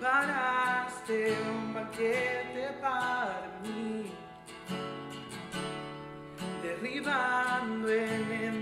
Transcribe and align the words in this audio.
preparaste 0.00 1.36
un 1.46 1.74
banquete 1.74 2.72
para 2.80 3.50
mí, 3.62 4.10
derribando 6.62 7.86
enemigos 7.86 8.59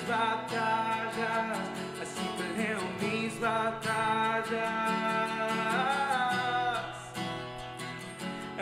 mis 0.00 0.08
batallas, 0.08 1.58
así 2.00 2.24
peleo 2.36 2.80
mis 3.00 3.40
batallas. 3.40 4.60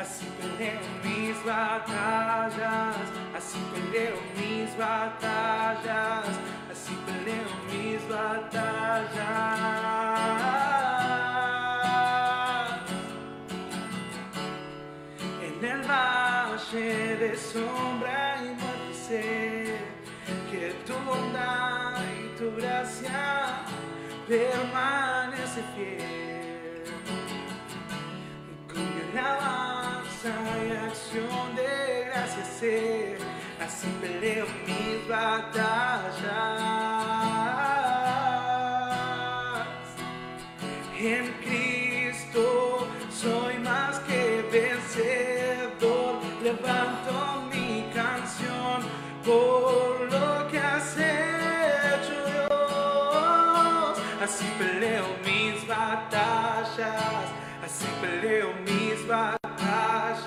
Así 0.01 0.27
peleo 0.41 0.81
mis 1.05 1.45
batallas, 1.45 2.97
así 3.37 3.59
peleo 3.73 4.19
mis 4.37 4.77
batallas, 4.79 6.27
así 6.71 6.95
peleo 7.07 7.51
mis 7.71 8.09
batallas. 8.09 9.09
En 15.43 15.65
el 15.65 15.83
valle 15.83 17.17
de 17.17 17.37
sombra 17.37 17.98
tu 22.39 22.55
gracia 22.57 23.65
permanece 24.29 25.61
fiel 25.75 26.85
con 28.73 28.85
mi 28.95 29.19
alabanza 29.19 30.33
y 30.65 30.71
acción 30.87 31.57
de 31.57 32.05
gracias 32.07 32.63
así 33.61 33.89
peleo 34.01 34.47
mis 34.67 35.09
batallas. 35.09 36.15
En 41.01 41.27
Cristo 41.43 41.68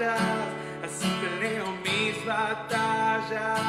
batallas, 0.01 0.47
así 0.83 1.07
peleo 1.21 1.71
mis 1.83 2.25
batallas. 2.25 3.61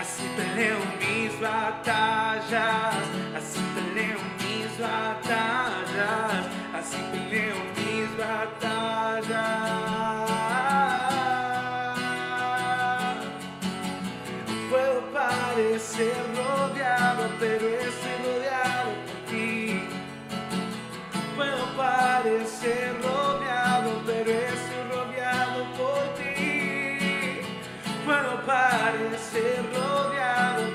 Así 0.00 0.24
peleo 0.36 0.78
mis 1.00 1.40
batallas, 1.40 2.94
así 3.36 3.60
peleo 3.74 4.18
mis 4.40 4.78
batallas, 4.78 6.46
así 6.74 6.98
peleo 7.12 7.31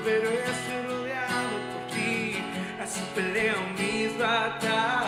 pero 0.04 0.28
estoy 0.30 0.82
rodeado 0.86 1.56
por 1.72 1.94
ti. 1.94 2.42
Así 2.82 3.00
peleo 3.14 3.56
mis 3.78 4.18
batallas. 4.18 5.07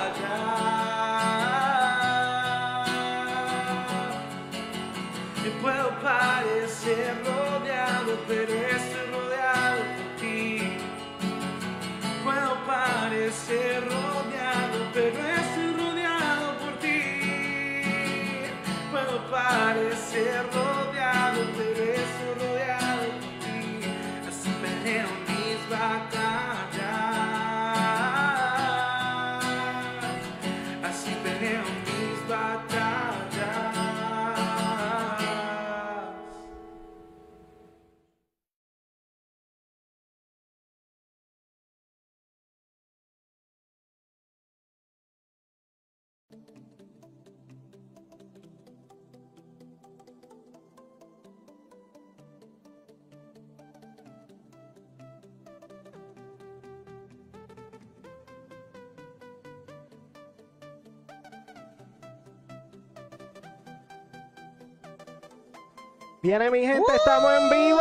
Viene 66.22 66.50
mi 66.50 66.60
gente, 66.66 66.82
estamos 66.94 67.32
en 67.32 67.50
vivo. 67.50 67.80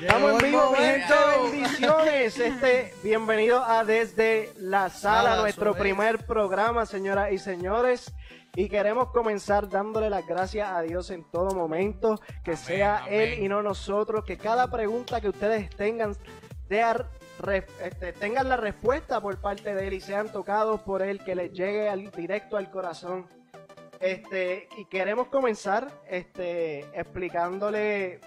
Estamos 0.00 0.32
en 0.42 0.50
vivo, 0.50 0.70
mi 0.72 0.76
gente, 0.78 1.14
bendiciones. 1.52 2.38
Este, 2.38 2.94
bienvenido 3.02 3.62
a 3.62 3.84
Desde 3.84 4.52
la 4.56 4.88
Sala, 4.90 5.36
nuestro 5.36 5.74
primer 5.74 6.26
programa, 6.26 6.86
señoras 6.86 7.30
y 7.32 7.38
señores. 7.38 8.12
Y 8.56 8.68
queremos 8.68 9.10
comenzar 9.12 9.68
dándole 9.68 10.10
las 10.10 10.26
gracias 10.26 10.68
a 10.72 10.82
Dios 10.82 11.10
en 11.10 11.22
todo 11.30 11.54
momento, 11.54 12.20
que 12.42 12.56
sea 12.56 13.04
amén. 13.04 13.12
Él 13.14 13.38
y 13.44 13.48
no 13.48 13.62
nosotros, 13.62 14.24
que 14.24 14.36
cada 14.38 14.68
pregunta 14.72 15.20
que 15.20 15.28
ustedes 15.28 15.70
tengan 15.70 16.16
re- 17.38 17.66
este, 17.84 18.12
tengan 18.12 18.48
la 18.48 18.56
respuesta 18.56 19.20
por 19.20 19.40
parte 19.40 19.72
de 19.74 19.86
Él 19.86 19.92
y 19.94 20.00
sean 20.00 20.32
tocados 20.32 20.80
por 20.80 21.00
Él, 21.02 21.22
que 21.22 21.36
les 21.36 21.52
llegue 21.52 21.88
al- 21.88 22.10
directo 22.10 22.56
al 22.56 22.70
corazón. 22.72 23.28
Este, 24.00 24.66
y 24.78 24.86
queremos 24.86 25.28
comenzar 25.28 25.92
este, 26.08 26.80
explicándole 26.98 28.18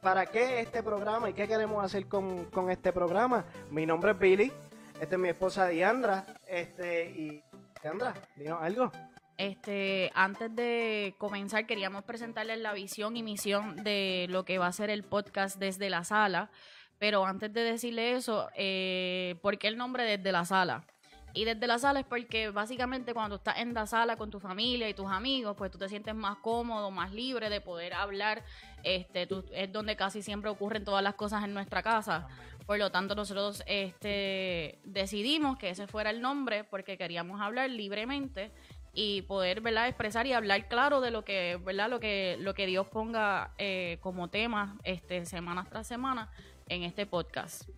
para 0.00 0.26
qué 0.26 0.60
este 0.60 0.84
programa 0.84 1.28
y 1.28 1.32
qué 1.32 1.48
queremos 1.48 1.84
hacer 1.84 2.06
con, 2.06 2.44
con 2.46 2.70
este 2.70 2.92
programa. 2.92 3.44
Mi 3.70 3.86
nombre 3.86 4.12
es 4.12 4.18
Billy, 4.18 4.52
esta 5.00 5.16
es 5.16 5.20
mi 5.20 5.28
esposa 5.28 5.66
Diandra, 5.66 6.24
este, 6.46 7.10
y 7.10 7.42
Diandra, 7.82 8.14
dinos 8.36 8.58
algo. 8.62 8.92
Este, 9.36 10.12
antes 10.14 10.54
de 10.54 11.14
comenzar, 11.18 11.66
queríamos 11.66 12.04
presentarles 12.04 12.58
la 12.58 12.72
visión 12.72 13.16
y 13.16 13.24
misión 13.24 13.82
de 13.82 14.26
lo 14.28 14.44
que 14.44 14.58
va 14.58 14.68
a 14.68 14.72
ser 14.72 14.90
el 14.90 15.02
podcast 15.02 15.58
desde 15.58 15.90
la 15.90 16.04
sala. 16.04 16.50
Pero 16.98 17.24
antes 17.24 17.52
de 17.52 17.62
decirle 17.62 18.12
eso, 18.12 18.48
eh, 18.54 19.36
¿por 19.42 19.58
qué 19.58 19.68
el 19.68 19.78
nombre 19.78 20.04
desde 20.04 20.30
la 20.30 20.44
sala? 20.44 20.84
Y 21.32 21.44
desde 21.44 21.66
la 21.66 21.78
sala 21.78 22.00
es 22.00 22.06
porque 22.06 22.50
básicamente 22.50 23.14
cuando 23.14 23.36
estás 23.36 23.58
en 23.58 23.72
la 23.72 23.86
sala 23.86 24.16
con 24.16 24.30
tu 24.30 24.40
familia 24.40 24.88
y 24.88 24.94
tus 24.94 25.10
amigos, 25.10 25.54
pues 25.56 25.70
tú 25.70 25.78
te 25.78 25.88
sientes 25.88 26.14
más 26.14 26.38
cómodo, 26.38 26.90
más 26.90 27.12
libre 27.12 27.48
de 27.48 27.60
poder 27.60 27.94
hablar. 27.94 28.42
Este, 28.82 29.26
tú- 29.26 29.44
es 29.52 29.72
donde 29.72 29.94
casi 29.96 30.22
siempre 30.22 30.50
ocurren 30.50 30.84
todas 30.84 31.02
las 31.04 31.14
cosas 31.14 31.44
en 31.44 31.54
nuestra 31.54 31.82
casa. 31.82 32.26
Por 32.66 32.78
lo 32.78 32.90
tanto, 32.90 33.14
nosotros 33.14 33.62
este, 33.66 34.78
decidimos 34.84 35.56
que 35.56 35.70
ese 35.70 35.86
fuera 35.86 36.10
el 36.10 36.20
nombre 36.20 36.64
porque 36.64 36.96
queríamos 36.98 37.40
hablar 37.40 37.70
libremente 37.70 38.50
y 38.92 39.22
poder 39.22 39.60
¿verdad? 39.60 39.86
expresar 39.86 40.26
y 40.26 40.32
hablar 40.32 40.66
claro 40.68 41.00
de 41.00 41.12
lo 41.12 41.24
que 41.24 41.60
verdad 41.64 41.88
lo 41.88 42.00
que 42.00 42.36
lo 42.40 42.54
que 42.54 42.66
Dios 42.66 42.88
ponga 42.88 43.52
eh, 43.56 43.98
como 44.00 44.28
tema 44.28 44.76
este 44.82 45.24
semana 45.26 45.64
tras 45.70 45.86
semana 45.86 46.28
en 46.68 46.82
este 46.82 47.06
podcast 47.06 47.68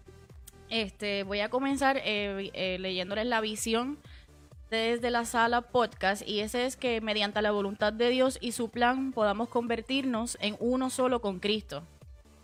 este 0.72 1.22
voy 1.22 1.40
a 1.40 1.50
comenzar 1.50 1.98
eh, 1.98 2.50
eh, 2.54 2.78
leyéndoles 2.80 3.26
la 3.26 3.40
visión 3.40 3.98
desde 4.70 5.10
la 5.10 5.26
sala 5.26 5.60
podcast 5.60 6.26
y 6.26 6.40
ese 6.40 6.64
es 6.64 6.76
que 6.76 7.00
mediante 7.00 7.42
la 7.42 7.50
voluntad 7.50 7.92
de 7.92 8.08
Dios 8.08 8.38
y 8.40 8.52
su 8.52 8.70
plan 8.70 9.12
podamos 9.12 9.50
convertirnos 9.50 10.38
en 10.40 10.56
uno 10.60 10.88
solo 10.88 11.20
con 11.20 11.40
Cristo 11.40 11.82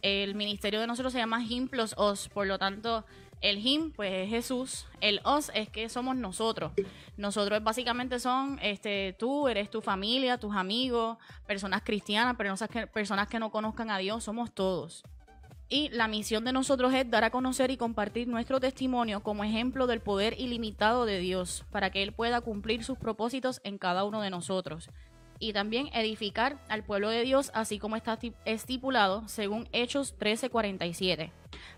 el 0.02 0.34
ministerio 0.34 0.80
de 0.80 0.86
nosotros 0.86 1.12
se 1.12 1.18
llama 1.18 1.42
Him 1.42 1.68
plus 1.68 1.94
Os 1.96 2.28
por 2.28 2.46
lo 2.46 2.58
tanto 2.58 3.04
el 3.40 3.64
him, 3.64 3.92
pues 3.92 4.12
es 4.12 4.30
Jesús. 4.30 4.86
El 5.00 5.20
os 5.24 5.50
es 5.54 5.68
que 5.68 5.88
somos 5.88 6.16
nosotros. 6.16 6.72
Nosotros 7.16 7.62
básicamente 7.62 8.18
son 8.18 8.58
este, 8.62 9.14
tú, 9.18 9.48
eres 9.48 9.70
tu 9.70 9.80
familia, 9.80 10.38
tus 10.38 10.54
amigos, 10.56 11.18
personas 11.46 11.82
cristianas, 11.82 12.36
personas 12.36 12.68
que, 12.68 12.86
personas 12.86 13.28
que 13.28 13.38
no 13.38 13.50
conozcan 13.50 13.90
a 13.90 13.98
Dios, 13.98 14.24
somos 14.24 14.52
todos. 14.52 15.04
Y 15.68 15.90
la 15.90 16.08
misión 16.08 16.44
de 16.44 16.52
nosotros 16.52 16.94
es 16.94 17.10
dar 17.10 17.24
a 17.24 17.30
conocer 17.30 17.70
y 17.70 17.76
compartir 17.76 18.26
nuestro 18.26 18.58
testimonio 18.58 19.22
como 19.22 19.44
ejemplo 19.44 19.86
del 19.86 20.00
poder 20.00 20.34
ilimitado 20.38 21.04
de 21.04 21.18
Dios, 21.18 21.64
para 21.70 21.90
que 21.90 22.02
Él 22.02 22.12
pueda 22.12 22.40
cumplir 22.40 22.84
sus 22.84 22.96
propósitos 22.96 23.60
en 23.64 23.76
cada 23.76 24.04
uno 24.04 24.22
de 24.22 24.30
nosotros 24.30 24.90
y 25.38 25.52
también 25.52 25.88
edificar 25.92 26.58
al 26.68 26.82
pueblo 26.82 27.10
de 27.10 27.22
Dios, 27.22 27.50
así 27.54 27.78
como 27.78 27.96
está 27.96 28.18
estipulado 28.44 29.26
según 29.28 29.68
Hechos 29.72 30.14
13:47. 30.18 31.30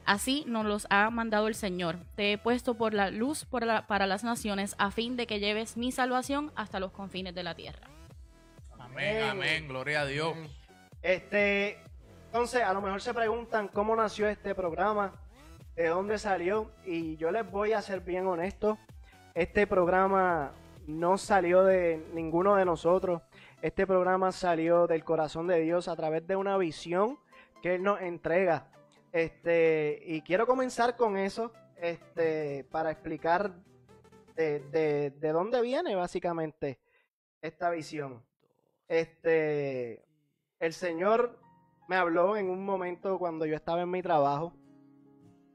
Así 0.04 0.44
nos 0.46 0.64
los 0.64 0.86
ha 0.90 1.10
mandado 1.10 1.48
el 1.48 1.54
Señor. 1.54 1.98
Te 2.16 2.32
he 2.32 2.38
puesto 2.38 2.74
por 2.74 2.94
la 2.94 3.10
luz 3.10 3.44
para 3.44 4.06
las 4.06 4.24
naciones, 4.24 4.74
a 4.78 4.90
fin 4.90 5.16
de 5.16 5.26
que 5.26 5.40
lleves 5.40 5.76
mi 5.76 5.92
salvación 5.92 6.52
hasta 6.56 6.80
los 6.80 6.92
confines 6.92 7.34
de 7.34 7.42
la 7.42 7.54
tierra. 7.54 7.88
Amén, 8.78 9.22
amén, 9.22 9.68
gloria 9.68 10.02
a 10.02 10.06
Dios. 10.06 10.36
Este, 11.02 11.78
entonces, 12.32 12.62
a 12.62 12.72
lo 12.72 12.80
mejor 12.80 13.00
se 13.02 13.12
preguntan 13.12 13.66
cómo 13.66 13.96
nació 13.96 14.28
este 14.28 14.54
programa, 14.54 15.12
de 15.74 15.88
dónde 15.88 16.16
salió, 16.16 16.70
y 16.84 17.16
yo 17.16 17.32
les 17.32 17.50
voy 17.50 17.72
a 17.72 17.82
ser 17.82 18.02
bien 18.02 18.28
honesto, 18.28 18.78
este 19.34 19.66
programa 19.66 20.52
no 20.86 21.18
salió 21.18 21.64
de 21.64 22.06
ninguno 22.14 22.54
de 22.54 22.64
nosotros. 22.64 23.20
Este 23.62 23.84
programa 23.84 24.30
salió 24.30 24.86
del 24.86 25.02
corazón 25.02 25.48
de 25.48 25.58
Dios 25.58 25.88
a 25.88 25.96
través 25.96 26.24
de 26.24 26.36
una 26.36 26.56
visión 26.56 27.18
que 27.62 27.74
Él 27.74 27.82
nos 27.82 28.00
entrega. 28.00 28.68
Este, 29.10 30.00
y 30.06 30.22
quiero 30.22 30.46
comenzar 30.46 30.96
con 30.96 31.16
eso, 31.16 31.52
este, 31.74 32.62
para 32.70 32.92
explicar 32.92 33.52
de, 34.36 35.12
dónde 35.20 35.60
viene 35.62 35.96
básicamente 35.96 36.78
esta 37.42 37.70
visión. 37.70 38.24
Este, 38.86 40.04
el 40.60 40.72
Señor 40.72 41.40
me 41.90 41.96
habló 41.96 42.36
en 42.36 42.48
un 42.48 42.64
momento 42.64 43.18
cuando 43.18 43.46
yo 43.46 43.56
estaba 43.56 43.82
en 43.82 43.90
mi 43.90 44.00
trabajo, 44.00 44.52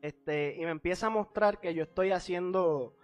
este, 0.01 0.57
y 0.57 0.65
me 0.65 0.71
empieza 0.71 1.07
a 1.07 1.09
mostrar 1.09 1.61
que 1.61 1.73
yo 1.73 1.83
estoy 1.83 2.11
haciendo 2.11 2.97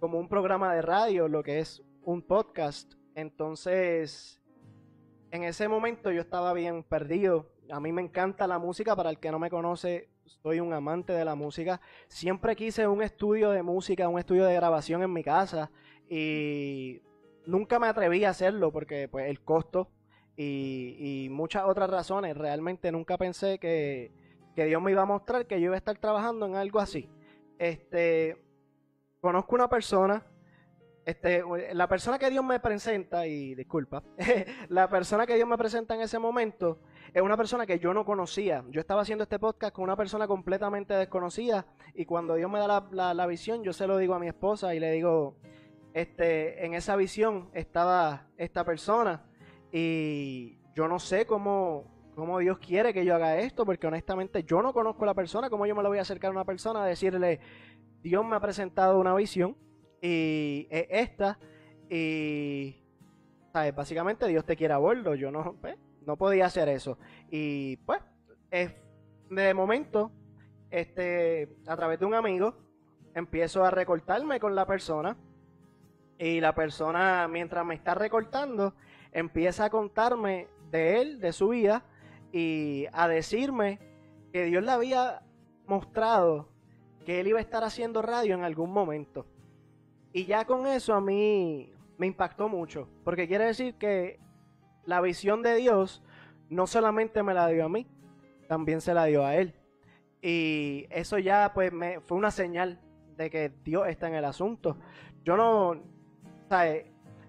como 0.00 0.18
un 0.18 0.26
programa 0.26 0.74
de 0.74 0.80
radio, 0.80 1.28
lo 1.28 1.42
que 1.42 1.58
es 1.58 1.82
un 2.00 2.22
podcast. 2.22 2.94
Entonces, 3.14 4.40
en 5.30 5.44
ese 5.44 5.68
momento 5.68 6.10
yo 6.10 6.22
estaba 6.22 6.54
bien 6.54 6.82
perdido. 6.82 7.52
A 7.70 7.78
mí 7.78 7.92
me 7.92 8.00
encanta 8.00 8.46
la 8.46 8.58
música, 8.58 8.96
para 8.96 9.10
el 9.10 9.18
que 9.18 9.30
no 9.30 9.38
me 9.38 9.50
conoce, 9.50 10.08
soy 10.24 10.60
un 10.60 10.72
amante 10.72 11.12
de 11.12 11.26
la 11.26 11.34
música. 11.34 11.82
Siempre 12.06 12.56
quise 12.56 12.88
un 12.88 13.02
estudio 13.02 13.50
de 13.50 13.62
música, 13.62 14.08
un 14.08 14.18
estudio 14.18 14.46
de 14.46 14.54
grabación 14.54 15.02
en 15.02 15.12
mi 15.12 15.22
casa 15.22 15.70
y 16.08 17.02
nunca 17.44 17.78
me 17.78 17.88
atreví 17.88 18.24
a 18.24 18.30
hacerlo 18.30 18.72
porque 18.72 19.08
pues 19.08 19.28
el 19.28 19.44
costo 19.44 19.90
y, 20.38 21.28
muchas 21.30 21.64
otras 21.64 21.90
razones. 21.90 22.36
Realmente 22.36 22.92
nunca 22.92 23.18
pensé 23.18 23.58
que, 23.58 24.12
que, 24.54 24.64
Dios 24.66 24.80
me 24.80 24.92
iba 24.92 25.02
a 25.02 25.06
mostrar 25.06 25.46
que 25.46 25.60
yo 25.60 25.66
iba 25.66 25.74
a 25.74 25.78
estar 25.78 25.98
trabajando 25.98 26.46
en 26.46 26.54
algo 26.54 26.78
así. 26.78 27.08
Este, 27.58 28.36
conozco 29.20 29.54
una 29.54 29.68
persona 29.68 30.24
este, 31.08 31.42
la 31.72 31.88
persona 31.88 32.18
que 32.18 32.28
Dios 32.28 32.44
me 32.44 32.60
presenta, 32.60 33.26
y 33.26 33.54
disculpa, 33.54 34.02
la 34.68 34.90
persona 34.90 35.26
que 35.26 35.36
Dios 35.36 35.48
me 35.48 35.56
presenta 35.56 35.94
en 35.94 36.02
ese 36.02 36.18
momento 36.18 36.80
es 37.14 37.22
una 37.22 37.34
persona 37.34 37.64
que 37.64 37.78
yo 37.78 37.94
no 37.94 38.04
conocía. 38.04 38.62
Yo 38.68 38.78
estaba 38.82 39.00
haciendo 39.00 39.22
este 39.22 39.38
podcast 39.38 39.74
con 39.74 39.84
una 39.84 39.96
persona 39.96 40.26
completamente 40.26 40.92
desconocida 40.92 41.64
y 41.94 42.04
cuando 42.04 42.34
Dios 42.34 42.50
me 42.50 42.58
da 42.58 43.14
la, 43.14 43.26
visión, 43.26 43.64
yo 43.64 43.72
se 43.72 43.86
lo 43.86 43.96
digo 43.96 44.12
a 44.12 44.18
mi 44.18 44.28
esposa 44.28 44.74
y 44.74 44.80
le 44.80 44.92
digo, 44.92 45.38
este, 45.94 46.66
en 46.66 46.74
esa 46.74 46.94
visión 46.94 47.48
estaba 47.54 48.26
esta 48.36 48.64
persona 48.64 49.27
y 49.72 50.58
yo 50.74 50.88
no 50.88 50.98
sé 50.98 51.26
cómo, 51.26 52.12
cómo 52.14 52.38
Dios 52.38 52.58
quiere 52.58 52.92
que 52.92 53.04
yo 53.04 53.14
haga 53.14 53.38
esto, 53.38 53.64
porque 53.64 53.86
honestamente 53.86 54.44
yo 54.44 54.62
no 54.62 54.72
conozco 54.72 55.04
a 55.04 55.06
la 55.06 55.14
persona, 55.14 55.50
cómo 55.50 55.66
yo 55.66 55.74
me 55.74 55.82
lo 55.82 55.88
voy 55.88 55.98
a 55.98 56.02
acercar 56.02 56.28
a 56.28 56.32
una 56.32 56.44
persona 56.44 56.82
a 56.82 56.86
decirle, 56.86 57.40
Dios 58.02 58.24
me 58.24 58.36
ha 58.36 58.40
presentado 58.40 58.98
una 58.98 59.14
visión 59.14 59.56
y 60.00 60.66
es 60.70 60.86
esta. 60.90 61.38
Y, 61.90 62.76
¿sabes? 63.52 63.74
Básicamente 63.74 64.26
Dios 64.26 64.44
te 64.44 64.56
quiere 64.56 64.74
a 64.74 64.78
bordo. 64.78 65.14
Yo 65.14 65.30
no, 65.30 65.56
pues, 65.60 65.76
no 66.06 66.16
podía 66.16 66.46
hacer 66.46 66.68
eso. 66.68 66.98
Y 67.30 67.76
pues, 67.78 68.00
de 69.30 69.54
momento, 69.54 70.12
este, 70.70 71.56
a 71.66 71.76
través 71.76 71.98
de 71.98 72.06
un 72.06 72.14
amigo, 72.14 72.54
empiezo 73.14 73.64
a 73.64 73.70
recortarme 73.70 74.38
con 74.40 74.54
la 74.54 74.66
persona. 74.66 75.16
Y 76.18 76.40
la 76.40 76.54
persona, 76.54 77.28
mientras 77.28 77.64
me 77.64 77.74
está 77.74 77.94
recortando, 77.94 78.74
empieza 79.12 79.66
a 79.66 79.70
contarme 79.70 80.48
de 80.70 81.00
él, 81.00 81.20
de 81.20 81.32
su 81.32 81.48
vida, 81.48 81.84
y 82.32 82.86
a 82.92 83.08
decirme 83.08 83.78
que 84.32 84.44
Dios 84.44 84.62
le 84.62 84.70
había 84.70 85.22
mostrado 85.66 86.48
que 87.04 87.20
él 87.20 87.28
iba 87.28 87.38
a 87.38 87.42
estar 87.42 87.64
haciendo 87.64 88.02
radio 88.02 88.34
en 88.34 88.42
algún 88.42 88.70
momento. 88.70 89.26
Y 90.12 90.26
ya 90.26 90.44
con 90.44 90.66
eso 90.66 90.94
a 90.94 91.00
mí 91.00 91.72
me 91.96 92.06
impactó 92.06 92.48
mucho, 92.48 92.88
porque 93.04 93.26
quiere 93.26 93.46
decir 93.46 93.74
que 93.74 94.20
la 94.84 95.00
visión 95.00 95.42
de 95.42 95.54
Dios 95.56 96.02
no 96.50 96.66
solamente 96.66 97.22
me 97.22 97.34
la 97.34 97.48
dio 97.48 97.64
a 97.64 97.68
mí, 97.68 97.86
también 98.46 98.80
se 98.80 98.94
la 98.94 99.04
dio 99.04 99.24
a 99.24 99.36
él. 99.36 99.54
Y 100.22 100.86
eso 100.90 101.18
ya 101.18 101.52
pues 101.54 101.72
me 101.72 102.00
fue 102.00 102.16
una 102.16 102.30
señal 102.30 102.80
de 103.16 103.30
que 103.30 103.52
Dios 103.64 103.88
está 103.88 104.08
en 104.08 104.14
el 104.14 104.24
asunto. 104.24 104.78
Yo 105.24 105.36
no, 105.36 105.82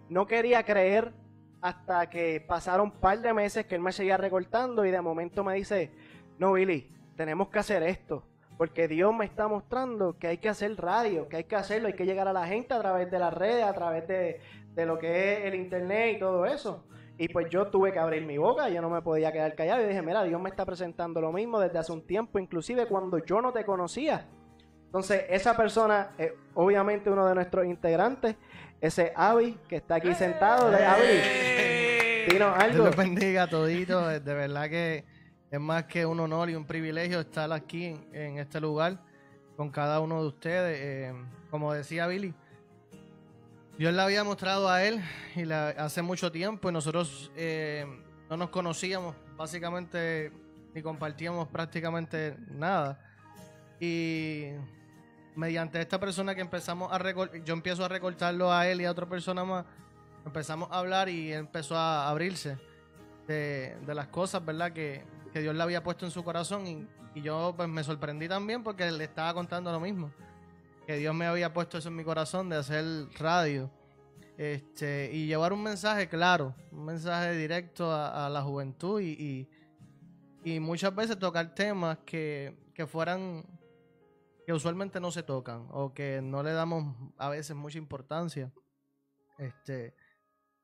no 0.10 0.28
quería 0.28 0.64
creer 0.64 1.14
hasta 1.62 2.10
que 2.10 2.44
pasaron 2.48 2.88
un 2.88 2.92
par 2.92 3.20
de 3.20 3.34
meses 3.34 3.66
que 3.66 3.76
él 3.76 3.82
me 3.82 3.92
seguía 3.92 4.18
recortando 4.18 4.86
y 4.86 4.92
de 4.92 5.02
momento 5.02 5.44
me 5.44 5.56
dice, 5.56 5.92
no 6.38 6.54
Billy, 6.54 6.92
tenemos 7.16 7.50
que 7.50 7.60
hacer 7.60 7.84
esto 7.84 8.24
porque 8.60 8.90
Dios 8.90 9.16
me 9.16 9.24
está 9.24 9.48
mostrando 9.48 10.20
que 10.20 10.28
hay 10.28 10.38
que 10.38 10.50
hacer 10.50 10.76
radio, 10.76 11.30
que 11.30 11.38
hay 11.38 11.44
que 11.46 11.56
hacerlo, 11.56 11.88
hay 11.88 11.94
que 11.94 12.06
llegar 12.06 12.28
a 12.28 12.34
la 12.34 12.46
gente 12.46 12.74
a 12.74 12.80
través 12.80 13.10
de 13.10 13.18
las 13.18 13.34
redes, 13.34 13.64
a 13.64 13.72
través 13.72 14.06
de, 14.06 14.42
lo 14.86 15.00
que 15.00 15.32
es 15.32 15.46
el 15.46 15.56
internet 15.56 16.18
y 16.18 16.20
todo 16.20 16.46
eso. 16.46 16.84
Y 17.18 17.30
pues 17.30 17.50
yo 17.50 17.68
tuve 17.68 17.94
que 17.94 18.00
abrir 18.00 18.26
mi 18.26 18.38
boca, 18.38 18.68
yo 18.68 18.82
no 18.82 18.90
me 18.90 19.02
podía 19.02 19.32
quedar 19.32 19.56
callado 19.56 19.82
y 19.82 19.88
dije, 19.88 20.02
mira, 20.02 20.26
Dios 20.26 20.42
me 20.42 20.50
está 20.50 20.66
presentando 20.66 21.22
lo 21.22 21.32
mismo 21.32 21.58
desde 21.58 21.80
hace 21.80 21.94
un 21.94 22.06
tiempo, 22.06 22.38
inclusive 22.38 22.86
cuando 22.86 23.20
yo 23.20 23.40
no 23.40 23.54
te 23.54 23.64
conocía. 23.64 24.28
Entonces, 24.88 25.24
esa 25.30 25.56
persona 25.56 26.12
es 26.18 26.34
obviamente 26.54 27.10
uno 27.10 27.26
de 27.28 27.36
nuestros 27.36 27.66
integrantes, 27.66 28.36
ese 28.82 29.12
Avi 29.16 29.58
que 29.68 29.78
está 29.78 29.96
aquí 29.96 30.14
sentado. 30.14 30.72
De 30.72 30.86
Avi, 30.86 32.32
dinos 32.32 32.58
algo. 32.58 32.84
Dios 32.84 32.96
bendiga 32.96 33.48
todito, 33.48 34.08
de 34.08 34.34
verdad 34.34 34.70
que 34.70 35.06
es 35.52 35.60
más 35.60 35.86
que 35.86 36.06
un 36.06 36.20
honor 36.20 36.50
y 36.50 36.56
un 36.56 36.66
privilegio 36.66 37.20
estar 37.20 37.52
aquí 37.52 38.00
en, 38.14 38.38
este 38.38 38.62
lugar 38.62 39.00
con 39.58 39.70
cada 39.70 40.00
uno 40.00 40.22
de 40.22 40.28
ustedes. 40.28 40.78
Eh, 40.80 41.14
como 41.50 41.74
decía 41.74 42.08
Billy, 42.08 42.34
Dios 43.78 43.94
le 43.94 44.02
había 44.02 44.24
mostrado 44.24 44.70
a 44.70 44.84
él 44.84 45.02
y 45.36 45.50
hace 45.52 46.02
mucho 46.02 46.32
tiempo 46.32 46.70
y 46.70 46.74
nosotros 46.74 47.32
eh, 47.36 47.86
no 48.30 48.38
nos 48.38 48.50
conocíamos 48.50 49.16
básicamente 49.36 50.32
ni 50.74 50.82
compartíamos 50.82 51.48
prácticamente 51.48 52.36
nada. 52.52 53.00
Y 53.80 54.50
mediante 55.36 55.80
esta 55.80 56.00
persona 56.00 56.36
que 56.36 56.42
empezamos 56.42 56.92
a 56.92 56.98
recortar, 56.98 57.44
yo 57.44 57.54
empiezo 57.54 57.86
a 57.86 57.88
recortarlo 57.88 58.52
a 58.52 58.68
él 58.68 58.82
y 58.82 58.86
a 58.86 58.92
otra 58.92 59.08
persona 59.08 59.44
más, 59.44 59.66
empezamos 60.26 60.70
a 60.72 60.80
hablar 60.80 61.10
y 61.10 61.34
empezó 61.34 61.76
a 61.76 62.10
abrirse 62.10 62.58
de, 63.28 63.78
las 63.88 64.08
cosas, 64.08 64.44
¿verdad? 64.44 64.72
Que, 64.72 65.04
que 65.32 65.42
Dios 65.42 65.56
le 65.56 65.62
había 65.62 65.84
puesto 65.84 66.06
en 66.06 66.12
su 66.12 66.24
corazón 66.24 66.68
y, 66.68 66.88
yo 67.16 67.54
pues 67.58 67.68
me 67.68 67.84
sorprendí 67.84 68.30
también 68.30 68.64
porque 68.64 68.90
le 68.90 69.04
estaba 69.04 69.34
contando 69.34 69.72
lo 69.74 69.80
mismo, 69.82 70.10
que 70.88 70.96
Dios 70.96 71.14
me 71.14 71.26
había 71.26 71.52
puesto 71.52 71.78
eso 71.78 71.90
en 71.90 71.98
mi 71.98 72.04
corazón 72.06 72.48
de 72.48 72.56
hacer 72.56 72.86
radio 73.18 73.70
este, 74.38 75.10
y 75.12 75.28
llevar 75.28 75.52
un 75.52 75.62
mensaje 75.62 76.08
claro, 76.08 76.56
un 76.72 76.86
mensaje 76.86 77.36
directo 77.36 77.94
a, 77.94 78.30
la 78.30 78.42
juventud 78.42 79.02
y, 79.02 79.50
y, 80.46 80.60
muchas 80.62 80.96
veces 80.96 81.20
tocar 81.20 81.54
temas 81.54 81.98
que, 82.06 82.56
que 82.74 82.88
fueran 82.88 83.44
que 84.50 84.54
usualmente 84.54 85.00
no 85.00 85.12
se 85.12 85.22
tocan 85.22 85.68
o 85.70 85.94
que 85.94 86.22
no 86.24 86.42
le 86.42 86.54
damos 86.54 86.96
a 87.20 87.30
veces 87.30 87.56
mucha 87.56 87.78
importancia. 87.78 88.52
Este, 89.38 89.94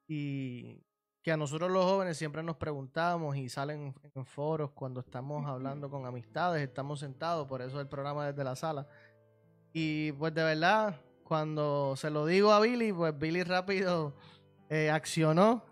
y 0.08 0.84
que 1.22 1.32
a 1.32 1.38
nosotros 1.38 1.70
los 1.70 1.86
jóvenes 1.86 2.18
siempre 2.18 2.42
nos 2.42 2.56
preguntamos 2.56 3.38
y 3.38 3.48
salen 3.48 3.94
en 4.16 4.26
foros 4.26 4.72
cuando 4.72 5.02
estamos 5.02 5.46
hablando 5.46 5.88
con 5.88 6.08
amistades, 6.08 6.64
estamos 6.64 7.00
sentados, 7.00 7.48
por 7.48 7.62
eso 7.62 7.80
el 7.80 7.88
programa 7.88 8.26
desde 8.26 8.44
la 8.44 8.56
sala. 8.56 8.88
Y 9.72 10.14
pues 10.14 10.34
de 10.34 10.44
verdad, 10.44 11.00
cuando 11.24 11.96
se 11.96 12.10
lo 12.10 12.26
digo 12.26 12.54
a 12.54 12.62
Billy, 12.62 12.92
pues 12.92 13.16
Billy 13.16 13.44
rápido 13.44 14.16
eh, 14.68 14.90
accionó, 14.90 15.64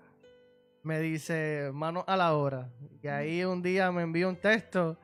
me 0.84 1.00
dice 1.00 1.72
mano 1.74 2.06
a 2.06 2.16
la 2.16 2.36
hora. 2.36 2.72
Y 3.02 3.08
ahí 3.08 3.44
un 3.44 3.64
día 3.64 3.92
me 3.92 4.04
envió 4.04 4.30
un 4.30 4.36
texto 4.36 5.00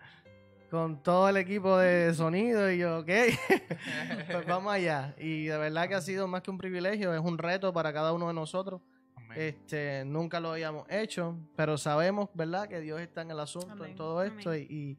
con 0.69 1.01
todo 1.03 1.29
el 1.29 1.37
equipo 1.37 1.77
de 1.77 2.13
sonido 2.13 2.71
y 2.71 2.77
yo, 2.79 2.99
ok, 2.99 3.07
pues 4.31 4.45
vamos 4.47 4.71
allá. 4.73 5.15
Y 5.17 5.45
de 5.45 5.57
verdad 5.57 5.87
que 5.87 5.95
ha 5.95 6.01
sido 6.01 6.27
más 6.27 6.41
que 6.41 6.51
un 6.51 6.57
privilegio, 6.57 7.13
es 7.13 7.19
un 7.21 7.37
reto 7.37 7.73
para 7.73 7.91
cada 7.93 8.13
uno 8.13 8.27
de 8.27 8.33
nosotros. 8.33 8.81
Amén. 9.15 9.31
Este, 9.35 10.03
nunca 10.05 10.39
lo 10.39 10.51
habíamos 10.51 10.85
hecho, 10.89 11.35
pero 11.55 11.77
sabemos, 11.77 12.29
¿verdad?, 12.33 12.67
que 12.67 12.79
Dios 12.81 12.99
está 13.01 13.21
en 13.21 13.31
el 13.31 13.39
asunto, 13.39 13.71
Amén. 13.71 13.91
en 13.91 13.95
todo 13.95 14.23
esto, 14.23 14.55
y, 14.55 14.61
y 14.69 14.97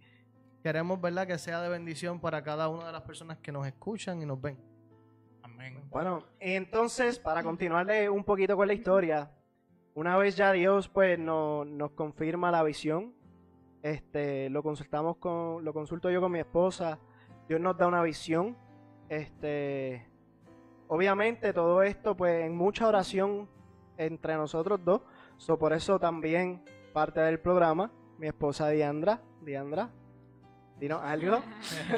queremos, 0.62 1.00
¿verdad?, 1.00 1.26
que 1.26 1.38
sea 1.38 1.60
de 1.62 1.68
bendición 1.68 2.20
para 2.20 2.42
cada 2.42 2.68
una 2.68 2.86
de 2.86 2.92
las 2.92 3.02
personas 3.02 3.38
que 3.38 3.50
nos 3.52 3.66
escuchan 3.66 4.20
y 4.22 4.26
nos 4.26 4.40
ven. 4.40 4.58
Amén. 5.42 5.82
Bueno, 5.90 6.24
entonces, 6.38 7.18
para 7.18 7.42
continuarle 7.42 8.08
un 8.08 8.24
poquito 8.24 8.56
con 8.56 8.66
la 8.66 8.74
historia, 8.74 9.30
una 9.94 10.16
vez 10.16 10.36
ya 10.36 10.52
Dios 10.52 10.88
pues 10.88 11.18
no- 11.18 11.64
nos 11.64 11.90
confirma 11.92 12.50
la 12.50 12.62
visión, 12.62 13.12
este, 13.82 14.50
lo 14.50 14.62
consultamos 14.62 15.16
con, 15.16 15.64
lo 15.64 15.72
consulto 15.72 16.10
yo 16.10 16.20
con 16.20 16.32
mi 16.32 16.38
esposa, 16.38 16.98
Dios 17.48 17.60
nos 17.60 17.76
da 17.76 17.86
una 17.86 18.02
visión, 18.02 18.56
este, 19.08 20.06
obviamente 20.88 21.52
todo 21.52 21.82
esto 21.82 22.16
pues 22.16 22.44
en 22.44 22.56
mucha 22.56 22.86
oración 22.86 23.48
entre 23.96 24.34
nosotros 24.34 24.80
dos, 24.84 25.02
so, 25.36 25.58
por 25.58 25.72
eso 25.72 25.98
también 25.98 26.62
parte 26.92 27.20
del 27.20 27.40
programa, 27.40 27.90
mi 28.18 28.26
esposa 28.26 28.68
Diandra, 28.68 29.22
Diandra, 29.42 29.90
algo. 30.88 31.42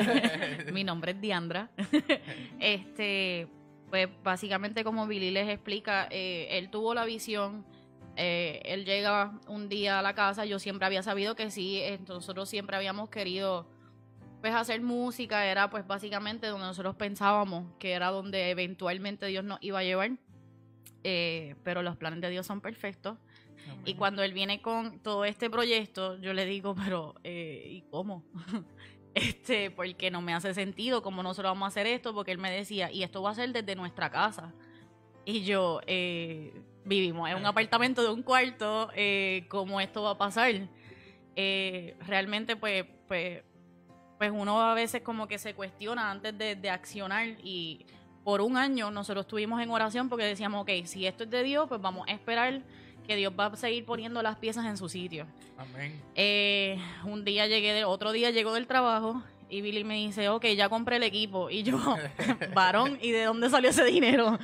Mi 0.72 0.84
nombre 0.84 1.12
es 1.12 1.20
Diandra. 1.20 1.70
este, 2.60 3.48
pues 3.90 4.08
básicamente 4.22 4.84
como 4.84 5.06
Billy 5.06 5.30
les 5.30 5.48
explica, 5.48 6.08
eh, 6.10 6.48
él 6.50 6.70
tuvo 6.70 6.94
la 6.94 7.04
visión. 7.04 7.64
Eh, 8.16 8.60
él 8.64 8.84
llega 8.84 9.38
un 9.48 9.68
día 9.68 9.98
a 9.98 10.02
la 10.02 10.14
casa, 10.14 10.44
yo 10.44 10.58
siempre 10.58 10.86
había 10.86 11.02
sabido 11.02 11.34
que 11.34 11.50
sí, 11.50 11.78
eh, 11.78 11.98
nosotros 12.06 12.48
siempre 12.48 12.76
habíamos 12.76 13.08
querido 13.08 13.66
pues 14.42 14.54
hacer 14.54 14.82
música, 14.82 15.46
era 15.46 15.70
pues 15.70 15.86
básicamente 15.86 16.48
donde 16.48 16.66
nosotros 16.66 16.96
pensábamos 16.96 17.72
que 17.78 17.92
era 17.92 18.10
donde 18.10 18.50
eventualmente 18.50 19.26
Dios 19.26 19.44
nos 19.44 19.58
iba 19.62 19.78
a 19.78 19.84
llevar, 19.84 20.10
Eh, 21.04 21.56
pero 21.64 21.82
los 21.82 21.96
planes 21.96 22.20
de 22.20 22.30
Dios 22.30 22.46
son 22.46 22.60
perfectos. 22.60 23.18
Y 23.84 23.94
cuando 23.94 24.22
él 24.22 24.32
viene 24.32 24.60
con 24.60 25.00
todo 25.00 25.24
este 25.24 25.50
proyecto, 25.50 26.16
yo 26.20 26.32
le 26.32 26.44
digo, 26.44 26.74
pero 26.74 27.14
eh, 27.24 27.64
¿y 27.68 27.82
cómo? 27.90 28.24
este, 29.14 29.70
porque 29.70 30.10
no 30.10 30.22
me 30.22 30.34
hace 30.34 30.54
sentido 30.54 31.02
cómo 31.02 31.22
nosotros 31.22 31.50
vamos 31.50 31.66
a 31.66 31.68
hacer 31.68 31.86
esto, 31.86 32.14
porque 32.14 32.32
él 32.32 32.38
me 32.38 32.50
decía, 32.50 32.90
y 32.90 33.02
esto 33.02 33.22
va 33.22 33.30
a 33.30 33.34
ser 33.34 33.52
desde 33.52 33.74
nuestra 33.74 34.10
casa. 34.10 34.52
Y 35.24 35.42
yo, 35.44 35.80
eh, 35.86 36.52
vivimos 36.84 37.28
en 37.30 37.36
un 37.36 37.46
apartamento 37.46 38.02
de 38.02 38.10
un 38.10 38.22
cuarto, 38.22 38.90
eh, 38.94 39.46
¿cómo 39.48 39.80
esto 39.80 40.02
va 40.02 40.10
a 40.10 40.18
pasar? 40.18 40.68
Eh, 41.36 41.96
realmente, 42.06 42.56
pues, 42.56 42.84
pues, 43.08 43.42
pues 44.18 44.30
uno 44.34 44.60
a 44.60 44.74
veces 44.74 45.02
como 45.02 45.28
que 45.28 45.38
se 45.38 45.54
cuestiona 45.54 46.10
antes 46.10 46.36
de, 46.36 46.56
de 46.56 46.70
accionar 46.70 47.26
y 47.42 47.86
por 48.24 48.40
un 48.40 48.56
año 48.56 48.90
nosotros 48.90 49.26
estuvimos 49.26 49.60
en 49.60 49.70
oración 49.70 50.08
porque 50.08 50.24
decíamos, 50.24 50.62
ok, 50.62 50.84
si 50.84 51.06
esto 51.06 51.24
es 51.24 51.30
de 51.30 51.42
Dios, 51.42 51.68
pues 51.68 51.80
vamos 51.80 52.06
a 52.08 52.12
esperar 52.12 52.62
que 53.06 53.16
Dios 53.16 53.32
va 53.38 53.46
a 53.46 53.56
seguir 53.56 53.84
poniendo 53.84 54.22
las 54.22 54.36
piezas 54.36 54.66
en 54.66 54.76
su 54.76 54.88
sitio. 54.88 55.26
Amén. 55.58 56.00
Eh, 56.14 56.78
un 57.04 57.24
día 57.24 57.46
llegué, 57.46 57.72
de, 57.72 57.84
otro 57.84 58.12
día 58.12 58.30
llegó 58.30 58.52
del 58.52 58.66
trabajo 58.66 59.22
y 59.52 59.60
Billy 59.60 59.84
me 59.84 59.94
dice, 59.96 60.28
ok, 60.30 60.46
ya 60.56 60.68
compré 60.70 60.96
el 60.96 61.02
equipo. 61.02 61.50
Y 61.50 61.62
yo, 61.62 61.78
varón, 62.54 62.98
¿y 63.02 63.10
de 63.10 63.24
dónde 63.24 63.50
salió 63.50 63.68
ese 63.70 63.84
dinero? 63.84 64.38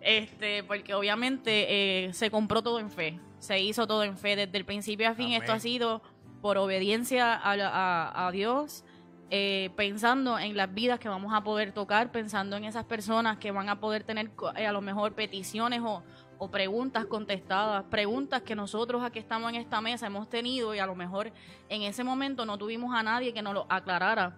Este, 0.00 0.62
porque 0.64 0.94
obviamente 0.94 2.06
eh, 2.06 2.12
se 2.14 2.30
compró 2.30 2.62
todo 2.62 2.78
en 2.78 2.90
fe, 2.90 3.18
se 3.38 3.60
hizo 3.60 3.86
todo 3.86 4.04
en 4.04 4.16
fe. 4.16 4.36
Desde 4.36 4.56
el 4.56 4.64
principio 4.64 5.08
a 5.08 5.14
fin 5.14 5.26
Amén. 5.26 5.40
esto 5.42 5.52
ha 5.52 5.58
sido 5.60 6.00
por 6.40 6.58
obediencia 6.58 7.34
a, 7.34 7.56
la- 7.56 7.68
a- 7.70 8.26
a 8.28 8.30
Dios, 8.32 8.84
eh, 9.30 9.70
pensando 9.76 10.38
en 10.38 10.56
las 10.56 10.72
vidas 10.72 10.98
que 11.00 11.08
vamos 11.08 11.32
a 11.34 11.42
poder 11.42 11.72
tocar, 11.72 12.12
pensando 12.12 12.56
en 12.56 12.64
esas 12.64 12.84
personas 12.84 13.38
que 13.38 13.50
van 13.50 13.68
a 13.68 13.80
poder 13.80 14.04
tener 14.04 14.30
eh, 14.56 14.66
a 14.66 14.72
lo 14.72 14.80
mejor 14.80 15.14
peticiones 15.14 15.80
o, 15.82 16.02
o 16.38 16.50
preguntas 16.50 17.06
contestadas, 17.06 17.84
preguntas 17.84 18.42
que 18.42 18.54
nosotros 18.54 19.02
aquí 19.02 19.18
estamos 19.18 19.48
en 19.50 19.56
esta 19.56 19.80
mesa 19.80 20.06
hemos 20.06 20.28
tenido 20.28 20.74
y 20.74 20.80
a 20.80 20.86
lo 20.86 20.94
mejor 20.94 21.32
en 21.68 21.82
ese 21.82 22.04
momento 22.04 22.44
no 22.44 22.58
tuvimos 22.58 22.94
a 22.94 23.02
nadie 23.02 23.32
que 23.32 23.42
nos 23.42 23.54
lo 23.54 23.66
aclarara. 23.68 24.36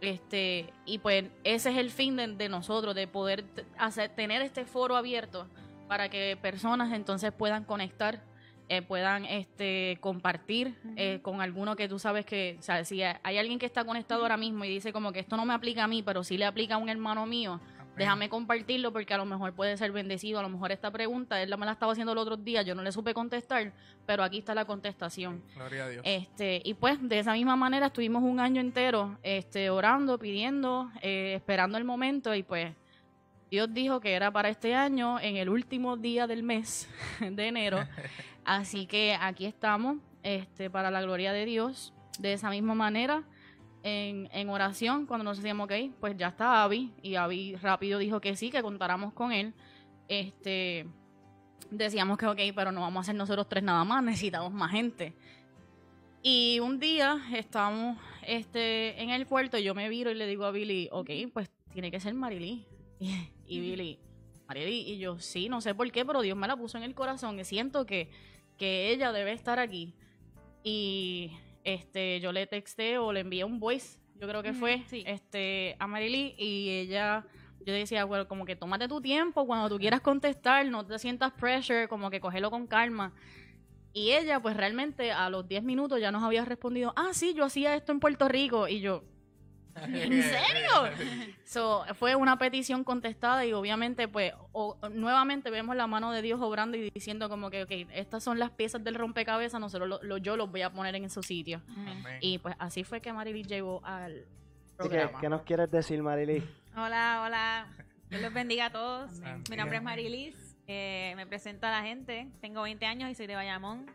Este, 0.00 0.72
y 0.84 0.98
pues 0.98 1.24
ese 1.44 1.70
es 1.70 1.78
el 1.78 1.90
fin 1.90 2.16
de, 2.16 2.28
de 2.28 2.48
nosotros, 2.48 2.94
de 2.94 3.06
poder 3.06 3.44
hacer, 3.78 4.10
tener 4.10 4.42
este 4.42 4.64
foro 4.66 4.96
abierto 4.96 5.48
para 5.88 6.08
que 6.08 6.36
personas 6.40 6.92
entonces 6.92 7.32
puedan 7.32 7.64
conectar, 7.64 8.22
eh, 8.68 8.82
puedan 8.82 9.24
este, 9.24 9.96
compartir 10.00 10.74
eh, 10.96 11.20
con 11.22 11.40
alguno 11.40 11.76
que 11.76 11.88
tú 11.88 11.98
sabes 11.98 12.26
que, 12.26 12.56
o 12.58 12.62
sea, 12.62 12.84
si 12.84 13.02
hay 13.02 13.38
alguien 13.38 13.58
que 13.58 13.66
está 13.66 13.84
conectado 13.84 14.22
ahora 14.22 14.36
mismo 14.36 14.64
y 14.64 14.68
dice 14.68 14.92
como 14.92 15.12
que 15.12 15.20
esto 15.20 15.36
no 15.36 15.46
me 15.46 15.54
aplica 15.54 15.84
a 15.84 15.88
mí, 15.88 16.02
pero 16.02 16.24
sí 16.24 16.36
le 16.36 16.46
aplica 16.46 16.74
a 16.74 16.78
un 16.78 16.88
hermano 16.88 17.26
mío. 17.26 17.60
Déjame 17.96 18.28
compartirlo 18.28 18.92
porque 18.92 19.14
a 19.14 19.16
lo 19.18 19.24
mejor 19.24 19.52
puede 19.54 19.76
ser 19.76 19.90
bendecido, 19.92 20.38
a 20.38 20.42
lo 20.42 20.48
mejor 20.48 20.70
esta 20.72 20.90
pregunta, 20.90 21.40
él 21.42 21.50
la- 21.50 21.56
me 21.56 21.66
la 21.66 21.72
estaba 21.72 21.92
haciendo 21.92 22.12
el 22.12 22.18
otro 22.18 22.36
día, 22.36 22.62
yo 22.62 22.74
no 22.74 22.82
le 22.82 22.92
supe 22.92 23.14
contestar, 23.14 23.72
pero 24.06 24.22
aquí 24.22 24.38
está 24.38 24.54
la 24.54 24.64
contestación. 24.64 25.42
Gloria 25.54 25.84
a 25.84 25.88
Dios. 25.88 26.02
Este, 26.04 26.60
y 26.64 26.74
pues 26.74 26.98
de 27.00 27.18
esa 27.18 27.32
misma 27.32 27.56
manera 27.56 27.86
estuvimos 27.86 28.22
un 28.22 28.38
año 28.40 28.60
entero 28.60 29.18
este, 29.22 29.70
orando, 29.70 30.18
pidiendo, 30.18 30.90
eh, 31.02 31.34
esperando 31.36 31.78
el 31.78 31.84
momento 31.84 32.34
y 32.34 32.42
pues 32.42 32.74
Dios 33.50 33.72
dijo 33.72 34.00
que 34.00 34.12
era 34.14 34.30
para 34.30 34.48
este 34.48 34.74
año 34.74 35.20
en 35.20 35.36
el 35.36 35.48
último 35.48 35.96
día 35.96 36.26
del 36.26 36.42
mes 36.42 36.88
de 37.20 37.46
enero. 37.48 37.78
Así 38.44 38.86
que 38.86 39.16
aquí 39.20 39.46
estamos 39.46 39.96
este, 40.22 40.68
para 40.70 40.90
la 40.90 41.00
gloria 41.02 41.32
de 41.32 41.44
Dios. 41.46 41.92
De 42.18 42.32
esa 42.32 42.48
misma 42.50 42.74
manera, 42.74 43.22
en, 43.86 44.28
en 44.32 44.48
oración, 44.48 45.06
cuando 45.06 45.22
nos 45.22 45.36
decíamos, 45.36 45.66
ok, 45.66 45.94
pues 46.00 46.16
ya 46.16 46.28
está 46.28 46.64
Avi 46.64 46.92
y 47.02 47.14
Avi 47.14 47.54
rápido 47.54 48.00
dijo 48.00 48.20
que 48.20 48.34
sí, 48.34 48.50
que 48.50 48.60
contáramos 48.60 49.12
con 49.12 49.30
él. 49.30 49.54
Este, 50.08 50.86
decíamos 51.70 52.18
que 52.18 52.26
ok, 52.26 52.40
pero 52.52 52.72
no 52.72 52.80
vamos 52.80 52.98
a 52.98 53.02
hacer 53.02 53.14
nosotros 53.14 53.48
tres 53.48 53.62
nada 53.62 53.84
más, 53.84 54.02
necesitamos 54.02 54.52
más 54.52 54.72
gente. 54.72 55.14
Y 56.20 56.58
un 56.58 56.80
día 56.80 57.22
estábamos 57.32 57.96
este, 58.26 59.00
en 59.00 59.10
el 59.10 59.24
puerto, 59.24 59.56
yo 59.56 59.72
me 59.72 59.88
viro 59.88 60.10
y 60.10 60.14
le 60.14 60.26
digo 60.26 60.46
a 60.46 60.50
Billy, 60.50 60.88
ok, 60.90 61.10
pues 61.32 61.48
tiene 61.72 61.92
que 61.92 62.00
ser 62.00 62.12
Marilí. 62.14 62.66
Y, 63.48 63.58
y 63.58 63.60
Billy, 63.60 64.00
Marilí, 64.48 64.80
y 64.90 64.98
yo, 64.98 65.20
sí, 65.20 65.48
no 65.48 65.60
sé 65.60 65.76
por 65.76 65.88
qué, 65.92 66.04
pero 66.04 66.22
Dios 66.22 66.36
me 66.36 66.48
la 66.48 66.56
puso 66.56 66.76
en 66.76 66.82
el 66.82 66.94
corazón 66.96 67.38
y 67.38 67.44
siento 67.44 67.86
que, 67.86 68.10
que 68.56 68.90
ella 68.90 69.12
debe 69.12 69.30
estar 69.30 69.60
aquí. 69.60 69.94
Y 70.64 71.30
este, 71.66 72.20
yo 72.20 72.32
le 72.32 72.46
texté 72.46 72.96
o 72.98 73.12
le 73.12 73.20
envié 73.20 73.44
un 73.44 73.60
voice, 73.60 73.98
yo 74.20 74.26
creo 74.28 74.42
que 74.42 74.54
fue, 74.54 74.84
sí. 74.86 75.04
este, 75.06 75.76
a 75.78 75.86
Marilí, 75.86 76.34
y 76.38 76.70
ella 76.70 77.26
yo 77.66 77.74
decía, 77.74 78.04
bueno, 78.04 78.28
como 78.28 78.44
que 78.44 78.54
tómate 78.54 78.86
tu 78.86 79.00
tiempo 79.00 79.44
cuando 79.44 79.68
tú 79.68 79.78
quieras 79.78 80.00
contestar, 80.00 80.64
no 80.66 80.86
te 80.86 80.98
sientas 81.00 81.32
pressure, 81.32 81.88
como 81.88 82.10
que 82.10 82.20
cógelo 82.20 82.48
con 82.48 82.68
calma. 82.68 83.12
Y 83.92 84.12
ella, 84.12 84.40
pues 84.40 84.56
realmente 84.56 85.10
a 85.10 85.28
los 85.30 85.48
10 85.48 85.64
minutos 85.64 86.00
ya 86.00 86.12
nos 86.12 86.22
había 86.22 86.44
respondido, 86.44 86.92
ah, 86.96 87.08
sí, 87.12 87.34
yo 87.34 87.44
hacía 87.44 87.74
esto 87.74 87.90
en 87.90 87.98
Puerto 87.98 88.28
Rico. 88.28 88.68
Y 88.68 88.80
yo, 88.80 89.02
¿en 89.84 90.22
serio? 90.22 90.70
So, 91.44 91.84
fue 91.94 92.14
una 92.16 92.38
petición 92.38 92.84
contestada 92.84 93.44
y 93.46 93.52
obviamente, 93.52 94.08
pues, 94.08 94.32
o- 94.52 94.76
nuevamente 94.90 95.50
vemos 95.50 95.76
la 95.76 95.86
mano 95.86 96.12
de 96.12 96.22
Dios 96.22 96.40
obrando 96.40 96.76
y 96.76 96.90
diciendo 96.94 97.28
como 97.28 97.50
que, 97.50 97.62
ok, 97.62 97.88
estas 97.92 98.22
son 98.24 98.38
las 98.38 98.50
piezas 98.50 98.82
del 98.82 98.94
rompecabezas, 98.94 99.60
nosotros 99.60 99.88
lo- 99.88 100.02
lo- 100.02 100.18
yo 100.18 100.36
los 100.36 100.50
voy 100.50 100.62
a 100.62 100.70
poner 100.70 100.94
en 100.96 101.10
su 101.10 101.22
sitio. 101.22 101.62
Amén. 101.68 102.18
Y 102.20 102.38
pues 102.38 102.54
así 102.58 102.84
fue 102.84 103.00
que 103.00 103.12
Marily 103.12 103.42
llegó 103.44 103.80
al 103.84 104.24
programa. 104.76 105.20
¿qué 105.20 105.28
nos 105.28 105.42
quieres 105.42 105.70
decir, 105.70 106.02
Marily? 106.02 106.42
Hola, 106.76 107.22
hola. 107.24 107.66
Dios 108.10 108.22
los 108.22 108.32
bendiga 108.32 108.66
a 108.66 108.70
todos. 108.70 109.10
Amén. 109.20 109.42
Mi 109.50 109.56
nombre 109.56 109.78
es 109.78 109.82
Marilis. 109.82 110.56
eh, 110.68 111.12
me 111.16 111.26
presento 111.26 111.66
a 111.66 111.70
la 111.70 111.82
gente. 111.82 112.28
Tengo 112.40 112.62
20 112.62 112.86
años 112.86 113.08
y 113.10 113.14
soy 113.14 113.26
de 113.28 113.34
Bayamón. 113.36 113.86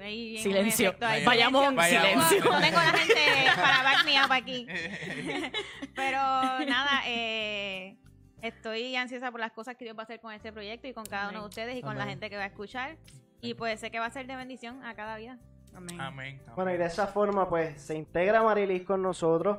Ahí, 0.00 0.36
ahí 0.36 0.38
Silencio. 0.38 0.90
efecto. 0.90 1.06
Bayamón, 1.26 1.74
Bayamón. 1.74 2.24
silencio. 2.24 2.52
No 2.52 2.60
tengo 2.60 2.76
la 2.76 2.92
gente 2.92 3.14
para 3.56 3.82
back 3.82 4.04
me 4.04 4.24
up 4.24 4.32
aquí. 4.32 4.66
Pero 5.94 6.16
nada, 6.18 7.02
eh, 7.06 7.98
estoy 8.42 8.94
ansiosa 8.96 9.30
por 9.30 9.40
las 9.40 9.52
cosas 9.52 9.76
que 9.76 9.84
Dios 9.84 9.96
va 9.96 10.02
a 10.02 10.04
hacer 10.04 10.20
con 10.20 10.32
este 10.32 10.52
proyecto 10.52 10.86
y 10.86 10.94
con 10.94 11.04
cada 11.04 11.30
uno 11.30 11.40
de 11.40 11.48
ustedes 11.48 11.76
y 11.76 11.82
con 11.82 11.98
la 11.98 12.06
gente 12.06 12.30
que 12.30 12.36
va 12.36 12.44
a 12.44 12.46
escuchar. 12.46 12.96
Y 13.40 13.54
pues 13.54 13.80
sé 13.80 13.90
que 13.90 13.98
va 13.98 14.06
a 14.06 14.10
ser 14.10 14.26
de 14.26 14.36
bendición 14.36 14.84
a 14.84 14.94
cada 14.94 15.16
vida. 15.16 15.38
Amén. 15.74 16.00
Amén. 16.00 16.42
Bueno, 16.56 16.72
y 16.72 16.76
de 16.76 16.86
esa 16.86 17.06
forma, 17.06 17.48
pues, 17.48 17.80
se 17.80 17.94
integra 17.96 18.42
Marilis 18.42 18.84
con 18.84 19.02
nosotros. 19.02 19.58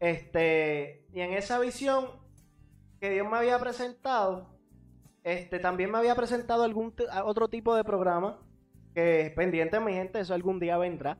Este, 0.00 1.06
y 1.12 1.20
en 1.20 1.32
esa 1.34 1.58
visión 1.58 2.08
que 3.00 3.10
Dios 3.10 3.28
me 3.30 3.36
había 3.36 3.58
presentado, 3.58 4.48
este, 5.22 5.58
también 5.58 5.90
me 5.90 5.98
había 5.98 6.14
presentado 6.14 6.64
algún 6.64 6.94
otro 7.24 7.48
tipo 7.48 7.74
de 7.76 7.84
programa 7.84 8.38
que 8.94 9.32
pendiente 9.36 9.78
mi 9.80 9.92
gente, 9.92 10.20
eso 10.20 10.34
algún 10.34 10.58
día 10.58 10.76
vendrá. 10.78 11.18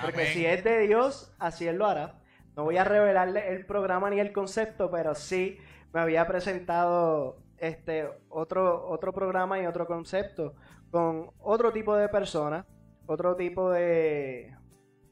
Porque 0.00 0.22
Amén. 0.22 0.32
si 0.32 0.46
es 0.46 0.64
de 0.64 0.80
Dios, 0.80 1.34
así 1.38 1.66
Él 1.66 1.76
lo 1.76 1.86
hará. 1.86 2.18
No 2.56 2.64
voy 2.64 2.76
a 2.76 2.84
revelarle 2.84 3.52
el 3.52 3.64
programa 3.64 4.10
ni 4.10 4.20
el 4.20 4.32
concepto, 4.32 4.90
pero 4.90 5.14
sí 5.14 5.58
me 5.92 6.00
había 6.00 6.26
presentado 6.26 7.38
este 7.58 8.08
otro, 8.28 8.88
otro 8.88 9.12
programa 9.12 9.60
y 9.60 9.66
otro 9.66 9.86
concepto 9.86 10.54
con 10.90 11.30
otro 11.38 11.72
tipo 11.72 11.96
de 11.96 12.08
personas, 12.08 12.66
otro 13.06 13.36
tipo 13.36 13.70
de, 13.70 14.54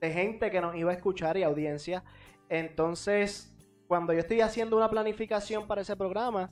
de 0.00 0.12
gente 0.12 0.50
que 0.50 0.60
nos 0.60 0.74
iba 0.76 0.90
a 0.90 0.94
escuchar 0.94 1.36
y 1.36 1.42
audiencia. 1.42 2.04
Entonces, 2.48 3.56
cuando 3.86 4.12
yo 4.12 4.18
estoy 4.18 4.40
haciendo 4.40 4.76
una 4.76 4.90
planificación 4.90 5.66
para 5.66 5.80
ese 5.82 5.96
programa, 5.96 6.50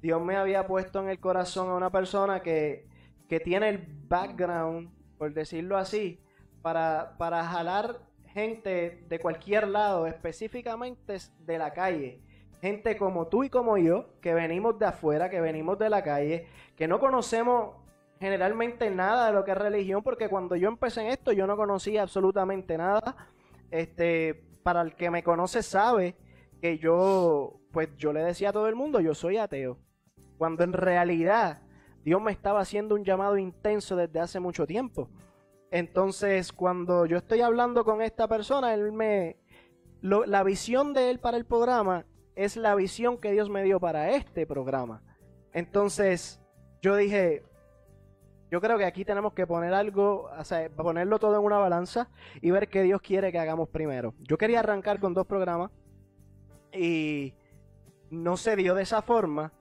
Dios 0.00 0.20
me 0.22 0.36
había 0.36 0.66
puesto 0.66 1.00
en 1.00 1.08
el 1.08 1.20
corazón 1.20 1.68
a 1.70 1.74
una 1.74 1.90
persona 1.90 2.40
que, 2.40 2.86
que 3.28 3.40
tiene 3.40 3.68
el 3.68 3.86
background, 4.08 4.90
por 5.18 5.32
decirlo 5.32 5.76
así, 5.76 6.20
para, 6.62 7.16
para 7.18 7.44
jalar 7.44 8.00
gente 8.32 9.04
de 9.08 9.18
cualquier 9.20 9.68
lado, 9.68 10.06
específicamente 10.06 11.18
de 11.40 11.58
la 11.58 11.72
calle. 11.72 12.20
Gente 12.60 12.96
como 12.96 13.28
tú 13.28 13.44
y 13.44 13.50
como 13.50 13.76
yo, 13.78 14.06
que 14.20 14.34
venimos 14.34 14.78
de 14.78 14.86
afuera, 14.86 15.30
que 15.30 15.40
venimos 15.40 15.78
de 15.78 15.90
la 15.90 16.02
calle, 16.02 16.46
que 16.76 16.88
no 16.88 16.98
conocemos 16.98 17.76
generalmente 18.18 18.90
nada 18.90 19.26
de 19.26 19.32
lo 19.34 19.44
que 19.44 19.52
es 19.52 19.58
religión, 19.58 20.02
porque 20.02 20.28
cuando 20.28 20.56
yo 20.56 20.68
empecé 20.68 21.02
en 21.02 21.08
esto 21.08 21.32
yo 21.32 21.46
no 21.46 21.56
conocía 21.56 22.02
absolutamente 22.02 22.78
nada. 22.78 23.28
Este, 23.70 24.42
para 24.62 24.80
el 24.82 24.94
que 24.94 25.10
me 25.10 25.22
conoce 25.22 25.62
sabe 25.62 26.16
que 26.60 26.78
yo, 26.78 27.60
pues 27.70 27.90
yo 27.98 28.12
le 28.12 28.24
decía 28.24 28.48
a 28.48 28.52
todo 28.52 28.68
el 28.68 28.74
mundo, 28.74 29.00
yo 29.00 29.14
soy 29.14 29.36
ateo. 29.36 29.78
Cuando 30.38 30.64
en 30.64 30.72
realidad 30.72 31.60
Dios 32.04 32.20
me 32.20 32.32
estaba 32.32 32.60
haciendo 32.60 32.94
un 32.94 33.04
llamado 33.04 33.38
intenso 33.38 33.96
desde 33.96 34.20
hace 34.20 34.40
mucho 34.40 34.66
tiempo. 34.66 35.08
Entonces, 35.70 36.52
cuando 36.52 37.06
yo 37.06 37.16
estoy 37.16 37.40
hablando 37.40 37.84
con 37.84 38.02
esta 38.02 38.28
persona, 38.28 38.74
él 38.74 38.92
me 38.92 39.36
la 40.02 40.42
visión 40.42 40.92
de 40.92 41.10
él 41.10 41.18
para 41.18 41.38
el 41.38 41.46
programa 41.46 42.04
es 42.36 42.58
la 42.58 42.74
visión 42.74 43.16
que 43.16 43.32
Dios 43.32 43.48
me 43.48 43.62
dio 43.62 43.80
para 43.80 44.10
este 44.10 44.46
programa. 44.46 45.02
Entonces, 45.52 46.40
yo 46.82 46.94
dije, 46.94 47.42
yo 48.50 48.60
creo 48.60 48.76
que 48.76 48.84
aquí 48.84 49.04
tenemos 49.04 49.32
que 49.32 49.46
poner 49.46 49.72
algo, 49.72 50.30
o 50.38 50.44
sea, 50.44 50.68
ponerlo 50.68 51.18
todo 51.18 51.38
en 51.38 51.44
una 51.44 51.58
balanza 51.58 52.10
y 52.42 52.50
ver 52.50 52.68
qué 52.68 52.82
Dios 52.82 53.00
quiere 53.00 53.32
que 53.32 53.38
hagamos 53.38 53.68
primero. 53.70 54.14
Yo 54.20 54.36
quería 54.36 54.60
arrancar 54.60 55.00
con 55.00 55.14
dos 55.14 55.26
programas 55.26 55.70
y 56.72 57.34
no 58.10 58.36
se 58.36 58.56
dio 58.56 58.74
de 58.74 58.82
esa 58.82 59.00
forma 59.00 59.52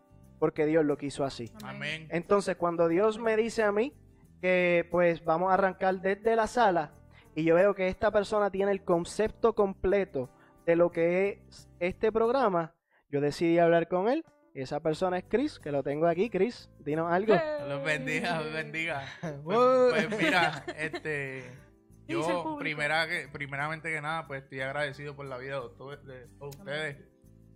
porque 0.44 0.66
Dios 0.66 0.84
lo 0.84 0.98
quiso 0.98 1.24
así. 1.24 1.54
Amén. 1.64 2.06
Entonces, 2.10 2.58
cuando 2.58 2.90
Dios 2.90 3.18
me 3.18 3.38
dice 3.38 3.64
a 3.64 3.72
mí 3.72 3.94
que 4.42 4.86
pues 4.92 5.24
vamos 5.24 5.50
a 5.50 5.54
arrancar 5.54 6.02
desde 6.02 6.36
la 6.36 6.48
sala 6.48 6.92
y 7.34 7.46
yo 7.46 7.56
veo 7.56 7.74
que 7.74 7.88
esta 7.88 8.12
persona 8.12 8.52
tiene 8.52 8.74
el 8.74 8.84
concepto 8.84 9.56
completo 9.56 10.30
de 10.66 10.76
lo 10.76 10.92
que 10.92 11.30
es 11.48 11.70
este 11.80 12.12
programa, 12.12 12.76
yo 13.10 13.22
decidí 13.22 13.58
hablar 13.58 13.88
con 13.88 14.10
él. 14.10 14.26
Y 14.54 14.60
esa 14.60 14.82
persona 14.82 15.18
es 15.18 15.24
Chris, 15.30 15.60
que 15.60 15.72
lo 15.72 15.82
tengo 15.82 16.08
aquí. 16.08 16.30
Chris, 16.30 16.70
dinos 16.80 17.10
algo. 17.10 17.36
Los 17.66 17.82
bendiga, 17.82 18.42
los 18.42 18.52
bendiga. 18.52 19.02
Pues, 19.46 19.94
pues 20.10 20.22
mira, 20.22 20.66
este, 20.78 21.54
yo 22.10 22.58
primera 22.60 23.08
que, 23.08 23.30
primeramente 23.32 23.94
que 23.94 24.02
nada, 24.02 24.28
pues 24.28 24.44
estoy 24.44 24.60
agradecido 24.60 25.16
por 25.16 25.26
la 25.26 25.38
vida 25.38 25.62
de 25.62 25.70
todos, 25.78 26.06
de 26.06 26.28
todos 26.38 26.58
ustedes, 26.58 26.98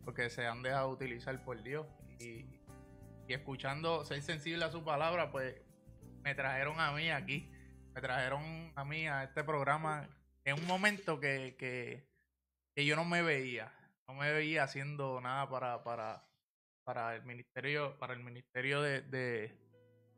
porque 0.06 0.30
se 0.30 0.48
han 0.48 0.64
dejado 0.64 0.88
utilizar 0.88 1.44
por 1.44 1.62
Dios 1.62 1.86
y, 2.20 2.57
y 3.28 3.34
escuchando, 3.34 4.06
ser 4.06 4.22
sensible 4.22 4.66
a 4.66 4.72
su 4.72 4.84
palabra, 4.84 5.32
pues 5.32 5.56
me 6.24 6.34
trajeron 6.36 6.80
a 6.80 6.92
mí 6.94 7.10
aquí, 7.10 7.52
me 7.94 8.02
trajeron 8.02 8.72
a 8.76 8.86
mí 8.86 9.08
a 9.08 9.24
este 9.24 9.44
programa 9.44 10.08
en 10.46 10.56
un 10.60 10.66
momento 10.66 11.20
que, 11.20 11.56
que, 11.58 12.08
que 12.76 12.86
yo 12.86 12.96
no 12.96 13.06
me 13.06 13.22
veía, 13.22 13.72
no 14.08 14.14
me 14.14 14.32
veía 14.32 14.64
haciendo 14.64 15.20
nada 15.22 15.50
para, 15.50 15.84
para, 15.84 16.24
para 16.84 17.16
el 17.16 17.24
ministerio, 17.24 17.98
para 18.00 18.14
el 18.14 18.24
ministerio 18.24 18.82
de, 18.82 19.02
de- 19.02 19.58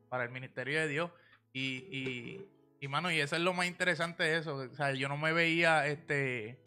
para 0.09 0.23
el 0.23 0.29
ministerio 0.31 0.79
de 0.79 0.87
Dios. 0.87 1.11
Y, 1.53 2.47
y, 2.79 2.87
mano, 2.87 3.11
y 3.11 3.19
eso 3.19 3.35
es 3.35 3.41
lo 3.41 3.53
más 3.53 3.65
interesante 3.67 4.23
de 4.23 4.37
eso. 4.37 4.55
O 4.55 4.75
sea, 4.75 4.91
yo 4.93 5.07
no 5.09 5.17
me 5.17 5.33
veía 5.33 5.87
este 5.87 6.61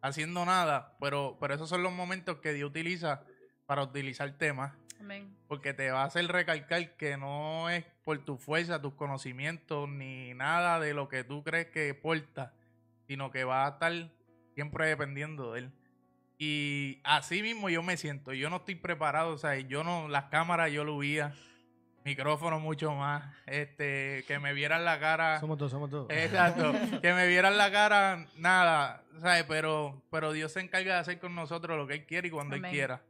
haciendo 0.00 0.44
nada, 0.44 0.96
pero, 1.00 1.36
pero 1.40 1.54
esos 1.54 1.68
son 1.68 1.82
los 1.82 1.92
momentos 1.92 2.38
que 2.38 2.52
Dios 2.52 2.70
utiliza 2.70 3.24
para 3.66 3.82
utilizar 3.82 4.30
temas. 4.38 4.72
Amén. 5.02 5.36
Porque 5.48 5.74
te 5.74 5.90
va 5.90 6.02
a 6.02 6.06
hacer 6.06 6.26
recalcar 6.28 6.96
que 6.96 7.16
no 7.16 7.68
es 7.68 7.84
por 8.04 8.18
tu 8.24 8.36
fuerza, 8.36 8.80
tus 8.80 8.94
conocimientos, 8.94 9.88
ni 9.88 10.32
nada 10.34 10.78
de 10.78 10.94
lo 10.94 11.08
que 11.08 11.24
tú 11.24 11.42
crees 11.42 11.66
que 11.66 11.92
porta, 11.94 12.54
sino 13.08 13.32
que 13.32 13.42
va 13.42 13.66
a 13.66 13.70
estar 13.70 13.92
siempre 14.54 14.86
dependiendo 14.86 15.52
de 15.52 15.60
él. 15.60 15.72
Y 16.38 17.00
así 17.02 17.42
mismo 17.42 17.68
yo 17.68 17.82
me 17.82 17.96
siento. 17.96 18.32
Yo 18.32 18.48
no 18.48 18.56
estoy 18.56 18.76
preparado, 18.76 19.32
o 19.32 19.38
sea, 19.38 19.58
yo 19.58 19.82
no, 19.82 20.08
las 20.08 20.24
cámaras 20.24 20.70
yo 20.70 20.84
lo 20.84 20.98
veía, 20.98 21.34
micrófono 22.04 22.60
mucho 22.60 22.92
más, 22.94 23.24
este, 23.46 24.24
que 24.28 24.38
me 24.38 24.52
vieran 24.52 24.84
la 24.84 25.00
cara. 25.00 25.40
Somos 25.40 25.58
todos, 25.58 25.72
somos 25.72 25.90
todos. 25.90 26.10
Exacto. 26.10 26.72
que 27.00 27.12
me 27.12 27.26
vieran 27.26 27.58
la 27.58 27.72
cara, 27.72 28.26
nada, 28.36 29.02
¿sabes? 29.20 29.44
Pero, 29.48 30.00
pero 30.10 30.32
Dios 30.32 30.52
se 30.52 30.60
encarga 30.60 30.94
de 30.94 31.00
hacer 31.00 31.18
con 31.18 31.34
nosotros 31.34 31.76
lo 31.76 31.88
que 31.88 31.94
Él 31.94 32.06
quiere 32.06 32.28
y 32.28 32.30
cuando 32.30 32.54
Amén. 32.54 32.66
Él 32.66 32.70
quiera. 32.70 33.02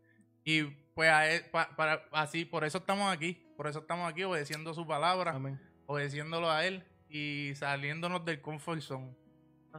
Y 0.44 0.64
pues 0.94 1.10
a 1.10 1.28
él- 1.28 1.42
pa- 1.50 1.70
para, 1.76 2.02
así, 2.12 2.44
por 2.44 2.64
eso 2.64 2.78
estamos 2.78 3.12
aquí. 3.12 3.34
Por 3.56 3.66
eso 3.66 3.80
estamos 3.80 4.10
aquí 4.10 4.22
obedeciendo 4.24 4.74
su 4.74 4.86
palabra, 4.86 5.32
Amén. 5.32 5.60
obedeciéndolo 5.86 6.50
a 6.50 6.64
Él 6.66 6.84
y 7.08 7.52
saliéndonos 7.54 8.24
del 8.24 8.40
comfort 8.40 8.80
zone 8.80 9.14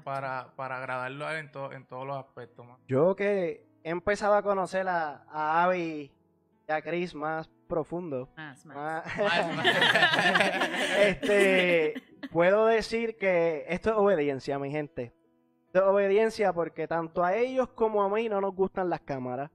para, 0.04 0.54
para 0.56 0.78
agradarlo 0.78 1.26
a 1.28 1.34
Él 1.34 1.46
en, 1.46 1.52
to- 1.52 1.72
en 1.74 1.86
todos 1.86 2.08
los 2.08 2.18
aspectos. 2.18 2.66
man. 2.66 2.78
Yo 2.88 3.16
que 3.16 3.66
he 3.84 3.90
empezado 3.90 4.36
a 4.36 4.42
conocer 4.44 4.88
a, 4.88 5.24
a 5.30 5.64
Abby 5.64 6.12
y 6.68 6.72
a 6.72 6.82
Chris 6.82 7.14
más 7.14 7.50
profundo. 7.68 8.30
Más, 8.38 8.66
más. 8.66 9.06
más- 9.18 9.18
Más, 9.18 9.56
más. 9.58 9.66
este, 11.00 11.94
puedo 12.32 12.66
decir 12.68 13.18
que 13.18 13.66
esto 13.68 13.90
es 13.92 13.96
obediencia, 13.98 14.58
mi 14.60 14.72
gente. 14.72 15.14
Esto 15.68 15.80
es 15.80 15.86
obediencia 15.86 16.54
porque 16.54 16.88
tanto 16.88 17.24
a 17.24 17.36
ellos 17.36 17.68
como 17.70 18.04
a 18.04 18.10
mí 18.10 18.30
no 18.30 18.40
nos 18.40 18.54
gustan 18.56 18.90
las 18.90 19.02
cámaras. 19.02 19.50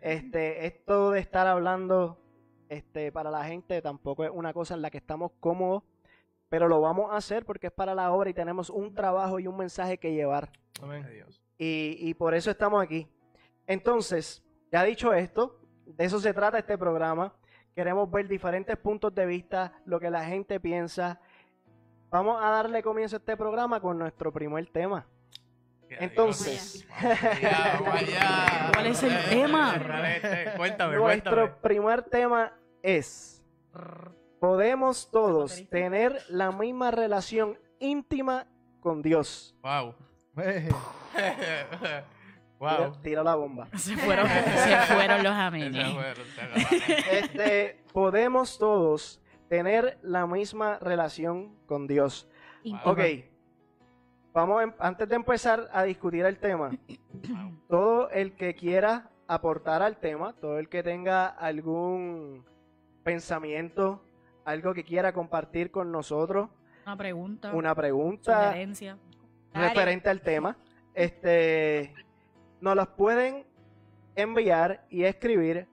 Este, 0.00 0.66
esto 0.66 1.10
de 1.10 1.20
estar 1.20 1.46
hablando 1.46 2.18
este, 2.68 3.12
para 3.12 3.30
la 3.30 3.44
gente 3.44 3.82
tampoco 3.82 4.24
es 4.24 4.30
una 4.32 4.52
cosa 4.52 4.74
en 4.74 4.82
la 4.82 4.90
que 4.90 4.98
estamos 4.98 5.32
cómodos, 5.40 5.82
pero 6.48 6.68
lo 6.68 6.80
vamos 6.80 7.12
a 7.12 7.16
hacer 7.16 7.44
porque 7.44 7.68
es 7.68 7.72
para 7.72 7.94
la 7.94 8.12
obra 8.12 8.30
y 8.30 8.34
tenemos 8.34 8.70
un 8.70 8.94
trabajo 8.94 9.38
y 9.38 9.46
un 9.46 9.56
mensaje 9.56 9.98
que 9.98 10.12
llevar. 10.12 10.50
Amén. 10.82 11.06
Y, 11.58 11.96
y 11.98 12.14
por 12.14 12.34
eso 12.34 12.50
estamos 12.50 12.82
aquí. 12.82 13.06
Entonces, 13.66 14.42
ya 14.70 14.82
dicho 14.84 15.12
esto, 15.12 15.60
de 15.86 16.04
eso 16.04 16.18
se 16.18 16.32
trata 16.32 16.58
este 16.58 16.78
programa. 16.78 17.34
Queremos 17.74 18.10
ver 18.10 18.28
diferentes 18.28 18.76
puntos 18.76 19.14
de 19.14 19.26
vista, 19.26 19.80
lo 19.84 20.00
que 20.00 20.10
la 20.10 20.24
gente 20.24 20.60
piensa. 20.60 21.20
Vamos 22.10 22.42
a 22.42 22.50
darle 22.50 22.82
comienzo 22.82 23.16
a 23.16 23.18
este 23.18 23.36
programa 23.36 23.80
con 23.80 23.98
nuestro 23.98 24.32
primer 24.32 24.66
tema. 24.66 25.06
Entonces. 26.00 26.86
¿Cuál 28.72 28.86
es 28.86 29.02
el 29.02 29.24
tema? 29.28 29.74
Cuéntame, 29.74 30.56
cuéntame. 30.56 30.96
nuestro 30.96 31.60
primer 31.60 32.02
tema 32.02 32.52
es, 32.82 33.42
podemos 34.40 35.10
todos 35.10 35.62
tener 35.70 36.22
la 36.28 36.52
misma 36.52 36.90
relación 36.90 37.58
íntima 37.78 38.46
con 38.80 39.02
Dios. 39.02 39.56
Wow. 39.62 39.94
Tira, 42.62 42.78
wow. 42.78 43.02
tira 43.02 43.22
la 43.24 43.34
bomba. 43.34 43.68
Se 43.76 43.96
fueron, 43.96 44.28
se 44.28 44.76
fueron 44.94 45.22
los 45.24 45.32
acabaron. 45.32 45.74
Este, 47.10 47.82
podemos 47.92 48.56
todos 48.56 49.20
tener 49.48 49.98
la 50.02 50.26
misma 50.26 50.78
relación 50.78 51.56
con 51.66 51.86
Dios. 51.86 52.28
Ok. 52.84 53.00
Vamos, 54.32 54.62
em- 54.62 54.72
antes 54.78 55.08
de 55.08 55.14
empezar 55.16 55.68
a 55.72 55.82
discutir 55.82 56.24
el 56.24 56.38
tema, 56.38 56.70
todo 57.68 58.08
el 58.10 58.34
que 58.34 58.54
quiera 58.54 59.10
aportar 59.26 59.82
al 59.82 59.96
tema, 59.98 60.32
todo 60.40 60.58
el 60.58 60.68
que 60.68 60.82
tenga 60.82 61.26
algún 61.26 62.44
pensamiento, 63.02 64.02
algo 64.44 64.72
que 64.74 64.84
quiera 64.84 65.12
compartir 65.12 65.70
con 65.70 65.92
nosotros, 65.92 66.48
Una 66.86 66.96
pregunta. 66.96 67.52
una 67.54 67.74
pregunta 67.74 68.46
sugerencia. 68.48 68.98
referente 69.52 70.08
al 70.08 70.20
tema, 70.20 70.56
este, 70.94 71.92
nos 72.60 72.74
las 72.76 72.88
pueden 72.88 73.44
enviar 74.14 74.84
y 74.90 75.04
escribir 75.04 75.68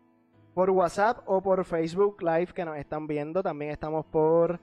por 0.54 0.70
WhatsApp 0.70 1.20
o 1.26 1.42
por 1.42 1.64
Facebook 1.64 2.22
Live 2.22 2.48
que 2.48 2.66
nos 2.66 2.78
están 2.78 3.08
viendo. 3.08 3.42
También 3.42 3.72
estamos 3.72 4.06
por 4.06 4.60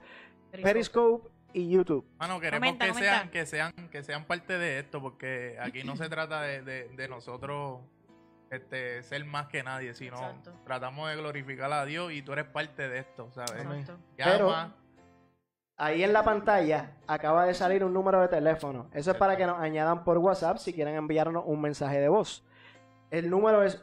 Periscope 0.51 1.29
y 1.57 1.71
YouTube. 1.71 2.05
Queremos 2.19 2.41
Comenta, 2.51 2.85
que, 2.85 2.91
comenta. 2.93 2.99
sean, 3.17 3.31
que 3.31 3.47
sean 3.47 3.73
que 3.91 4.03
sean 4.03 4.25
parte 4.25 4.59
de 4.59 4.79
esto, 4.81 5.01
porque 5.01 5.57
aquí 5.61 5.85
no 5.85 5.97
se 5.97 6.09
trata 6.11 6.43
de, 6.43 6.61
de- 6.63 6.89
de 6.89 7.09
nosotros 7.09 7.81
este, 8.51 9.03
ser 9.03 9.25
más 9.25 9.47
que 9.47 9.63
nadie, 9.63 9.95
sino 9.95 10.17
Exacto. 10.17 10.53
tratamos 10.65 11.09
de 11.09 11.17
glorificar 11.17 11.73
a 11.73 11.85
Dios 11.87 12.13
y 12.13 12.21
tú 12.23 12.33
eres 12.35 12.45
parte 12.45 12.89
de 12.89 12.99
esto, 12.99 13.31
¿sabes? 13.33 13.65
Pero- 14.17 14.49
Llama, 14.49 14.77
Ahí 15.79 16.03
en 16.05 16.13
la 16.13 16.23
pantalla 16.25 16.93
acaba 17.07 17.45
de 17.47 17.55
salir 17.55 17.85
un 17.85 17.93
número 17.93 18.21
de 18.21 18.29
teléfono. 18.29 18.89
Eso 18.93 19.11
es 19.11 19.17
para 19.17 19.37
que 19.37 19.47
nos 19.47 19.59
añadan 19.61 20.05
por 20.05 20.19
WhatsApp 20.19 20.59
si 20.59 20.73
quieren 20.73 20.95
enviarnos 20.95 21.43
un 21.47 21.61
mensaje 21.61 22.01
de 22.01 22.09
voz. 22.09 22.45
El 23.11 23.29
número 23.31 23.63
es 23.63 23.83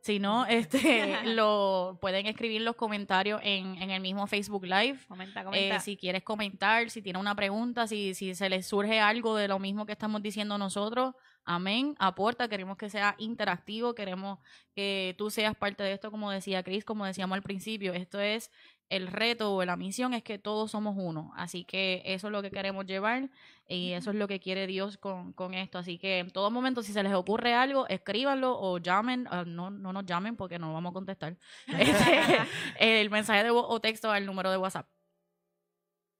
Si 0.00 0.18
no, 0.18 0.46
este, 0.46 1.22
lo 1.24 1.96
pueden 2.00 2.26
escribir 2.26 2.62
los 2.62 2.74
comentarios 2.74 3.40
en, 3.44 3.80
en 3.80 3.90
el 3.90 4.00
mismo 4.00 4.26
Facebook 4.26 4.64
Live. 4.64 4.98
Comenta, 5.06 5.42
Eh, 5.42 5.44
comenta. 5.44 5.78
si 5.80 5.96
quieres 5.96 6.24
comentar, 6.24 6.90
si 6.90 7.02
tiene 7.02 7.20
una 7.20 7.36
pregunta, 7.36 7.86
si, 7.86 8.14
si 8.14 8.34
se 8.34 8.48
les 8.48 8.66
surge 8.66 8.98
algo 8.98 9.36
de 9.36 9.46
lo 9.46 9.60
mismo 9.60 9.86
que 9.86 9.92
estamos 9.92 10.22
diciendo 10.22 10.58
nosotros, 10.58 11.14
amén, 11.48 11.96
aporta, 11.98 12.46
queremos 12.48 12.76
que 12.76 12.90
sea 12.90 13.14
interactivo, 13.18 13.94
queremos 13.94 14.38
que 14.74 15.14
tú 15.16 15.30
seas 15.30 15.56
parte 15.56 15.82
de 15.82 15.92
esto, 15.92 16.10
como 16.10 16.30
decía 16.30 16.62
Chris, 16.62 16.84
como 16.84 17.06
decíamos 17.06 17.36
al 17.36 17.42
principio, 17.42 17.94
esto 17.94 18.20
es 18.20 18.50
el 18.90 19.06
reto 19.06 19.54
o 19.54 19.64
la 19.64 19.76
misión 19.76 20.12
es 20.12 20.22
que 20.22 20.38
todos 20.38 20.70
somos 20.70 20.94
uno, 20.98 21.32
así 21.36 21.64
que 21.64 22.02
eso 22.04 22.28
es 22.28 22.32
lo 22.32 22.42
que 22.42 22.50
queremos 22.50 22.84
llevar 22.84 23.30
y 23.66 23.92
eso 23.92 24.10
es 24.10 24.16
lo 24.16 24.28
que 24.28 24.40
quiere 24.40 24.66
Dios 24.66 24.98
con, 24.98 25.32
con 25.32 25.54
esto, 25.54 25.78
así 25.78 25.98
que 25.98 26.18
en 26.18 26.30
todo 26.30 26.50
momento 26.50 26.82
si 26.82 26.92
se 26.92 27.02
les 27.02 27.14
ocurre 27.14 27.54
algo, 27.54 27.88
escríbanlo 27.88 28.58
o 28.60 28.76
llamen, 28.78 29.26
ah, 29.30 29.44
no, 29.46 29.70
no 29.70 29.92
nos 29.94 30.04
llamen 30.04 30.36
porque 30.36 30.58
no 30.58 30.74
vamos 30.74 30.90
a 30.90 30.94
contestar, 30.94 31.36
Este, 31.78 33.00
el 33.00 33.08
mensaje 33.08 33.42
de 33.42 33.50
voz 33.50 33.64
o 33.68 33.80
texto 33.80 34.10
al 34.10 34.26
número 34.26 34.50
de 34.50 34.58
WhatsApp. 34.58 34.86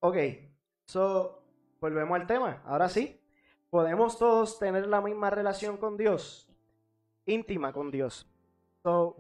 Ok, 0.00 0.16
so, 0.86 1.42
volvemos 1.80 2.18
al 2.18 2.26
tema. 2.26 2.62
Ahora 2.64 2.88
sí, 2.88 3.20
podemos 3.70 4.18
todos 4.18 4.58
tener 4.58 4.86
la 4.86 5.00
misma 5.00 5.30
relación 5.30 5.76
con 5.76 5.96
Dios, 5.96 6.48
íntima 7.26 7.72
con 7.72 7.90
Dios. 7.90 8.26
So, 8.82 9.16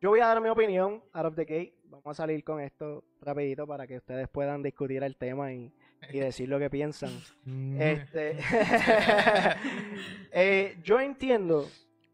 yo 0.00 0.10
voy 0.10 0.20
a 0.20 0.26
dar 0.26 0.40
mi 0.40 0.48
opinión 0.48 1.02
out 1.12 1.26
of 1.26 1.34
the 1.34 1.44
gate. 1.44 1.74
Vamos 1.84 2.06
a 2.06 2.14
salir 2.14 2.42
con 2.44 2.60
esto 2.60 3.04
rapidito 3.20 3.66
para 3.66 3.86
que 3.86 3.98
ustedes 3.98 4.28
puedan 4.28 4.62
discutir 4.62 5.02
el 5.02 5.16
tema 5.16 5.52
y, 5.52 5.72
y 6.10 6.18
decir 6.18 6.48
lo 6.48 6.58
que 6.58 6.70
piensan. 6.70 7.10
Mm. 7.44 7.80
Este, 7.80 8.38
eh, 10.32 10.78
yo 10.82 11.00
entiendo 11.00 11.66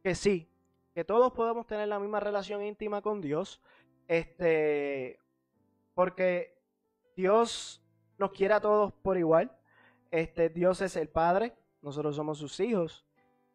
que 0.03 0.14
sí, 0.14 0.49
que 0.94 1.05
todos 1.05 1.33
podemos 1.33 1.66
tener 1.66 1.88
la 1.88 1.99
misma 2.01 2.20
relación 2.20 2.64
íntima 2.64 3.03
con 3.03 3.20
Dios, 3.20 3.61
este, 4.09 5.20
porque 5.94 6.59
Dios 7.14 7.83
nos 8.18 8.33
quiere 8.33 8.55
a 8.55 8.61
todos 8.61 8.92
por 8.92 9.18
igual. 9.18 9.53
Este, 10.11 10.49
Dios 10.49 10.81
es 10.81 10.96
el 10.96 11.09
Padre, 11.09 11.55
nosotros 11.87 12.14
somos 12.16 12.37
sus 12.38 12.59
hijos, 12.61 13.07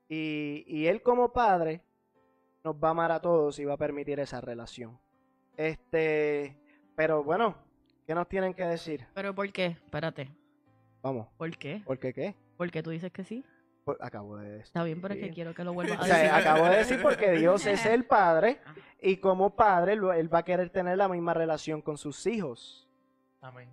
y, 0.10 0.64
y 0.66 0.88
Él 0.88 1.02
como 1.04 1.32
Padre 1.32 1.82
nos 2.64 2.76
va 2.76 2.88
a 2.88 2.92
amar 2.92 3.12
a 3.12 3.20
todos 3.22 3.60
y 3.60 3.66
va 3.66 3.74
a 3.74 3.78
permitir 3.78 4.20
esa 4.20 4.42
relación. 4.42 4.98
Este, 5.58 6.58
pero 6.96 7.24
bueno, 7.24 7.56
¿qué 8.08 8.16
nos 8.16 8.28
tienen 8.28 8.54
que 8.54 8.64
decir? 8.64 9.06
¿Pero 9.14 9.36
por 9.36 9.52
qué? 9.52 9.66
Espérate. 9.68 10.30
Vamos, 11.02 11.28
¿Por 11.38 11.56
qué? 11.58 11.82
¿por 11.86 12.00
qué 12.00 12.14
qué? 12.14 12.36
¿Por 12.58 12.72
qué 12.72 12.82
tú 12.82 12.90
dices 12.92 13.12
que 13.12 13.24
sí? 13.24 13.44
Por- 13.84 13.98
acabo 14.02 14.38
de 14.38 14.50
decir. 14.50 14.66
Está 14.66 14.84
bien, 14.84 15.02
pero 15.02 15.14
es 15.16 15.20
que 15.20 15.32
quiero 15.32 15.54
que 15.56 15.64
lo 15.64 15.74
vuelvas 15.74 16.00
O 16.00 16.02
a 16.04 16.06
sea, 16.06 16.18
decir. 16.18 16.32
acabo 16.32 16.66
de 16.66 16.78
decir 16.78 17.02
porque 17.02 17.32
Dios 17.32 17.66
es 17.66 17.86
el 17.86 18.06
Padre 18.06 18.60
y 19.02 19.18
como 19.18 19.56
Padre 19.56 19.94
Él 19.94 20.34
va 20.34 20.40
a 20.40 20.44
querer 20.46 20.70
tener 20.70 20.98
la 20.98 21.08
misma 21.08 21.34
relación 21.34 21.82
con 21.82 21.98
sus 21.98 22.26
hijos. 22.28 22.88
Amén. 23.42 23.68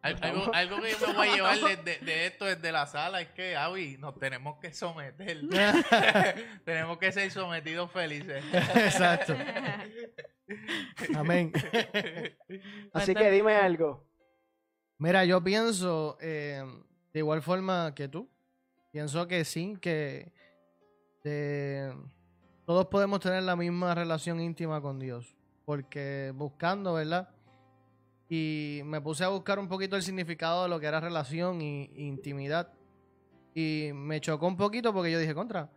Al- 0.00 0.14
Estamos- 0.14 0.48
Algo, 0.54 0.76
algo 0.76 0.82
que 0.82 0.92
yo 0.92 1.06
me 1.08 1.14
voy 1.14 1.28
a 1.28 1.34
llevar 1.34 1.58
de, 1.58 1.76
de- 1.76 1.98
de 1.98 2.26
esto 2.26 2.44
desde 2.44 2.70
la 2.72 2.86
sala 2.86 3.20
es 3.20 3.28
que, 3.30 3.56
Avi, 3.56 3.96
nos 3.98 4.18
tenemos 4.18 4.58
que 4.60 4.72
someter. 4.72 5.40
tenemos 6.64 6.98
que 6.98 7.10
ser 7.12 7.30
sometidos 7.30 7.90
felices. 7.90 8.44
Exacto. 8.76 9.34
Amén. 11.14 11.52
Así 12.92 13.14
que 13.14 13.30
dime 13.30 13.54
algo. 13.56 14.06
Mira, 14.98 15.24
yo 15.24 15.42
pienso 15.42 16.16
eh, 16.20 16.62
de 17.12 17.18
igual 17.20 17.42
forma 17.42 17.94
que 17.94 18.08
tú. 18.08 18.28
Pienso 18.92 19.26
que 19.28 19.44
sí, 19.44 19.76
que 19.80 20.32
eh, 21.24 21.92
todos 22.66 22.86
podemos 22.86 23.20
tener 23.20 23.42
la 23.42 23.54
misma 23.56 23.94
relación 23.94 24.40
íntima 24.40 24.80
con 24.80 24.98
Dios. 24.98 25.36
Porque 25.64 26.32
buscando, 26.34 26.94
¿verdad? 26.94 27.28
Y 28.28 28.82
me 28.84 29.00
puse 29.00 29.24
a 29.24 29.28
buscar 29.28 29.58
un 29.58 29.68
poquito 29.68 29.96
el 29.96 30.02
significado 30.02 30.64
de 30.64 30.68
lo 30.68 30.78
que 30.78 30.86
era 30.86 31.00
relación 31.00 31.62
y 31.62 31.90
intimidad. 31.96 32.72
Y 33.54 33.90
me 33.94 34.20
chocó 34.20 34.46
un 34.46 34.56
poquito 34.56 34.92
porque 34.92 35.10
yo 35.10 35.18
dije, 35.18 35.34
contra. 35.34 35.70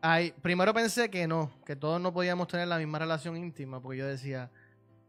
Ay, 0.00 0.32
primero 0.42 0.72
pensé 0.72 1.10
que 1.10 1.26
no, 1.26 1.50
que 1.64 1.76
todos 1.76 2.00
no 2.00 2.12
podíamos 2.12 2.48
tener 2.48 2.68
la 2.68 2.78
misma 2.78 2.98
relación 2.98 3.36
íntima, 3.36 3.80
porque 3.80 3.98
yo 3.98 4.06
decía, 4.06 4.50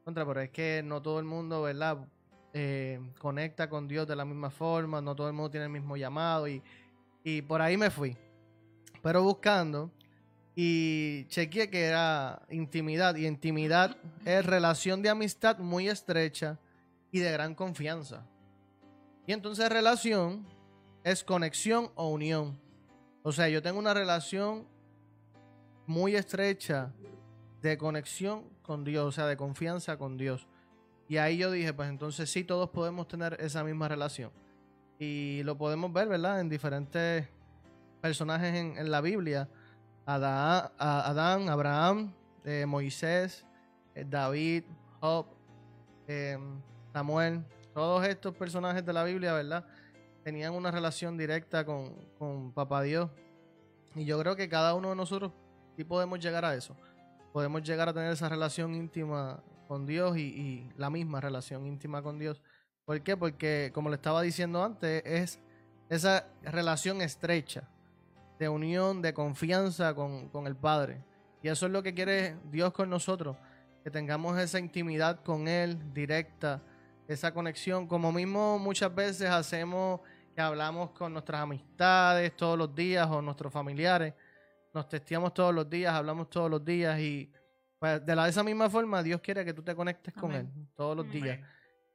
contra, 0.04 0.26
pero 0.26 0.42
es 0.42 0.50
que 0.50 0.82
no 0.84 1.02
todo 1.02 1.20
el 1.20 1.26
mundo, 1.26 1.64
¿verdad? 1.64 2.08
eh, 2.54 3.00
conecta 3.18 3.68
con 3.68 3.88
Dios 3.88 4.08
de 4.08 4.16
la 4.16 4.26
misma 4.26 4.50
forma, 4.50 5.02
no 5.02 5.16
todo 5.16 5.28
el 5.28 5.34
mundo 5.34 5.50
tiene 5.50 5.66
el 5.66 5.72
mismo 5.72 5.98
llamado 5.98 6.48
y, 6.48 6.62
y 7.24 7.42
por 7.42 7.62
ahí 7.62 7.78
me 7.78 7.90
fui. 7.90 8.16
Pero 9.02 9.24
buscando 9.24 9.92
y 10.56 11.26
chequeé 11.26 11.70
que 11.70 11.86
era 11.86 12.44
intimidad 12.50 13.16
y 13.16 13.26
intimidad 13.26 13.98
es 14.24 14.46
relación 14.46 15.02
de 15.02 15.10
amistad 15.10 15.58
muy 15.58 15.90
estrecha 15.90 16.60
y 17.12 17.20
de 17.20 17.32
gran 17.32 17.56
confianza. 17.56 18.26
Y 19.26 19.34
entonces 19.34 19.70
relación 19.70 20.46
es 21.04 21.24
conexión 21.24 21.92
o 21.96 22.10
unión. 22.10 22.60
O 23.24 23.32
sea, 23.32 23.50
yo 23.50 23.62
tengo 23.62 23.80
una 23.80 23.94
relación 23.94 24.68
muy 25.88 26.16
estrecha 26.16 26.94
de 27.62 27.78
conexión 27.78 28.44
con 28.62 28.84
Dios, 28.84 29.06
o 29.06 29.12
sea, 29.12 29.26
de 29.26 29.38
confianza 29.38 29.98
con 29.98 30.18
Dios. 30.18 30.48
Y 31.08 31.18
ahí 31.18 31.38
yo 31.38 31.52
dije, 31.52 31.74
pues 31.74 31.90
entonces 31.90 32.30
sí, 32.30 32.44
todos 32.44 32.70
podemos 32.70 33.08
tener 33.08 33.38
esa 33.40 33.64
misma 33.64 33.88
relación. 33.88 34.32
Y 35.00 35.42
lo 35.44 35.58
podemos 35.58 35.92
ver, 35.92 36.08
¿verdad? 36.08 36.40
En 36.40 36.50
diferentes 36.50 37.28
personajes 38.02 38.54
en, 38.54 38.78
en 38.78 38.92
la 38.92 39.02
Biblia. 39.02 39.50
Adán, 40.06 41.50
Abraham, 41.50 42.14
eh, 42.44 42.66
Moisés, 42.66 43.46
eh, 43.96 44.06
David, 44.08 44.64
Job, 45.00 45.26
eh, 46.08 46.38
Samuel. 46.92 47.44
Todos 47.74 48.06
estos 48.06 48.36
personajes 48.36 48.86
de 48.86 48.94
la 48.94 49.04
Biblia, 49.04 49.34
¿verdad? 49.34 49.66
Tenían 50.24 50.54
una 50.54 50.72
relación 50.72 51.18
directa 51.18 51.66
con, 51.66 51.96
con 52.20 52.52
Papá 52.52 52.82
Dios. 52.84 53.10
Y 53.96 54.06
yo 54.06 54.20
creo 54.20 54.36
que 54.36 54.50
cada 54.50 54.74
uno 54.76 54.90
de 54.90 54.96
nosotros 54.96 55.32
sí 55.76 55.84
podemos 55.84 56.20
llegar 56.20 56.46
a 56.46 56.54
eso. 56.54 56.76
Podemos 57.32 57.64
llegar 57.64 57.90
a 57.90 57.94
tener 57.94 58.12
esa 58.12 58.30
relación 58.30 58.76
íntima 58.76 59.42
con 59.68 59.86
Dios 59.86 60.18
y, 60.18 60.22
y 60.22 60.70
la 60.78 60.90
misma 60.90 61.20
relación 61.20 61.66
íntima 61.66 62.02
con 62.04 62.20
Dios. 62.20 62.42
¿Por 62.86 63.02
qué? 63.02 63.18
Porque, 63.18 63.72
como 63.74 63.90
le 63.90 63.96
estaba 63.96 64.22
diciendo 64.22 64.64
antes, 64.64 65.02
es 65.06 65.40
esa 65.90 66.28
relación 66.44 67.02
estrecha 67.02 67.70
de 68.40 68.50
unión, 68.50 69.02
de 69.02 69.14
confianza 69.14 69.94
con, 69.94 70.30
con 70.30 70.48
el 70.48 70.56
Padre. 70.56 71.04
Y 71.42 71.50
eso 71.50 71.66
es 71.66 71.72
lo 71.72 71.84
que 71.84 71.94
quiere 71.94 72.38
Dios 72.50 72.72
con 72.72 72.90
nosotros, 72.90 73.38
que 73.84 73.92
tengamos 73.92 74.40
esa 74.40 74.60
intimidad 74.60 75.22
con 75.24 75.48
Él 75.48 75.94
directa, 75.94 76.62
esa 77.08 77.34
conexión, 77.34 77.88
como 77.88 78.12
mismo 78.12 78.58
muchas 78.58 78.94
veces 78.96 79.30
hacemos 79.30 80.00
que 80.34 80.42
hablamos 80.42 80.92
con 80.92 81.12
nuestras 81.12 81.42
amistades 81.42 82.36
todos 82.36 82.58
los 82.58 82.74
días 82.74 83.08
o 83.10 83.22
nuestros 83.22 83.52
familiares, 83.52 84.14
nos 84.74 84.88
testeamos 84.88 85.34
todos 85.34 85.54
los 85.54 85.70
días, 85.70 85.94
hablamos 85.94 86.30
todos 86.30 86.50
los 86.50 86.64
días 86.64 87.00
y 87.00 87.32
pues 87.78 88.04
de 88.06 88.16
la 88.16 88.24
de 88.24 88.30
esa 88.30 88.44
misma 88.44 88.70
forma 88.70 89.04
Dios 89.04 89.20
quiere 89.22 89.44
que 89.44 89.54
tú 89.54 89.62
te 89.62 89.76
conectes 89.76 90.14
con. 90.14 90.32
Él 90.32 90.48
todos 90.76 90.96
los 90.96 91.12
días. 91.12 91.40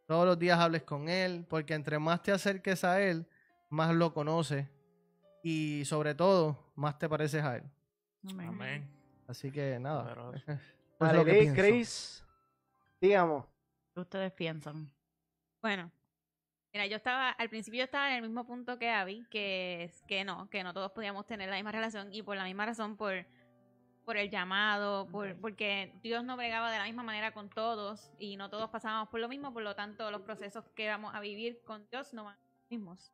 Todos 0.07 0.27
los 0.27 0.39
días 0.39 0.59
hables 0.59 0.85
con 0.85 1.09
Él, 1.09 1.45
porque 1.49 1.75
entre 1.75 1.99
más 1.99 2.23
te 2.23 2.33
acerques 2.33 2.85
a 2.85 3.03
Él, 3.03 3.27
más 3.69 3.95
lo 3.95 4.15
conoces 4.15 4.67
y 5.43 5.85
sobre 5.85 6.15
todo, 6.15 6.59
más 6.75 6.99
te 6.99 7.09
pareces 7.09 7.43
a 7.43 7.57
Él. 7.57 7.65
Amén. 8.29 8.49
Amén. 8.49 8.91
Así 9.27 9.51
que 9.51 9.79
nada. 9.79 10.03
Poderoso. 10.03 10.37
eso 10.47 10.53
es 10.53 11.13
lo 11.13 11.25
que 11.25 11.31
Marily, 11.31 11.41
pienso. 11.41 11.63
Chris, 11.63 12.27
digamos. 13.01 13.47
¿Qué 13.95 14.01
ustedes 14.01 14.33
piensan? 14.33 14.91
Bueno, 15.61 15.91
mira, 16.73 16.87
yo 16.87 16.97
estaba, 16.97 17.31
al 17.31 17.49
principio 17.49 17.79
yo 17.79 17.85
estaba 17.85 18.11
en 18.11 18.17
el 18.17 18.23
mismo 18.23 18.47
punto 18.47 18.79
que 18.79 18.91
Abby, 18.91 19.27
que 19.31 19.85
es 19.85 20.03
que 20.03 20.25
no, 20.25 20.49
que 20.51 20.63
no 20.63 20.73
todos 20.73 20.93
podíamos 20.93 21.27
tener 21.27 21.49
la 21.49 21.57
misma 21.57 21.73
relación 21.73 22.13
y 22.13 22.23
por 22.23 22.37
la 22.37 22.45
misma 22.45 22.67
razón, 22.67 22.97
por, 22.97 23.27
por 24.05 24.17
el 24.17 24.31
llamado, 24.31 25.07
por, 25.09 25.37
porque 25.41 25.93
Dios 26.03 26.25
no 26.25 26.37
bregaba 26.37 26.71
de 26.71 26.79
la 26.79 26.85
misma 26.85 27.03
manera 27.03 27.33
con 27.33 27.51
todos 27.51 28.11
y 28.19 28.37
no 28.37 28.49
todos 28.49 28.71
pasábamos 28.71 29.09
por 29.09 29.21
lo 29.21 29.29
mismo, 29.29 29.53
por 29.53 29.63
lo 29.63 29.75
tanto 29.75 30.11
los 30.11 30.23
procesos 30.23 30.65
que 30.75 30.89
vamos 30.89 31.15
a 31.15 31.21
vivir 31.21 31.61
con 31.65 31.87
Dios 31.91 32.15
no 32.15 32.25
van 32.25 32.35
a 32.35 32.39
ser 32.39 32.51
los 32.55 32.71
mismos. 32.71 33.13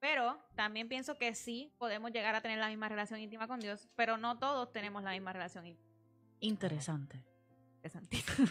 Pero 0.00 0.38
también 0.54 0.88
pienso 0.88 1.16
que 1.18 1.34
sí 1.34 1.72
podemos 1.78 2.10
llegar 2.10 2.34
a 2.34 2.40
tener 2.40 2.58
la 2.58 2.68
misma 2.68 2.88
relación 2.88 3.20
íntima 3.20 3.46
con 3.46 3.60
Dios, 3.60 3.88
pero 3.94 4.16
no 4.16 4.38
todos 4.38 4.72
tenemos 4.72 5.02
la 5.02 5.12
misma 5.12 5.32
relación 5.32 5.66
íntima. 5.66 5.88
Interesante. 6.40 7.22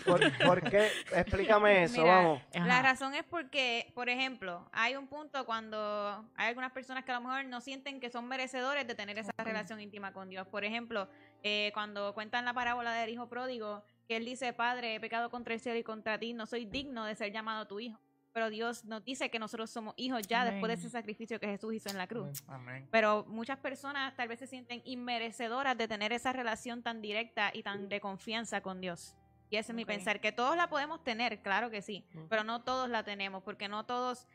¿Por, 0.06 0.20
por 0.46 0.70
qué? 0.70 0.90
Explícame 1.16 1.84
eso, 1.84 2.02
Mira, 2.02 2.16
vamos. 2.18 2.42
La 2.54 2.80
Ajá. 2.80 2.82
razón 2.82 3.16
es 3.16 3.24
porque, 3.24 3.92
por 3.96 4.10
ejemplo, 4.10 4.70
hay 4.74 4.98
un 4.98 5.08
punto 5.08 5.46
cuando 5.46 6.30
hay 6.36 6.50
algunas 6.50 6.72
personas 6.74 7.06
que 7.06 7.12
a 7.12 7.16
lo 7.16 7.22
mejor 7.22 7.46
no 7.46 7.62
sienten 7.62 8.02
que 8.02 8.10
son 8.10 8.28
merecedores 8.28 8.86
de 8.88 8.96
tener 8.96 9.18
esa 9.18 9.32
relación 9.38 9.80
íntima 9.80 10.12
con 10.12 10.30
Dios. 10.30 10.48
Por 10.48 10.66
ejemplo, 10.66 11.08
eh, 11.44 11.72
cuando 11.74 12.14
cuentan 12.14 12.44
la 12.44 12.54
parábola 12.54 12.94
del 12.94 13.10
hijo 13.10 13.30
pródigo, 13.30 13.84
que 14.08 14.18
él 14.18 14.26
dice, 14.26 14.52
Padre, 14.52 14.96
he 14.96 15.00
pecado 15.00 15.30
contra 15.30 15.54
el 15.54 15.62
cielo 15.62 15.80
y 15.80 15.84
contra 15.84 16.20
ti, 16.20 16.34
no 16.34 16.46
soy 16.46 16.66
digno 16.66 17.06
de 17.06 17.16
ser 17.16 17.32
llamado 17.32 17.68
tu 17.68 17.80
hijo. 17.80 18.00
Pero 18.34 18.50
Dios 18.50 18.86
nos 18.86 19.04
dice 19.04 19.30
que 19.30 19.40
nosotros 19.40 19.70
somos 19.70 19.94
hijos 19.98 20.22
ya 20.28 20.46
después 20.46 20.70
de 20.70 20.76
ese 20.76 20.90
sacrificio 20.90 21.40
que 21.40 21.48
Jesús 21.48 21.74
hizo 21.74 21.90
en 21.90 21.98
la 21.98 22.08
cruz. 22.08 22.42
Amén. 22.48 22.88
Pero 22.92 23.26
muchas 23.28 23.58
personas 23.60 24.16
tal 24.16 24.30
vez 24.30 24.40
se 24.40 24.48
sienten 24.48 24.82
inmerecedoras 24.86 25.78
de 25.78 25.88
tener 25.88 26.14
esa 26.14 26.32
relación 26.32 26.82
tan 26.82 27.02
directa 27.02 27.52
y 27.54 27.62
tan 27.64 27.90
de 27.90 28.00
confianza 28.00 28.62
con 28.62 28.80
Dios. 28.80 29.16
Y 29.50 29.58
ese 29.58 29.74
es 29.74 29.76
mi 29.76 29.84
pensar, 29.84 30.22
que 30.22 30.32
todos 30.32 30.56
la 30.56 30.70
podemos 30.70 31.04
tener, 31.04 31.42
claro 31.42 31.70
que 31.70 31.82
sí, 31.82 32.06
pero 32.30 32.46
no 32.46 32.64
todos 32.64 32.90
la 32.90 33.04
tenemos, 33.04 33.44
porque 33.44 33.68
no 33.68 33.86
todos, 33.86 34.26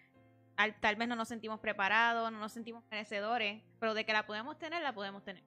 al- 0.59 0.79
tal 0.79 0.97
vez 0.97 1.09
no 1.09 1.17
nos 1.17 1.29
sentimos 1.29 1.59
preparados, 1.59 2.31
no 2.31 2.39
nos 2.39 2.53
sentimos 2.53 2.85
merecedores, 2.91 3.63
pero 3.81 3.95
de 3.95 4.05
que 4.05 4.13
la 4.13 4.27
podemos 4.27 4.59
tener, 4.59 4.83
la 4.83 4.93
podemos 4.93 5.25
tener. 5.25 5.43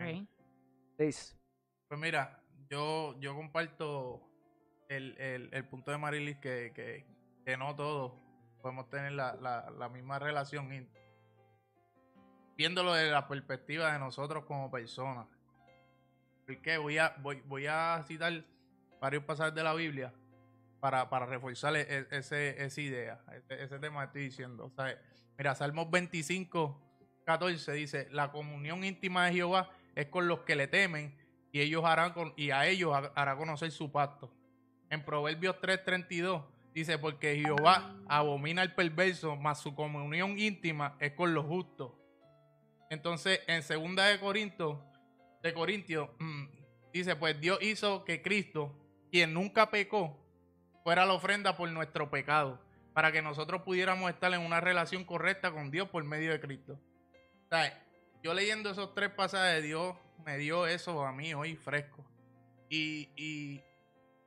Ok. 0.00 0.26
Liz. 0.98 1.36
Pues 1.86 2.00
mira, 2.00 2.42
yo, 2.68 3.14
yo 3.20 3.36
comparto 3.36 4.28
el, 4.88 5.16
el, 5.20 5.50
el 5.52 5.64
punto 5.68 5.92
de 5.92 5.98
Marilis 5.98 6.38
que, 6.38 6.72
que, 6.74 7.06
que 7.50 7.56
no 7.56 7.74
todos 7.74 8.12
podemos 8.62 8.88
tener 8.90 9.12
la, 9.12 9.34
la, 9.34 9.70
la 9.70 9.88
misma 9.88 10.20
relación. 10.20 10.72
y 10.72 10.86
Viéndolo 12.56 12.92
desde 12.94 13.10
la 13.10 13.26
perspectiva 13.26 13.92
de 13.92 13.98
nosotros 13.98 14.44
como 14.44 14.70
personas. 14.70 15.26
Porque 16.46 16.78
voy 16.78 16.98
a, 16.98 17.16
voy, 17.18 17.42
voy 17.46 17.66
a 17.66 18.02
citar 18.06 18.44
varios 19.00 19.24
pasajes 19.24 19.54
de 19.54 19.64
la 19.64 19.74
Biblia 19.74 20.12
para, 20.78 21.08
para 21.10 21.26
reforzar 21.26 21.74
e- 21.74 22.06
ese, 22.10 22.62
esa 22.62 22.80
idea, 22.80 23.20
ese, 23.48 23.78
tema 23.80 24.00
que 24.00 24.06
estoy 24.06 24.22
diciendo. 24.22 24.66
O 24.66 24.70
sea, 24.70 24.96
mira, 25.36 25.54
Salmos 25.56 25.90
25, 25.90 26.80
14 27.24 27.72
dice, 27.72 28.08
la 28.10 28.30
comunión 28.30 28.84
íntima 28.84 29.26
de 29.26 29.32
Jehová 29.32 29.70
es 29.96 30.06
con 30.06 30.28
los 30.28 30.40
que 30.40 30.54
le 30.54 30.68
temen 30.68 31.16
y 31.50 31.60
ellos 31.60 31.84
harán 31.84 32.12
con, 32.12 32.32
y 32.36 32.50
a 32.50 32.66
ellos 32.66 32.94
ha- 32.94 33.12
hará 33.20 33.36
conocer 33.36 33.70
su 33.72 33.90
pacto. 33.90 34.32
En 34.88 35.04
Proverbios 35.04 35.56
3:32 35.60 36.44
dice, 36.74 36.98
porque 36.98 37.36
Jehová 37.36 37.96
abomina 38.08 38.62
al 38.62 38.74
perverso, 38.74 39.36
mas 39.36 39.60
su 39.60 39.74
comunión 39.74 40.38
íntima 40.38 40.96
es 41.00 41.12
con 41.12 41.34
los 41.34 41.46
justos. 41.46 41.92
Entonces, 42.90 43.40
en 43.46 43.62
segunda 43.62 44.06
de 44.06 44.18
Corintios, 44.18 44.78
de 45.42 45.54
Corintios, 45.54 46.10
mm, 46.18 46.44
dice, 46.92 47.16
pues 47.16 47.40
Dios 47.40 47.58
hizo 47.62 48.04
que 48.04 48.22
Cristo, 48.22 48.74
quien 49.10 49.32
nunca 49.32 49.70
pecó, 49.70 50.16
fuera 50.82 51.06
la 51.06 51.14
ofrenda 51.14 51.56
por 51.56 51.68
nuestro 51.70 52.10
pecado, 52.10 52.60
para 52.92 53.12
que 53.12 53.22
nosotros 53.22 53.62
pudiéramos 53.62 54.10
estar 54.10 54.32
en 54.34 54.40
una 54.40 54.60
relación 54.60 55.04
correcta 55.04 55.52
con 55.52 55.70
Dios 55.70 55.88
por 55.88 56.02
medio 56.04 56.32
de 56.32 56.40
Cristo. 56.40 56.80
O 57.46 57.48
sea, 57.48 57.86
yo 58.22 58.34
leyendo 58.34 58.70
esos 58.70 58.94
tres 58.94 59.10
pasajes, 59.10 59.62
Dios 59.62 59.96
me 60.24 60.36
dio 60.38 60.66
eso 60.66 61.04
a 61.04 61.12
mí 61.12 61.32
hoy 61.32 61.56
fresco. 61.56 62.04
Y, 62.68 63.08
y, 63.16 63.62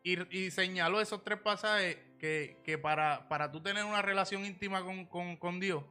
y 0.04 0.52
señaló 0.52 1.00
esos 1.00 1.24
tres 1.24 1.40
pasajes 1.40 1.98
que, 2.24 2.56
que 2.64 2.78
para, 2.78 3.28
para 3.28 3.52
tú 3.52 3.62
tener 3.62 3.84
una 3.84 4.02
relación 4.02 4.46
íntima 4.46 4.82
con, 4.82 5.06
con, 5.08 5.36
con 5.36 5.60
Dios, 5.60 5.84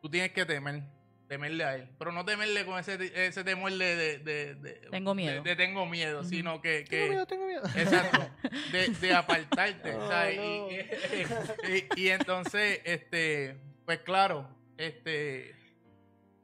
tú 0.00 0.08
tienes 0.08 0.30
que 0.30 0.46
temer, 0.46 0.84
temerle 1.26 1.64
a 1.64 1.74
Él. 1.74 1.88
Pero 1.98 2.12
no 2.12 2.24
temerle 2.24 2.64
con 2.64 2.78
ese, 2.78 3.26
ese 3.26 3.42
temor 3.42 3.72
de, 3.72 3.96
de, 3.96 4.18
de- 4.20 4.54
de- 4.54 4.72
Tengo 4.92 5.16
miedo. 5.16 5.42
de- 5.42 5.50
de 5.50 5.56
tengo 5.56 5.84
miedo, 5.84 6.22
sino 6.22 6.62
que, 6.62 6.84
que 6.84 6.96
Tengo 6.98 7.08
miedo, 7.10 7.26
tengo 7.26 7.46
miedo. 7.46 7.62
Exacto. 7.76 8.30
De, 8.70 8.86
de 8.88 9.12
apartarte. 9.14 9.94
Oh. 9.98 10.68
Y, 10.70 11.72
y- 11.72 11.88
y 12.04 12.08
entonces, 12.10 12.80
este, 12.84 13.58
pues 13.84 13.98
claro, 14.02 14.48
este, 14.76 15.56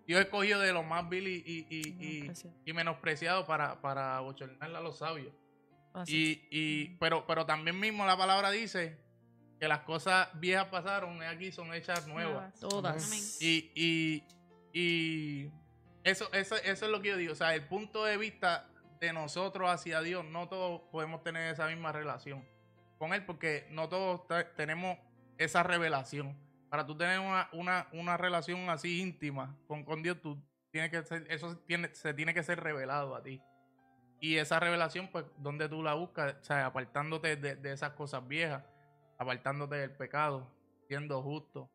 Dios 0.09 0.22
escogió 0.22 0.59
de 0.59 0.72
lo 0.72 0.83
más 0.83 1.09
vil 1.09 1.29
y, 1.29 1.37
y, 1.46 1.66
y- 1.70 1.96
y- 2.00 2.20
Menospreciado. 2.22 2.57
y 2.64 2.72
menospreciado 2.72 3.46
para, 3.46 3.81
para 3.81 4.18
bochornar 4.18 4.74
a 4.74 4.81
los 4.81 4.98
sabios. 4.98 5.33
Y, 6.09 6.48
y, 6.50 6.96
pero, 6.98 7.24
pero 7.29 7.46
también 7.46 7.79
mismo 7.79 8.05
la 8.05 8.16
palabra 8.16 8.50
dice 8.50 9.04
que 9.59 9.69
las 9.69 9.81
cosas 9.81 10.29
viejas 10.35 10.67
pasaron, 10.67 11.17
y 11.19 11.25
aquí 11.25 11.53
son 11.53 11.73
hechas 11.75 12.07
nuevas. 12.07 12.59
Todas. 12.61 13.40
Y, 13.43 13.71
y, 13.75 14.25
y 14.73 15.51
eso, 16.03 16.31
eso, 16.33 16.57
eso 16.57 16.85
es 16.87 16.90
lo 16.90 17.01
que 17.01 17.09
yo 17.11 17.17
digo. 17.17 17.33
O 17.33 17.37
sea, 17.37 17.55
el 17.55 17.67
punto 17.67 18.05
de 18.05 18.17
vista 18.17 18.69
de 19.01 19.12
nosotros 19.12 19.71
hacia 19.71 20.01
Dios, 20.01 20.25
no 20.25 20.49
todos 20.49 20.83
podemos 20.90 21.23
tener 21.23 21.53
esa 21.53 21.67
misma 21.69 21.93
relación 21.93 22.45
con 22.99 23.12
Él, 23.14 23.25
porque 23.25 23.67
no 23.71 23.88
todos 23.88 24.27
te- 24.27 24.45
tenemos 24.57 24.99
esa 25.38 25.62
revelación. 25.62 26.37
Para 26.69 26.87
tú 26.87 26.97
tener 26.97 27.21
una, 27.21 27.49
una, 27.53 27.88
una 27.93 28.17
relación 28.17 28.69
así 28.71 29.01
íntima 29.01 29.57
con, 29.69 29.85
con 29.85 30.03
Dios, 30.03 30.21
tú 30.21 30.43
tienes 30.73 30.90
que 30.90 31.03
ser, 31.05 31.27
eso 31.31 31.57
tiene, 31.67 31.95
se 31.95 32.12
tiene 32.14 32.35
que 32.35 32.43
ser 32.43 32.61
revelado 32.61 33.14
a 33.14 33.23
ti. 33.23 33.40
Y 34.21 34.37
esa 34.38 34.59
revelación, 34.59 35.09
pues, 35.09 35.25
donde 35.37 35.69
tú 35.69 35.83
la 35.83 35.95
buscas, 35.95 36.35
o 36.40 36.45
sea, 36.45 36.67
apartándote 36.67 37.37
de, 37.37 37.57
de 37.57 37.73
esas 37.73 37.90
cosas 37.90 38.27
viejas, 38.27 38.64
apartándote 39.18 39.77
del 39.77 39.90
pecado, 39.92 40.50
siendo 40.88 41.22
justo, 41.22 41.70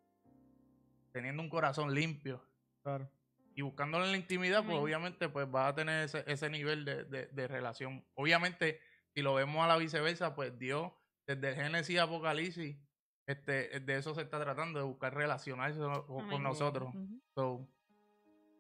teniendo 1.12 1.41
un 1.41 1.49
corazón 1.49 1.93
limpio 1.93 2.43
Claro. 2.84 3.10
y 3.56 3.62
buscándolo 3.62 4.06
en 4.06 4.12
la 4.12 4.17
intimidad, 4.17 4.63
pues 4.65 4.78
obviamente 4.78 5.28
pues 5.30 5.49
vas 5.49 5.71
a 5.71 5.75
tener 5.75 6.06
ese, 6.06 6.23
ese 6.28 6.49
nivel 6.49 6.86
de, 6.86 7.04
de- 7.06 7.28
de 7.28 7.47
relación. 7.47 8.06
Obviamente, 8.15 8.80
si 9.13 9.21
lo 9.21 9.34
vemos 9.34 9.63
a 9.63 9.67
la 9.67 9.78
viceversa, 9.78 10.36
pues 10.36 10.58
Dios, 10.58 10.91
desde 11.28 11.49
el 11.49 11.56
Génesis 11.56 11.95
y 11.95 11.97
Apocalipsis, 11.97 12.78
este, 13.25 13.80
de 13.80 13.95
eso 13.97 14.15
se 14.15 14.21
está 14.21 14.39
tratando, 14.39 14.80
de 14.80 14.86
buscar 14.86 15.13
relacionarse 15.13 15.80
con, 15.80 16.30
con 16.30 16.41
nosotros. 16.43 16.93
So, 17.36 17.67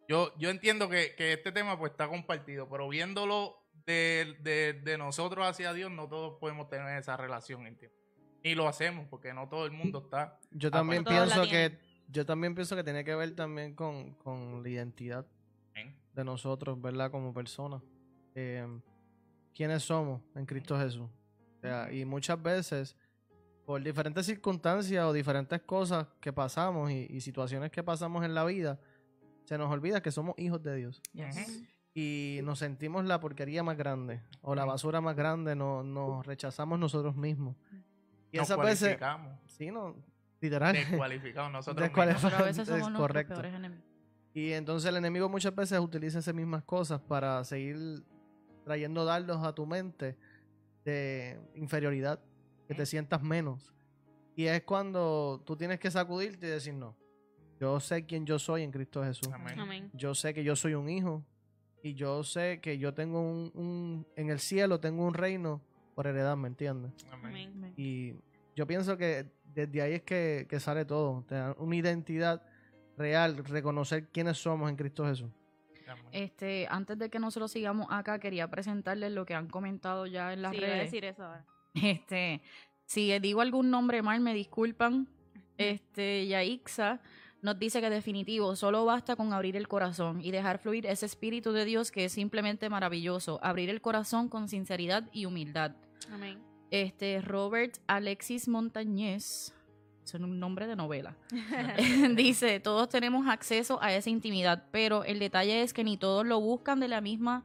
yo, 0.07 0.35
yo 0.37 0.49
entiendo 0.49 0.89
que, 0.89 1.15
que 1.15 1.33
este 1.33 1.51
tema 1.51 1.77
pues 1.77 1.91
está 1.91 2.07
compartido, 2.07 2.67
pero 2.69 2.87
viéndolo 2.89 3.55
de, 3.85 4.37
de- 4.41 4.73
de 4.73 4.97
nosotros 4.97 5.45
hacia 5.47 5.71
Dios, 5.73 5.91
no 5.91 6.07
todos 6.09 6.39
podemos 6.39 6.67
tener 6.67 6.97
esa 6.97 7.15
relación 7.17 7.65
íntima. 7.67 7.93
Y 8.43 8.55
lo 8.55 8.67
hacemos, 8.67 9.05
porque 9.09 9.33
no 9.33 9.47
todo 9.49 9.65
el 9.65 9.71
mundo 9.71 9.99
está. 9.99 10.39
Yo 10.51 10.71
también 10.71 11.03
pienso 11.03 11.43
que 11.49 11.77
yo 12.11 12.25
también 12.25 12.55
pienso 12.55 12.75
que 12.75 12.83
tiene 12.83 13.03
que 13.03 13.13
ver 13.15 13.35
también 13.35 13.75
con, 13.75 14.13
con 14.15 14.63
la 14.63 14.69
identidad 14.69 15.27
¿eh? 15.75 15.93
de 16.13 16.23
nosotros, 16.23 16.81
¿verdad? 16.81 17.11
Como 17.11 17.33
personas. 17.33 17.81
Eh, 18.35 18.65
¿Quiénes 19.53 19.83
somos 19.83 20.21
en 20.35 20.45
Cristo 20.45 20.77
Jesús? 20.79 21.09
O 21.57 21.61
sea, 21.61 21.91
y 21.91 22.05
muchas 22.05 22.41
veces, 22.41 22.95
por 23.65 23.83
diferentes 23.83 24.25
circunstancias 24.25 25.03
o 25.05 25.11
diferentes 25.13 25.61
cosas 25.61 26.07
que 26.21 26.31
pasamos 26.31 26.89
y, 26.91 27.05
y 27.09 27.21
situaciones 27.21 27.69
que 27.71 27.83
pasamos 27.83 28.23
en 28.23 28.33
la 28.33 28.45
vida, 28.45 28.79
se 29.43 29.57
nos 29.57 29.69
olvida 29.71 30.01
que 30.01 30.11
somos 30.11 30.33
hijos 30.39 30.63
de 30.63 30.75
Dios. 30.77 31.01
Yes. 31.13 31.63
Y 31.93 32.39
nos 32.43 32.59
sentimos 32.59 33.03
la 33.05 33.19
porquería 33.19 33.61
más 33.63 33.75
grande 33.75 34.21
o 34.41 34.55
la 34.55 34.63
basura 34.63 35.01
más 35.01 35.15
grande, 35.15 35.55
no- 35.55 35.83
nos 35.83 36.25
rechazamos 36.25 36.79
nosotros 36.79 37.15
mismos. 37.15 37.55
Y 38.31 38.37
Nos 38.37 38.47
esas 38.49 38.63
veces, 38.63 38.97
sí, 39.47 39.71
no, 39.71 39.95
literal. 40.39 40.73
descualificados 40.75 41.51
nosotros 41.51 41.87
Descualific- 41.89 42.13
mismos. 42.13 42.31
Pero 42.31 42.43
a 42.43 42.47
veces 42.47 42.67
somos 42.67 42.81
Es 42.81 42.87
nuestros 42.87 43.07
correcto. 43.07 43.33
peores 43.33 43.53
enemigos. 43.53 43.85
Y 44.33 44.51
entonces 44.53 44.87
el 44.89 44.97
enemigo 44.97 45.27
muchas 45.29 45.55
veces 45.55 45.79
utiliza 45.79 46.19
esas 46.19 46.33
mismas 46.35 46.63
cosas 46.63 47.01
para 47.01 47.43
seguir 47.43 48.03
trayendo 48.63 49.03
dardos 49.03 49.43
a 49.45 49.53
tu 49.53 49.65
mente 49.65 50.15
de 50.85 51.39
inferioridad, 51.55 52.19
que 52.67 52.75
te 52.75 52.85
sientas 52.85 53.21
menos. 53.23 53.73
Y 54.35 54.45
es 54.45 54.61
cuando 54.63 55.41
tú 55.45 55.55
tienes 55.57 55.79
que 55.79 55.89
sacudirte 55.91 56.45
y 56.47 56.49
decir, 56.51 56.73
no, 56.75 56.95
yo 57.59 57.79
sé 57.79 58.05
quién 58.05 58.25
yo 58.25 58.37
soy 58.39 58.61
en 58.63 58.71
Cristo 58.71 59.03
Jesús. 59.03 59.27
Amén. 59.33 59.59
Amén. 59.59 59.89
Yo 59.93 60.13
sé 60.13 60.33
que 60.33 60.43
yo 60.43 60.55
soy 60.55 60.75
un 60.75 60.87
hijo 60.89 61.25
y 61.81 61.95
yo 61.95 62.23
sé 62.23 62.59
que 62.61 62.77
yo 62.77 62.93
tengo 62.93 63.21
un, 63.21 63.51
un- 63.55 64.07
en 64.15 64.29
el 64.29 64.39
cielo 64.39 64.79
tengo 64.79 65.05
un 65.05 65.13
reino 65.15 65.61
por 65.99 66.07
heredad, 66.07 66.37
¿me 66.37 66.47
entiendes? 66.47 66.93
Amén. 67.11 67.51
Amén. 67.53 67.73
Y 67.75 68.13
yo 68.55 68.65
pienso 68.65 68.95
que 68.95 69.25
desde 69.53 69.81
ahí 69.81 69.95
es 69.95 70.03
que, 70.03 70.47
que 70.49 70.57
sale 70.61 70.85
todo, 70.85 71.25
tener 71.27 71.53
una 71.57 71.75
identidad 71.75 72.41
real, 72.95 73.43
reconocer 73.43 74.07
quiénes 74.07 74.37
somos 74.37 74.69
en 74.69 74.77
Cristo 74.77 75.05
Jesús. 75.05 75.29
Este, 76.13 76.67
antes 76.69 76.97
de 76.97 77.09
que 77.09 77.19
nosotros 77.19 77.51
sigamos 77.51 77.87
acá, 77.89 78.17
quería 78.17 78.49
presentarles 78.49 79.11
lo 79.11 79.25
que 79.25 79.33
han 79.33 79.49
comentado 79.49 80.05
ya 80.05 80.31
en 80.31 80.41
las 80.41 80.53
Sí, 80.53 80.59
iba 80.59 80.67
a 80.67 80.69
redes. 80.69 80.85
decir 80.85 81.03
eso 81.03 81.25
ahora. 81.25 81.45
Este, 81.73 82.41
si 82.85 83.19
digo 83.19 83.41
algún 83.41 83.69
nombre 83.69 84.01
mal, 84.01 84.21
me 84.21 84.33
disculpan. 84.33 85.09
Este, 85.57 86.25
Yaixa 86.27 87.01
nos 87.41 87.59
dice 87.59 87.81
que 87.81 87.89
definitivo, 87.89 88.55
solo 88.55 88.85
basta 88.85 89.17
con 89.17 89.33
abrir 89.33 89.57
el 89.57 89.67
corazón 89.67 90.21
y 90.21 90.31
dejar 90.31 90.59
fluir 90.59 90.85
ese 90.85 91.05
espíritu 91.07 91.51
de 91.51 91.65
Dios 91.65 91.91
que 91.91 92.05
es 92.05 92.13
simplemente 92.13 92.69
maravilloso. 92.69 93.37
Abrir 93.43 93.69
el 93.69 93.81
corazón 93.81 94.29
con 94.29 94.47
sinceridad 94.47 95.09
y 95.11 95.25
humildad. 95.25 95.75
Amén. 96.11 96.39
Este, 96.71 97.21
Robert 97.21 97.77
Alexis 97.87 98.47
Montañez, 98.47 99.53
es 100.03 100.13
un 100.13 100.39
nombre 100.39 100.67
de 100.67 100.75
novela, 100.75 101.15
dice, 102.15 102.59
todos 102.59 102.89
tenemos 102.89 103.27
acceso 103.27 103.81
a 103.81 103.93
esa 103.93 104.09
intimidad, 104.09 104.65
pero 104.71 105.03
el 105.03 105.19
detalle 105.19 105.63
es 105.63 105.73
que 105.73 105.83
ni 105.83 105.97
todos 105.97 106.25
lo 106.25 106.39
buscan 106.39 106.79
de 106.79 106.87
la 106.87 107.01
misma 107.01 107.43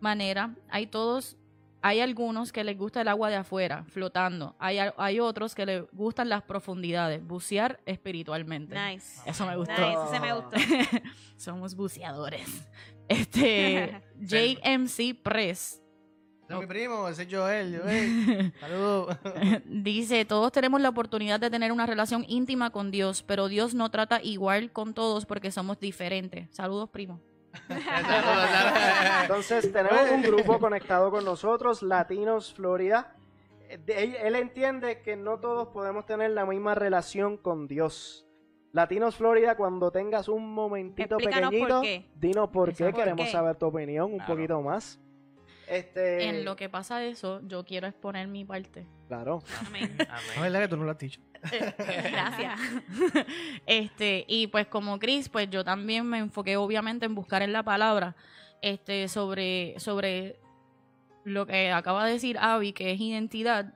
manera. 0.00 0.54
Hay 0.70 0.86
todos, 0.86 1.36
hay 1.82 2.00
algunos 2.00 2.52
que 2.52 2.64
les 2.64 2.76
gusta 2.76 3.00
el 3.00 3.08
agua 3.08 3.30
de 3.30 3.36
afuera, 3.36 3.84
flotando. 3.84 4.56
Hay, 4.58 4.78
hay 4.96 5.20
otros 5.20 5.54
que 5.54 5.66
les 5.66 5.84
gustan 5.92 6.28
las 6.28 6.42
profundidades, 6.42 7.24
bucear 7.24 7.80
espiritualmente. 7.86 8.74
Nice. 8.74 9.20
Eso 9.24 9.46
me 9.46 9.56
gustó. 9.56 9.72
Nice, 9.72 10.00
ese 10.08 10.20
me 10.20 10.32
gustó. 10.32 10.56
Somos 11.36 11.74
buceadores. 11.74 12.68
Este, 13.08 14.02
JMC 14.18 15.22
Press 15.22 15.83
Es 16.48 16.58
mi 16.58 16.66
primo, 16.66 17.08
ese 17.08 17.22
es 17.22 17.28
Joel. 17.30 17.80
Joel. 17.80 18.52
Saludos. 18.60 19.16
Dice, 19.64 20.24
todos 20.24 20.52
tenemos 20.52 20.80
la 20.80 20.90
oportunidad 20.90 21.40
de 21.40 21.50
tener 21.50 21.72
una 21.72 21.86
relación 21.86 22.24
íntima 22.28 22.70
con 22.70 22.90
Dios, 22.90 23.22
pero 23.22 23.48
Dios 23.48 23.74
no 23.74 23.90
trata 23.90 24.20
igual 24.22 24.70
con 24.72 24.92
todos 24.94 25.24
porque 25.26 25.50
somos 25.50 25.80
diferentes. 25.80 26.48
Saludos, 26.54 26.90
primo. 26.90 27.20
Entonces 29.22 29.72
tenemos 29.72 30.10
un 30.10 30.22
grupo 30.22 30.58
conectado 30.60 31.10
con 31.10 31.24
nosotros, 31.24 31.82
Latinos 31.82 32.52
Florida. 32.54 33.14
Él, 33.68 34.14
él 34.16 34.34
entiende 34.36 35.00
que 35.02 35.16
no 35.16 35.38
todos 35.38 35.68
podemos 35.68 36.04
tener 36.06 36.30
la 36.30 36.44
misma 36.44 36.74
relación 36.74 37.36
con 37.36 37.66
Dios. 37.66 38.26
Latinos 38.72 39.16
Florida, 39.16 39.56
cuando 39.56 39.90
tengas 39.92 40.28
un 40.28 40.52
momentito 40.52 41.14
Explícanos 41.16 41.50
por 41.50 41.52
pequeñito, 41.52 41.80
qué. 41.82 42.06
dinos 42.16 42.50
por 42.50 42.74
qué. 42.74 42.84
¿Por 42.86 42.94
queremos 42.94 43.26
qué? 43.26 43.32
saber 43.32 43.56
tu 43.56 43.66
opinión 43.66 44.10
un 44.12 44.18
Claro. 44.18 44.34
poquito 44.34 44.60
más. 44.62 45.00
Este, 45.74 46.28
En 46.28 46.44
lo 46.44 46.54
que 46.54 46.68
pasa 46.68 47.04
eso, 47.04 47.40
yo 47.46 47.64
quiero 47.64 47.88
exponer 47.88 48.28
mi 48.28 48.44
parte. 48.44 48.86
Claro. 49.08 49.42
Amén. 49.66 49.96
La 50.36 50.40
verdad 50.40 50.60
que 50.60 50.68
tú 50.68 50.76
no 50.76 50.84
lo 50.84 50.92
has 50.92 50.98
dicho. 50.98 51.20
Gracias. 51.78 52.60
este, 53.66 54.24
y 54.28 54.46
pues 54.46 54.68
como 54.68 54.98
Chris, 54.98 55.28
pues 55.28 55.50
yo 55.50 55.64
también 55.64 56.06
me 56.06 56.18
enfoqué 56.18 56.56
obviamente 56.56 57.06
en 57.06 57.14
buscar 57.14 57.42
en 57.42 57.52
la 57.52 57.62
palabra 57.62 58.14
este 58.62 59.08
sobre 59.08 59.74
sobre 59.78 60.38
lo 61.24 61.46
que 61.46 61.70
acaba 61.72 62.06
de 62.06 62.12
decir 62.12 62.38
Avi, 62.38 62.72
que 62.72 62.92
es 62.92 63.00
identidad 63.00 63.74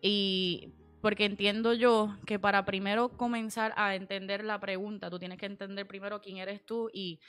y 0.00 0.72
porque 1.00 1.26
entiendo 1.26 1.74
yo 1.74 2.16
que 2.24 2.38
para 2.38 2.64
primero 2.64 3.10
comenzar 3.10 3.74
a 3.76 3.94
entender 3.94 4.44
la 4.44 4.60
pregunta, 4.60 5.10
tú 5.10 5.18
tienes 5.18 5.38
que 5.38 5.46
entender 5.46 5.86
primero 5.86 6.20
quién 6.22 6.38
eres 6.38 6.64
tú 6.64 6.90
y 6.94 7.20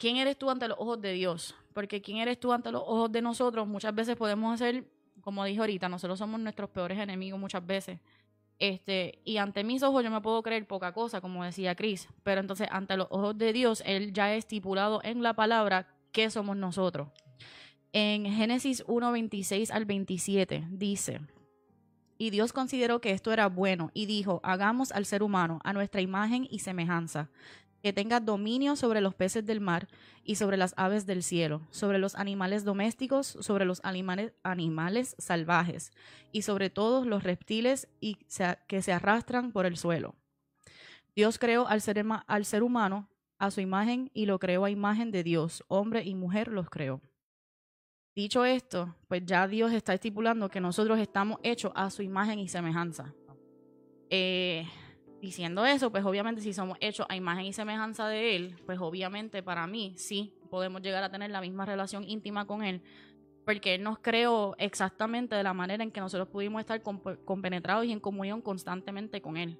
quién 0.00 0.16
eres 0.16 0.38
tú 0.38 0.50
ante 0.50 0.66
los 0.66 0.78
ojos 0.80 1.00
de 1.00 1.12
Dios, 1.12 1.54
porque 1.74 2.00
quién 2.00 2.16
eres 2.16 2.40
tú 2.40 2.52
ante 2.52 2.72
los 2.72 2.82
ojos 2.82 3.12
de 3.12 3.20
nosotros, 3.20 3.68
muchas 3.68 3.94
veces 3.94 4.16
podemos 4.16 4.54
hacer, 4.54 4.84
como 5.20 5.44
dije 5.44 5.60
ahorita, 5.60 5.90
nosotros 5.90 6.18
somos 6.18 6.40
nuestros 6.40 6.70
peores 6.70 6.98
enemigos 6.98 7.38
muchas 7.38 7.64
veces. 7.64 8.00
Este, 8.58 9.20
y 9.24 9.36
ante 9.36 9.62
mis 9.62 9.82
ojos 9.82 10.02
yo 10.02 10.10
me 10.10 10.20
puedo 10.22 10.42
creer 10.42 10.66
poca 10.66 10.92
cosa, 10.92 11.20
como 11.20 11.44
decía 11.44 11.74
Chris, 11.74 12.08
pero 12.22 12.40
entonces 12.40 12.66
ante 12.70 12.96
los 12.96 13.08
ojos 13.10 13.36
de 13.36 13.52
Dios, 13.52 13.82
Él 13.84 14.12
ya 14.14 14.24
ha 14.24 14.34
estipulado 14.34 15.00
en 15.04 15.22
la 15.22 15.34
palabra 15.34 15.86
qué 16.12 16.30
somos 16.30 16.56
nosotros. 16.56 17.08
En 17.92 18.24
Génesis 18.24 18.82
1, 18.86 19.12
26 19.12 19.70
al 19.70 19.84
27 19.84 20.66
dice, 20.70 21.20
y 22.16 22.28
Dios 22.28 22.52
consideró 22.52 23.00
que 23.00 23.12
esto 23.12 23.32
era 23.32 23.48
bueno 23.48 23.90
y 23.94 24.04
dijo, 24.04 24.40
hagamos 24.42 24.92
al 24.92 25.06
ser 25.06 25.22
humano 25.22 25.58
a 25.64 25.72
nuestra 25.72 26.02
imagen 26.02 26.46
y 26.50 26.58
semejanza, 26.58 27.30
que 27.82 27.92
tenga 27.92 28.20
dominio 28.20 28.76
sobre 28.76 29.00
los 29.00 29.14
peces 29.14 29.44
del 29.46 29.60
mar 29.60 29.88
y 30.24 30.36
sobre 30.36 30.56
las 30.56 30.74
aves 30.76 31.06
del 31.06 31.22
cielo, 31.22 31.62
sobre 31.70 31.98
los 31.98 32.14
animales 32.14 32.64
domésticos, 32.64 33.26
sobre 33.40 33.64
los 33.64 33.80
animales, 33.84 34.32
animales 34.42 35.16
salvajes 35.18 35.92
y 36.32 36.42
sobre 36.42 36.70
todos 36.70 37.06
los 37.06 37.22
reptiles 37.22 37.88
y 38.00 38.16
que 38.66 38.82
se 38.82 38.92
arrastran 38.92 39.52
por 39.52 39.66
el 39.66 39.76
suelo. 39.76 40.14
Dios 41.14 41.38
creó 41.38 41.66
al 41.68 41.80
ser, 41.80 42.04
al 42.26 42.44
ser 42.44 42.62
humano 42.62 43.08
a 43.38 43.50
su 43.50 43.60
imagen 43.60 44.10
y 44.14 44.26
lo 44.26 44.38
creó 44.38 44.64
a 44.64 44.70
imagen 44.70 45.10
de 45.10 45.24
Dios, 45.24 45.64
hombre 45.68 46.02
y 46.04 46.14
mujer 46.14 46.48
los 46.48 46.68
creó. 46.68 47.00
Dicho 48.14 48.44
esto, 48.44 48.94
pues 49.08 49.24
ya 49.24 49.48
Dios 49.48 49.72
está 49.72 49.94
estipulando 49.94 50.50
que 50.50 50.60
nosotros 50.60 50.98
estamos 50.98 51.38
hechos 51.42 51.72
a 51.74 51.90
su 51.90 52.02
imagen 52.02 52.38
y 52.38 52.48
semejanza. 52.48 53.14
Eh, 54.10 54.68
diciendo 55.20 55.66
eso, 55.66 55.90
pues 55.90 56.04
obviamente 56.04 56.40
si 56.40 56.52
somos 56.52 56.76
hechos 56.80 57.06
a 57.08 57.16
imagen 57.16 57.44
y 57.46 57.52
semejanza 57.52 58.08
de 58.08 58.36
Él, 58.36 58.56
pues 58.66 58.78
obviamente 58.80 59.42
para 59.42 59.66
mí 59.66 59.94
sí 59.96 60.32
podemos 60.50 60.82
llegar 60.82 61.02
a 61.02 61.10
tener 61.10 61.30
la 61.30 61.40
misma 61.40 61.66
relación 61.66 62.04
íntima 62.04 62.46
con 62.46 62.62
Él, 62.64 62.82
porque 63.44 63.74
Él 63.74 63.82
nos 63.82 63.98
creó 63.98 64.54
exactamente 64.58 65.34
de 65.36 65.42
la 65.42 65.54
manera 65.54 65.82
en 65.82 65.90
que 65.90 66.00
nosotros 66.00 66.28
pudimos 66.28 66.60
estar 66.60 66.82
comp- 66.82 67.18
compenetrados 67.24 67.84
y 67.84 67.92
en 67.92 68.00
comunión 68.00 68.40
constantemente 68.40 69.20
con 69.20 69.36
Él. 69.36 69.58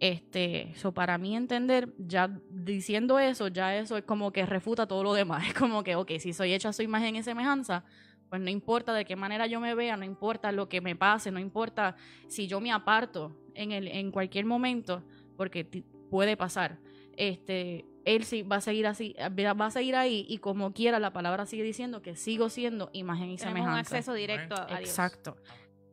Este, 0.00 0.70
eso 0.72 0.92
para 0.92 1.16
mí 1.16 1.36
entender, 1.36 1.94
ya 1.96 2.28
diciendo 2.50 3.20
eso, 3.20 3.46
ya 3.46 3.76
eso 3.76 3.96
es 3.96 4.02
como 4.02 4.32
que 4.32 4.44
refuta 4.44 4.86
todo 4.88 5.04
lo 5.04 5.14
demás. 5.14 5.44
Es 5.48 5.54
como 5.54 5.84
que, 5.84 5.94
ok, 5.94 6.10
si 6.18 6.32
soy 6.32 6.52
hecho 6.52 6.68
a 6.68 6.72
su 6.72 6.82
imagen 6.82 7.14
y 7.14 7.22
semejanza, 7.22 7.84
pues 8.32 8.40
no 8.40 8.48
importa 8.48 8.94
de 8.94 9.04
qué 9.04 9.14
manera 9.14 9.46
yo 9.46 9.60
me 9.60 9.74
vea, 9.74 9.94
no 9.98 10.06
importa 10.06 10.52
lo 10.52 10.66
que 10.66 10.80
me 10.80 10.96
pase, 10.96 11.30
no 11.30 11.38
importa 11.38 11.96
si 12.28 12.46
yo 12.46 12.62
me 12.62 12.72
aparto 12.72 13.36
en, 13.52 13.72
el, 13.72 13.88
en 13.88 14.10
cualquier 14.10 14.46
momento, 14.46 15.02
porque 15.36 15.66
puede 16.08 16.34
pasar. 16.34 16.78
Este, 17.18 17.84
él 18.06 18.24
sí 18.24 18.40
va 18.42 18.56
a 18.56 18.60
seguir 18.62 18.86
así, 18.86 19.14
va 19.18 19.52
va 19.52 19.66
a 19.66 19.70
seguir 19.70 19.96
ahí 19.96 20.24
y 20.30 20.38
como 20.38 20.72
quiera 20.72 20.98
la 20.98 21.12
palabra 21.12 21.44
sigue 21.44 21.62
diciendo 21.62 22.00
que 22.00 22.16
sigo 22.16 22.48
siendo 22.48 22.88
imagen 22.94 23.28
y 23.32 23.36
Tenemos 23.36 23.58
un 23.58 23.64
semejanza. 23.66 23.96
acceso 23.96 24.14
directo 24.14 24.54
a, 24.54 24.62
a 24.62 24.78
Dios. 24.78 24.88
Exacto. 24.88 25.36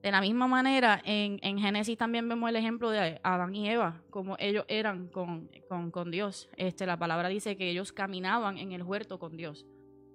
De 0.02 0.10
la 0.10 0.22
misma 0.22 0.48
manera, 0.48 1.02
en, 1.04 1.40
en 1.42 1.60
Génesis 1.60 1.98
también 1.98 2.30
vemos 2.30 2.50
el 2.50 2.56
ejemplo 2.56 2.90
de 2.90 3.20
Adán 3.22 3.54
y 3.54 3.70
Eva, 3.70 4.02
como 4.12 4.38
ellos 4.40 4.64
eran 4.70 5.10
con, 5.10 5.52
con, 5.68 5.92
con 5.92 6.10
Dios. 6.10 6.48
Este, 6.56 6.86
la 6.86 6.96
palabra 6.96 7.28
dice 7.28 7.58
que 7.58 7.70
ellos 7.70 7.92
caminaban 7.92 8.58
en 8.58 8.72
el 8.72 8.84
huerto 8.84 9.20
con 9.20 9.36
Dios. 9.36 9.66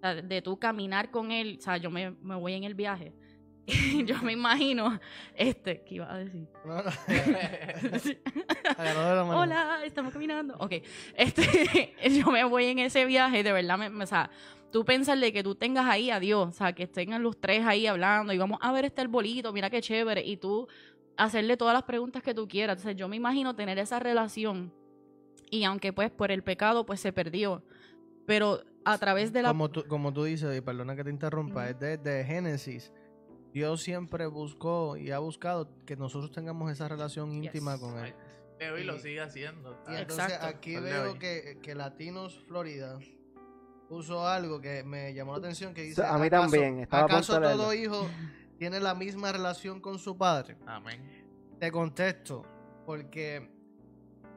O 0.04 0.06
sea, 0.06 0.20
de 0.20 0.42
tú 0.42 0.58
caminar 0.58 1.10
con 1.10 1.30
Él, 1.32 1.56
o 1.58 1.62
sea, 1.62 1.78
yo 1.78 1.90
me, 1.90 2.10
me 2.10 2.34
voy 2.34 2.52
en 2.52 2.64
el 2.64 2.74
viaje. 2.74 3.14
yo 4.04 4.20
me 4.20 4.32
imagino, 4.32 5.00
este, 5.34 5.82
¿qué 5.82 5.94
iba 5.94 6.12
a 6.12 6.18
decir? 6.18 6.46
No, 8.76 9.24
no. 9.24 9.38
Hola, 9.38 9.80
estamos 9.84 10.12
caminando. 10.12 10.56
Ok, 10.58 10.72
este, 11.16 11.94
yo 12.18 12.30
me 12.30 12.44
voy 12.44 12.66
en 12.66 12.80
ese 12.80 13.06
viaje, 13.06 13.42
de 13.42 13.52
verdad, 13.52 13.78
me, 13.78 13.88
me- 13.88 14.04
o 14.04 14.06
sea, 14.06 14.28
tú 14.70 14.84
pensas 14.84 15.18
de 15.18 15.32
que 15.32 15.42
tú 15.42 15.54
tengas 15.54 15.86
ahí 15.86 16.10
a 16.10 16.20
Dios, 16.20 16.48
o 16.48 16.52
sea, 16.52 16.74
que 16.74 16.86
tengan 16.86 17.22
los 17.22 17.40
tres 17.40 17.64
ahí 17.64 17.86
hablando 17.86 18.34
y 18.34 18.38
vamos 18.38 18.58
a 18.60 18.72
ver 18.72 18.84
este 18.84 19.00
arbolito, 19.00 19.54
mira 19.54 19.70
qué 19.70 19.80
chévere, 19.80 20.22
y 20.22 20.36
tú 20.36 20.68
hacerle 21.16 21.56
todas 21.56 21.72
las 21.72 21.84
preguntas 21.84 22.22
que 22.22 22.34
tú 22.34 22.46
quieras. 22.46 22.76
Entonces, 22.76 22.98
yo 22.98 23.08
me 23.08 23.16
imagino 23.16 23.56
tener 23.56 23.78
esa 23.78 24.00
relación 24.00 24.70
y 25.50 25.64
aunque 25.64 25.94
pues 25.94 26.10
por 26.10 26.30
el 26.30 26.42
pecado 26.42 26.84
pues 26.84 27.00
se 27.00 27.10
perdió, 27.12 27.62
pero 28.26 28.62
a 28.85 28.99
través 28.99 29.33
de 29.33 29.42
la... 29.42 29.49
Como 29.49 29.70
tú, 29.70 29.85
como 29.87 30.12
tú 30.12 30.25
dices, 30.25 30.57
y 30.57 30.61
perdona 30.61 30.94
que 30.97 31.05
te 31.05 31.11
interrumpa, 31.11 31.68
es 31.68 31.79
desde 31.79 32.25
Génesis. 32.25 32.92
Dios 33.53 33.83
siempre 33.83 34.27
buscó 34.27 34.97
y 34.97 35.11
ha 35.12 35.18
buscado 35.20 35.68
que 35.87 35.97
nosotros 35.97 36.33
tengamos 36.33 36.70
esa 36.73 36.88
relación 36.88 37.33
íntima 37.33 37.75
Yes. 37.75 37.81
con 37.81 37.99
Él. 38.05 38.14
De 38.59 38.70
hoy 38.70 38.85
lo 38.85 38.97
Y- 38.97 39.01
sigue 39.01 39.20
haciendo. 39.20 39.81
Y 39.88 39.94
entonces 39.94 40.27
Exacto. 40.27 40.47
aquí 40.47 40.75
de 40.75 40.81
veo 40.81 41.18
que, 41.18 41.59
que 41.62 41.75
Latinos 41.75 42.42
Florida 42.49 42.99
puso 43.88 44.27
algo 44.27 44.61
que 44.61 44.83
me 44.83 45.12
llamó 45.14 45.33
la 45.33 45.38
atención 45.38 45.73
que 45.75 45.83
dice 45.83 46.03
a 46.05 46.16
mí 46.18 46.27
"¿Acaso- 46.27 46.42
también, 46.51 46.81
estaba 46.81 47.05
¿Acaso 47.05 47.35
de 47.35 47.40
leerlo". 47.40 47.62
todo 47.62 47.75
hijo 47.75 48.07
tiene 48.59 48.81
la 48.81 48.94
misma 48.94 49.31
relación 49.33 49.81
con 49.81 49.99
su 49.99 50.16
padre? 50.16 50.57
Amén. 50.66 51.25
Te 51.61 51.70
contesto, 51.70 52.44
porque 52.87 53.51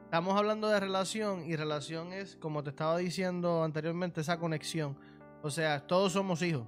estamos 0.08 0.38
hablando 0.38 0.68
de 0.68 0.80
relación 0.80 1.44
y 1.44 1.54
relación 1.54 2.14
es, 2.14 2.34
como 2.36 2.64
te 2.64 2.70
estaba 2.70 2.96
diciendo 2.96 3.62
anteriormente, 3.62 4.22
esa 4.22 4.38
conexión. 4.38 4.96
O 5.42 5.50
sea, 5.50 5.86
todos 5.86 6.14
somos 6.14 6.40
hijos. 6.40 6.66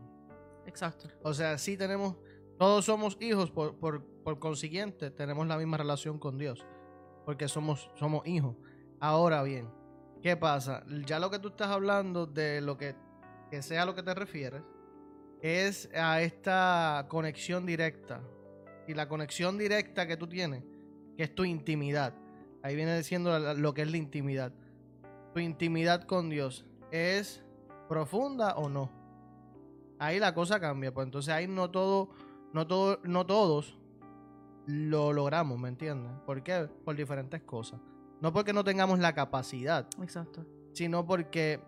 Exacto. 0.66 1.08
O 1.22 1.32
sea, 1.32 1.56
sí 1.56 1.78
tenemos, 1.78 2.16
todos 2.58 2.84
somos 2.84 3.16
hijos, 3.18 3.50
por, 3.50 3.78
por, 3.78 4.04
por 4.22 4.38
consiguiente, 4.38 5.10
tenemos 5.10 5.46
la 5.46 5.56
misma 5.56 5.78
relación 5.78 6.18
con 6.18 6.36
Dios, 6.36 6.66
porque 7.24 7.48
somos, 7.48 7.90
somos 7.94 8.26
hijos. 8.26 8.56
Ahora 9.00 9.42
bien, 9.42 9.70
¿qué 10.22 10.36
pasa? 10.36 10.84
Ya 11.06 11.18
lo 11.18 11.30
que 11.30 11.38
tú 11.38 11.48
estás 11.48 11.68
hablando 11.68 12.26
de 12.26 12.60
lo 12.60 12.76
que, 12.76 12.94
que 13.50 13.62
sea 13.62 13.84
a 13.84 13.86
lo 13.86 13.94
que 13.94 14.02
te 14.02 14.12
refieres, 14.12 14.62
es 15.40 15.88
a 15.94 16.20
esta 16.20 17.06
conexión 17.08 17.64
directa. 17.64 18.20
Y 18.86 18.92
la 18.92 19.08
conexión 19.08 19.56
directa 19.56 20.06
que 20.06 20.18
tú 20.18 20.26
tienes, 20.26 20.62
que 21.16 21.22
es 21.22 21.34
tu 21.34 21.46
intimidad. 21.46 22.19
Ahí 22.62 22.76
viene 22.76 22.96
diciendo 22.96 23.38
lo 23.54 23.74
que 23.74 23.82
es 23.82 23.90
la 23.90 23.96
intimidad. 23.96 24.52
Tu 25.34 25.40
intimidad 25.40 26.04
con 26.04 26.28
Dios, 26.28 26.66
¿es 26.90 27.42
profunda 27.88 28.56
o 28.56 28.68
no? 28.68 29.00
ahí 30.00 30.18
la 30.18 30.34
cosa 30.34 30.58
cambia, 30.58 30.92
pues 30.92 31.06
entonces 31.06 31.32
ahí 31.32 31.46
no 31.46 31.70
todo, 31.70 32.08
no 32.52 32.66
todo, 32.66 32.98
no 33.04 33.26
todos 33.26 33.78
lo 34.66 35.12
logramos, 35.12 35.58
¿me 35.58 35.68
entiendes? 35.68 36.10
¿Por 36.26 36.42
qué? 36.42 36.68
Por 36.84 36.96
diferentes 36.96 37.42
cosas. 37.42 37.80
No 38.20 38.32
porque 38.32 38.52
no 38.52 38.64
tengamos 38.64 38.98
la 38.98 39.14
capacidad, 39.14 39.86
Exacto. 40.02 40.44
sino 40.72 41.06
porque 41.06 41.60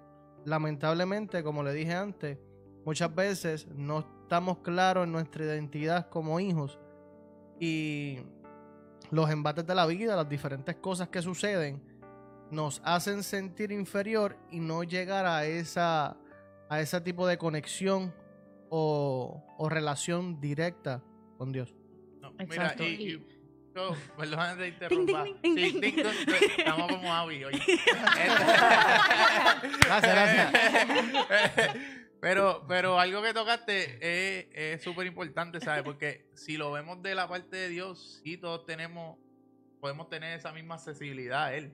lamentablemente, 0.45 1.45
como 1.45 1.63
le 1.63 1.73
dije 1.73 1.95
antes, 1.95 2.39
muchas 2.85 3.15
veces 3.15 3.69
no 3.69 4.01
estamos 4.01 4.59
claros 4.59 5.05
en 5.05 5.13
nuestra 5.13 5.45
identidad 5.45 6.09
como 6.09 6.41
hijos 6.41 6.79
y 7.61 8.19
los 9.13 9.31
embates 9.31 9.65
de 9.67 9.75
la 9.75 9.87
vida, 9.87 10.17
las 10.17 10.29
diferentes 10.29 10.75
cosas 10.77 11.09
que 11.09 11.23
suceden, 11.23 11.81
nos 12.51 12.81
hacen 12.85 13.23
sentir 13.23 13.71
inferior 13.71 14.37
y 14.51 14.59
no 14.59 14.83
llegar 14.83 15.27
a 15.27 15.47
esa 15.47 16.17
a 16.69 16.81
ese 16.81 17.01
tipo 17.03 17.27
de 17.27 17.37
conexión 17.37 18.15
o, 18.71 19.45
o 19.59 19.69
relación 19.69 20.41
directa 20.41 21.03
con 21.37 21.53
Dios. 21.53 21.75
No, 22.23 22.33
mira, 22.49 22.75
y, 22.79 22.83
y 22.85 23.11
yo, 23.13 23.19
interrumpa. 24.67 25.25
ding, 25.43 25.55
ding, 25.55 25.81
Sí, 25.81 26.47
estamos 26.57 26.91
como 26.91 27.13
Avi 27.13 27.45
hoy. 27.45 27.53
Gracias, 29.87 30.53
Pero, 32.23 32.65
pero 32.69 33.01
algo 33.01 33.21
que 33.21 33.35
tocaste 33.35 33.99
es- 34.73 34.81
súper 34.81 35.09
importante, 35.09 35.61
¿sabes? 35.61 35.83
Porque 35.83 36.31
si 36.35 36.57
lo 36.57 36.71
vemos 36.71 37.03
de 37.03 37.17
la 37.17 37.27
parte 37.27 37.57
de 37.57 37.69
Dios, 37.69 38.21
sí 38.23 38.37
todos 38.37 38.65
tenemos, 38.65 39.19
podemos 39.81 40.09
tener 40.09 40.39
esa 40.39 40.53
misma 40.53 40.77
accesibilidad 40.77 41.47
a 41.47 41.55
Él. 41.57 41.73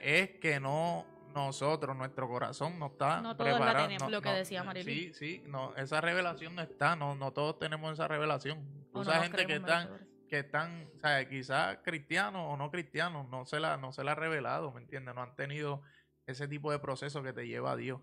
Es 0.00 0.30
que 0.40 0.58
no 0.60 1.04
nosotros, 1.34 1.94
nuestro 1.94 2.26
corazón 2.26 2.78
no 2.78 2.86
está 2.86 3.20
No 3.20 3.36
todos 3.36 3.60
la 3.60 3.86
tenemos, 3.86 4.10
lo 4.10 4.22
que 4.22 4.30
decía 4.30 4.64
Marilyn. 4.64 5.12
Sí, 5.12 5.14
sí, 5.14 5.42
no, 5.46 5.76
esa 5.76 6.00
revelación 6.00 6.54
no 6.54 6.62
está, 6.62 6.96
no, 6.96 7.14
no 7.14 7.30
todos 7.32 7.58
tenemos 7.58 7.92
esa 7.92 8.08
revelación. 8.08 8.66
No 8.94 9.04
nos 9.04 9.14
gente 9.14 9.46
que 9.46 9.56
están, 9.56 10.08
que 10.26 10.38
están, 10.38 10.88
o 10.96 11.00
sea, 11.00 11.28
quizás 11.28 11.78
cristianos 11.84 12.46
o 12.48 12.56
no 12.56 12.70
cristianos, 12.70 13.28
no 13.28 13.44
se 13.44 13.60
la, 13.60 13.76
no 13.76 13.92
se 13.92 14.04
la 14.04 14.12
ha 14.12 14.14
revelado, 14.14 14.72
¿me 14.72 14.80
entiendes? 14.80 15.14
No 15.14 15.22
han 15.22 15.36
tenido 15.36 15.82
ese 16.26 16.48
tipo 16.48 16.72
de 16.72 16.78
proceso 16.78 17.22
que 17.22 17.34
te 17.34 17.46
lleva 17.46 17.72
a 17.72 17.76
Dios. 17.76 18.00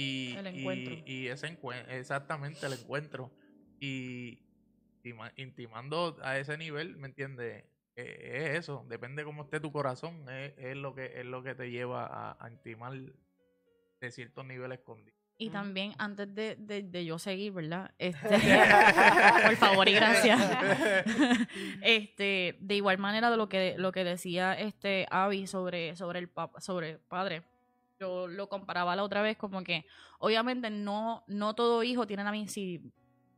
Y, 0.00 0.34
El 0.36 0.46
y- 0.54 0.60
encuentro. 0.60 0.94
Y, 1.06 1.26
ese 1.26 1.46
encuentro, 1.48 1.92
exactamente 1.92 2.64
el 2.66 2.74
encuentro. 2.74 3.32
Y 3.80 4.38
intima- 5.02 5.32
intimando 5.36 6.16
a 6.22 6.38
ese 6.38 6.56
nivel, 6.56 6.96
¿me 6.96 7.08
entiendes? 7.08 7.64
Eh, 7.96 8.52
es 8.52 8.58
eso, 8.60 8.86
depende 8.88 9.24
cómo 9.24 9.42
esté 9.42 9.58
tu 9.58 9.72
corazón, 9.72 10.28
es, 10.30 10.54
es 10.56 10.76
lo 10.76 10.94
que 10.94 11.18
es 11.18 11.26
lo 11.26 11.42
que 11.42 11.56
te 11.56 11.68
lleva 11.70 12.06
a, 12.06 12.36
a 12.38 12.48
intimar 12.48 12.92
de 12.92 14.10
ciertos 14.12 14.44
niveles 14.44 14.78
con 14.84 15.04
Dios. 15.04 15.16
Y 15.40 15.50
también, 15.50 15.94
antes 15.98 16.32
de, 16.34 16.54
de- 16.56 16.82
de 16.84 17.04
yo 17.04 17.18
seguir, 17.18 17.52
¿verdad? 17.52 17.92
Este, 17.98 18.28
por 19.46 19.56
favor 19.56 19.88
y 19.88 19.94
gracias. 19.94 20.40
este, 21.82 22.56
de 22.60 22.74
igual 22.76 22.98
manera 22.98 23.30
de 23.30 23.36
lo 23.36 23.48
que, 23.48 23.74
lo 23.78 23.90
que 23.92 24.04
decía 24.04 24.54
este 24.54 25.06
Avi 25.10 25.46
sobre, 25.48 25.96
sobre 25.96 26.18
el 26.20 26.28
papa, 26.28 26.60
sobre 26.60 26.90
el 26.90 26.98
padre. 27.00 27.42
Yo 28.00 28.28
lo 28.28 28.48
comparaba 28.48 28.94
la 28.94 29.02
otra 29.02 29.22
vez 29.22 29.36
como 29.36 29.62
que, 29.64 29.84
obviamente, 30.20 30.70
no, 30.70 31.24
no 31.26 31.54
todo 31.54 31.82
hijo 31.82 32.06
tiene 32.06 32.22
la 32.24 32.30
misma. 32.32 32.48
Si, 32.50 32.80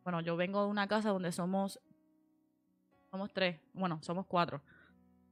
bueno, 0.04 0.20
yo 0.20 0.36
vengo 0.36 0.62
de 0.64 0.68
una 0.70 0.86
casa 0.86 1.10
donde 1.10 1.32
somos, 1.32 1.80
somos 3.10 3.32
tres, 3.32 3.58
bueno, 3.72 3.98
somos 4.02 4.26
cuatro. 4.26 4.62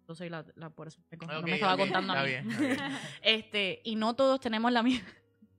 Yo 0.09 0.15
soy 0.15 0.31
la, 0.31 0.45
la 0.55 0.71
por 0.71 0.89
eso 0.89 1.01
me, 1.11 1.19
con- 1.19 1.29
no 1.29 1.43
me 1.43 1.55
estaba 1.55 1.77
contando 1.77 2.15
a 2.15 2.23
mí. 2.23 2.29
bien. 2.29 2.49
Este, 3.23 3.83
y 3.85 3.97
no 3.97 4.15
todos 4.15 4.41
tenemos 4.41 4.73
la 4.73 4.83
misma. 4.83 5.07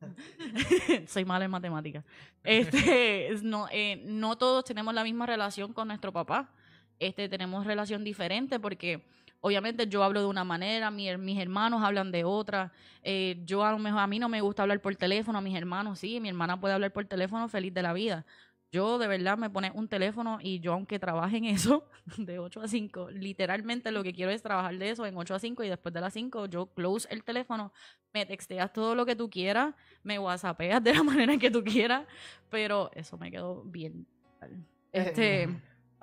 Soy 1.06 1.24
mala 1.24 1.46
en 1.46 1.50
matemáticas. 1.50 2.04
Este, 2.42 3.28
es- 3.32 3.42
no, 3.42 3.68
eh, 3.70 4.02
no 4.04 4.36
todos 4.36 4.64
tenemos 4.64 4.92
la 4.92 5.02
misma 5.02 5.24
relación 5.24 5.72
con 5.72 5.88
nuestro 5.88 6.12
papá. 6.12 6.52
Este, 6.98 7.28
tenemos 7.28 7.64
relación 7.66 8.04
diferente 8.04 8.60
porque 8.60 9.06
obviamente 9.44 9.86
yo 9.86 10.02
hablo 10.02 10.20
de 10.20 10.26
una 10.26 10.42
manera, 10.42 10.90
mi 10.90 11.14
mis 11.18 11.38
hermanos 11.38 11.82
hablan 11.82 12.10
de 12.10 12.24
otra. 12.24 12.72
Eh, 13.02 13.42
yo 13.44 13.62
a 13.62 13.72
lo 13.72 13.78
mejor 13.78 14.00
a 14.00 14.06
mí 14.06 14.18
no 14.18 14.30
me 14.30 14.40
gusta 14.40 14.62
hablar 14.62 14.80
por 14.80 14.96
teléfono, 14.96 15.36
a 15.36 15.42
mis 15.42 15.54
hermanos 15.54 15.98
sí, 15.98 16.18
mi 16.18 16.30
hermana 16.30 16.58
puede 16.58 16.72
hablar 16.72 16.94
por 16.94 17.04
teléfono 17.04 17.46
feliz 17.50 17.74
de 17.74 17.82
la 17.82 17.92
vida. 17.92 18.24
Yo 18.72 18.98
de 18.98 19.06
verdad 19.06 19.36
me 19.36 19.50
pone 19.50 19.70
un 19.74 19.86
teléfono 19.86 20.38
y 20.40 20.60
yo 20.60 20.72
aunque 20.72 20.98
trabaje 20.98 21.36
en 21.36 21.44
eso 21.44 21.84
de 22.16 22.38
8 22.38 22.62
a 22.62 22.68
5, 22.68 23.10
literalmente 23.10 23.92
lo 23.92 24.02
que 24.02 24.14
quiero 24.14 24.30
es 24.30 24.40
trabajar 24.40 24.78
de 24.78 24.88
eso 24.88 25.04
en 25.04 25.14
8 25.14 25.34
a 25.34 25.38
5 25.38 25.62
y 25.62 25.68
después 25.68 25.92
de 25.92 26.00
las 26.00 26.14
5 26.14 26.46
yo 26.46 26.64
close 26.68 27.06
el 27.10 27.22
teléfono, 27.22 27.70
me 28.14 28.24
texteas 28.24 28.72
todo 28.72 28.94
lo 28.94 29.04
que 29.04 29.14
tú 29.14 29.28
quieras, 29.28 29.74
me 30.02 30.18
whatsappeas 30.18 30.82
de 30.82 30.94
la 30.94 31.02
manera 31.02 31.36
que 31.36 31.50
tú 31.50 31.62
quieras, 31.62 32.06
pero 32.48 32.90
eso 32.94 33.18
me 33.18 33.30
quedó 33.30 33.62
bien. 33.62 34.06
mal. 34.40 34.64
Este, 34.90 35.50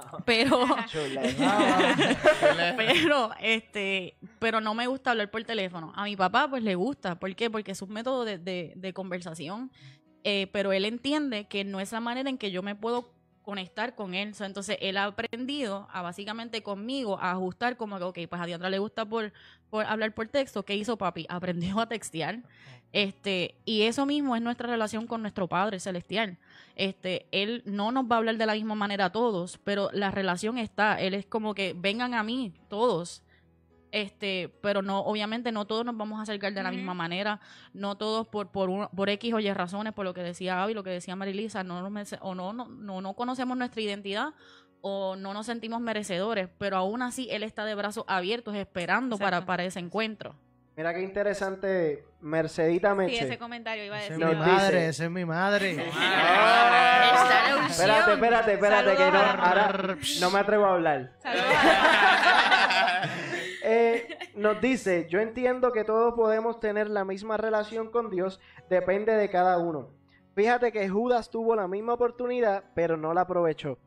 pero 0.25 0.65
pero 2.77 3.31
este 3.41 4.15
pero 4.39 4.61
no 4.61 4.73
me 4.73 4.87
gusta 4.87 5.11
hablar 5.11 5.29
por 5.29 5.43
teléfono. 5.43 5.91
A 5.95 6.03
mi 6.05 6.15
papá 6.15 6.47
pues 6.49 6.63
le 6.63 6.75
gusta. 6.75 7.19
¿por 7.19 7.35
qué? 7.35 7.49
porque 7.49 7.71
es 7.71 7.81
un 7.81 7.91
método 7.91 8.25
de, 8.25 8.37
de- 8.37 8.73
de 8.75 8.93
conversación. 8.93 9.71
Eh, 10.23 10.47
pero 10.53 10.71
él 10.71 10.85
entiende 10.85 11.45
que 11.47 11.63
no 11.63 11.79
es 11.79 11.91
la 11.91 11.99
manera 11.99 12.29
en 12.29 12.37
que 12.37 12.51
yo 12.51 12.61
me 12.61 12.75
puedo 12.75 13.11
conectar 13.41 13.95
con 13.95 14.13
él. 14.13 14.35
So, 14.35 14.45
entonces 14.45 14.77
él 14.81 14.97
ha 14.97 15.05
aprendido 15.05 15.87
a 15.91 16.01
básicamente 16.01 16.63
conmigo 16.63 17.19
a 17.19 17.31
ajustar 17.31 17.77
como 17.77 17.97
que 17.97 18.03
ok 18.03 18.29
pues 18.29 18.41
a 18.41 18.45
Diandra 18.45 18.69
le 18.69 18.79
gusta 18.79 19.05
por, 19.05 19.33
por 19.69 19.85
hablar 19.85 20.13
por 20.13 20.27
texto. 20.27 20.63
¿qué 20.63 20.75
hizo 20.75 20.97
papi? 20.97 21.25
aprendió 21.29 21.79
a 21.79 21.87
textear. 21.87 22.39
Este 22.93 23.55
y 23.63 23.83
eso 23.83 24.05
mismo 24.05 24.35
es 24.35 24.41
nuestra 24.41 24.67
relación 24.67 25.07
con 25.07 25.21
nuestro 25.21 25.47
Padre 25.47 25.79
Celestial. 25.79 26.37
Este, 26.75 27.25
él 27.31 27.63
no 27.65 27.91
nos 27.91 28.05
va 28.05 28.15
a 28.15 28.17
hablar 28.19 28.37
de 28.37 28.45
la 28.45 28.53
misma 28.53 28.75
manera 28.75 29.05
a 29.05 29.11
todos, 29.11 29.59
pero 29.63 29.89
la 29.93 30.11
relación 30.11 30.57
está, 30.57 30.99
él 30.99 31.13
es 31.13 31.25
como 31.25 31.53
que 31.53 31.73
vengan 31.77 32.13
a 32.13 32.23
mí 32.23 32.53
todos. 32.69 33.23
Este, 33.91 34.53
pero 34.61 34.81
no, 34.81 34.99
obviamente 35.01 35.51
no 35.51 35.65
todos 35.65 35.83
nos 35.85 35.97
vamos 35.97 36.17
a 36.19 36.23
acercar 36.23 36.53
de 36.53 36.63
la 36.63 36.71
misma 36.71 36.93
manera, 36.93 37.41
no 37.73 37.97
todos 37.97 38.25
por, 38.27 38.49
por, 38.49 38.69
un- 38.69 38.87
por 38.95 39.09
X 39.09 39.33
o 39.33 39.39
Y 39.39 39.51
razones, 39.53 39.91
por 39.93 40.05
lo 40.05 40.13
que 40.13 40.23
decía 40.23 40.55
Gaby, 40.55 40.73
lo 40.73 40.83
que 40.83 40.91
decía 40.91 41.15
Marilisa, 41.17 41.63
no, 41.65 41.87
nos 41.89 42.13
o 42.21 42.33
no, 42.33 42.53
no, 42.53 42.69
no, 42.69 43.01
no 43.01 43.13
conocemos 43.15 43.57
nuestra 43.57 43.81
identidad 43.81 44.29
o 44.79 45.15
no 45.17 45.33
nos 45.33 45.45
sentimos 45.45 45.81
merecedores, 45.81 46.47
pero 46.57 46.77
aún 46.77 47.01
así 47.01 47.27
él 47.31 47.43
está 47.43 47.65
de 47.65 47.75
brazos 47.75 48.05
abiertos 48.07 48.55
esperando 48.55 49.17
para, 49.17 49.45
para 49.45 49.63
ese 49.65 49.79
encuentro. 49.79 50.35
Mira 50.77 50.93
qué 50.93 51.01
interesante, 51.01 52.05
Mercedita 52.21 52.91
Sí, 52.91 52.95
Meche. 52.95 53.25
ese 53.25 53.37
comentario 53.37 53.83
iba 53.83 53.97
a 53.97 54.03
Esa 54.03 54.13
es 54.13 54.19
decir. 54.19 54.25
mi 54.25 54.39
Nos 54.39 54.47
madre, 54.47 54.65
dice- 54.77 54.87
esa 54.89 55.03
es 55.03 55.11
mi 55.11 55.25
madre. 55.25 55.71
Espérate, 57.71 58.13
espérate, 58.13 58.53
espérate, 58.53 58.95
que 58.95 59.11
no, 59.11 59.17
ahora 59.19 59.97
no 60.19 60.29
me 60.31 60.39
atrevo 60.39 60.65
a 60.65 60.73
hablar. 60.73 61.11
Nos 64.35 64.61
dice, 64.61 65.07
yo 65.09 65.19
entiendo 65.19 65.71
que 65.71 65.83
todos 65.83 66.13
podemos 66.13 66.59
tener 66.59 66.89
la 66.89 67.03
misma 67.03 67.37
relación 67.37 67.89
con 67.91 68.09
Dios, 68.09 68.39
depende 68.69 69.13
de 69.13 69.29
cada 69.29 69.57
uno. 69.57 69.89
Fíjate 70.35 70.71
que 70.71 70.87
Judas 70.87 71.29
tuvo 71.29 71.55
la 71.55 71.67
misma 71.67 71.93
oportunidad, 71.93 72.63
pero 72.73 72.95
no 72.95 73.13
la 73.13 73.21
aprovechó. 73.21 73.77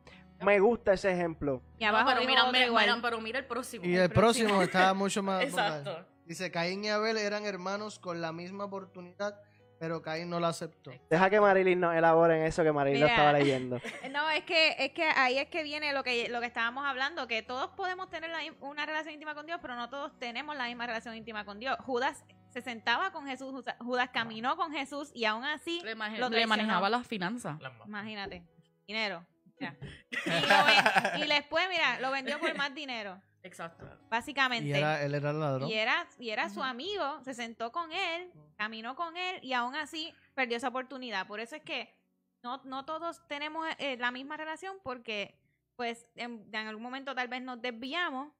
Me 0.41 0.59
gusta 0.59 0.93
ese 0.93 1.11
ejemplo. 1.11 1.61
Y 1.79 1.85
abajo 1.85 2.09
pero, 2.13 2.27
mira, 2.27 2.51
mira, 2.51 2.65
igual. 2.67 2.85
mira, 2.85 2.99
pero 3.01 3.21
mira 3.21 3.39
el 3.39 3.45
próximo. 3.45 3.85
Y 3.85 3.95
el 3.95 4.09
próximo 4.09 4.49
próximo. 4.49 4.61
estaba 4.61 4.93
mucho 4.93 5.23
más. 5.23 5.43
Exacto. 5.43 5.91
brutal. 5.91 6.07
Dice, 6.25 6.51
Caín 6.51 6.83
y 6.83 6.89
Abel 6.89 7.17
eran 7.17 7.45
hermanos 7.45 7.99
con 7.99 8.19
la 8.21 8.31
misma 8.31 8.65
oportunidad, 8.65 9.39
pero 9.79 10.01
Caín 10.01 10.29
no 10.29 10.39
la 10.39 10.49
aceptó. 10.49 10.91
Deja 11.09 11.29
que 11.29 11.39
Marilyn 11.41 11.79
nos 11.79 11.95
elabore 11.95 12.39
en 12.39 12.45
eso 12.45 12.63
que 12.63 12.71
Marilyn 12.71 13.01
lo 13.01 13.07
estaba 13.07 13.33
leyendo. 13.37 13.79
No, 14.11 14.29
es 14.29 14.43
que, 14.43 14.75
es 14.79 14.91
que 14.91 15.03
ahí 15.03 15.37
es 15.37 15.47
que 15.47 15.63
viene 15.63 15.93
lo 15.93 16.03
que, 16.03 16.29
lo 16.29 16.39
que 16.39 16.47
estábamos 16.47 16.85
hablando, 16.85 17.27
que 17.27 17.41
todos 17.41 17.69
podemos 17.71 18.09
tener 18.09 18.29
la 18.29 18.39
una 18.61 18.85
relación 18.85 19.13
íntima 19.13 19.35
con 19.35 19.45
Dios, 19.45 19.59
pero 19.61 19.75
no 19.75 19.89
todos 19.89 20.17
tenemos 20.19 20.55
la 20.55 20.65
misma 20.67 20.85
relación 20.87 21.15
íntima 21.15 21.45
con 21.45 21.59
Dios. 21.59 21.75
Judas 21.81 22.23
se 22.49 22.61
sentaba 22.61 23.11
con 23.11 23.27
Jesús, 23.27 23.63
Judas- 23.79 24.09
caminó 24.13 24.55
con 24.55 24.71
Jesús 24.71 25.11
y 25.13 25.25
aún 25.25 25.43
así, 25.43 25.81
Le, 25.83 25.95
Lo 26.19 26.29
le 26.29 26.47
manejaba 26.47 26.89
las 26.89 27.05
finanzas. 27.05 27.57
Imagínate, 27.85 28.43
dinero. 28.87 29.25
ya. 29.59 29.75
Y, 30.25 30.29
lo 30.29 30.65
ven- 30.65 31.23
y 31.23 31.27
después, 31.27 31.67
mira, 31.69 31.99
lo 31.99 32.11
vendió 32.11 32.39
por 32.39 32.55
más 32.55 32.73
dinero, 32.73 33.21
Exacto. 33.45 33.85
básicamente. 34.09 34.67
Y 34.67 34.73
era, 34.73 35.03
él 35.03 35.13
era 35.13 35.29
el 35.29 35.39
ladrón. 35.39 35.69
Y 35.69 35.73
era, 35.73 36.07
y 36.17 36.31
era 36.31 36.49
su 36.49 36.63
amigo, 36.63 37.21
se 37.23 37.33
sentó 37.33 37.71
con 37.71 37.91
él, 37.91 38.31
caminó 38.57 38.95
con 38.95 39.15
él 39.15 39.39
y 39.43 39.53
aún 39.53 39.75
así 39.75 40.13
perdió 40.33 40.57
esa 40.57 40.69
oportunidad. 40.69 41.27
Por 41.27 41.39
eso 41.39 41.55
es 41.55 41.61
que 41.61 41.93
no, 42.43 42.61
no 42.65 42.85
todos 42.85 43.25
tenemos 43.27 43.67
eh, 43.77 43.97
la 43.97 44.11
misma 44.11 44.35
relación 44.35 44.77
porque 44.83 45.39
pues 45.75 46.07
en, 46.15 46.47
en 46.51 46.67
algún 46.67 46.83
momento 46.83 47.13
tal 47.13 47.27
vez 47.27 47.41
nos 47.41 47.61
desviamos, 47.61 48.33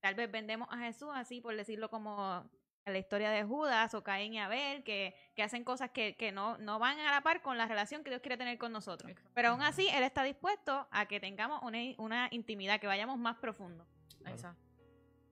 tal 0.00 0.14
vez 0.14 0.30
vendemos 0.30 0.68
a 0.70 0.78
Jesús 0.78 1.10
así 1.12 1.40
por 1.40 1.54
decirlo 1.54 1.90
como 1.90 2.48
la 2.92 2.98
historia 2.98 3.30
de 3.30 3.44
Judas 3.44 3.94
o 3.94 4.02
Caín 4.02 4.34
y 4.34 4.38
Abel, 4.38 4.84
que, 4.84 5.14
que 5.34 5.42
hacen 5.42 5.64
cosas 5.64 5.90
que, 5.90 6.16
que 6.16 6.32
no, 6.32 6.58
no 6.58 6.78
van 6.78 6.98
a 7.00 7.10
la 7.10 7.22
par 7.22 7.40
con 7.40 7.56
la 7.56 7.66
relación 7.66 8.04
que 8.04 8.10
Dios 8.10 8.20
quiere 8.20 8.36
tener 8.36 8.58
con 8.58 8.72
nosotros. 8.72 9.10
Pero 9.32 9.50
aún 9.50 9.62
así, 9.62 9.88
Él 9.88 10.02
está 10.02 10.22
dispuesto 10.22 10.86
a 10.90 11.06
que 11.06 11.20
tengamos 11.20 11.62
una, 11.62 11.78
una 11.98 12.28
intimidad, 12.30 12.80
que 12.80 12.86
vayamos 12.86 13.18
más 13.18 13.36
profundo. 13.36 13.86
Exacto. 14.30 14.60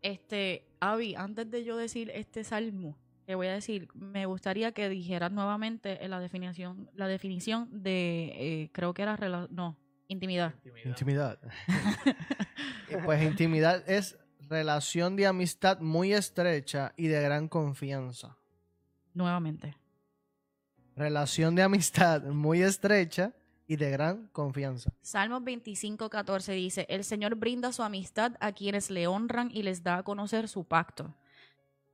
Este, 0.03 0.65
Avi, 0.81 1.15
antes 1.15 1.51
de 1.51 1.65
yo 1.65 1.77
decir 1.77 2.11
este 2.15 2.43
salmo, 2.45 2.97
que 3.27 3.35
voy 3.37 3.47
a 3.47 3.53
decir, 3.53 3.89
me 3.95 4.27
gustaría 4.27 4.73
que 4.73 4.89
dijeras 4.89 5.31
nuevamente 5.31 6.05
en 6.05 6.11
la 6.11 6.19
definición, 6.19 6.91
la 6.95 7.07
definición 7.07 7.69
de, 7.83 8.33
eh, 8.35 8.71
creo 8.73 8.93
que 8.95 9.03
era, 9.03 9.17
rela- 9.17 9.49
no, 9.51 9.77
intimidad. 10.09 10.55
Intimidad. 10.65 10.89
Intimidad. 10.91 11.39
Pues 13.05 13.23
intimidad 13.23 13.89
es 13.89 14.19
relación 14.51 15.17
de 15.17 15.27
amistad 15.27 15.81
muy 15.81 16.13
estrecha 16.13 16.93
y 16.97 17.07
de 17.07 17.23
gran 17.23 17.49
confianza. 17.49 18.37
Nuevamente. 19.15 19.77
Relación 20.95 21.55
de 21.55 21.63
amistad 21.63 22.23
muy 22.25 22.61
estrecha 22.61 23.33
y 23.73 23.77
de 23.77 23.91
gran 23.91 24.29
confianza. 24.33 24.93
Salmos 25.01 25.43
25, 25.45 26.11
14 26.11 26.53
dice, 26.53 26.85
el 26.91 27.05
Señor 27.05 27.37
brinda 27.37 27.73
su 27.73 27.83
amistad 27.83 28.33
a 28.39 28.53
quienes 28.53 28.91
le 28.91 29.07
honran 29.07 29.51
y 29.51 29.63
les 29.63 29.83
da 29.83 29.97
a 29.97 30.03
conocer 30.03 30.47
su 30.47 30.65
pacto. 30.65 31.15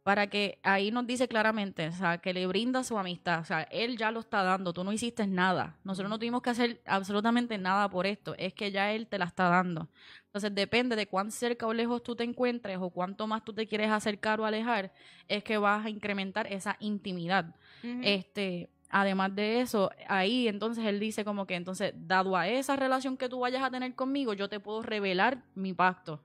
Para 0.02 0.26
que 0.26 0.58
ahí 0.64 0.90
nos 0.90 1.06
dice 1.06 1.28
claramente, 1.28 1.86
o 1.86 1.92
sea, 1.92 2.18
que 2.18 2.34
le 2.34 2.48
brinda 2.48 2.82
su 2.82 2.98
amistad, 2.98 3.42
o 3.42 3.44
sea, 3.44 3.62
Él 3.62 3.96
ya 3.96 4.10
lo 4.10 4.18
está 4.18 4.42
dando, 4.42 4.72
tú 4.72 4.82
no 4.82 4.92
hiciste 4.92 5.24
nada. 5.28 5.78
Nosotros 5.84 6.10
no 6.10 6.18
tuvimos 6.18 6.42
que 6.42 6.50
hacer 6.50 6.82
absolutamente 6.84 7.58
nada 7.58 7.88
por 7.88 8.06
esto, 8.06 8.34
es 8.38 8.54
que 8.54 8.72
ya 8.72 8.90
Él 8.90 9.06
te 9.06 9.18
la 9.18 9.26
está 9.26 9.48
dando. 9.48 9.88
Entonces 10.24 10.52
depende 10.52 10.96
de 10.96 11.06
cuán 11.06 11.30
cerca 11.30 11.68
o 11.68 11.72
lejos 11.72 12.02
tú 12.02 12.16
te 12.16 12.24
encuentres 12.24 12.78
o 12.80 12.90
cuánto 12.90 13.28
más 13.28 13.44
tú 13.44 13.52
te 13.52 13.68
quieres 13.68 13.90
acercar 13.92 14.40
o 14.40 14.46
alejar, 14.46 14.92
es 15.28 15.44
que 15.44 15.58
vas 15.58 15.86
a 15.86 15.90
incrementar 15.90 16.52
esa 16.52 16.76
intimidad. 16.80 17.54
Este, 18.02 18.68
además 18.88 19.34
de 19.34 19.60
eso, 19.60 19.90
ahí 20.08 20.48
entonces 20.48 20.84
él 20.84 21.00
dice 21.00 21.24
como 21.24 21.46
que 21.46 21.54
entonces, 21.54 21.92
dado 21.96 22.36
a 22.36 22.48
esa 22.48 22.76
relación 22.76 23.16
que 23.16 23.28
tú 23.28 23.40
vayas 23.40 23.62
a 23.62 23.70
tener 23.70 23.94
conmigo, 23.94 24.32
yo 24.32 24.48
te 24.48 24.60
puedo 24.60 24.82
revelar 24.82 25.44
mi 25.54 25.74
pacto. 25.74 26.22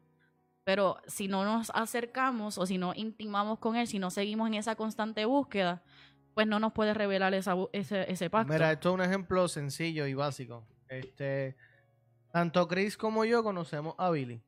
Pero 0.63 0.97
si 1.07 1.27
no 1.27 1.43
nos 1.43 1.71
acercamos 1.71 2.57
o 2.57 2.65
si 2.65 2.77
no 2.77 2.93
intimamos 2.95 3.59
con 3.59 3.75
él, 3.75 3.87
si 3.87 3.99
no 3.99 4.09
seguimos 4.09 4.47
en 4.47 4.53
esa 4.53 4.75
constante 4.75 5.25
búsqueda, 5.25 5.83
pues 6.33 6.47
no 6.47 6.59
nos 6.59 6.71
puede 6.71 6.93
revelar 6.93 7.33
ese, 7.33 7.51
ese 7.73 8.29
pacto. 8.29 8.53
Mira, 8.53 8.71
esto 8.71 8.89
es 8.89 8.95
un 8.95 9.01
ejemplo 9.01 9.47
sencillo 9.47 10.07
y 10.07 10.13
básico. 10.13 10.65
Este, 10.87 11.57
tanto 12.31 12.67
Chris 12.67 12.97
como 12.97 13.25
yo 13.25 13.43
conocemos 13.43 13.95
a 13.97 14.09
Billy. 14.09 14.41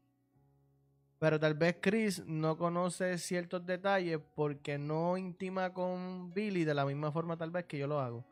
Pero 1.19 1.39
tal 1.39 1.53
vez 1.53 1.77
Chris 1.81 2.23
no 2.25 2.57
conoce 2.57 3.17
ciertos 3.17 3.65
detalles 3.65 4.19
porque 4.35 4.77
no 4.77 5.17
intima 5.17 5.73
con 5.73 6.33
Billy 6.33 6.65
de 6.65 6.73
la 6.73 6.85
misma 6.85 7.11
forma 7.11 7.37
tal 7.37 7.51
vez 7.51 7.65
que 7.65 7.77
yo 7.77 7.87
lo 7.87 7.99
hago. 7.99 8.25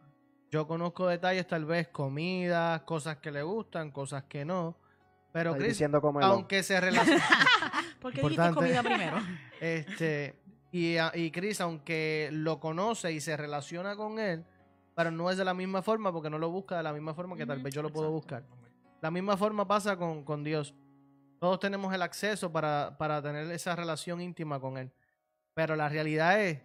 Yo 0.52 0.68
conozco 0.68 1.08
detalles 1.08 1.48
tal 1.48 1.66
vez 1.66 1.88
comidas, 1.88 2.82
cosas 2.82 3.18
que 3.18 3.32
le 3.32 3.42
gustan, 3.42 3.92
cosas 3.92 4.24
que 4.26 4.46
no. 4.46 4.78
Pero 5.32 5.52
Estoy 5.52 5.66
Chris, 5.66 5.78
diciendo 5.78 6.02
aunque 6.22 6.62
se 6.62 6.80
relaciona... 6.80 7.24
¿Por 8.00 8.14
qué 8.14 8.22
dijiste 8.22 8.54
comida 8.54 8.84
primero? 8.84 9.18
Este, 9.60 10.36
y, 10.72 10.98
y 11.14 11.32
Chris, 11.32 11.62
aunque 11.62 12.30
lo 12.34 12.60
conoce 12.60 13.14
y 13.14 13.22
se 13.22 13.38
relaciona 13.38 13.96
con 13.96 14.20
él, 14.20 14.46
pero 14.94 15.10
no 15.10 15.32
es 15.32 15.38
de 15.38 15.46
la 15.46 15.54
misma 15.54 15.82
forma 15.82 16.12
porque 16.12 16.30
no 16.30 16.38
lo 16.38 16.50
busca 16.50 16.78
de 16.78 16.84
la 16.84 16.94
misma 16.94 17.14
forma 17.14 17.36
que 17.38 17.46
tal 17.46 17.64
vez 17.64 17.74
yo 17.74 17.82
lo 17.82 17.90
puedo 17.90 18.16
exacto. 18.16 18.46
buscar. 18.50 18.64
La 19.02 19.10
misma 19.10 19.38
forma 19.38 19.68
pasa 19.68 19.98
con, 19.98 20.24
con 20.24 20.44
Dios. 20.44 20.76
Todos 21.44 21.60
tenemos 21.60 21.94
el 21.94 22.02
acceso 22.02 22.54
para, 22.54 22.96
para 22.98 23.22
tener 23.22 23.52
esa 23.52 23.76
relación 23.76 24.22
íntima 24.22 24.62
con 24.62 24.78
Él. 24.78 24.90
Pero 25.54 25.76
la 25.76 25.90
realidad 25.90 26.42
es 26.42 26.62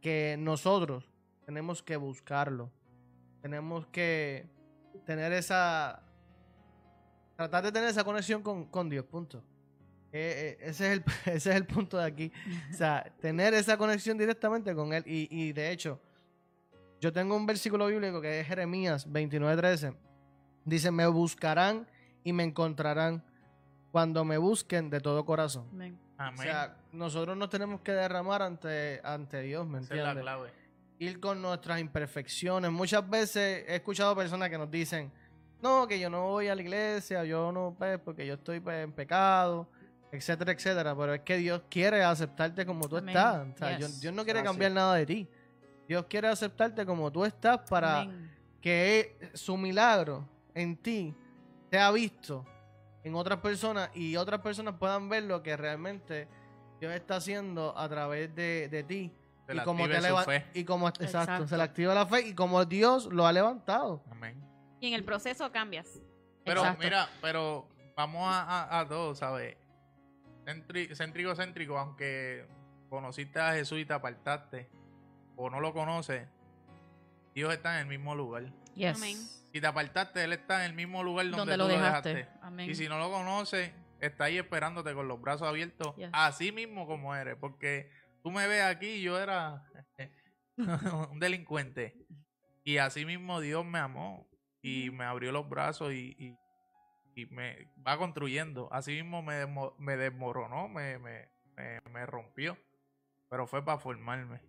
que 0.00 0.34
nosotros 0.40 1.08
tenemos 1.46 1.84
que 1.84 1.96
buscarlo. 1.96 2.72
Tenemos 3.42 3.86
que 3.86 4.50
tener 5.06 5.32
esa... 5.32 6.02
Tratar 7.36 7.62
de 7.62 7.70
tener 7.70 7.90
esa 7.90 8.02
conexión 8.02 8.42
con, 8.42 8.64
con 8.64 8.90
Dios, 8.90 9.04
punto. 9.04 9.38
Eh, 10.10 10.58
eh, 10.60 10.68
ese, 10.68 10.86
es 10.86 10.98
el, 10.98 11.04
ese 11.36 11.50
es 11.50 11.56
el 11.56 11.66
punto 11.66 11.96
de 11.96 12.04
aquí. 12.04 12.32
O 12.72 12.74
sea, 12.74 13.04
tener 13.20 13.54
esa 13.54 13.76
conexión 13.76 14.18
directamente 14.18 14.74
con 14.74 14.92
Él. 14.92 15.04
Y, 15.06 15.28
y 15.30 15.52
de 15.52 15.70
hecho, 15.70 16.00
yo 17.00 17.12
tengo 17.12 17.36
un 17.36 17.46
versículo 17.46 17.86
bíblico 17.86 18.20
que 18.20 18.40
es 18.40 18.48
Jeremías 18.48 19.08
29:13. 19.08 19.94
Dice, 20.64 20.90
me 20.90 21.06
buscarán 21.06 21.86
y 22.24 22.32
me 22.32 22.42
encontrarán 22.42 23.22
cuando 23.92 24.24
me 24.24 24.38
busquen 24.38 24.90
de 24.90 25.00
todo 25.00 25.24
corazón. 25.24 25.66
Amén. 25.72 25.98
O 26.18 26.42
sea, 26.42 26.76
nosotros 26.92 27.36
nos 27.36 27.48
tenemos 27.50 27.80
que 27.82 27.92
derramar 27.92 28.42
ante, 28.42 29.00
ante 29.04 29.42
Dios, 29.42 29.66
¿me 29.66 29.78
Esa 29.78 29.94
es 29.94 30.00
la 30.02 30.10
entiendes? 30.10 30.22
clave. 30.22 30.50
Ir 30.98 31.20
con 31.20 31.40
nuestras 31.42 31.78
imperfecciones. 31.80 32.70
Muchas 32.70 33.08
veces 33.08 33.64
he 33.68 33.76
escuchado 33.76 34.14
personas 34.16 34.48
que 34.50 34.56
nos 34.58 34.70
dicen, 34.70 35.12
no, 35.60 35.86
que 35.86 35.98
yo 36.00 36.08
no 36.10 36.22
voy 36.28 36.48
a 36.48 36.54
la 36.54 36.62
iglesia, 36.62 37.24
yo 37.24 37.52
no, 37.52 37.74
pues, 37.78 37.98
porque 37.98 38.26
yo 38.26 38.34
estoy 38.34 38.60
pues, 38.60 38.82
en 38.84 38.92
pecado, 38.92 39.68
etcétera, 40.10 40.52
etcétera. 40.52 40.96
Pero 40.96 41.14
es 41.14 41.20
que 41.22 41.36
Dios 41.36 41.62
quiere 41.68 42.02
aceptarte 42.02 42.64
como 42.64 42.88
tú 42.88 42.96
Amén. 42.96 43.16
estás. 43.16 43.48
O 43.54 43.58
sea, 43.58 43.70
Yes. 43.70 43.78
Dios, 43.78 44.00
Dios 44.00 44.14
no 44.14 44.24
quiere 44.24 44.42
cambiar 44.42 44.72
nada 44.72 44.94
de 44.94 45.06
ti. 45.06 45.28
Dios 45.88 46.06
quiere 46.08 46.28
aceptarte 46.28 46.86
como 46.86 47.10
tú 47.10 47.24
estás 47.24 47.58
para 47.68 48.02
Amén. 48.02 48.30
que 48.60 49.18
su 49.34 49.56
milagro 49.56 50.26
en 50.54 50.76
ti 50.76 51.14
sea 51.70 51.90
visto 51.90 52.46
en 53.04 53.14
otras 53.14 53.38
personas 53.40 53.90
y 53.94 54.16
otras 54.16 54.40
personas 54.40 54.74
puedan 54.78 55.08
ver 55.08 55.24
lo 55.24 55.42
que 55.42 55.56
realmente 55.56 56.28
Dios 56.80 56.92
está 56.92 57.16
haciendo 57.16 57.76
a 57.76 57.88
través 57.88 58.34
de, 58.34 58.68
de 58.68 58.82
ti. 58.84 59.12
Se 59.46 59.52
y 59.52 59.56
le 59.56 59.64
como, 59.64 59.88
te 59.88 60.00
fe. 60.24 60.46
y 60.54 60.64
como 60.64 60.88
exacto, 60.88 61.04
Exacto. 61.04 61.48
se 61.48 61.56
le 61.56 61.62
activa 61.64 61.94
la 61.94 62.06
fe 62.06 62.28
y 62.28 62.34
como 62.34 62.64
Dios 62.64 63.06
lo 63.06 63.26
ha 63.26 63.32
levantado. 63.32 64.02
Amén. 64.10 64.40
Y 64.80 64.88
en 64.88 64.94
el 64.94 65.04
proceso 65.04 65.50
cambias. 65.50 66.00
Pero 66.44 66.60
Exacto. 66.60 66.82
mira, 66.84 67.08
pero 67.20 67.68
vamos 67.96 68.22
a, 68.26 68.42
a, 68.64 68.80
a 68.80 68.88
todo, 68.88 69.14
¿sabes? 69.14 69.56
Centri- 70.44 70.94
Céntrico, 70.96 71.34
céntrico, 71.36 71.78
aunque 71.78 72.46
conociste 72.88 73.38
a 73.40 73.52
Jesús 73.52 73.78
y 73.78 73.84
te 73.84 73.92
apartaste, 73.94 74.68
o 75.36 75.48
no 75.50 75.60
lo 75.60 75.72
conoces, 75.72 76.28
Dios 77.34 77.52
está 77.52 77.74
en 77.74 77.80
el 77.82 77.86
mismo 77.86 78.14
lugar. 78.14 78.44
Yes. 78.74 78.96
Amén. 78.96 79.16
Si 79.52 79.60
te 79.60 79.66
apartaste, 79.66 80.24
Él 80.24 80.32
está 80.32 80.64
en 80.64 80.70
el 80.70 80.76
mismo 80.76 81.02
lugar 81.02 81.26
donde, 81.26 81.38
Donde 81.38 81.52
tú 81.54 81.58
lo 81.58 81.68
lo 81.68 81.74
dejaste. 81.74 82.14
dejaste. 82.14 82.38
Amén. 82.42 82.70
Y 82.70 82.74
si 82.74 82.88
no 82.88 82.98
lo 82.98 83.10
conoces, 83.10 83.72
está 84.00 84.24
ahí 84.24 84.38
esperándote 84.38 84.94
con 84.94 85.08
los 85.08 85.20
brazos 85.20 85.46
abiertos, 85.48 85.94
Yes. 85.96 86.08
así 86.12 86.52
mismo 86.52 86.86
como 86.86 87.14
eres. 87.14 87.36
Porque 87.36 87.90
tú 88.22 88.30
me 88.30 88.46
ves 88.48 88.62
aquí 88.62 88.86
y 88.86 89.02
yo 89.02 89.18
era 89.20 89.64
un 91.10 91.18
delincuente. 91.20 91.96
Y 92.64 92.78
así 92.78 93.04
mismo 93.04 93.40
Dios 93.40 93.64
me 93.64 93.78
amó 93.78 94.28
y 94.62 94.90
me 94.90 95.04
abrió 95.04 95.32
los 95.32 95.48
brazos 95.48 95.92
y, 95.92 96.14
y- 96.18 96.36
y 97.14 97.26
me 97.26 97.68
va 97.86 97.98
construyendo. 97.98 98.72
Así 98.72 98.92
mismo 98.92 99.20
me, 99.22 99.44
desmo- 99.44 99.74
me 99.78 99.96
desmoronó, 99.98 100.68
me, 100.68 100.98
me, 100.98 101.28
me, 101.56 101.80
me 101.90 102.06
rompió. 102.06 102.56
Pero 103.28 103.46
fue 103.46 103.62
para 103.64 103.78
formarme. 103.78 104.40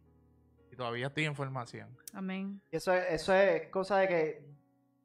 Y 0.73 0.75
todavía 0.75 1.05
estoy 1.05 1.25
en 1.25 1.35
formación. 1.35 1.95
Amén. 2.13 2.59
Eso 2.71 2.91
es, 2.91 3.05
eso 3.11 3.31
es 3.31 3.67
cosa 3.69 3.99
de 3.99 4.07
que 4.07 4.45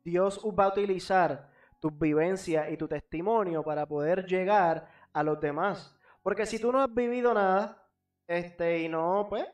Dios 0.03 0.41
va 0.59 0.65
a 0.65 0.69
utilizar 0.69 1.51
tus 1.79 1.97
vivencias 1.99 2.73
y 2.73 2.79
tu 2.79 2.89
testimonio 2.89 3.63
para 3.63 3.85
poder 3.85 4.25
llegar 4.25 4.89
a 5.13 5.23
los 5.23 5.39
demás. 5.39 5.95
Porque 6.23 6.47
si 6.47 6.59
tú 6.59 6.73
no 6.73 6.81
has 6.81 6.95
vivido 6.95 7.35
nada, 7.35 7.87
este, 8.27 8.81
y 8.81 8.89
no, 8.89 9.27
pues, 9.29 9.45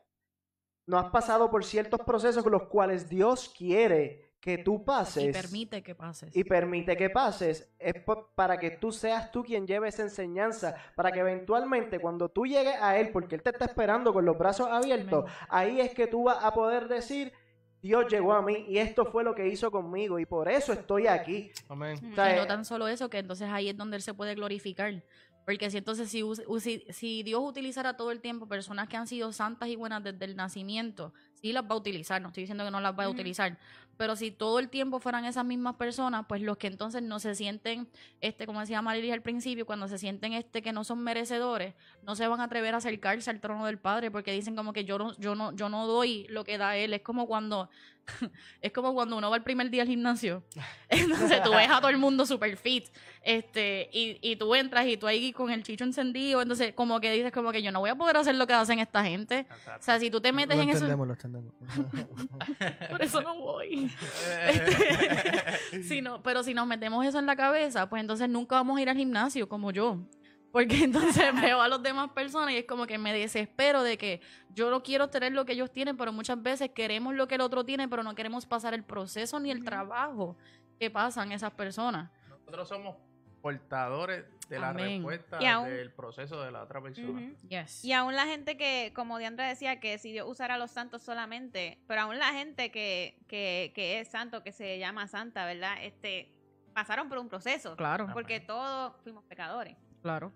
no 0.86 0.98
has 0.98 1.10
pasado 1.10 1.50
por 1.50 1.64
ciertos 1.64 2.00
procesos 2.02 2.44
con 2.44 2.52
los 2.52 2.68
cuales 2.68 3.08
Dios 3.08 3.48
quiere 3.48 4.33
que 4.44 4.58
tú 4.58 4.84
pases 4.84 5.24
Y 5.24 5.32
permite 5.32 5.82
que 5.82 5.94
pases. 5.94 6.36
y 6.36 6.44
permite 6.44 6.98
que 6.98 7.08
pases, 7.08 7.72
es 7.78 7.94
para 8.34 8.58
que 8.58 8.72
tú 8.72 8.92
seas 8.92 9.32
tú 9.32 9.42
quien 9.42 9.66
lleve 9.66 9.88
esa 9.88 10.02
enseñanza, 10.02 10.74
para 10.94 11.10
que 11.10 11.20
eventualmente 11.20 11.98
cuando 11.98 12.28
tú 12.28 12.44
llegues 12.44 12.74
a 12.78 12.98
Él, 12.98 13.08
porque 13.10 13.36
Él 13.36 13.42
te 13.42 13.48
está 13.48 13.64
esperando 13.64 14.12
con 14.12 14.26
los 14.26 14.36
brazos 14.36 14.68
abiertos, 14.70 15.24
ahí 15.48 15.80
es 15.80 15.94
que 15.94 16.06
tú 16.08 16.24
vas 16.24 16.44
a 16.44 16.52
poder 16.52 16.88
decir, 16.88 17.32
Dios 17.80 18.04
llegó 18.12 18.34
a 18.34 18.42
mí 18.42 18.66
y 18.68 18.76
esto 18.76 19.06
fue 19.06 19.24
lo 19.24 19.34
que 19.34 19.48
hizo 19.48 19.70
conmigo 19.70 20.18
y 20.18 20.26
por 20.26 20.46
eso 20.50 20.74
estoy 20.74 21.06
aquí. 21.06 21.50
Amén. 21.70 21.98
O 22.12 22.14
sea, 22.14 22.34
y 22.34 22.36
no 22.36 22.42
eh, 22.42 22.46
tan 22.46 22.66
solo 22.66 22.86
eso, 22.86 23.08
que 23.08 23.20
entonces 23.20 23.48
ahí 23.50 23.70
es 23.70 23.76
donde 23.78 23.96
él 23.96 24.02
se 24.02 24.12
puede 24.12 24.34
glorificar. 24.34 25.02
Porque 25.46 25.68
si 25.70 25.76
entonces 25.76 26.08
si, 26.08 26.22
usi- 26.22 26.90
si 26.90 27.22
Dios 27.22 27.42
utilizara 27.44 27.98
todo 27.98 28.10
el 28.10 28.22
tiempo 28.22 28.48
personas 28.48 28.88
que 28.88 28.96
han 28.96 29.06
sido 29.06 29.30
santas 29.30 29.68
y 29.68 29.76
buenas 29.76 30.02
desde 30.02 30.24
el 30.24 30.36
nacimiento, 30.36 31.12
sí 31.34 31.52
las 31.52 31.64
va 31.64 31.74
a 31.74 31.76
utilizar, 31.76 32.22
no 32.22 32.28
estoy 32.28 32.44
diciendo 32.44 32.64
que 32.64 32.70
no 32.70 32.80
las 32.80 32.98
va 32.98 33.04
a 33.04 33.10
utilizar, 33.10 33.58
pero 33.96 34.16
si 34.16 34.30
todo 34.30 34.58
el 34.58 34.68
tiempo 34.68 34.98
fueran 35.00 35.24
esas 35.24 35.44
mismas 35.44 35.76
personas, 35.76 36.26
pues 36.28 36.42
los 36.42 36.56
que 36.56 36.66
entonces 36.66 37.02
no 37.02 37.18
se 37.18 37.34
sienten, 37.34 37.88
este, 38.20 38.46
como 38.46 38.60
decía 38.60 38.82
Marilis 38.82 39.12
al 39.12 39.22
principio, 39.22 39.66
cuando 39.66 39.88
se 39.88 39.98
sienten 39.98 40.32
este 40.32 40.62
que 40.62 40.72
no 40.72 40.84
son 40.84 41.00
merecedores, 41.02 41.74
no 42.02 42.16
se 42.16 42.26
van 42.26 42.40
a 42.40 42.44
atrever 42.44 42.74
a 42.74 42.78
acercarse 42.78 43.30
al 43.30 43.40
trono 43.40 43.66
del 43.66 43.78
Padre 43.78 44.10
porque 44.10 44.32
dicen 44.32 44.56
como 44.56 44.72
que 44.72 44.84
yo 44.84 44.98
no, 44.98 45.16
yo 45.18 45.34
no, 45.34 45.52
yo 45.52 45.68
no 45.68 45.86
doy 45.86 46.26
lo 46.28 46.44
que 46.44 46.58
da 46.58 46.76
Él. 46.76 46.92
Es 46.94 47.02
como 47.02 47.26
cuando, 47.26 47.68
es 48.60 48.72
como 48.72 48.92
cuando 48.94 49.16
uno 49.16 49.30
va 49.30 49.36
el 49.36 49.42
primer 49.42 49.70
día 49.70 49.82
al 49.82 49.88
gimnasio. 49.88 50.42
Entonces 50.88 51.42
tú 51.42 51.50
ves 51.52 51.68
a 51.70 51.78
todo 51.80 51.88
el 51.90 51.98
mundo 51.98 52.26
super 52.26 52.56
fit, 52.56 52.86
este, 53.22 53.88
y, 53.92 54.18
y 54.20 54.36
tú 54.36 54.54
entras 54.54 54.86
y 54.86 54.96
tú 54.96 55.06
ahí 55.06 55.32
con 55.32 55.50
el 55.50 55.62
chicho 55.62 55.84
encendido, 55.84 56.42
entonces 56.42 56.74
como 56.74 57.00
que 57.00 57.10
dices 57.12 57.32
como 57.32 57.52
que 57.52 57.62
yo 57.62 57.72
no 57.72 57.80
voy 57.80 57.90
a 57.90 57.94
poder 57.94 58.16
hacer 58.16 58.34
lo 58.34 58.46
que 58.46 58.52
hacen 58.52 58.78
esta 58.78 59.04
gente. 59.04 59.46
O 59.78 59.82
sea, 59.82 59.98
si 59.98 60.10
tú 60.10 60.20
te 60.20 60.32
metes 60.32 60.56
lo 60.56 60.62
en 60.62 60.68
eso, 60.70 60.84
entendemos, 60.84 61.06
lo 61.06 61.14
entendemos. 61.14 61.52
por 62.90 63.02
eso 63.02 63.22
no 63.22 63.34
voy. 63.38 63.90
Si 65.88 66.00
no- 66.02 66.22
pero 66.22 66.42
si 66.42 66.54
nos 66.54 66.66
metemos 66.66 67.04
eso 67.06 67.18
en 67.18 67.26
la 67.26 67.36
cabeza, 67.36 67.88
pues 67.88 68.00
entonces 68.00 68.28
nunca 68.28 68.56
vamos 68.56 68.78
a 68.78 68.82
ir 68.82 68.88
al 68.88 68.96
gimnasio 68.96 69.48
como 69.48 69.70
yo. 69.70 69.98
Porque 70.54 70.76
entonces 70.84 71.34
veo 71.42 71.60
a 71.60 71.66
las 71.68 71.82
demás 71.82 72.10
personas 72.12 72.52
y 72.52 72.58
es 72.58 72.64
como 72.64 72.86
que 72.86 72.96
me 72.96 73.12
desespero 73.12 73.82
de 73.82 73.98
que 73.98 74.20
yo 74.50 74.70
no 74.70 74.84
quiero 74.84 75.10
tener 75.10 75.32
lo 75.32 75.44
que 75.44 75.52
ellos 75.54 75.72
tienen, 75.72 75.96
pero 75.96 76.12
muchas 76.12 76.40
veces 76.40 76.70
queremos 76.70 77.12
lo 77.14 77.26
que 77.26 77.34
el 77.34 77.40
otro 77.40 77.64
tiene, 77.64 77.88
pero 77.88 78.04
no 78.04 78.14
queremos 78.14 78.46
pasar 78.46 78.72
el 78.72 78.84
proceso 78.84 79.40
ni 79.40 79.50
el 79.50 79.64
trabajo 79.64 80.36
que 80.78 80.90
pasan 80.92 81.32
esas 81.32 81.50
personas. 81.50 82.08
Nosotros 82.28 82.68
somos 82.68 82.96
portadores 83.42 84.24
de 84.48 84.58
la 84.58 84.70
Amén. 84.70 85.02
respuesta 85.02 85.38
Y 85.40 85.46
aún- 85.46 85.68
del 85.68 85.90
proceso 85.92 86.40
de 86.42 86.50
la 86.52 86.62
otra 86.62 86.80
persona. 86.80 87.32
Yes. 87.48 87.84
Y 87.84 87.92
aún 87.92 88.14
la 88.14 88.24
gente 88.26 88.56
que, 88.56 88.92
como 88.94 89.18
Diandra 89.18 89.48
decía, 89.48 89.80
que 89.80 89.98
si 89.98 90.12
Dios 90.12 90.28
usara 90.28 90.54
a 90.54 90.58
los 90.58 90.70
santos 90.70 91.02
solamente, 91.02 91.78
pero 91.88 92.02
aún 92.02 92.18
la 92.18 92.32
gente 92.32 92.70
que, 92.70 93.18
que, 93.28 93.72
que 93.74 94.00
es 94.00 94.08
santo, 94.08 94.42
que 94.44 94.52
se 94.52 94.78
llama 94.78 95.08
santa, 95.08 95.44
¿verdad? 95.46 95.74
Este, 95.82 96.32
pasaron 96.74 97.08
por 97.08 97.18
un 97.18 97.28
proceso. 97.28 97.76
Claro, 97.76 98.08
Porque 98.12 98.38
todos 98.40 98.94
fuimos 99.02 99.24
pecadores. 99.24 99.76
claro. 100.00 100.32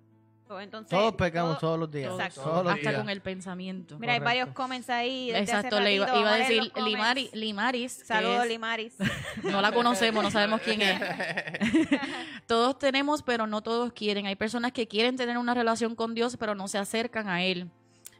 Entonces, 0.60 0.90
Todos 0.90 1.14
pecamos 1.14 1.58
todo- 1.58 1.60
todos 1.68 1.80
los 1.80 1.90
días. 1.90 2.10
Exacto. 2.12 2.40
Todos 2.42 2.64
los 2.64 2.72
Hasta 2.74 2.88
días. 2.90 3.00
con 3.02 3.10
el 3.10 3.20
pensamiento. 3.20 3.98
Mira, 3.98 4.14
hay 4.14 4.20
varios 4.20 4.48
comments 4.50 4.88
ahí. 4.90 5.30
Exacto, 5.30 5.78
le 5.80 5.94
iba, 5.94 6.06
iba 6.18 6.32
a 6.34 6.36
decir. 6.38 6.72
Limari, 6.76 7.30
Limaris. 7.32 7.92
Saludos, 8.04 8.46
Limaris. 8.46 8.94
No 9.44 9.60
la 9.60 9.72
conocemos, 9.72 10.22
no 10.24 10.30
sabemos 10.30 10.60
quién 10.62 10.82
es. 10.82 11.00
todos 12.46 12.78
tenemos, 12.78 13.22
pero 13.22 13.46
no 13.46 13.62
todos 13.62 13.92
quieren. 13.92 14.26
Hay 14.26 14.36
personas 14.36 14.72
que 14.72 14.86
quieren 14.88 15.16
tener 15.16 15.38
una 15.38 15.54
relación 15.54 15.94
con 15.94 16.14
Dios, 16.14 16.36
pero 16.38 16.54
no 16.54 16.68
se 16.68 16.78
acercan 16.78 17.28
a 17.28 17.42
Él. 17.44 17.70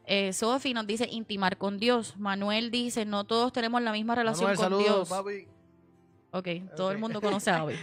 Eh, 0.07 0.33
Sophie 0.33 0.73
nos 0.75 0.87
dice 0.87 1.07
intimar 1.11 1.59
con 1.59 1.79
Dios. 1.79 2.17
Manuel 2.17 2.71
dice, 2.71 3.05
no 3.05 3.25
todos 3.25 3.53
tenemos 3.53 3.83
la 3.83 3.93
misma 3.93 4.15
relación 4.15 4.51
Manuel, 4.51 4.57
con 4.57 4.65
saludos, 4.65 5.09
Dios. 5.09 5.09
papi. 5.09 5.47
Ok, 6.31 6.47
todo 6.77 6.91
el 6.91 6.99
mundo 6.99 7.21
conoce 7.23 7.51
a 7.51 7.63
Abby. 7.63 7.75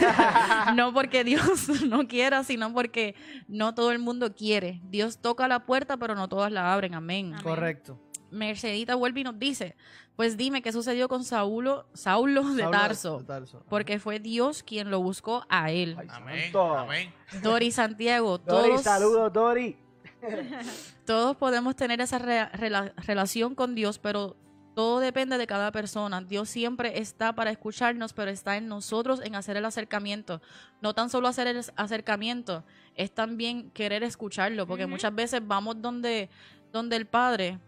no 0.76 0.92
porque 0.94 1.24
Dios 1.24 1.68
no 1.86 2.08
quiera, 2.08 2.42
sino 2.44 2.72
porque 2.72 3.14
no 3.48 3.74
todo 3.74 3.92
el 3.92 3.98
mundo 3.98 4.34
quiere. 4.34 4.80
Dios 4.84 5.18
toca 5.18 5.46
la 5.48 5.66
puerta, 5.66 5.96
pero 5.98 6.14
no 6.14 6.28
todas 6.28 6.50
la 6.50 6.72
abren. 6.72 6.94
Amén. 6.94 7.32
Amén. 7.34 7.42
Correcto. 7.42 8.00
Mercedita 8.30 8.94
vuelve 8.94 9.20
y 9.20 9.24
nos 9.24 9.38
dice, 9.38 9.76
pues 10.16 10.38
dime 10.38 10.62
qué 10.62 10.72
sucedió 10.72 11.06
con 11.06 11.22
Saulo, 11.22 11.86
Saulo 11.92 12.42
de 12.54 12.62
Tarso, 12.66 13.18
de 13.18 13.24
Tarso. 13.24 13.62
porque 13.68 13.98
fue 13.98 14.20
Dios 14.20 14.62
quien 14.62 14.90
lo 14.90 15.02
buscó 15.02 15.44
a 15.50 15.70
él. 15.70 15.94
Ay, 15.98 16.06
Amén. 16.10 16.52
Amén. 16.56 17.14
Dori 17.42 17.70
Santiago, 17.70 18.38
Dori, 18.38 18.68
todos, 18.70 18.82
saludos, 18.82 19.30
Dori. 19.34 19.76
todos 21.04 21.36
podemos 21.36 21.76
tener 21.76 22.00
esa 22.00 22.18
re- 22.18 22.50
rela- 22.52 22.94
relación 22.96 23.54
con 23.54 23.74
Dios, 23.74 23.98
pero 23.98 24.34
todo 24.74 25.00
depende 25.00 25.38
de 25.38 25.46
cada 25.46 25.70
persona. 25.70 26.20
Dios 26.22 26.48
siempre 26.48 26.98
está 26.98 27.34
para 27.34 27.50
escucharnos, 27.50 28.12
pero 28.12 28.30
está 28.30 28.56
en 28.56 28.68
nosotros 28.68 29.20
en 29.22 29.34
hacer 29.34 29.56
el 29.56 29.64
acercamiento. 29.64 30.40
No 30.80 30.94
tan 30.94 31.10
solo 31.10 31.28
hacer 31.28 31.46
el 31.46 31.62
acercamiento, 31.76 32.64
es 32.94 33.12
también 33.12 33.70
querer 33.70 34.02
escucharlo, 34.02 34.66
porque 34.66 34.86
muchas 34.86 35.14
veces 35.14 35.40
vamos 35.44 35.80
donde, 35.80 36.30
donde 36.72 36.96
el 36.96 37.06
Padre 37.06 37.58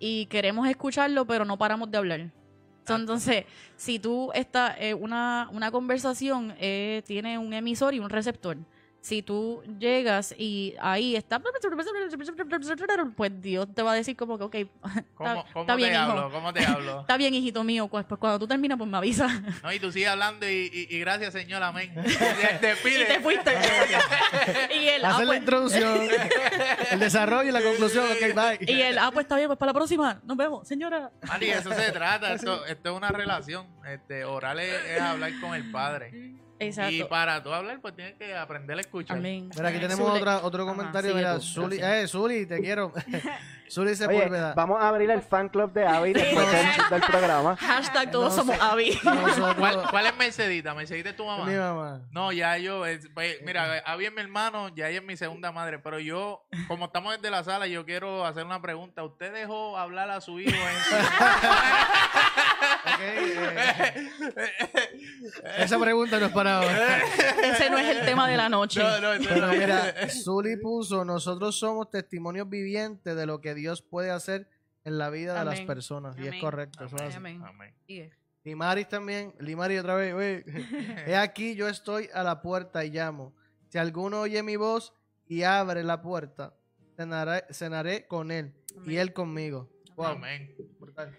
y 0.00 0.26
queremos 0.26 0.68
escucharlo, 0.68 1.26
pero 1.26 1.44
no 1.44 1.56
paramos 1.56 1.90
de 1.90 1.98
hablar. 1.98 2.30
Entonces, 2.88 3.44
si 3.76 3.98
tú 3.98 4.30
estás, 4.34 4.74
eh, 4.78 4.94
una, 4.94 5.48
una 5.52 5.70
conversación 5.70 6.54
eh, 6.58 7.02
tiene 7.06 7.38
un 7.38 7.52
emisor 7.52 7.94
y 7.94 7.98
un 7.98 8.08
receptor. 8.08 8.56
Si 9.08 9.22
tú 9.22 9.62
llegas 9.78 10.34
y 10.36 10.74
ahí 10.78 11.16
está, 11.16 11.40
pues 13.16 13.40
Dios 13.40 13.66
te 13.74 13.82
va 13.82 13.92
a 13.92 13.94
decir 13.94 14.14
como 14.14 14.36
que, 14.36 14.44
ok, 14.44 14.56
¿Cómo, 15.14 15.30
está, 15.30 15.44
cómo 15.54 15.62
está 15.62 15.66
te 15.72 15.76
bien, 15.76 15.92
hijo. 15.94 16.02
hablo? 16.02 16.30
¿Cómo 16.30 16.52
te 16.52 16.62
hablo? 16.66 17.00
Está 17.08 17.16
bien, 17.16 17.32
hijito 17.32 17.64
mío. 17.64 17.88
Pues, 17.88 18.04
pues 18.04 18.18
cuando 18.20 18.38
tú 18.38 18.46
terminas, 18.46 18.76
pues 18.76 18.90
me 18.90 18.98
avisa. 18.98 19.26
No, 19.62 19.72
y 19.72 19.80
tú 19.80 19.90
sigues 19.90 20.10
hablando 20.10 20.46
y, 20.46 20.70
y- 20.70 20.94
y 20.94 21.00
gracias, 21.00 21.32
Señor, 21.32 21.62
amén. 21.62 21.90
Te, 22.60 22.76
pide. 22.76 23.02
y 23.02 23.06
te 23.06 23.20
fuiste. 23.20 23.50
y 24.78 24.88
él, 24.88 25.04
ah, 25.06 25.10
Hacer 25.14 25.24
la 25.26 25.30
pues, 25.30 25.38
introducción, 25.40 26.00
el 26.90 27.00
desarrollo 27.00 27.48
y 27.48 27.52
la 27.52 27.62
conclusión. 27.62 28.04
Ok, 28.12 28.34
bye. 28.34 28.58
y 28.70 28.82
él, 28.82 28.98
ah, 28.98 29.10
pues 29.10 29.24
está 29.24 29.36
bien, 29.36 29.48
pues 29.48 29.58
para 29.58 29.70
la 29.70 29.74
próxima. 29.74 30.20
Nos 30.24 30.36
vemos, 30.36 30.68
señora. 30.68 31.10
Mari, 31.26 31.48
eso 31.48 31.72
se 31.72 31.92
trata. 31.92 32.34
Esto, 32.34 32.66
esto 32.66 32.90
es 32.90 32.94
una 32.94 33.08
relación. 33.08 33.66
Este, 33.86 34.26
orar 34.26 34.60
es, 34.60 34.74
es 34.84 35.00
hablar 35.00 35.32
con 35.40 35.54
el 35.54 35.70
Padre. 35.70 36.12
Y 36.60 37.04
para 37.04 37.42
tú 37.42 37.52
hablar, 37.52 37.80
pues 37.80 37.94
tienes 37.94 38.14
que 38.14 38.34
aprender 38.34 38.76
a 38.76 38.80
escuchar. 38.80 39.16
Amén. 39.18 39.48
Mira, 39.54 39.68
aquí 39.68 39.78
tenemos 39.78 40.06
Zule. 40.08 40.20
otra, 40.20 40.38
otro 40.42 40.62
Ajá, 40.64 40.72
comentario. 40.72 41.10
sigue 41.10 41.20
mira, 41.20 41.40
Zuli, 41.40 41.78
eh, 41.80 42.06
Zuli, 42.08 42.46
te 42.46 42.60
quiero. 42.60 42.92
Zuli 43.70 43.92
vamos 44.54 44.80
a 44.82 44.88
abrir 44.88 45.10
el 45.10 45.22
fan 45.22 45.48
club 45.48 45.72
de 45.72 45.86
Abby 45.86 46.12
después 46.12 46.46
del, 46.50 46.66
del 46.90 47.00
programa. 47.02 47.56
Hashtag 47.56 48.10
todos 48.10 48.30
No 48.36 48.42
somos 48.42 48.56
sé. 48.56 48.62
Abby. 48.62 48.98
¿Cuál, 49.58 49.82
cuál 49.90 50.06
es 50.06 50.16
Mercedita? 50.16 50.74
¿Mercedita 50.74 51.10
es 51.10 51.16
tu 51.16 51.24
mamá? 51.26 51.44
mi 51.44 51.54
mamá. 51.56 52.00
No, 52.10 52.32
ya 52.32 52.56
yo, 52.58 52.86
es- 52.86 53.08
pues, 53.14 53.36
mira, 53.44 53.82
Abby 53.86 54.06
es 54.06 54.12
mi 54.12 54.20
hermano, 54.20 54.68
ya 54.74 54.88
ella 54.88 54.98
es 55.00 55.04
mi 55.04 55.16
segunda 55.16 55.52
madre, 55.52 55.78
pero 55.78 55.98
yo, 55.98 56.44
como 56.66 56.86
estamos 56.86 57.14
desde 57.16 57.30
la 57.30 57.44
sala, 57.44 57.66
yo 57.66 57.84
quiero 57.84 58.24
hacer 58.24 58.44
una 58.44 58.60
pregunta. 58.62 59.02
¿Usted 59.04 59.32
dejó 59.32 59.76
hablar 59.76 60.10
a 60.10 60.20
su 60.20 60.38
hijo 60.40 60.50
en. 60.50 60.58
Ok, 62.88 63.00
eh, 63.00 64.10
esa 65.58 65.78
pregunta 65.78 66.18
no 66.18 66.26
es 66.26 66.32
para 66.32 66.58
ahora. 66.58 66.98
Ese 67.42 67.70
no 67.70 67.78
es 67.78 67.96
el 67.96 68.04
tema 68.04 68.28
de 68.28 68.36
la 68.36 68.48
noche. 68.48 68.80
No, 68.82 69.00
no, 69.00 69.12
esto 69.12 69.28
Pero 69.28 69.46
no. 69.46 69.52
mira, 69.52 69.94
Zuli 70.08 70.56
puso, 70.56 71.04
nosotros 71.04 71.58
somos 71.58 71.90
testimonios 71.90 72.48
vivientes 72.48 73.14
de 73.14 73.26
lo 73.26 73.40
que 73.40 73.54
Dios 73.58 73.82
puede 73.82 74.10
hacer 74.10 74.48
en 74.84 74.98
la 74.98 75.10
vida 75.10 75.38
de 75.38 75.44
las 75.44 75.54
Amén. 75.56 75.66
personas. 75.66 76.16
Y 76.16 76.22
es 76.22 76.28
Amén. 76.28 76.40
correcto. 76.40 76.84
eso 76.84 76.96
es. 76.96 77.16
Amén. 77.16 77.42
Amén. 77.44 77.74
Limaris 78.44 78.88
también, 78.88 79.34
Limaris 79.40 79.80
otra 79.80 79.94
vez, 79.96 80.14
oye, 80.14 80.44
he 81.06 81.16
aquí 81.16 81.54
yo 81.54 81.68
estoy 81.68 82.08
a 82.14 82.22
la 82.22 82.40
puerta 82.40 82.84
y 82.84 82.90
llamo. 82.90 83.34
Si 83.68 83.76
alguno 83.76 84.20
oye 84.20 84.42
mi 84.42 84.56
voz 84.56 84.94
y 85.26 85.42
abre 85.42 85.84
la 85.84 86.00
puerta, 86.00 86.54
cenaré, 86.96 87.44
cenaré 87.52 88.06
con 88.06 88.30
él 88.30 88.54
y 88.70 88.78
Amén. 88.78 88.98
él 88.98 89.12
conmigo. 89.12 89.68
Wow, 89.96 90.06
Amén. 90.06 90.54
brutal. 90.78 91.14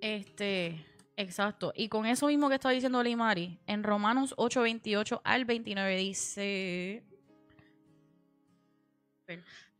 Este, 0.00 0.84
exacto. 1.16 1.72
Y 1.76 1.88
con 1.88 2.06
eso 2.06 2.26
mismo 2.26 2.48
que 2.48 2.56
está 2.56 2.70
diciendo 2.70 3.02
Limari, 3.02 3.60
en 3.66 3.84
Romanos 3.84 4.34
8, 4.36 4.62
28 4.62 5.20
al 5.22 5.44
29 5.44 5.96
dice... 5.96 7.04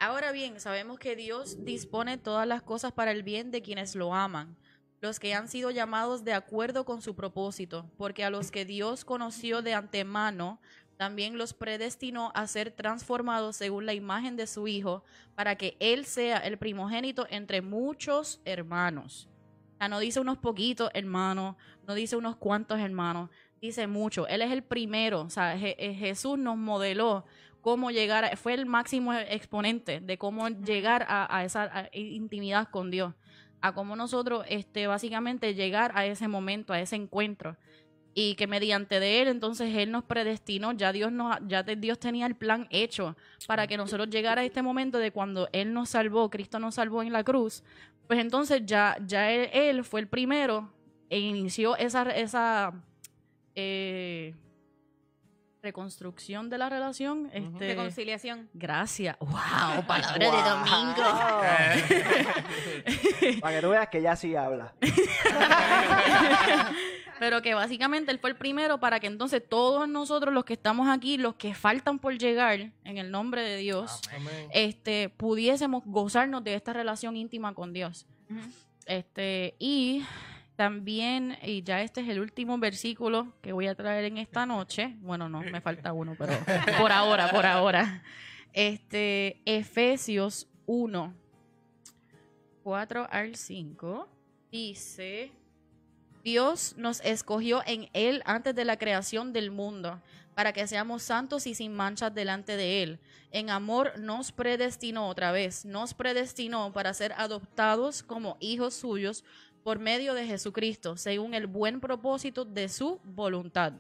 Ahora 0.05 0.33
bien, 0.33 0.61
sabemos 0.61 0.99
que 0.99 1.17
Dios 1.17 1.65
dispone 1.65 2.19
todas 2.19 2.47
las 2.47 2.61
cosas 2.61 2.93
para 2.93 3.11
el 3.11 3.23
bien 3.23 3.51
de 3.51 3.63
quienes 3.63 3.95
lo 3.95 4.13
aman, 4.13 4.55
los 5.01 5.19
que 5.19 5.33
han 5.33 5.49
sido 5.49 5.71
llamados 5.71 6.25
de 6.25 6.35
acuerdo 6.35 6.85
con 6.85 7.01
su 7.01 7.17
propósito, 7.17 7.91
porque 7.97 8.23
a 8.23 8.29
los 8.29 8.51
que 8.51 8.67
Dios 8.67 9.07
conoció 9.07 9.63
de 9.63 9.73
antemano, 9.73 10.61
también 10.99 11.39
los 11.39 11.55
predestinó 11.55 12.33
a 12.35 12.47
ser 12.49 12.71
transformados 12.71 13.57
según 13.57 13.87
la 13.87 13.95
imagen 13.95 14.37
de 14.37 14.47
su 14.47 14.69
Hijo, 14.69 15.05
para 15.35 15.57
que 15.57 15.75
Él 15.81 16.05
sea 16.05 16.37
el 16.37 16.59
primogénito 16.59 17.27
entre 17.31 17.63
muchos 17.63 18.43
hermanos. 18.45 19.31
O 19.73 19.79
sea, 19.79 19.89
no 19.89 20.01
dice 20.01 20.21
unos 20.21 20.37
poquitos 20.37 20.91
hermanos, 20.93 21.57
no 21.89 21.95
dice 21.95 22.15
unos 22.17 22.37
cuantos 22.37 22.79
hermanos, 22.79 23.31
dice 23.59 23.87
mucho. 23.87 24.27
Él 24.29 24.43
es 24.43 24.53
el 24.53 24.65
primero, 24.65 25.23
o 25.23 25.31
sea, 25.31 25.57
eh, 25.57 25.95
Jesús 25.95 26.39
nos 26.39 26.59
modeló 26.59 27.25
cómo 27.65 27.91
llegar, 27.91 28.27
a- 28.27 28.37
fue 28.37 28.53
el 28.53 28.67
máximo 28.67 29.15
exponente 29.15 30.01
de 30.01 30.19
cómo 30.19 30.49
llegar 30.51 31.07
a, 31.09 31.35
a 31.35 31.45
esa 31.47 31.63
a- 31.63 31.89
intimidad 31.97 32.69
con 32.69 32.91
Dios, 32.91 33.15
a 33.63 33.73
cómo 33.73 33.97
nosotros, 33.97 34.45
este, 34.51 34.87
básicamente 34.87 35.55
llegar 35.55 35.91
a 35.95 36.05
ese 36.05 36.29
momento, 36.29 36.75
a 36.75 36.81
ese 36.81 36.97
encuentro. 36.97 37.57
Y 38.13 38.35
que 38.35 38.47
mediante 38.47 39.01
de 39.01 39.23
él, 39.23 39.29
entonces 39.29 39.75
él 39.75 39.91
nos 39.91 40.05
predestinó, 40.05 40.73
ya 40.73 40.93
Dios 40.93 41.11
nos, 41.11 41.39
ya 41.49 41.65
te- 41.65 41.75
Dios 41.77 41.99
tenía 41.99 42.27
el 42.27 42.37
plan 42.37 42.67
hecho 42.71 43.17
para 43.47 43.67
que 43.67 43.79
nosotros 43.79 44.11
llegara 44.11 44.43
a 44.43 44.45
este 44.45 44.61
momento 44.61 44.99
de 44.99 45.11
cuando 45.11 45.49
él 45.53 45.73
nos 45.73 45.89
salvó, 45.89 46.29
Cristo 46.29 46.59
nos 46.59 46.75
salvó 46.75 47.03
en 47.03 47.15
la 47.15 47.25
cruz, 47.25 47.65
pues 48.07 48.19
entonces 48.21 48.61
ya, 48.67 48.95
ya 49.07 49.31
él, 49.31 49.49
él 49.55 49.85
fue 49.85 50.01
el 50.01 50.07
primero 50.09 50.71
e 51.09 51.19
inició 51.19 51.77
esa, 51.79 52.03
esa 52.11 52.75
eh, 53.55 54.35
reconstrucción 55.65 56.49
de 56.51 56.59
la 56.59 56.69
relación. 56.69 57.29
Este, 57.33 57.69
Reconciliación. 57.75 58.49
gracias. 58.55 59.17
¡Wow! 59.19 59.85
Palabra 59.87 60.19
de 60.19 60.27
domingo. 60.51 60.95
Para 63.41 63.57
que 63.57 63.63
tú 63.63 63.71
veas 63.71 63.89
que 63.89 64.01
ya 64.03 64.15
sí 64.15 64.37
habla. 64.37 64.73
Pero 67.19 67.43
que 67.43 67.55
básicamente 67.55 68.11
él 68.13 68.19
fue 68.19 68.31
el 68.31 68.37
primero 68.37 68.79
para 68.81 68.99
que 69.01 69.07
entonces 69.07 69.41
todos 69.49 69.89
nosotros 69.89 70.35
los 70.35 70.45
que 70.45 70.53
estamos 70.55 70.89
aquí, 70.89 71.17
los 71.17 71.37
que 71.37 71.55
faltan 71.55 71.99
por 72.01 72.19
llegar, 72.19 72.73
en 72.85 72.99
el 72.99 73.11
nombre 73.13 73.43
de 73.43 73.57
Dios, 73.57 74.01
Amén. 74.15 74.49
este, 74.53 75.09
pudiésemos 75.11 75.85
gozarnos 75.87 76.43
de 76.43 76.55
esta 76.55 76.73
relación 76.73 77.17
íntima 77.17 77.55
con 77.55 77.73
Dios. 77.73 78.07
Este, 78.87 79.55
y 79.61 80.03
también, 80.57 81.37
y 81.43 81.63
ya 81.63 81.83
este 81.83 82.01
es 82.01 82.09
el 82.09 82.21
último 82.21 82.59
versículo 82.59 83.33
que 83.43 83.53
voy 83.53 83.67
a 83.67 83.75
traer 83.75 84.05
en 84.05 84.19
esta 84.19 84.47
noche. 84.47 84.95
Bueno, 85.01 85.29
no, 85.29 85.41
me 85.41 85.61
falta 85.61 85.93
uno, 85.93 86.15
pero 86.17 86.33
por 86.79 86.93
ahora, 86.93 87.31
por 87.31 87.45
ahora. 87.45 88.03
Este, 88.53 89.43
Efesios 89.45 90.47
1, 90.67 91.13
4 92.63 93.09
al 93.11 93.35
5, 93.35 94.09
dice, 94.53 95.33
Dios 96.23 96.75
nos 96.77 97.01
escogió 97.01 97.63
en 97.67 97.91
Él 97.93 98.23
antes 98.25 98.55
de 98.55 98.65
la 98.65 98.79
creación 98.79 99.33
del 99.33 99.51
mundo, 99.51 100.01
para 100.37 100.53
que 100.53 100.67
seamos 100.67 101.03
santos 101.03 101.47
y 101.47 101.55
sin 101.55 101.75
manchas 101.75 102.15
delante 102.15 102.57
de 102.57 102.83
Él. 102.83 103.01
En 103.33 103.51
amor 103.51 103.99
nos 103.99 104.31
predestinó 104.31 105.09
otra 105.09 105.33
vez, 105.33 105.65
nos 105.65 105.95
predestinó 105.95 106.73
para 106.73 106.95
ser 106.95 107.13
adoptados 107.15 108.05
como 108.05 108.37
hijos 108.41 108.75
suyos 108.75 109.25
por 109.65 109.79
medio 109.81 110.15
de 110.15 110.27
Jesucristo, 110.27 110.97
según 110.97 111.35
el 111.35 111.47
buen 111.49 111.81
propósito 111.81 112.45
de 112.45 112.69
su 112.69 113.01
voluntad. 113.03 113.73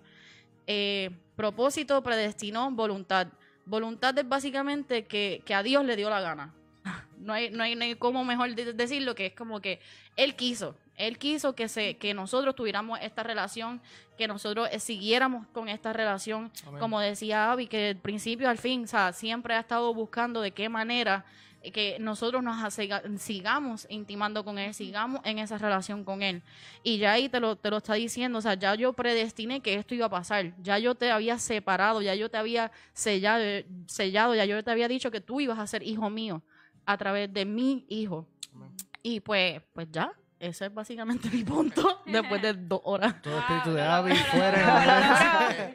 Eh, 0.67 1.11
propósito 1.37 2.03
predestinó 2.03 2.71
voluntad. 2.71 3.29
Voluntad 3.67 4.17
es 4.19 4.29
básicamente 4.29 5.05
que, 5.05 5.43
que 5.45 5.55
a 5.55 5.63
Dios 5.63 5.85
le 5.85 5.95
dio 5.97 6.11
la 6.11 6.21
gana. 6.21 6.53
No 7.17 7.33
hay, 7.33 7.49
no 7.49 7.63
hay, 7.63 7.75
no 7.75 7.85
hay 7.85 7.95
cómo 7.95 8.23
mejor 8.23 8.55
de- 8.55 8.75
decirlo 8.75 9.15
que 9.15 9.27
es 9.27 9.33
como 9.35 9.61
que 9.61 9.81
Él 10.15 10.35
quiso. 10.37 10.77
Él 10.95 11.17
quiso 11.17 11.55
que, 11.55 11.69
se, 11.69 11.97
que 11.97 12.13
nosotros 12.13 12.55
tuviéramos 12.55 12.99
esta 13.01 13.23
relación, 13.23 13.81
que 14.19 14.29
nosotros 14.29 14.69
eh, 14.71 14.79
siguiéramos 14.79 15.47
con 15.49 15.71
esta 15.71 15.95
relación. 15.95 16.53
Amén. 16.67 16.81
Como 16.81 17.01
decía 17.01 17.51
Abby, 17.51 17.67
que 17.67 17.79
del 17.79 17.97
principio 17.97 18.51
al 18.51 18.59
fin, 18.59 18.85
o 18.85 18.87
sea, 18.87 19.13
siempre 19.15 19.55
ha 19.55 19.61
estado 19.61 19.95
buscando 19.95 20.43
de 20.43 20.51
qué 20.51 20.69
manera 20.69 21.25
que 21.73 21.97
nosotros 22.01 22.43
nos 22.43 22.57
sigamos 23.19 23.87
intimando 23.89 24.45
con 24.45 24.59
Él, 24.59 24.75
sigamos 24.75 25.21
en 25.25 25.39
esa 25.39 25.59
relación 25.59 26.05
con 26.05 26.23
Él. 26.23 26.43
Y 26.83 26.99
ya 26.99 27.13
ahí 27.13 27.29
te 27.29 27.41
lo, 27.41 27.57
te 27.57 27.71
lo 27.71 27.79
está 27.79 27.95
diciendo, 27.95 28.39
o 28.39 28.43
sea, 28.43 28.55
ya 28.55 28.75
yo 28.75 28.93
predestiné 28.93 29.61
que 29.61 29.75
esto 29.75 29.95
iba 29.95 30.07
a 30.07 30.11
pasar, 30.11 30.53
ya 30.63 30.79
yo 30.79 30.95
te 30.95 31.11
había 31.11 31.39
separado, 31.39 32.03
ya 32.03 32.15
yo 32.15 32.31
te 32.31 32.37
había 32.37 32.71
sellado, 32.93 33.43
sellado 33.87 34.35
ya 34.35 34.45
yo 34.45 34.63
te 34.63 34.71
había 34.71 34.89
dicho 34.89 35.11
que 35.11 35.21
tú 35.21 35.41
ibas 35.41 35.59
a 35.59 35.67
ser 35.67 35.83
hijo 35.83 36.11
mío 36.11 36.43
a 36.87 36.97
través 36.97 37.33
de 37.33 37.45
mi 37.45 37.87
hijo. 37.89 38.27
Amén. 38.55 38.71
Y 39.03 39.21
pues, 39.21 39.61
pues 39.73 39.89
ya, 39.91 40.13
ese 40.39 40.67
es 40.67 40.75
básicamente 40.75 41.29
mi 41.33 41.45
punto 41.45 42.03
después 42.07 42.41
de 42.43 42.55
dos 42.55 42.81
horas. 42.85 43.21
Todo 43.23 43.39
espíritu 43.39 43.73
de 43.73 43.85
lo 43.85 43.91
Abby 43.91 44.15
fuera. 44.15 45.75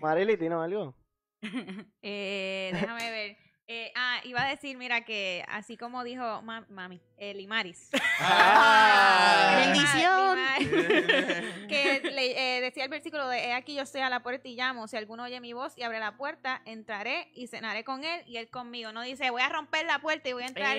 Marily, 0.00 0.36
¿tienes 0.36 0.58
algo? 0.58 0.94
Eh, 2.02 2.70
déjame 2.72 3.10
ver. 3.10 3.36
Eh, 3.68 3.90
ah, 3.96 4.20
iba 4.22 4.42
a 4.44 4.48
decir, 4.48 4.76
mira, 4.76 5.00
que 5.00 5.44
así 5.48 5.76
como 5.76 6.04
dijo 6.04 6.40
ma- 6.42 6.64
mami, 6.68 7.00
eh, 7.16 7.34
Limaris. 7.34 7.90
Ah. 8.20 9.62
Bendición. 9.64 10.36
Que 11.68 12.00
le- 12.04 12.58
eh, 12.58 12.60
decía 12.60 12.84
el 12.84 12.90
versículo 12.90 13.26
de, 13.28 13.38
he 13.46 13.52
aquí 13.52 13.74
yo 13.74 13.82
estoy 13.82 14.00
a 14.00 14.08
la 14.08 14.20
puerta 14.22 14.46
y 14.48 14.54
llamo, 14.54 14.86
si 14.86 14.96
alguno 14.96 15.24
oye 15.24 15.40
mi 15.40 15.52
voz 15.52 15.76
y 15.76 15.82
abre 15.82 15.98
la 15.98 16.16
puerta, 16.16 16.62
entraré 16.64 17.28
y 17.34 17.48
cenaré 17.48 17.82
con 17.82 18.04
él 18.04 18.22
y 18.26 18.36
él 18.36 18.48
conmigo. 18.48 18.92
No 18.92 19.02
dice, 19.02 19.30
voy 19.30 19.42
a 19.42 19.48
romper 19.48 19.84
la 19.84 19.98
puerta 19.98 20.28
y 20.28 20.32
voy 20.32 20.44
a 20.44 20.46
entrar. 20.46 20.76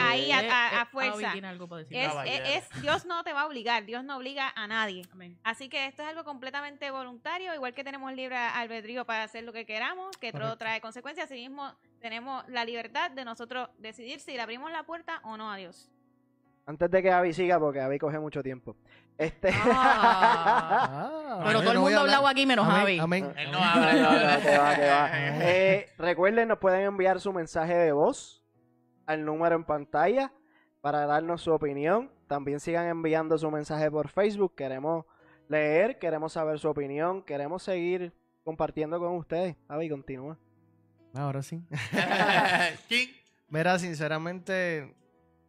Ahí 0.00 0.32
a- 0.32 0.38
a- 0.38 0.68
a 0.68 0.80
Eh, 0.80 0.82
eh, 0.82 0.86
fuerza. 0.90 1.32
Algo 1.46 1.68
para 1.68 1.82
decir. 1.82 1.96
Es, 1.98 2.08
Caballero. 2.08 2.44
es- 2.46 2.64
es- 2.72 2.80
Dios 2.82 3.04
no 3.04 3.22
te 3.24 3.32
va 3.34 3.42
a 3.42 3.46
obligar, 3.46 3.84
Dios 3.84 4.02
no 4.04 4.16
obliga 4.16 4.52
a 4.56 4.66
nadie. 4.66 5.06
Amén. 5.12 5.38
Así 5.44 5.68
que 5.68 5.84
esto 5.86 6.02
es 6.02 6.08
algo 6.08 6.24
completamente 6.24 6.90
voluntario, 6.90 7.54
igual 7.54 7.74
que 7.74 7.84
tenemos 7.84 8.12
libre 8.14 8.36
albedrío 8.36 9.04
para 9.04 9.24
hacer 9.24 9.44
lo 9.44 9.52
que 9.52 9.66
queramos, 9.66 10.16
que 10.16 10.32
todo 10.32 10.56
trae 10.56 10.80
consecuencias, 10.80 11.26
así 11.30 11.34
mismo 11.34 11.74
tenemos 12.00 12.46
la 12.48 12.64
libertad 12.64 13.10
de 13.10 13.24
nosotros 13.24 13.68
decidir 13.78 14.20
si 14.20 14.32
le 14.32 14.40
abrimos 14.42 14.70
la 14.70 14.82
puerta 14.84 15.20
o 15.24 15.36
no 15.36 15.50
a 15.50 15.56
Dios. 15.56 15.90
Antes 16.68 16.90
de 16.90 17.00
que 17.02 17.12
Abby 17.12 17.32
siga, 17.32 17.60
porque 17.60 17.80
Abby 17.80 17.98
coge 17.98 18.18
mucho 18.18 18.42
tiempo. 18.42 18.76
Este. 19.16 19.50
Ah. 19.52 21.10
Ah, 21.38 21.42
Pero 21.44 21.60
todo 21.60 21.72
el 21.72 21.78
mundo 21.80 21.98
ha 21.98 22.00
hablado 22.02 22.26
aquí 22.26 22.46
menos 22.46 22.66
Abby. 22.68 22.98
amén. 22.98 23.32
Él 23.36 23.50
no 23.52 23.58
amén. 23.58 23.88
habla, 23.88 23.92
No, 23.94 24.12
no 24.12 24.36
no, 24.36 24.40
que 24.42 24.58
va, 24.58 24.74
que 24.74 24.86
va. 24.88 25.04
habla. 25.06 25.38
Eh, 25.48 25.88
recuerden, 25.98 26.48
nos 26.48 26.58
pueden 26.58 26.82
enviar 26.82 27.20
su 27.20 27.32
mensaje 27.32 27.74
de 27.74 27.92
voz 27.92 28.42
al 29.06 29.24
número 29.24 29.54
en 29.54 29.64
pantalla 29.64 30.32
para 30.80 31.04
darnos 31.06 31.42
su 31.42 31.52
opinión. 31.52 32.10
También 32.26 32.58
sigan 32.58 32.86
enviando 32.86 33.36
su 33.38 33.50
mensaje 33.50 33.90
por 33.90 34.08
Facebook. 34.08 34.54
Queremos 34.56 35.04
leer, 35.48 35.98
queremos 35.98 36.32
saber 36.32 36.58
su 36.58 36.68
opinión, 36.68 37.22
queremos 37.22 37.62
seguir 37.62 38.12
compartiendo 38.44 38.98
con 38.98 39.14
ustedes. 39.16 39.56
Abby, 39.68 39.88
continúa. 39.90 40.38
Ahora 41.16 41.42
sí. 41.42 41.62
King. 42.88 43.08
Mira, 43.48 43.78
sinceramente, 43.78 44.94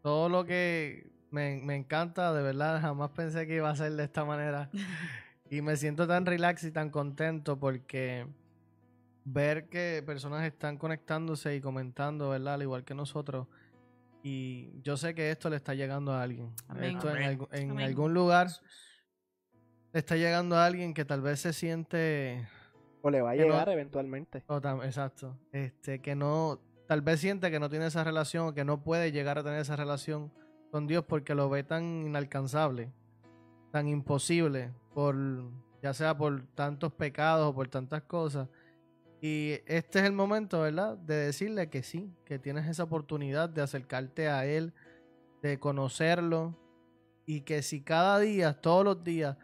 todo 0.01 0.29
lo 0.29 0.45
que 0.45 1.09
me, 1.31 1.59
me 1.63 1.75
encanta, 1.75 2.33
de 2.33 2.41
verdad, 2.41 2.81
jamás 2.81 3.11
pensé 3.11 3.47
que 3.47 3.55
iba 3.55 3.69
a 3.69 3.75
ser 3.75 3.91
de 3.93 4.03
esta 4.03 4.25
manera. 4.25 4.69
Y 5.49 5.61
me 5.61 5.77
siento 5.77 6.07
tan 6.07 6.25
relax 6.25 6.65
y 6.65 6.71
tan 6.71 6.89
contento 6.89 7.57
porque 7.57 8.27
ver 9.23 9.69
que 9.69 10.03
personas 10.05 10.45
están 10.45 10.77
conectándose 10.77 11.55
y 11.55 11.61
comentando, 11.61 12.29
¿verdad? 12.29 12.55
Al 12.55 12.63
igual 12.63 12.83
que 12.83 12.93
nosotros. 12.93 13.47
Y 14.23 14.81
yo 14.81 14.97
sé 14.97 15.15
que 15.15 15.31
esto 15.31 15.49
le 15.49 15.55
está 15.55 15.73
llegando 15.73 16.11
a 16.11 16.21
alguien. 16.21 16.53
Amén. 16.67 16.97
Esto 16.97 17.15
en, 17.15 17.23
Amén. 17.23 17.47
en 17.51 17.71
Amén. 17.71 17.85
algún 17.85 18.13
lugar 18.13 18.49
le 19.93 19.99
está 19.99 20.17
llegando 20.17 20.57
a 20.57 20.65
alguien 20.65 20.93
que 20.93 21.05
tal 21.05 21.21
vez 21.21 21.39
se 21.39 21.53
siente 21.53 22.45
O 23.07 23.09
le 23.09 23.21
va 23.21 23.31
a 23.31 23.35
no- 23.35 23.43
llegar 23.43 23.69
eventualmente. 23.69 24.43
exacto. 24.83 25.37
Este, 25.53 26.01
que 26.01 26.13
no, 26.15 26.59
tal 26.87 27.01
vez 27.01 27.21
siente 27.21 27.49
que 27.49 27.59
no 27.59 27.69
tiene 27.69 27.85
esa 27.87 28.03
relación, 28.03 28.47
o 28.47 28.53
que 28.53 28.65
no 28.65 28.83
puede 28.83 29.11
llegar 29.13 29.37
a 29.37 29.43
tener 29.43 29.59
esa 29.61 29.75
relación 29.77 30.31
con 30.71 30.87
Dios 30.87 31.05
porque 31.07 31.33
lo 31.33 31.49
ve 31.49 31.63
tan 31.63 31.83
inalcanzable, 32.05 32.91
tan 33.71 33.87
imposible, 33.87 34.73
por, 34.93 35.15
ya 35.81 35.93
sea 35.93 36.17
por 36.17 36.45
tantos 36.47 36.91
pecados 36.91 37.49
o 37.49 37.55
por 37.55 37.69
tantas 37.69 38.01
cosas. 38.03 38.49
Y 39.21 39.53
este 39.65 39.99
es 39.99 40.05
el 40.05 40.11
momento, 40.11 40.59
¿verdad? 40.61 40.97
De 40.97 41.15
decirle 41.15 41.69
que 41.69 41.83
sí, 41.83 42.13
que 42.25 42.37
tienes 42.39 42.67
esa 42.67 42.83
oportunidad 42.83 43.47
de 43.49 43.61
acercarte 43.61 44.27
a 44.27 44.45
Él, 44.45 44.73
de 45.41 45.59
conocerlo, 45.59 46.55
y 47.25 47.41
que 47.41 47.61
si 47.61 47.81
cada 47.81 48.19
día, 48.19 48.53
todos 48.59 48.83
los 48.83 49.03
días, 49.03 49.37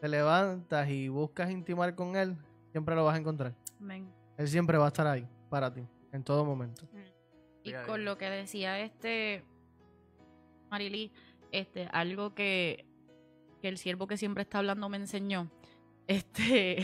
te 0.00 0.08
levantas 0.08 0.88
y 0.88 1.08
buscas 1.08 1.50
intimar 1.50 1.94
con 1.94 2.16
Él, 2.16 2.36
siempre 2.72 2.94
lo 2.94 3.04
vas 3.04 3.14
a 3.16 3.18
encontrar. 3.18 3.54
Amén. 3.80 4.10
Él 4.36 4.48
siempre 4.48 4.78
va 4.78 4.86
a 4.86 4.88
estar 4.88 5.06
ahí 5.06 5.26
para 5.48 5.72
ti, 5.72 5.82
en 6.12 6.22
todo 6.24 6.44
momento. 6.44 6.82
Y 7.62 7.70
Día 7.70 7.82
a 7.82 7.86
con 7.86 8.04
lo 8.04 8.16
que 8.16 8.30
decía 8.30 8.80
este 8.80 9.44
Marily, 10.70 11.12
este, 11.52 11.88
algo 11.92 12.34
que, 12.34 12.86
que 13.60 13.68
el 13.68 13.76
siervo 13.78 14.06
que 14.06 14.16
siempre 14.16 14.42
está 14.42 14.58
hablando 14.58 14.88
me 14.88 14.96
enseñó, 14.96 15.50
este, 16.06 16.78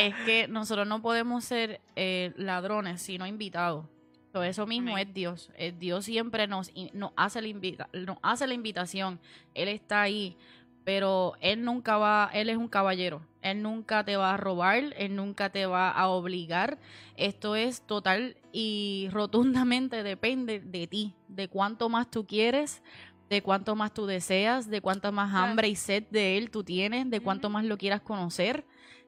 es 0.00 0.14
que 0.24 0.46
nosotros 0.48 0.86
no 0.86 1.02
podemos 1.02 1.44
ser 1.44 1.80
eh, 1.96 2.32
ladrones, 2.36 3.02
sino 3.02 3.26
invitados. 3.26 3.86
Todo 4.32 4.44
eso 4.44 4.66
mismo 4.66 4.92
Amén. 4.92 5.08
es 5.08 5.14
Dios. 5.14 5.52
Eh, 5.56 5.72
Dios 5.78 6.06
siempre 6.06 6.46
nos, 6.46 6.72
hace 7.16 7.42
la 7.42 7.48
invita- 7.48 7.88
nos 7.92 8.16
hace 8.22 8.46
la 8.46 8.54
invitación. 8.54 9.20
Él 9.52 9.68
está 9.68 10.00
ahí. 10.02 10.36
Pero 10.84 11.34
Él 11.40 11.62
nunca 11.62 11.98
va, 11.98 12.30
Él 12.32 12.48
es 12.48 12.56
un 12.56 12.66
caballero. 12.66 13.20
Él 13.42 13.62
nunca 13.62 14.04
te 14.04 14.16
va 14.16 14.34
a 14.34 14.36
robar, 14.36 14.94
Él 14.96 15.16
nunca 15.16 15.50
te 15.50 15.66
va 15.66 15.90
a 15.90 16.08
obligar. 16.08 16.78
Esto 17.16 17.56
es 17.56 17.82
total 17.82 18.36
y 18.52 19.08
rotundamente 19.10 20.02
depende 20.02 20.60
de 20.60 20.86
ti, 20.86 21.14
de 21.28 21.48
cuánto 21.48 21.88
más 21.88 22.10
tú 22.10 22.26
quieres, 22.26 22.82
de 23.28 23.42
cuánto 23.42 23.74
más 23.74 23.92
tú 23.92 24.06
deseas, 24.06 24.70
de 24.70 24.80
cuánta 24.80 25.10
más 25.10 25.34
hambre 25.34 25.68
y 25.68 25.74
sed 25.74 26.04
de 26.10 26.38
Él 26.38 26.50
tú 26.50 26.62
tienes, 26.62 27.10
de 27.10 27.20
cuánto 27.20 27.50
más 27.50 27.64
lo 27.64 27.78
quieras 27.78 28.00
conocer, 28.00 28.64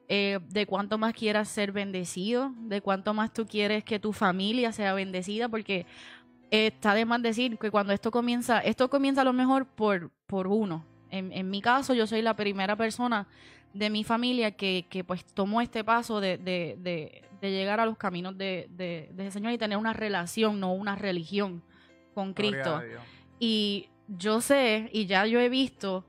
eh, 0.07 0.39
de 0.49 0.65
cuánto 0.65 0.97
más 0.97 1.13
quieras 1.13 1.47
ser 1.47 1.71
bendecido, 1.71 2.51
de 2.57 2.81
cuánto 2.81 3.13
más 3.13 3.33
tú 3.33 3.47
quieres 3.47 3.83
que 3.83 3.99
tu 3.99 4.13
familia 4.13 4.71
sea 4.71 4.93
bendecida, 4.93 5.47
porque 5.47 5.85
está 6.51 6.93
de 6.93 7.05
más 7.05 7.21
decir 7.21 7.57
que 7.57 7.71
cuando 7.71 7.93
esto 7.93 8.11
comienza, 8.11 8.59
esto 8.59 8.89
comienza 8.89 9.21
a 9.21 9.25
lo 9.25 9.33
mejor 9.33 9.65
por, 9.65 10.11
por 10.27 10.47
uno. 10.47 10.85
En, 11.09 11.31
en 11.31 11.49
mi 11.49 11.61
caso, 11.61 11.93
yo 11.93 12.07
soy 12.07 12.21
la 12.21 12.35
primera 12.35 12.75
persona 12.75 13.27
de 13.75 13.89
mi 13.89 14.05
familia 14.05 14.51
que, 14.51 14.87
que 14.89 15.03
pues 15.03 15.25
tomó 15.25 15.59
este 15.59 15.83
paso 15.83 16.21
de, 16.21 16.37
de, 16.37 16.77
de, 16.79 17.23
de 17.41 17.51
llegar 17.51 17.81
a 17.81 17.85
los 17.85 17.97
caminos 17.97 18.37
de, 18.37 18.67
de, 18.69 19.09
de 19.11 19.23
ese 19.23 19.33
Señor 19.33 19.51
y 19.51 19.57
tener 19.57 19.77
una 19.77 19.91
relación, 19.91 20.61
no 20.61 20.73
una 20.73 20.95
religión 20.95 21.61
con 22.13 22.33
Cristo. 22.33 22.81
Y 23.37 23.89
yo 24.07 24.39
sé, 24.39 24.89
y 24.93 25.07
ya 25.07 25.25
yo 25.25 25.41
he 25.41 25.49
visto 25.49 26.05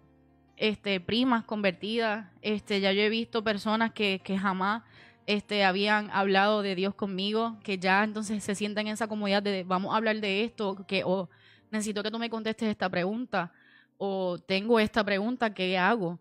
este, 0.57 1.01
primas 1.01 1.43
convertidas, 1.43 2.29
este, 2.41 2.81
ya 2.81 2.93
yo 2.93 3.03
he 3.03 3.09
visto 3.09 3.43
personas 3.43 3.91
que, 3.91 4.21
que 4.23 4.39
jamás 4.39 4.85
este, 5.27 5.65
habían 5.65 6.09
hablado 6.13 6.63
de 6.63 6.77
Dios 6.77 6.95
conmigo, 6.95 7.59
que 7.65 7.79
ya 7.79 8.05
entonces 8.05 8.45
se 8.45 8.55
sienten 8.55 8.87
en 8.87 8.93
esa 8.93 9.09
comodidad 9.09 9.43
de 9.43 9.65
vamos 9.65 9.93
a 9.93 9.97
hablar 9.97 10.21
de 10.21 10.45
esto, 10.45 10.87
que 10.87 11.03
o 11.05 11.29
necesito 11.73 12.05
que 12.05 12.13
tú 12.13 12.19
me 12.21 12.31
contestes 12.31 12.69
esta 12.69 12.89
pregunta, 12.89 13.53
o 13.99 14.39
tengo 14.39 14.79
esta 14.79 15.03
pregunta, 15.03 15.53
¿qué 15.53 15.77
hago? 15.77 16.21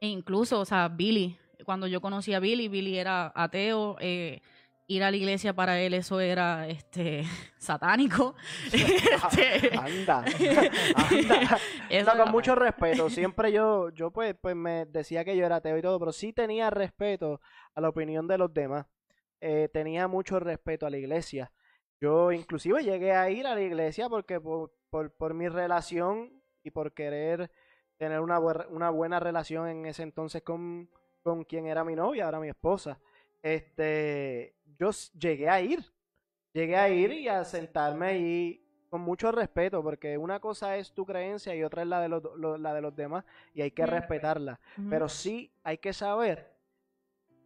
E 0.00 0.08
incluso, 0.08 0.60
o 0.60 0.64
sea, 0.64 0.88
Billy, 0.88 1.36
cuando 1.64 1.86
yo 1.86 2.00
conocí 2.00 2.32
a 2.34 2.40
Billy, 2.40 2.68
Billy 2.68 2.98
era 2.98 3.30
ateo, 3.34 3.96
eh, 4.00 4.40
ir 4.86 5.04
a 5.04 5.10
la 5.10 5.16
iglesia 5.16 5.52
para 5.54 5.78
él 5.80 5.94
eso 5.94 6.18
era 6.20 6.66
este 6.68 7.24
satánico. 7.58 8.34
Este, 8.72 9.76
Anda, 9.78 10.24
anda. 10.24 11.58
eso- 11.88 12.14
No, 12.14 12.22
con 12.24 12.32
mucho 12.32 12.54
respeto. 12.54 13.08
Siempre 13.10 13.52
yo, 13.52 13.90
yo 13.90 14.10
pues, 14.10 14.34
pues 14.40 14.56
me 14.56 14.86
decía 14.86 15.24
que 15.24 15.36
yo 15.36 15.44
era 15.46 15.56
ateo 15.56 15.76
y 15.78 15.82
todo, 15.82 15.98
pero 16.00 16.12
sí 16.12 16.32
tenía 16.32 16.70
respeto 16.70 17.40
a 17.74 17.80
la 17.80 17.88
opinión 17.90 18.26
de 18.26 18.38
los 18.38 18.52
demás. 18.52 18.86
Eh, 19.40 19.68
tenía 19.72 20.08
mucho 20.08 20.40
respeto 20.40 20.86
a 20.86 20.90
la 20.90 20.98
iglesia. 20.98 21.52
Yo 22.00 22.32
inclusive 22.32 22.82
llegué 22.82 23.12
a 23.12 23.30
ir 23.30 23.46
a 23.46 23.54
la 23.54 23.60
iglesia 23.62 24.08
porque 24.08 24.40
por, 24.40 24.72
por, 24.90 25.12
por 25.14 25.34
mi 25.34 25.48
relación 25.48 26.32
y 26.64 26.70
por 26.70 26.92
querer 26.94 27.50
tener 28.00 28.20
una, 28.20 28.38
una 28.40 28.88
buena 28.88 29.20
relación 29.20 29.68
en 29.68 29.84
ese 29.84 30.02
entonces 30.02 30.42
con, 30.42 30.88
con 31.22 31.44
quien 31.44 31.66
era 31.66 31.84
mi 31.84 31.94
novia, 31.94 32.24
ahora 32.24 32.40
mi 32.40 32.48
esposa. 32.48 32.98
Este, 33.42 34.54
yo 34.78 34.90
llegué 35.18 35.50
a 35.50 35.60
ir. 35.60 35.84
Llegué 36.54 36.76
a 36.76 36.88
ir 36.88 37.12
y 37.12 37.28
a 37.28 37.44
sentarme 37.44 38.18
y 38.18 38.64
con 38.88 39.02
mucho 39.02 39.30
respeto, 39.32 39.82
porque 39.82 40.16
una 40.16 40.40
cosa 40.40 40.76
es 40.78 40.92
tu 40.94 41.04
creencia 41.04 41.54
y 41.54 41.62
otra 41.62 41.82
es 41.82 41.88
la 41.88 42.00
de 42.00 42.08
los, 42.08 42.22
lo- 42.38 42.56
la 42.58 42.72
de 42.72 42.80
los 42.80 42.96
demás 42.96 43.24
y 43.52 43.60
hay 43.60 43.70
que 43.70 43.84
respetarla. 43.86 44.58
Pero 44.88 45.08
sí 45.10 45.52
hay 45.62 45.76
que 45.78 45.92
saber 45.92 46.56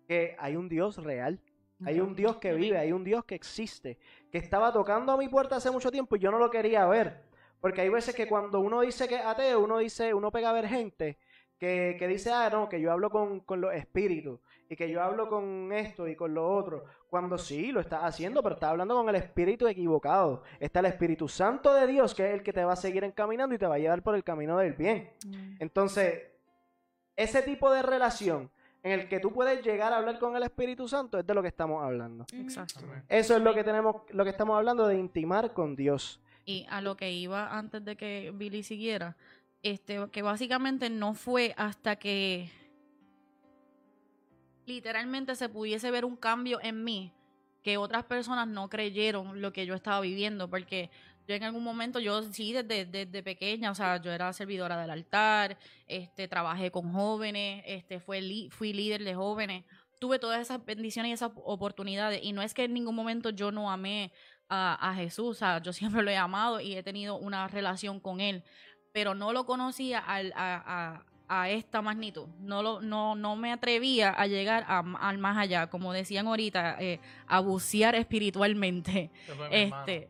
que 0.06 0.36
hay 0.38 0.56
un 0.56 0.68
Dios 0.68 0.98
real. 1.02 1.40
Hay 1.84 2.00
un 2.00 2.14
Dios 2.14 2.36
que 2.38 2.54
vive, 2.54 2.78
hay 2.78 2.92
un 2.92 3.04
Dios 3.04 3.24
que 3.24 3.34
existe, 3.34 3.98
que 4.30 4.38
estaba 4.38 4.72
tocando 4.72 5.12
a 5.12 5.18
mi 5.18 5.28
puerta 5.28 5.56
hace 5.56 5.70
mucho 5.70 5.90
tiempo 5.90 6.16
y 6.16 6.20
yo 6.20 6.30
no 6.30 6.38
lo 6.38 6.48
quería 6.50 6.86
ver. 6.86 7.24
Porque 7.64 7.80
hay 7.80 7.88
veces 7.88 8.14
que 8.14 8.28
cuando 8.28 8.60
uno 8.60 8.82
dice 8.82 9.08
que 9.08 9.14
es 9.14 9.24
ateo, 9.24 9.60
uno 9.60 9.78
dice, 9.78 10.12
uno 10.12 10.30
pega 10.30 10.50
a 10.50 10.52
ver 10.52 10.68
gente 10.68 11.16
que, 11.58 11.96
que 11.98 12.06
dice, 12.06 12.30
ah, 12.30 12.50
no, 12.52 12.68
que 12.68 12.78
yo 12.78 12.92
hablo 12.92 13.08
con, 13.08 13.40
con 13.40 13.62
los 13.62 13.72
espíritus 13.72 14.38
y 14.68 14.76
que 14.76 14.90
yo 14.90 15.02
hablo 15.02 15.30
con 15.30 15.72
esto 15.72 16.06
y 16.06 16.14
con 16.14 16.34
lo 16.34 16.46
otro. 16.46 16.84
Cuando 17.08 17.38
sí, 17.38 17.72
lo 17.72 17.80
estás 17.80 18.02
haciendo, 18.02 18.42
pero 18.42 18.56
estás 18.56 18.68
hablando 18.68 18.94
con 18.94 19.08
el 19.08 19.14
espíritu 19.14 19.66
equivocado. 19.66 20.42
Está 20.60 20.80
el 20.80 20.84
Espíritu 20.84 21.26
Santo 21.26 21.72
de 21.72 21.86
Dios, 21.86 22.14
que 22.14 22.26
es 22.26 22.34
el 22.34 22.42
que 22.42 22.52
te 22.52 22.62
va 22.62 22.74
a 22.74 22.76
seguir 22.76 23.02
encaminando 23.02 23.54
y 23.54 23.58
te 23.58 23.66
va 23.66 23.76
a 23.76 23.78
llevar 23.78 24.02
por 24.02 24.14
el 24.14 24.24
camino 24.24 24.58
del 24.58 24.74
bien. 24.74 25.12
Mm. 25.26 25.56
Entonces, 25.60 26.22
ese 27.16 27.40
tipo 27.40 27.72
de 27.72 27.80
relación 27.80 28.50
en 28.82 29.00
el 29.00 29.08
que 29.08 29.20
tú 29.20 29.32
puedes 29.32 29.64
llegar 29.64 29.94
a 29.94 29.96
hablar 29.96 30.18
con 30.18 30.36
el 30.36 30.42
Espíritu 30.42 30.86
Santo 30.86 31.18
es 31.18 31.26
de 31.26 31.32
lo 31.32 31.40
que 31.40 31.48
estamos 31.48 31.82
hablando. 31.82 32.26
Exacto. 32.34 32.80
Amén. 32.82 33.04
Eso 33.08 33.34
es 33.34 33.42
lo 33.42 33.54
que 33.54 33.64
tenemos, 33.64 34.02
lo 34.10 34.22
que 34.22 34.30
estamos 34.30 34.54
hablando 34.54 34.86
de 34.86 34.98
intimar 34.98 35.54
con 35.54 35.74
Dios. 35.74 36.20
Y 36.44 36.66
a 36.68 36.80
lo 36.80 36.96
que 36.96 37.12
iba 37.12 37.56
antes 37.56 37.84
de 37.84 37.96
que 37.96 38.32
Billy 38.34 38.62
siguiera, 38.62 39.16
este, 39.62 40.08
que 40.12 40.22
básicamente 40.22 40.90
no 40.90 41.14
fue 41.14 41.54
hasta 41.56 41.96
que 41.96 42.50
literalmente 44.66 45.36
se 45.36 45.48
pudiese 45.48 45.90
ver 45.90 46.04
un 46.04 46.16
cambio 46.16 46.58
en 46.62 46.84
mí 46.84 47.12
que 47.62 47.78
otras 47.78 48.04
personas 48.04 48.46
no 48.46 48.68
creyeron 48.68 49.40
lo 49.40 49.52
que 49.52 49.64
yo 49.64 49.74
estaba 49.74 50.00
viviendo, 50.00 50.50
porque 50.50 50.90
yo 51.26 51.34
en 51.34 51.44
algún 51.44 51.64
momento, 51.64 51.98
yo 51.98 52.22
sí, 52.22 52.52
desde, 52.52 52.84
desde 52.84 53.22
pequeña, 53.22 53.70
o 53.70 53.74
sea, 53.74 53.96
yo 54.02 54.12
era 54.12 54.30
servidora 54.34 54.78
del 54.78 54.90
altar, 54.90 55.56
este, 55.86 56.28
trabajé 56.28 56.70
con 56.70 56.92
jóvenes, 56.92 57.64
este, 57.66 58.00
fue 58.00 58.20
li- 58.20 58.50
fui 58.50 58.74
líder 58.74 59.02
de 59.02 59.14
jóvenes, 59.14 59.64
tuve 59.98 60.18
todas 60.18 60.42
esas 60.42 60.62
bendiciones 60.62 61.08
y 61.08 61.12
esas 61.14 61.32
oportunidades, 61.36 62.20
y 62.22 62.32
no 62.32 62.42
es 62.42 62.52
que 62.52 62.64
en 62.64 62.74
ningún 62.74 62.94
momento 62.94 63.30
yo 63.30 63.50
no 63.50 63.70
amé 63.70 64.12
a, 64.54 64.74
a 64.74 64.94
Jesús, 64.94 65.38
sea, 65.38 65.60
yo 65.60 65.72
siempre 65.80 66.02
lo 66.02 66.10
he 66.10 66.16
amado 66.16 66.60
y 66.60 66.74
he 66.76 66.82
tenido 66.82 67.16
una 67.16 67.48
relación 67.48 68.00
con 68.00 68.20
Él, 68.20 68.42
pero 68.92 69.14
no 69.14 69.32
lo 69.32 69.44
conocía 69.44 69.98
al- 69.98 70.32
a, 70.36 70.62
a- 70.66 71.04
a 71.26 71.48
esta 71.48 71.80
magnitud, 71.80 72.28
no, 72.40 72.62
lo, 72.62 72.80
no, 72.82 73.14
no 73.14 73.34
me 73.34 73.50
atrevía 73.50 74.10
a 74.10 74.26
llegar 74.26 74.64
a- 74.68 74.84
al 75.00 75.16
más 75.18 75.38
allá, 75.38 75.68
como 75.68 75.92
decían 75.94 76.26
ahorita, 76.26 76.76
eh, 76.78 77.00
a 77.26 77.40
bucear 77.40 77.94
espiritualmente. 77.94 79.10
Ese. 79.50 79.68
Este, 79.68 80.08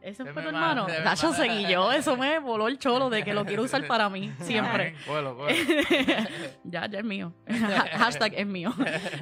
ese 0.00 0.22
De 0.22 0.32
fue 0.32 0.42
tu 0.42 0.48
hermano, 0.50 0.86
Nacho 1.02 1.32
seguí 1.32 1.66
yo, 1.66 1.90
eso 1.90 2.16
me 2.16 2.38
voló 2.38 2.68
el 2.68 2.78
cholo 2.78 3.10
de 3.10 3.24
que 3.24 3.34
lo 3.34 3.44
quiero 3.44 3.64
usar 3.64 3.84
para 3.88 4.08
mí, 4.08 4.32
siempre. 4.40 4.94
Ya, 6.64 6.86
ya 6.88 6.98
es 7.00 7.04
mío. 7.04 7.32
Hashtag 7.98 8.34
es 8.36 8.46
mío. 8.46 8.72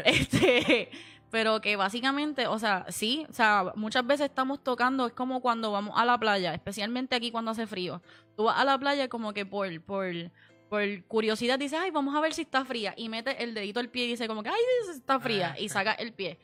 este, 0.04 0.90
pero 1.32 1.62
que 1.62 1.76
básicamente, 1.76 2.46
o 2.46 2.58
sea, 2.58 2.84
sí, 2.90 3.24
o 3.30 3.32
sea, 3.32 3.72
muchas 3.74 4.06
veces 4.06 4.26
estamos 4.26 4.62
tocando, 4.62 5.06
es 5.06 5.14
como 5.14 5.40
cuando 5.40 5.72
vamos 5.72 5.94
a 5.96 6.04
la 6.04 6.18
playa, 6.18 6.52
especialmente 6.52 7.16
aquí 7.16 7.30
cuando 7.30 7.52
hace 7.52 7.66
frío. 7.66 8.02
Tú 8.36 8.44
vas 8.44 8.60
a 8.60 8.66
la 8.66 8.78
playa 8.78 9.08
como 9.08 9.32
que 9.32 9.46
por, 9.46 9.80
por, 9.80 10.12
por 10.68 11.04
curiosidad 11.04 11.58
dices, 11.58 11.78
ay, 11.82 11.90
vamos 11.90 12.14
a 12.14 12.20
ver 12.20 12.34
si 12.34 12.42
está 12.42 12.66
fría. 12.66 12.92
Y 12.98 13.08
metes 13.08 13.36
el 13.38 13.54
dedito 13.54 13.80
al 13.80 13.88
pie 13.88 14.04
y 14.04 14.08
dice 14.08 14.28
como 14.28 14.42
que, 14.42 14.50
ay, 14.50 14.56
está 14.94 15.18
fría. 15.18 15.56
Y 15.58 15.70
saca 15.70 15.94
el 15.94 16.12
pie. 16.12 16.38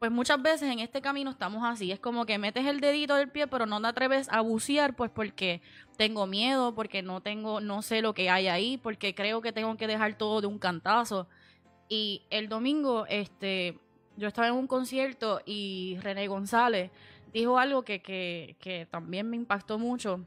Pues 0.00 0.10
muchas 0.10 0.42
veces 0.42 0.68
en 0.72 0.80
este 0.80 1.00
camino 1.00 1.30
estamos 1.30 1.62
así. 1.64 1.92
Es 1.92 2.00
como 2.00 2.26
que 2.26 2.36
metes 2.36 2.66
el 2.66 2.80
dedito 2.80 3.14
del 3.14 3.30
pie, 3.30 3.46
pero 3.46 3.64
no 3.64 3.80
te 3.80 3.86
atreves 3.86 4.26
a 4.28 4.40
bucear, 4.40 4.96
pues 4.96 5.12
porque 5.12 5.62
tengo 5.96 6.26
miedo, 6.26 6.74
porque 6.74 7.00
no 7.00 7.20
tengo, 7.20 7.60
no 7.60 7.80
sé 7.80 8.02
lo 8.02 8.12
que 8.12 8.28
hay 8.28 8.48
ahí, 8.48 8.76
porque 8.76 9.14
creo 9.14 9.40
que 9.40 9.52
tengo 9.52 9.76
que 9.76 9.86
dejar 9.86 10.18
todo 10.18 10.40
de 10.40 10.48
un 10.48 10.58
cantazo. 10.58 11.28
Y 11.88 12.22
el 12.30 12.48
domingo, 12.48 13.06
este, 13.06 13.78
yo 14.16 14.28
estaba 14.28 14.48
en 14.48 14.54
un 14.54 14.66
concierto 14.66 15.40
y 15.46 15.96
René 16.02 16.26
González 16.28 16.90
dijo 17.32 17.58
algo 17.58 17.82
que, 17.82 18.02
que, 18.02 18.56
que 18.60 18.86
también 18.90 19.28
me 19.28 19.36
impactó 19.36 19.78
mucho. 19.78 20.20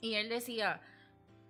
Y 0.00 0.14
él 0.14 0.28
decía, 0.28 0.80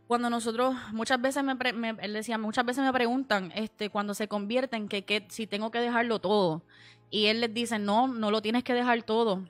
cuando 0.08 0.28
nosotros, 0.28 0.74
muchas 0.92 1.20
veces 1.20 1.42
me, 1.44 1.56
pre- 1.56 1.72
me- 1.72 1.96
él 2.00 2.12
decía, 2.12 2.36
muchas 2.36 2.64
veces 2.66 2.84
me 2.84 2.92
preguntan, 2.92 3.52
este, 3.54 3.90
cuando 3.90 4.12
se 4.14 4.28
convierten, 4.28 4.88
que, 4.88 5.04
que 5.04 5.24
si 5.28 5.46
tengo 5.46 5.70
que 5.70 5.78
dejarlo 5.80 6.18
todo. 6.18 6.62
Y 7.10 7.26
él 7.26 7.40
les 7.40 7.54
dice, 7.54 7.78
no, 7.78 8.08
no 8.08 8.30
lo 8.30 8.42
tienes 8.42 8.64
que 8.64 8.74
dejar 8.74 9.02
todo. 9.04 9.44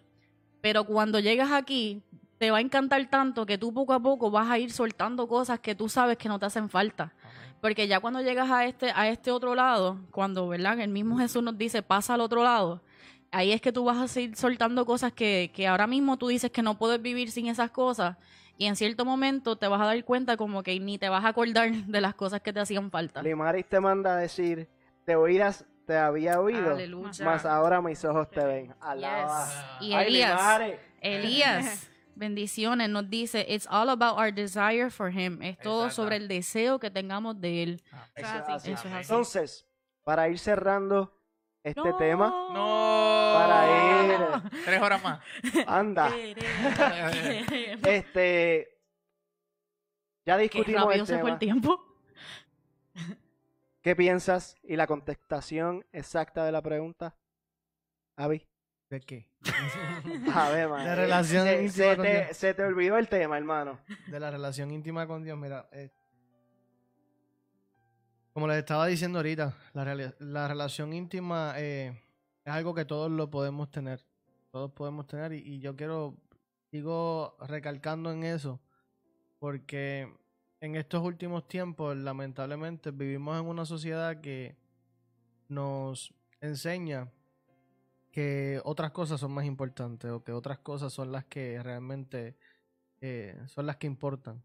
Pero 0.61 0.85
cuando 0.85 1.19
llegas 1.19 1.51
aquí, 1.51 2.03
te 2.39 2.51
va 2.51 2.59
a 2.59 2.61
encantar 2.61 3.09
tanto 3.09 3.47
que 3.47 3.57
tú 3.59 3.73
poco 3.73 3.93
a 3.93 4.01
poco 4.01 4.31
vas 4.31 4.51
a 4.51 4.59
ir 4.59 4.71
soltando 4.73 5.27
cosas 5.29 5.61
que 5.61 5.75
tú 5.75 5.89
sabes 5.89 6.17
que 6.19 6.29
no 6.29 6.39
te 6.39 6.47
hacen 6.47 6.69
falta. 6.69 7.13
Porque 7.63 7.87
ya 7.87 8.01
cuando 8.01 8.21
llegas 8.21 8.51
a 8.51 8.67
este, 8.67 8.91
a 8.93 9.09
este 9.09 9.31
otro 9.31 9.55
lado, 9.55 10.01
cuando, 10.11 10.49
¿verdad? 10.49 10.81
El 10.81 10.91
mismo 10.91 11.17
Jesús 11.17 11.45
nos 11.45 11.57
dice, 11.57 11.81
pasa 11.81 12.15
al 12.15 12.21
otro 12.21 12.43
lado, 12.43 12.83
ahí 13.31 13.53
es 13.53 13.61
que 13.61 13.71
tú 13.71 13.85
vas 13.85 13.99
a 13.99 14.09
seguir 14.09 14.35
soltando 14.35 14.85
cosas 14.85 15.13
que, 15.13 15.53
que 15.55 15.69
ahora 15.69 15.87
mismo 15.87 16.17
tú 16.17 16.27
dices 16.27 16.51
que 16.51 16.61
no 16.61 16.77
puedes 16.77 17.01
vivir 17.01 17.31
sin 17.31 17.47
esas 17.47 17.71
cosas. 17.71 18.17
Y 18.59 18.67
en 18.67 18.75
cierto 18.75 19.05
momento 19.05 19.55
te 19.55 19.69
vas 19.69 19.81
a 19.81 19.85
dar 19.85 20.05
cuenta 20.05 20.37
como 20.37 20.65
que 20.65 20.79
ni 20.81 20.99
te 20.99 21.09
vas 21.09 21.25
a 21.25 21.29
acordar 21.29 21.71
de 21.87 22.01
las 22.01 22.17
cosas 22.17 22.41
que 22.41 22.53
te 22.53 22.59
hacían 22.59 22.91
falta. 22.91 23.23
Limaris 23.23 23.67
te 23.67 23.79
manda 23.79 24.15
a 24.15 24.17
decir, 24.17 24.69
te 25.05 25.15
oirás, 25.15 25.65
te 25.87 25.97
había 25.97 26.41
oído, 26.41 26.73
Aleluya. 26.73 27.25
mas 27.25 27.47
ahora 27.47 27.81
mis 27.81 28.05
ojos 28.05 28.29
te 28.29 28.45
ven. 28.45 28.75
Alaba. 28.81 29.47
Yes. 29.79 29.89
Y 29.89 29.95
Elías. 29.95 30.41
Elías, 31.01 31.92
bendiciones, 32.23 32.89
nos 32.89 33.11
dice, 33.11 33.45
it's 33.49 33.67
all 33.69 33.89
about 33.91 34.17
our 34.19 34.33
desire 34.33 34.89
for 34.91 35.11
him. 35.11 35.43
Es 35.43 35.59
todo 35.59 35.91
sobre 35.91 36.17
el 36.17 36.29
deseo 36.29 36.79
que 36.79 36.91
tengamos 36.91 37.41
de 37.41 37.63
él. 37.65 37.83
Eso 38.15 38.27
Eso 38.29 38.29
es 38.29 38.35
es 38.35 38.49
así. 38.49 38.53
así. 38.53 38.73
Eso 38.73 38.89
es 38.89 38.95
así. 38.95 39.13
Entonces, 39.13 39.67
para 40.05 40.29
ir 40.29 40.39
cerrando 40.39 41.19
este 41.65 41.81
No. 41.91 41.97
tema, 41.97 42.29
No. 42.53 43.35
Para 43.39 44.05
ir. 44.05 44.21
Tres 44.65 44.81
horas 44.83 45.03
más. 45.03 45.21
anda, 45.67 46.11
Qué 46.11 47.79
este, 47.85 48.79
ya 50.25 50.37
discutimos 50.37 50.83
rápido 50.85 51.01
el 51.03 51.07
se 51.07 51.15
fue 51.15 51.23
tema. 51.23 51.33
el 51.33 51.39
tiempo. 51.39 51.85
¿Qué 53.83 53.97
piensas? 53.97 54.55
Y 54.63 54.77
la 54.77 54.87
contestación 54.87 55.85
exacta 55.93 56.45
de 56.45 56.53
la 56.53 56.63
pregunta, 56.63 57.17
Avi. 58.17 58.47
¿De 58.93 59.01
qué? 59.01 59.27
A 60.35 60.51
ver, 60.51 60.69
man. 60.69 60.85
De 60.85 60.95
relación 60.95 61.47
se, 61.47 61.63
íntima 61.63 61.73
se 61.73 61.97
con 61.97 62.05
te, 62.05 62.25
Dios. 62.25 62.37
se 62.37 62.53
te 62.53 62.63
olvidó 62.63 62.99
el 62.99 63.09
tema, 63.09 63.39
hermano. 63.39 63.81
de 64.07 64.21
la 64.21 64.31
relación 64.31 64.71
íntima 64.71 65.07
con 65.07 65.25
Dios, 65.25 65.39
mira, 65.39 65.67
eh, 65.73 65.89
como 68.35 68.47
les 68.49 68.59
estaba 68.59 68.87
diciendo 68.87 69.21
ahorita, 69.21 69.57
la, 69.73 70.15
la 70.19 70.47
relación 70.47 70.93
íntima 70.93 71.55
eh, 71.57 72.03
es 72.45 72.53
algo 72.53 72.75
que 72.75 72.85
todos 72.85 73.11
lo 73.11 73.31
podemos 73.31 73.71
tener, 73.71 74.05
todos 74.51 74.71
podemos 74.73 75.07
tener 75.07 75.33
y, 75.33 75.39
y 75.39 75.59
yo 75.59 75.75
quiero, 75.75 76.19
sigo 76.71 77.39
recalcando 77.49 78.13
en 78.13 78.25
eso, 78.25 78.61
porque 79.39 80.15
en 80.61 80.77
estos 80.77 81.03
últimos 81.03 81.49
tiempos, 81.49 81.97
lamentablemente, 81.97 82.91
vivimos 82.91 83.41
en 83.41 83.47
una 83.47 83.65
sociedad 83.65 84.21
que 84.21 84.55
nos 85.49 86.13
enseña 86.43 87.11
que 88.13 88.61
otras 88.65 88.93
cosas 88.93 89.19
son 89.19 89.33
más 89.33 89.47
importantes 89.47 90.11
o 90.11 90.23
que 90.23 90.33
otras 90.33 90.59
cosas 90.59 90.93
son 90.93 91.11
las 91.11 91.25
que 91.25 91.61
realmente 91.63 92.37
eh, 93.01 93.37
son 93.47 93.67
las 93.67 93.79
que 93.79 93.87
importan. 93.87 94.41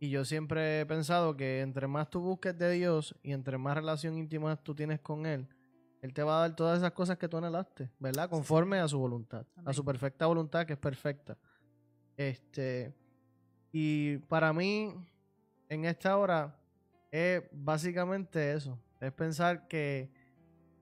Y 0.00 0.08
yo 0.08 0.24
siempre 0.24 0.80
he 0.80 0.86
pensado 0.86 1.36
que 1.36 1.60
entre 1.60 1.86
más 1.86 2.08
tú 2.08 2.20
busques 2.20 2.56
de 2.56 2.70
Dios 2.72 3.14
y 3.22 3.32
entre 3.32 3.58
más 3.58 3.76
relación 3.76 4.16
íntima 4.16 4.56
tú 4.56 4.74
tienes 4.74 4.98
con 5.00 5.26
Él, 5.26 5.46
Él 6.00 6.14
te 6.14 6.22
va 6.22 6.38
a 6.38 6.48
dar 6.48 6.56
todas 6.56 6.78
esas 6.78 6.92
cosas 6.92 7.18
que 7.18 7.28
tú 7.28 7.36
anhelaste, 7.36 7.90
¿verdad? 7.98 8.30
Conforme 8.30 8.78
a 8.78 8.88
su 8.88 8.98
voluntad, 8.98 9.46
a 9.62 9.74
su 9.74 9.84
perfecta 9.84 10.24
voluntad 10.24 10.64
que 10.64 10.72
es 10.72 10.78
perfecta. 10.78 11.36
Este, 12.16 12.94
y 13.72 14.16
para 14.18 14.54
mí, 14.54 14.94
en 15.68 15.84
esta 15.84 16.16
hora, 16.16 16.58
es 17.10 17.42
básicamente 17.52 18.52
eso. 18.52 18.78
Es 19.00 19.12
pensar 19.12 19.68
que 19.68 20.10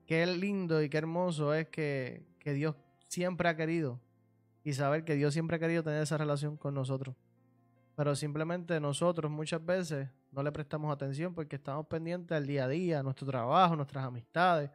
qué 0.09 0.25
lindo 0.25 0.81
y 0.81 0.89
qué 0.89 0.97
hermoso 0.97 1.53
es 1.53 1.67
que, 1.67 2.25
que 2.39 2.53
Dios 2.53 2.75
siempre 3.09 3.47
ha 3.47 3.55
querido 3.55 3.99
y 4.63 4.73
saber 4.73 5.05
que 5.05 5.13
Dios 5.13 5.35
siempre 5.35 5.57
ha 5.57 5.59
querido 5.59 5.83
tener 5.83 6.01
esa 6.01 6.17
relación 6.17 6.57
con 6.57 6.73
nosotros. 6.73 7.15
Pero 7.95 8.15
simplemente 8.15 8.79
nosotros 8.79 9.31
muchas 9.31 9.63
veces 9.63 10.09
no 10.31 10.41
le 10.41 10.51
prestamos 10.51 10.91
atención 10.91 11.35
porque 11.35 11.57
estamos 11.57 11.85
pendientes 11.85 12.35
al 12.35 12.47
día 12.47 12.63
a 12.63 12.67
día, 12.67 12.99
a 13.01 13.03
nuestro 13.03 13.27
trabajo, 13.27 13.75
nuestras 13.75 14.03
amistades 14.03 14.71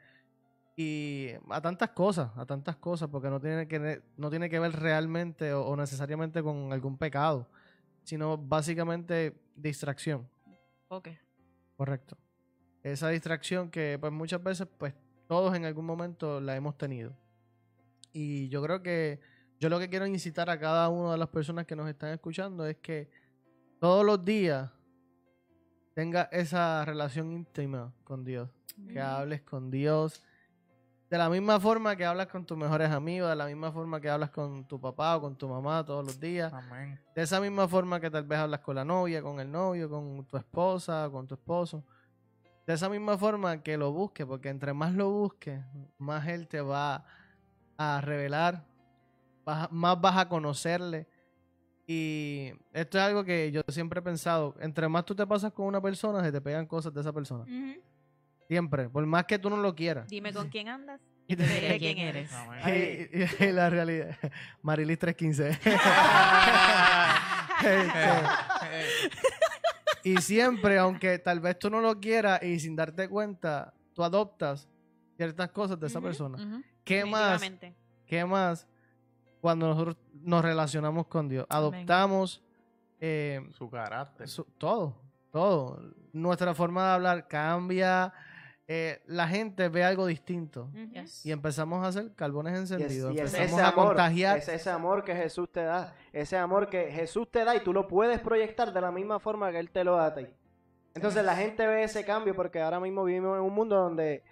y 0.76 1.30
a 1.50 1.60
tantas 1.60 1.90
cosas, 1.90 2.30
a 2.36 2.46
tantas 2.46 2.76
cosas, 2.76 3.08
porque 3.08 3.28
no 3.28 3.40
tiene 3.40 3.66
que, 3.66 4.02
no 4.16 4.30
tiene 4.30 4.48
que 4.48 4.60
ver 4.60 4.70
realmente 4.70 5.52
o, 5.52 5.66
o 5.66 5.74
necesariamente 5.74 6.44
con 6.44 6.72
algún 6.72 6.96
pecado, 6.96 7.48
sino 8.04 8.38
básicamente 8.38 9.36
distracción. 9.56 10.28
Ok. 10.86 11.08
Correcto. 11.76 12.16
Esa 12.84 13.08
distracción 13.08 13.68
que 13.68 13.98
pues 14.00 14.12
muchas 14.12 14.40
veces 14.40 14.68
pues 14.78 14.94
todos 15.26 15.54
en 15.54 15.64
algún 15.64 15.86
momento 15.86 16.40
la 16.40 16.56
hemos 16.56 16.76
tenido. 16.76 17.12
Y 18.12 18.48
yo 18.48 18.62
creo 18.62 18.82
que 18.82 19.20
yo 19.58 19.68
lo 19.68 19.78
que 19.78 19.88
quiero 19.88 20.06
incitar 20.06 20.50
a 20.50 20.58
cada 20.58 20.88
una 20.88 21.12
de 21.12 21.18
las 21.18 21.28
personas 21.28 21.66
que 21.66 21.76
nos 21.76 21.88
están 21.88 22.12
escuchando 22.12 22.66
es 22.66 22.76
que 22.78 23.10
todos 23.80 24.04
los 24.04 24.24
días 24.24 24.70
tengas 25.94 26.28
esa 26.32 26.84
relación 26.84 27.32
íntima 27.32 27.92
con 28.04 28.24
Dios, 28.24 28.50
que 28.88 29.00
hables 29.00 29.42
con 29.42 29.70
Dios 29.70 30.22
de 31.14 31.18
la 31.18 31.30
misma 31.30 31.60
forma 31.60 31.94
que 31.94 32.04
hablas 32.04 32.26
con 32.26 32.44
tus 32.44 32.58
mejores 32.58 32.90
amigos, 32.90 33.28
de 33.30 33.36
la 33.36 33.46
misma 33.46 33.70
forma 33.70 34.00
que 34.00 34.10
hablas 34.10 34.30
con 34.30 34.66
tu 34.66 34.80
papá 34.80 35.16
o 35.16 35.20
con 35.20 35.36
tu 35.36 35.48
mamá 35.48 35.84
todos 35.84 36.04
los 36.04 36.18
días, 36.18 36.52
Amén. 36.52 37.00
de 37.14 37.22
esa 37.22 37.40
misma 37.40 37.68
forma 37.68 38.00
que 38.00 38.10
tal 38.10 38.24
vez 38.24 38.40
hablas 38.40 38.58
con 38.60 38.74
la 38.74 38.84
novia, 38.84 39.22
con 39.22 39.38
el 39.38 39.48
novio, 39.48 39.88
con 39.88 40.24
tu 40.26 40.36
esposa, 40.36 41.08
con 41.12 41.28
tu 41.28 41.34
esposo. 41.34 41.84
De 42.66 42.72
esa 42.74 42.88
misma 42.88 43.18
forma 43.18 43.62
que 43.62 43.76
lo 43.76 43.92
busques, 43.92 44.24
porque 44.26 44.48
entre 44.48 44.72
más 44.72 44.92
lo 44.94 45.10
busques, 45.10 45.60
más 45.98 46.26
Él 46.28 46.48
te 46.48 46.60
va 46.62 47.04
a 47.76 48.00
revelar, 48.00 48.64
más 49.70 50.00
vas 50.00 50.16
a 50.16 50.28
conocerle. 50.28 51.06
Y 51.86 52.50
esto 52.72 52.96
es 52.98 53.04
algo 53.04 53.22
que 53.24 53.52
yo 53.52 53.60
siempre 53.68 54.00
he 54.00 54.02
pensado, 54.02 54.54
entre 54.60 54.88
más 54.88 55.04
tú 55.04 55.14
te 55.14 55.26
pasas 55.26 55.52
con 55.52 55.66
una 55.66 55.82
persona, 55.82 56.22
se 56.24 56.32
te 56.32 56.40
pegan 56.40 56.64
cosas 56.66 56.94
de 56.94 57.02
esa 57.02 57.12
persona. 57.12 57.44
Siempre, 58.48 58.88
por 58.88 59.04
más 59.04 59.24
que 59.26 59.38
tú 59.38 59.50
no 59.50 59.58
lo 59.58 59.74
quieras. 59.74 60.08
Dime 60.08 60.32
con 60.32 60.48
quién 60.48 60.68
andas. 60.68 61.00
Y 61.26 61.36
te- 61.36 61.46
Diré 61.46 61.78
quién 61.78 61.96
eres. 61.96 62.30
Y, 62.66 63.18
y- 63.18 63.44
y 63.48 63.52
la 63.52 63.70
realidad. 63.70 64.14
Marilis 64.62 64.98
315. 64.98 65.58
Y 70.04 70.18
siempre, 70.18 70.78
aunque 70.78 71.18
tal 71.18 71.40
vez 71.40 71.58
tú 71.58 71.70
no 71.70 71.80
lo 71.80 71.98
quieras 71.98 72.42
y 72.42 72.60
sin 72.60 72.76
darte 72.76 73.08
cuenta, 73.08 73.72
tú 73.94 74.04
adoptas 74.04 74.68
ciertas 75.16 75.50
cosas 75.50 75.80
de 75.80 75.86
esa 75.86 76.00
persona. 76.00 76.62
¿Qué 76.84 77.04
más? 77.04 77.42
¿Qué 78.06 78.24
más 78.24 78.66
cuando 79.40 79.66
nosotros 79.68 79.96
nos 80.12 80.44
relacionamos 80.44 81.06
con 81.06 81.28
Dios? 81.28 81.46
Adoptamos 81.48 82.42
eh, 83.00 83.40
Su 83.52 83.68
carácter. 83.70 84.28
su- 84.28 84.44
todo, 84.58 85.00
todo. 85.32 85.80
Nuestra 86.12 86.54
forma 86.54 86.86
de 86.88 86.92
hablar 86.94 87.26
cambia. 87.28 88.12
Eh, 88.66 89.02
la 89.06 89.28
gente 89.28 89.68
ve 89.68 89.84
algo 89.84 90.06
distinto. 90.06 90.70
Yes. 90.92 91.24
Y 91.26 91.32
empezamos 91.32 91.84
a 91.84 91.88
hacer 91.88 92.14
carbones 92.14 92.52
Y 92.52 92.56
es, 92.56 92.70
encendidos. 92.70 93.14
y 93.14 93.18
es 93.18 93.34
empezamos 93.34 93.52
ese 93.52 93.60
a 93.62 93.68
amor, 93.68 93.86
contagiar. 93.88 94.38
es 94.38 94.48
ese 94.48 94.70
amor 94.70 95.04
que 95.04 95.14
Jesús 95.14 95.52
te 95.52 95.62
da, 95.62 95.94
ese 96.12 96.36
amor 96.38 96.68
que 96.70 96.90
Jesús 96.90 97.30
te 97.30 97.44
da 97.44 97.54
y 97.56 97.60
tú 97.60 97.72
lo 97.72 97.86
puedes 97.86 98.20
proyectar 98.20 98.72
de 98.72 98.80
la 98.80 98.90
misma 98.90 99.18
forma 99.20 99.50
que 99.52 99.58
Él 99.58 99.70
te 99.70 99.84
lo 99.84 99.96
da 99.96 100.06
a 100.06 100.14
ti. 100.14 100.26
Entonces 100.94 101.24
la 101.24 101.36
gente 101.36 101.66
ve 101.66 101.82
ese 101.82 102.04
cambio 102.04 102.34
porque 102.34 102.60
ahora 102.62 102.80
mismo 102.80 103.04
vivimos 103.04 103.36
en 103.36 103.42
un 103.42 103.52
mundo 103.52 103.76
donde, 103.76 104.22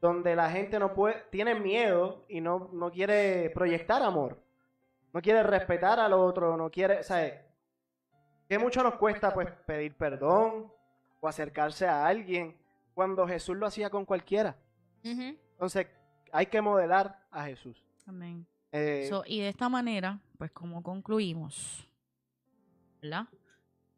donde 0.00 0.36
la 0.36 0.48
gente 0.50 0.78
no 0.78 0.94
puede, 0.94 1.24
tiene 1.30 1.54
miedo 1.56 2.24
y 2.28 2.40
no, 2.40 2.70
no 2.72 2.90
quiere 2.90 3.50
proyectar 3.50 4.02
amor, 4.02 4.40
no 5.12 5.20
quiere 5.20 5.42
respetar 5.42 5.98
al 5.98 6.12
otro, 6.12 6.56
no 6.56 6.70
quiere, 6.70 7.02
¿sabes? 7.02 7.34
Que 8.48 8.58
mucho 8.58 8.82
nos 8.82 8.94
cuesta 8.94 9.34
pues 9.34 9.48
pedir 9.66 9.96
perdón 9.96 10.72
o 11.20 11.28
acercarse 11.28 11.86
a 11.88 12.06
alguien 12.06 12.56
cuando 12.96 13.28
Jesús 13.28 13.54
lo 13.58 13.66
hacía 13.66 13.90
con 13.90 14.06
cualquiera. 14.06 14.56
Entonces 15.02 15.86
hay 16.32 16.46
que 16.46 16.62
modelar 16.62 17.26
a 17.30 17.44
Jesús. 17.44 17.84
Amén. 18.06 18.46
Eh, 18.72 19.04
So, 19.10 19.22
y 19.26 19.40
de 19.40 19.48
esta 19.50 19.68
manera, 19.68 20.18
pues 20.38 20.50
como 20.50 20.82
concluimos, 20.82 21.86
¿verdad? 23.02 23.26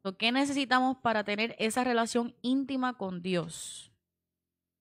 So, 0.03 0.17
¿Qué 0.17 0.33
necesitamos 0.33 0.97
para 0.97 1.23
tener 1.23 1.55
esa 1.61 1.85
relación 1.85 2.35
íntima 2.43 2.99
con 2.99 3.23
Dios? 3.23 3.93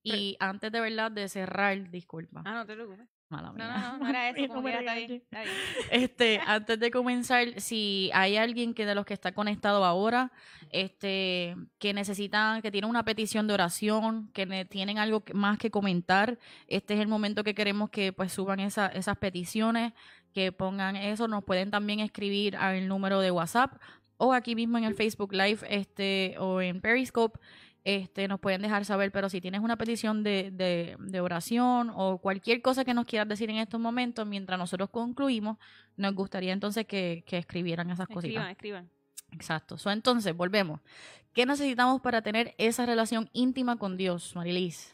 Y 0.02 0.36
antes 0.40 0.72
de 0.72 0.82
verdad 0.82 1.12
de 1.12 1.30
cerrar, 1.30 1.92
disculpa, 1.92 2.42
Ah, 2.44 2.56
no 2.56 2.66
te 2.66 2.74
preocupes. 2.74 3.08
Mala 3.30 3.50
No, 3.50 3.54
mía. 3.56 3.68
no, 3.68 3.92
no, 3.94 3.98
no 4.04 4.10
era 4.10 4.30
eso. 4.30 4.42
No 4.42 4.48
Como 4.48 4.62
me 4.62 4.72
que 4.72 4.74
ya 4.74 4.80
está 4.80 4.94
regañes. 4.94 5.08
bien. 5.10 5.22
Está 5.24 5.42
bien. 5.44 5.56
Este, 6.04 6.40
antes 6.46 6.80
de 6.80 6.92
comenzar, 6.92 7.60
si 7.62 8.10
hay 8.14 8.38
alguien 8.38 8.74
que 8.74 8.86
de 8.86 8.96
los 8.96 9.06
que 9.06 9.14
está 9.14 9.34
conectado 9.34 9.84
ahora, 9.86 10.32
este, 10.72 11.56
que 11.80 11.94
necesitan, 11.94 12.62
que 12.62 12.72
tienen 12.72 12.90
una 12.90 13.04
petición 13.04 13.48
de 13.48 13.54
oración, 13.54 14.30
que 14.34 14.46
ne- 14.46 14.66
tienen 14.66 14.98
algo 14.98 15.24
que- 15.24 15.34
más 15.34 15.58
que 15.58 15.72
comentar, 15.72 16.38
este 16.68 16.94
es 16.94 17.00
el 17.00 17.08
momento 17.08 17.44
que 17.44 17.56
queremos 17.56 17.90
que 17.90 18.14
pues 18.14 18.32
suban 18.32 18.60
esa- 18.60 18.88
esas 18.88 19.18
peticiones, 19.18 19.94
que 20.34 20.52
pongan 20.52 20.96
eso, 20.96 21.28
nos 21.28 21.44
pueden 21.44 21.72
también 21.72 22.00
escribir 22.00 22.56
al 22.58 22.88
número 22.88 23.20
de 23.22 23.32
WhatsApp 23.32 23.74
o 24.18 24.34
aquí 24.34 24.56
mismo 24.56 24.78
en 24.78 24.84
el 24.84 24.96
Facebook 24.96 25.34
Live, 25.34 25.60
este, 25.70 26.36
o 26.40 26.62
en 26.62 26.82
Periscope. 26.82 27.40
Este, 27.90 28.28
nos 28.28 28.42
pueden 28.42 28.62
dejar 28.62 28.84
saber, 28.84 29.14
pero 29.14 29.30
si 29.30 29.40
tienes 29.40 29.62
una 29.62 29.78
petición 29.78 30.22
de, 30.22 30.52
de, 30.52 30.98
de 31.00 31.22
oración 31.22 31.90
o 31.96 32.18
cualquier 32.18 32.62
cosa 32.62 32.84
que 32.84 32.94
nos 32.94 33.06
quieras 33.06 33.30
decir 33.30 33.50
en 33.50 33.56
estos 33.60 33.80
momentos, 33.80 34.28
mientras 34.28 34.60
nosotros 34.60 34.90
concluimos, 34.90 35.58
nos 35.96 36.14
gustaría 36.14 36.52
entonces 36.52 36.86
que, 36.86 37.24
que 37.26 37.38
escribieran 37.38 37.90
esas 37.90 38.10
Escriban, 38.10 38.24
cositas. 38.24 38.52
escriban. 38.52 38.90
Exacto. 39.32 39.78
So, 39.78 39.90
entonces, 39.90 40.36
volvemos. 40.36 40.82
¿Qué 41.32 41.46
necesitamos 41.46 42.02
para 42.02 42.22
tener 42.22 42.54
esa 42.58 42.86
relación 42.86 43.30
íntima 43.32 43.78
con 43.78 43.96
Dios, 43.96 44.36
Marilis? 44.36 44.94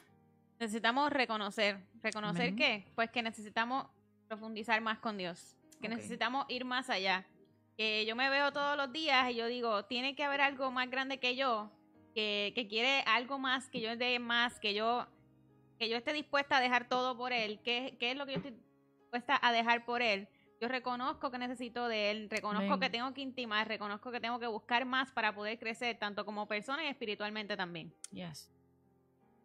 Necesitamos 0.59 1.11
reconocer. 1.11 1.79
¿Reconocer 2.03 2.49
Amén. 2.49 2.55
qué? 2.57 2.85
Pues 2.93 3.09
que 3.09 3.23
necesitamos 3.23 3.87
profundizar 4.27 4.79
más 4.81 4.99
con 4.99 5.17
Dios. 5.17 5.55
Que 5.81 5.89
necesitamos 5.89 6.45
ir 6.47 6.63
más 6.63 6.91
allá. 6.91 7.25
Que 7.75 8.05
yo 8.05 8.15
me 8.15 8.29
veo 8.29 8.53
todos 8.53 8.77
los 8.77 8.93
días 8.93 9.31
y 9.31 9.35
yo 9.35 9.47
digo, 9.47 9.85
tiene 9.85 10.15
que 10.15 10.23
haber 10.23 10.41
algo 10.41 10.69
más 10.69 10.91
grande 10.91 11.17
que 11.19 11.35
yo, 11.35 11.71
que, 12.13 12.51
que 12.55 12.67
quiere 12.67 13.01
algo 13.07 13.39
más, 13.39 13.69
que 13.69 13.81
yo 13.81 13.95
dé 13.97 14.19
más, 14.19 14.59
que 14.59 14.73
yo, 14.73 15.07
que 15.79 15.89
yo 15.89 15.97
esté 15.97 16.13
dispuesta 16.13 16.57
a 16.57 16.61
dejar 16.61 16.87
todo 16.87 17.17
por 17.17 17.33
Él. 17.33 17.59
¿Qué, 17.63 17.97
qué 17.99 18.11
es 18.11 18.17
lo 18.17 18.25
que 18.25 18.33
yo 18.33 18.37
estoy 18.37 18.55
dispuesta 19.01 19.39
a 19.41 19.51
dejar 19.51 19.85
por 19.85 20.01
Él? 20.01 20.27
Yo 20.61 20.69
reconozco 20.69 21.29
que 21.29 21.37
necesito 21.37 21.87
de 21.89 22.11
Él, 22.11 22.29
reconozco 22.29 22.79
que 22.79 22.89
tengo 22.89 23.13
que 23.13 23.19
intimar, 23.19 23.67
reconozco 23.67 24.11
que 24.11 24.21
tengo 24.21 24.39
que 24.39 24.47
buscar 24.47 24.85
más 24.85 25.11
para 25.11 25.35
poder 25.35 25.59
crecer, 25.59 25.97
tanto 25.99 26.23
como 26.23 26.47
persona 26.47 26.85
y 26.85 26.87
espiritualmente 26.87 27.57
también. 27.57 27.93
Yes. 28.11 28.49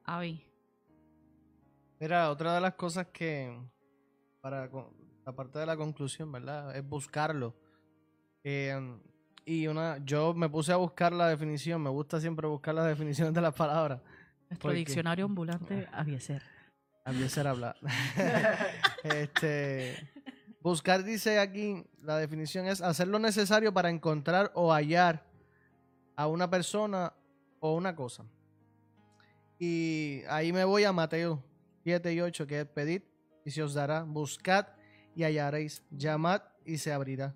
Avi. 0.04 0.44
Mira, 1.98 2.30
otra 2.30 2.54
de 2.54 2.60
las 2.60 2.74
cosas 2.74 3.08
que, 3.08 3.52
para 4.40 4.70
la 5.26 5.32
parte 5.32 5.58
de 5.58 5.66
la 5.66 5.76
conclusión, 5.76 6.30
¿verdad? 6.30 6.76
Es 6.76 6.88
buscarlo. 6.88 7.56
Eh, 8.44 8.78
y 9.48 9.66
una, 9.66 9.96
yo 10.04 10.34
me 10.34 10.50
puse 10.50 10.72
a 10.72 10.76
buscar 10.76 11.10
la 11.10 11.26
definición, 11.26 11.82
me 11.82 11.88
gusta 11.88 12.20
siempre 12.20 12.46
buscar 12.46 12.74
las 12.74 12.86
definiciones 12.88 13.32
de 13.32 13.40
las 13.40 13.54
palabras. 13.54 14.02
Nuestro 14.50 14.72
diccionario 14.72 15.24
ambulante, 15.24 15.88
Avieser. 15.90 16.42
A 17.04 17.12
empezar 17.12 17.46
a 17.46 17.50
hablar. 17.50 17.76
este, 19.04 19.96
buscar 20.60 21.02
dice 21.02 21.38
aquí, 21.38 21.82
la 22.02 22.18
definición 22.18 22.66
es 22.66 22.82
hacer 22.82 23.08
lo 23.08 23.18
necesario 23.18 23.72
para 23.72 23.88
encontrar 23.88 24.52
o 24.54 24.70
hallar 24.70 25.24
a 26.14 26.26
una 26.26 26.50
persona 26.50 27.14
o 27.60 27.74
una 27.74 27.96
cosa. 27.96 28.26
Y 29.58 30.24
ahí 30.28 30.52
me 30.52 30.64
voy 30.64 30.84
a 30.84 30.92
Mateo 30.92 31.42
7 31.84 32.12
y 32.12 32.20
8, 32.20 32.46
que 32.46 32.60
es 32.60 32.66
pedid 32.66 33.02
y 33.46 33.50
se 33.50 33.62
os 33.62 33.72
dará, 33.72 34.02
buscad 34.02 34.66
y 35.14 35.24
hallaréis, 35.24 35.82
llamad 35.90 36.42
y 36.66 36.76
se 36.76 36.92
abrirá. 36.92 37.34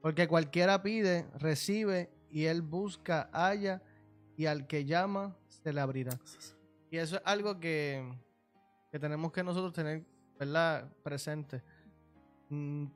Porque 0.00 0.28
cualquiera 0.28 0.82
pide, 0.82 1.26
recibe, 1.38 2.10
y 2.30 2.44
él 2.46 2.62
busca, 2.62 3.28
halla, 3.32 3.82
y 4.36 4.46
al 4.46 4.66
que 4.66 4.84
llama, 4.84 5.36
se 5.48 5.72
le 5.72 5.80
abrirá. 5.80 6.18
Y 6.90 6.96
eso 6.96 7.16
es 7.16 7.22
algo 7.24 7.60
que, 7.60 8.02
que 8.90 8.98
tenemos 8.98 9.32
que 9.32 9.42
nosotros 9.42 9.72
tener, 9.72 10.04
¿verdad? 10.38 10.90
Presente. 11.02 11.62
Mm, 12.48 12.86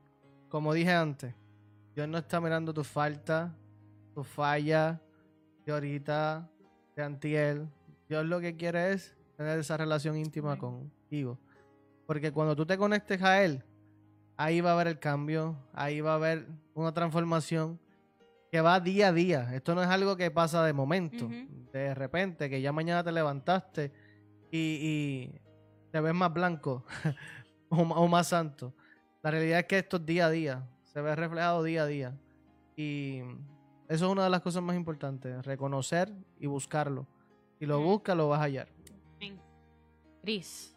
Como 0.48 0.72
dije 0.72 0.92
antes, 0.92 1.34
Dios 1.94 2.08
no 2.08 2.18
está 2.18 2.40
mirando 2.40 2.72
tu 2.72 2.82
falta, 2.82 3.54
tu 4.14 4.24
falla, 4.24 5.00
de 5.66 5.72
ahorita, 5.72 6.48
de 6.96 7.02
antiel. 7.02 7.68
Dios 8.08 8.24
lo 8.24 8.40
que 8.40 8.56
quiere 8.56 8.92
es 8.92 9.16
tener 9.36 9.58
esa 9.58 9.76
relación 9.76 10.16
íntima 10.16 10.56
contigo. 10.58 11.38
Porque 12.06 12.32
cuando 12.32 12.54
tú 12.54 12.66
te 12.66 12.76
conectes 12.76 13.22
a 13.22 13.42
Él, 13.42 13.62
ahí 14.36 14.60
va 14.60 14.70
a 14.70 14.74
haber 14.74 14.88
el 14.88 14.98
cambio, 14.98 15.56
ahí 15.72 16.00
va 16.00 16.12
a 16.12 16.16
haber 16.16 16.46
una 16.74 16.92
transformación 16.92 17.80
que 18.50 18.60
va 18.60 18.78
día 18.80 19.08
a 19.08 19.12
día. 19.12 19.54
Esto 19.54 19.74
no 19.74 19.82
es 19.82 19.88
algo 19.88 20.16
que 20.16 20.30
pasa 20.30 20.64
de 20.64 20.72
momento, 20.72 21.28
de 21.72 21.94
repente, 21.94 22.48
que 22.48 22.60
ya 22.60 22.72
mañana 22.72 23.02
te 23.02 23.12
levantaste 23.12 23.92
y, 24.50 24.58
y 24.58 25.40
te 25.90 26.00
ves 26.00 26.14
más 26.14 26.32
blanco 26.32 26.84
o, 27.68 28.08
más 28.08 28.28
santo. 28.28 28.74
La 29.22 29.30
realidad 29.30 29.60
es 29.60 29.66
que 29.66 29.78
esto 29.78 29.96
es 29.96 30.06
día 30.06 30.26
a 30.26 30.30
día, 30.30 30.68
se 30.82 31.00
ve 31.00 31.16
reflejado 31.16 31.62
día 31.62 31.82
a 31.82 31.86
día. 31.86 32.20
Y 32.76 33.20
eso 33.88 34.06
es 34.06 34.12
una 34.12 34.24
de 34.24 34.30
las 34.30 34.40
cosas 34.40 34.62
más 34.62 34.76
importantes, 34.76 35.44
reconocer 35.44 36.12
y 36.38 36.46
buscarlo. 36.46 37.06
Si 37.58 37.66
lo 37.66 37.78
Ujú. 37.78 37.88
buscas, 37.90 38.16
lo 38.16 38.28
vas 38.28 38.40
a 38.40 38.44
hallar. 38.44 38.68
Cris. 40.22 40.74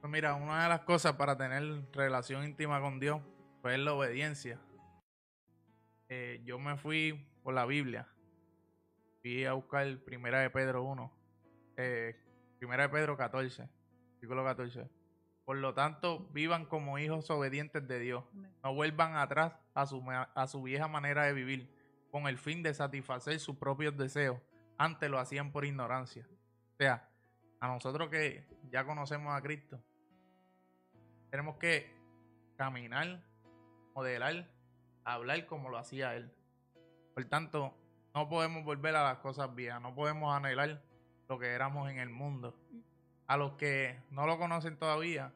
Pues 0.00 0.10
mira, 0.12 0.34
una 0.34 0.62
de 0.62 0.68
las 0.68 0.80
cosas 0.80 1.14
para 1.14 1.36
tener 1.36 1.84
relación 1.92 2.44
íntima 2.44 2.80
con 2.80 3.00
Dios 3.00 3.20
pues 3.60 3.74
es 3.76 3.80
la 3.84 3.92
obediencia. 3.92 4.60
Eh, 6.08 6.40
yo 6.44 6.58
me 6.58 6.76
fui 6.76 7.26
por 7.42 7.54
la 7.54 7.66
Biblia. 7.66 8.08
Fui 9.22 9.44
a 9.44 9.54
buscar 9.54 9.98
Primera 10.04 10.40
de 10.40 10.50
Pedro 10.50 10.84
1. 10.84 11.12
Eh, 11.78 12.16
primera 12.58 12.84
de 12.84 12.88
Pedro 12.90 13.16
14. 13.16 13.68
Versículo 14.12 14.44
14. 14.44 14.88
Por 15.44 15.58
lo 15.58 15.74
tanto, 15.74 16.28
vivan 16.32 16.66
como 16.66 16.98
hijos 16.98 17.30
obedientes 17.30 17.86
de 17.86 17.98
Dios. 17.98 18.24
No 18.62 18.74
vuelvan 18.74 19.16
atrás 19.16 19.54
a 19.74 19.86
su, 19.86 20.02
a 20.10 20.46
su 20.46 20.62
vieja 20.62 20.88
manera 20.88 21.24
de 21.24 21.32
vivir, 21.32 21.70
con 22.10 22.26
el 22.26 22.38
fin 22.38 22.62
de 22.62 22.74
satisfacer 22.74 23.38
sus 23.38 23.56
propios 23.56 23.96
deseos. 23.96 24.40
Antes 24.78 25.08
lo 25.10 25.18
hacían 25.18 25.52
por 25.52 25.64
ignorancia. 25.64 26.26
O 26.74 26.76
sea, 26.78 27.08
a 27.60 27.68
nosotros 27.68 28.08
que 28.10 28.46
ya 28.70 28.84
conocemos 28.84 29.34
a 29.34 29.40
Cristo, 29.40 29.80
tenemos 31.30 31.56
que 31.56 31.94
caminar, 32.56 33.22
modelar, 33.94 34.48
hablar 35.14 35.46
como 35.46 35.68
lo 35.68 35.78
hacía 35.78 36.14
Él. 36.14 36.32
Por 37.14 37.24
tanto, 37.26 37.74
no 38.14 38.28
podemos 38.28 38.64
volver 38.64 38.94
a 38.96 39.04
las 39.04 39.18
cosas 39.18 39.54
viejas, 39.54 39.80
no 39.80 39.94
podemos 39.94 40.34
anhelar 40.34 40.82
lo 41.28 41.38
que 41.38 41.48
éramos 41.48 41.90
en 41.90 41.98
el 41.98 42.08
mundo. 42.10 42.54
A 43.26 43.36
los 43.36 43.52
que 43.54 43.98
no 44.10 44.26
lo 44.26 44.38
conocen 44.38 44.78
todavía, 44.78 45.32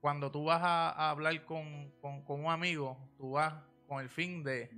cuando 0.00 0.30
tú 0.30 0.44
vas 0.44 0.62
a, 0.62 0.90
a 0.90 1.10
hablar 1.10 1.44
con, 1.44 1.90
con- 2.00 2.22
con 2.24 2.44
un 2.44 2.50
amigo, 2.50 2.96
tú 3.18 3.32
vas 3.32 3.54
con 3.86 4.00
el 4.00 4.08
fin 4.08 4.42
de, 4.42 4.70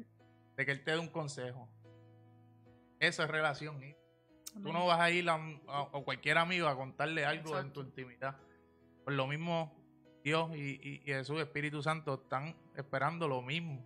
de 0.57 0.67
que 0.67 0.73
él 0.73 0.83
te 0.85 0.93
dé 0.93 0.99
un 0.99 1.09
consejo. 1.09 1.69
Eso 2.99 3.23
es 3.23 3.31
relación. 3.31 3.83
¿eh? 3.83 3.97
Tú 4.63 4.73
no 4.73 4.87
vas 4.87 5.01
a 5.01 5.11
ir 5.11 5.29
a, 5.29 5.35
un- 5.37 5.61
a- 5.69 5.83
a 5.93 6.01
cualquier 6.05 6.39
amigo 6.39 6.69
a 6.69 6.77
contarle 6.77 7.25
algo 7.25 7.59
en 7.59 7.73
tu 7.73 7.81
intimidad. 7.81 8.37
Por 9.05 9.15
lo 9.15 9.27
mismo, 9.27 9.73
Dios 10.23 10.55
y, 10.57 10.79
y- 10.83 10.95
y 11.05 11.13
Jesús, 11.13 11.41
Espíritu 11.41 11.83
Santo, 11.83 12.15
están 12.15 12.55
esperando 12.77 13.29
lo 13.29 13.43
mismo. 13.43 13.85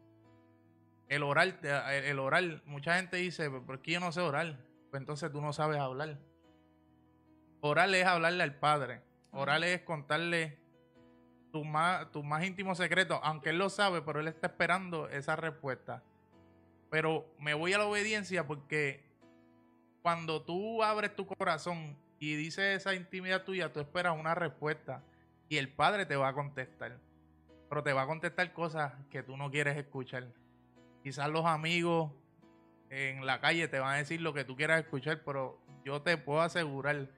El 1.08 1.22
orar, 1.22 1.58
el, 1.62 2.18
orar, 2.18 2.62
mucha 2.64 2.96
gente 2.96 3.16
dice, 3.16 3.48
¿por 3.50 3.80
qué 3.80 3.92
yo 3.92 4.00
no 4.00 4.12
sé 4.12 4.20
orar? 4.20 4.58
Pues 4.90 5.00
entonces 5.00 5.30
tú 5.30 5.40
no 5.40 5.52
sabes 5.52 5.78
hablar. 5.78 6.18
Orar 7.60 7.94
es 7.94 8.04
hablarle 8.04 8.42
al 8.42 8.58
Padre. 8.58 9.02
Orar 9.30 9.62
es 9.64 9.82
contarle 9.82 10.58
tu 11.52 11.64
más, 11.64 12.10
tu 12.10 12.22
más 12.22 12.44
íntimo 12.44 12.74
secreto, 12.74 13.20
aunque 13.22 13.50
él 13.50 13.58
lo 13.58 13.70
sabe, 13.70 14.02
pero 14.02 14.20
él 14.20 14.28
está 14.28 14.48
esperando 14.48 15.08
esa 15.08 15.36
respuesta. 15.36 16.02
Pero 16.90 17.32
me 17.38 17.54
voy 17.54 17.72
a 17.72 17.78
la 17.78 17.86
obediencia 17.86 18.46
porque 18.46 19.04
cuando 20.02 20.42
tú 20.42 20.82
abres 20.82 21.14
tu 21.14 21.26
corazón 21.26 21.96
y 22.18 22.36
dices 22.36 22.80
esa 22.80 22.94
intimidad 22.94 23.44
tuya, 23.44 23.72
tú 23.72 23.80
esperas 23.80 24.18
una 24.18 24.34
respuesta 24.34 25.02
y 25.48 25.56
el 25.56 25.68
Padre 25.68 26.06
te 26.06 26.16
va 26.16 26.28
a 26.28 26.34
contestar. 26.34 26.98
Pero 27.68 27.82
te 27.82 27.92
va 27.92 28.02
a 28.02 28.06
contestar 28.06 28.52
cosas 28.52 28.92
que 29.10 29.22
tú 29.22 29.36
no 29.36 29.50
quieres 29.50 29.76
escuchar. 29.76 30.28
Quizás 31.02 31.28
los 31.28 31.44
amigos 31.44 32.12
en 32.90 33.26
la 33.26 33.40
calle 33.40 33.68
te 33.68 33.78
van 33.78 33.94
a 33.94 33.96
decir 33.96 34.20
lo 34.20 34.32
que 34.32 34.44
tú 34.44 34.56
quieras 34.56 34.80
escuchar, 34.80 35.22
pero 35.24 35.60
yo 35.84 36.02
te 36.02 36.16
puedo 36.16 36.40
asegurar 36.40 37.08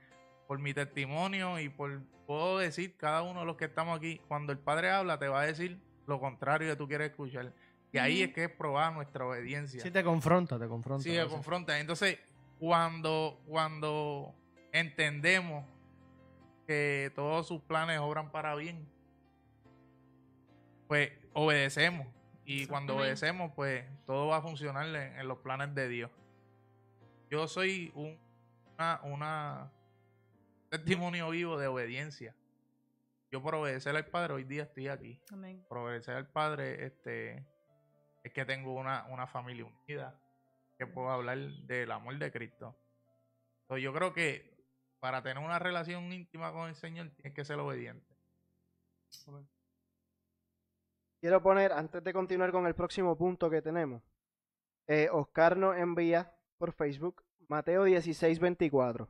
por 0.47 0.59
mi 0.59 0.73
testimonio 0.73 1.59
y 1.59 1.69
por 1.69 2.01
puedo 2.27 2.59
decir 2.59 2.95
cada 2.99 3.23
uno 3.23 3.41
de 3.41 3.47
los 3.47 3.57
que 3.57 3.65
estamos 3.65 3.97
aquí, 3.97 4.21
cuando 4.29 4.53
el 4.53 4.59
Padre 4.59 4.91
habla 4.91 5.19
te 5.19 5.29
va 5.29 5.41
a 5.41 5.47
decir 5.47 5.81
lo 6.07 6.21
contrario 6.21 6.69
que 6.69 6.77
tú 6.77 6.87
quieres 6.87 7.11
escuchar. 7.11 7.53
Y 7.91 7.97
ahí 7.97 8.23
es 8.23 8.35
que 8.35 8.45
es 8.45 8.51
probar 8.51 8.93
nuestra 8.93 9.27
obediencia. 9.27 9.81
Sí, 9.81 9.91
te 9.91 10.05
confronta, 10.05 10.59
te 10.59 10.69
confronta. 10.69 11.03
Sí, 11.03 11.11
veces. 11.11 11.27
confronta. 11.27 11.81
Entonces, 11.81 12.19
cuando, 12.59 13.41
cuando 13.47 14.35
entendemos 14.73 15.65
que 16.67 17.11
todos 17.15 17.47
sus 17.49 17.63
planes 17.63 17.99
obran 17.99 18.31
para 18.31 18.55
bien, 18.55 18.87
pues 20.89 21.13
obedecemos. 21.35 22.07
Y 22.45 22.67
cuando 22.67 22.95
Amén. 22.95 23.05
obedecemos, 23.05 23.53
pues 23.55 23.85
todo 24.07 24.29
va 24.29 24.39
a 24.39 24.43
funcionar 24.43 24.87
en, 24.89 24.97
en 25.19 25.29
los 25.29 25.39
planes 25.39 25.75
de 25.75 25.89
Dios. 25.89 26.11
Yo 27.31 27.47
soy 27.47 27.93
un, 27.95 28.19
una, 28.75 29.01
una 29.05 29.73
testimonio 30.71 31.29
vivo 31.31 31.59
de 31.59 31.67
obediencia. 31.67 32.35
Yo 33.31 33.43
por 33.43 33.55
obedecer 33.55 33.95
al 33.95 34.07
Padre 34.07 34.33
hoy 34.35 34.45
día 34.45 34.63
estoy 34.63 34.89
aquí 34.89 35.21
Amén. 35.31 35.63
por 35.69 35.79
obedecer 35.79 36.17
al 36.17 36.27
Padre, 36.27 36.87
este, 36.87 37.47
es 38.25 38.33
que 38.33 38.47
tengo 38.47 38.73
una, 38.73 39.05
una 39.11 39.27
familia 39.27 39.67
unida, 39.67 40.19
que 40.79 40.87
puedo 40.87 41.11
hablar 41.11 41.37
del 41.39 41.91
amor 41.93 42.17
de 42.19 42.33
Cristo. 42.33 42.75
Entonces, 43.63 43.85
yo 43.85 43.93
creo 43.93 44.15
que 44.15 44.57
para 45.01 45.23
tener 45.23 45.45
una 45.45 45.59
relación 45.59 46.11
íntima 46.11 46.53
con 46.53 46.71
el 46.71 46.75
Señor 46.75 47.11
tienes 47.11 47.35
que 47.35 47.45
ser 47.45 47.59
obediente. 47.59 48.07
Quiero 51.21 51.43
poner, 51.43 51.73
antes 51.73 52.03
de 52.03 52.13
continuar 52.13 52.53
con 52.53 52.67
el 52.67 52.75
próximo 52.75 53.17
punto 53.17 53.51
que 53.51 53.61
tenemos, 53.63 54.03
eh, 54.87 55.09
Oscar 55.13 55.57
nos 55.57 55.77
envía 55.77 56.33
por 56.59 56.73
Facebook 56.73 57.23
Mateo 57.49 57.85
16, 57.85 58.39
24. 58.39 59.09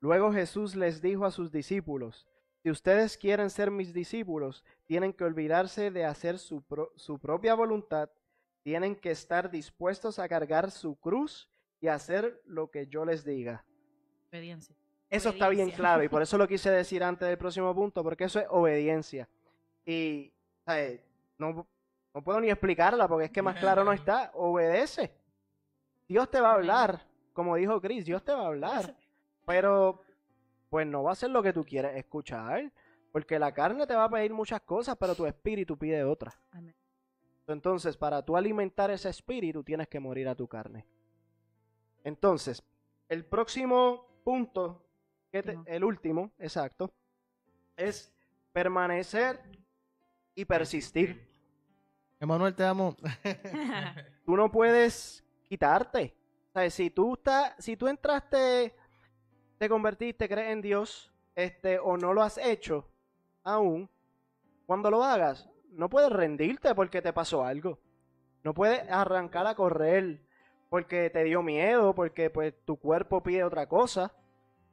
Luego 0.00 0.32
Jesús 0.32 0.74
les 0.74 1.00
dijo 1.00 1.24
a 1.24 1.30
sus 1.30 1.52
discípulos, 1.52 2.26
si 2.62 2.70
ustedes 2.70 3.16
quieren 3.16 3.48
ser 3.50 3.70
mis 3.70 3.92
discípulos, 3.92 4.64
tienen 4.86 5.12
que 5.12 5.24
olvidarse 5.24 5.90
de 5.90 6.04
hacer 6.04 6.38
su, 6.38 6.62
pro- 6.62 6.92
su 6.96 7.18
propia 7.18 7.54
voluntad, 7.54 8.10
tienen 8.62 8.96
que 8.96 9.12
estar 9.12 9.50
dispuestos 9.50 10.18
a 10.18 10.28
cargar 10.28 10.72
su 10.72 10.96
cruz 10.96 11.48
y 11.80 11.86
hacer 11.86 12.42
lo 12.44 12.70
que 12.70 12.88
yo 12.88 13.04
les 13.04 13.24
diga. 13.24 13.64
Obediencia. 14.32 14.74
Eso 15.08 15.28
está 15.28 15.48
bien 15.48 15.70
claro 15.70 16.02
y 16.02 16.08
por 16.08 16.22
eso 16.22 16.36
lo 16.36 16.48
quise 16.48 16.70
decir 16.70 17.04
antes 17.04 17.28
del 17.28 17.38
próximo 17.38 17.72
punto, 17.72 18.02
porque 18.02 18.24
eso 18.24 18.40
es 18.40 18.46
obediencia. 18.50 19.28
Y 19.84 20.32
¿sabes? 20.64 21.00
No, 21.38 21.66
no 22.14 22.22
puedo 22.24 22.40
ni 22.40 22.50
explicarla 22.50 23.06
porque 23.08 23.26
es 23.26 23.30
que 23.30 23.42
más 23.42 23.56
claro 23.60 23.84
no 23.84 23.92
está. 23.92 24.30
Obedece. 24.34 25.12
Dios 26.08 26.30
te 26.30 26.40
va 26.40 26.52
a 26.52 26.54
hablar, 26.54 27.06
como 27.32 27.56
dijo 27.56 27.80
Chris, 27.80 28.04
Dios 28.04 28.24
te 28.24 28.32
va 28.32 28.42
a 28.42 28.46
hablar. 28.46 28.96
Pero 29.46 30.00
pues 30.70 30.86
no 30.86 31.02
va 31.02 31.12
a 31.12 31.16
ser 31.16 31.30
lo 31.30 31.42
que 31.42 31.52
tú 31.52 31.64
quieres 31.64 31.96
escuchar, 31.96 32.72
porque 33.12 33.38
la 33.38 33.52
carne 33.52 33.86
te 33.86 33.94
va 33.94 34.04
a 34.04 34.10
pedir 34.10 34.32
muchas 34.34 34.60
cosas, 34.62 34.96
pero 34.98 35.14
tu 35.14 35.24
espíritu 35.26 35.76
pide 35.78 36.02
otras. 36.04 36.34
Entonces, 37.46 37.96
para 37.96 38.22
tú 38.24 38.36
alimentar 38.36 38.90
ese 38.90 39.08
espíritu, 39.08 39.62
tienes 39.62 39.86
que 39.88 40.00
morir 40.00 40.28
a 40.28 40.34
tu 40.34 40.48
carne. 40.48 40.84
Entonces, 42.04 42.62
el 43.08 43.24
próximo 43.24 44.06
punto, 44.24 44.84
que 45.30 45.42
te- 45.42 45.58
el 45.66 45.84
último, 45.84 46.32
exacto, 46.38 46.92
es 47.76 48.12
permanecer 48.52 49.40
y 50.36 50.44
persistir. 50.44 51.26
Emanuel, 52.20 52.54
te 52.54 52.62
amo. 52.64 52.94
Tú 54.24 54.36
no 54.36 54.52
puedes 54.52 55.24
quitarte. 55.42 56.14
O 56.50 56.60
sea, 56.60 56.70
si 56.70 56.90
tú 56.90 57.14
estás, 57.14 57.54
si 57.58 57.76
tú 57.76 57.88
entraste, 57.88 58.74
te 59.58 59.68
convertiste, 59.68 60.28
crees 60.28 60.52
en 60.52 60.62
Dios, 60.62 61.12
este, 61.34 61.78
o 61.78 61.96
no 61.96 62.14
lo 62.14 62.22
has 62.22 62.38
hecho 62.38 62.88
aún, 63.42 63.90
cuando 64.64 64.90
lo 64.90 65.04
hagas, 65.04 65.48
no 65.70 65.90
puedes 65.90 66.10
rendirte 66.10 66.74
porque 66.74 67.02
te 67.02 67.12
pasó 67.12 67.44
algo. 67.44 67.78
No 68.42 68.54
puedes 68.54 68.88
arrancar 68.90 69.46
a 69.46 69.54
correr 69.54 70.20
porque 70.70 71.10
te 71.10 71.24
dio 71.24 71.42
miedo, 71.42 71.94
porque 71.94 72.30
pues 72.30 72.54
tu 72.64 72.76
cuerpo 72.78 73.22
pide 73.22 73.44
otra 73.44 73.68
cosa. 73.68 74.14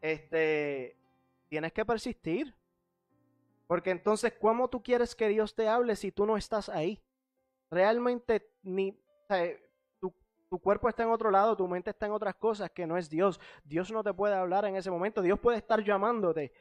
Este, 0.02 0.98
tienes 1.50 1.74
que 1.74 1.86
persistir. 1.86 2.56
Porque 3.74 3.90
entonces, 3.90 4.34
¿cómo 4.40 4.70
tú 4.70 4.84
quieres 4.84 5.16
que 5.16 5.28
Dios 5.30 5.56
te 5.56 5.68
hable 5.68 5.96
si 5.96 6.12
tú 6.12 6.28
no 6.28 6.38
estás 6.38 6.70
ahí? 6.70 7.02
Realmente 7.72 8.48
ni 8.62 8.92
o 8.92 9.26
sea, 9.28 9.52
tu, 10.00 10.14
tu 10.48 10.60
cuerpo 10.60 10.88
está 10.88 11.02
en 11.02 11.10
otro 11.10 11.32
lado, 11.32 11.58
tu 11.58 11.68
mente 11.68 11.90
está 11.90 12.06
en 12.06 12.12
otras 12.12 12.36
cosas 12.36 12.70
que 12.70 12.86
no 12.86 13.00
es 13.00 13.10
Dios. 13.10 13.40
Dios 13.64 13.92
no 13.92 14.04
te 14.04 14.14
puede 14.14 14.36
hablar 14.36 14.66
en 14.66 14.76
ese 14.76 14.92
momento, 14.92 15.24
Dios 15.24 15.40
puede 15.40 15.58
estar 15.58 15.84
llamándote. 15.84 16.54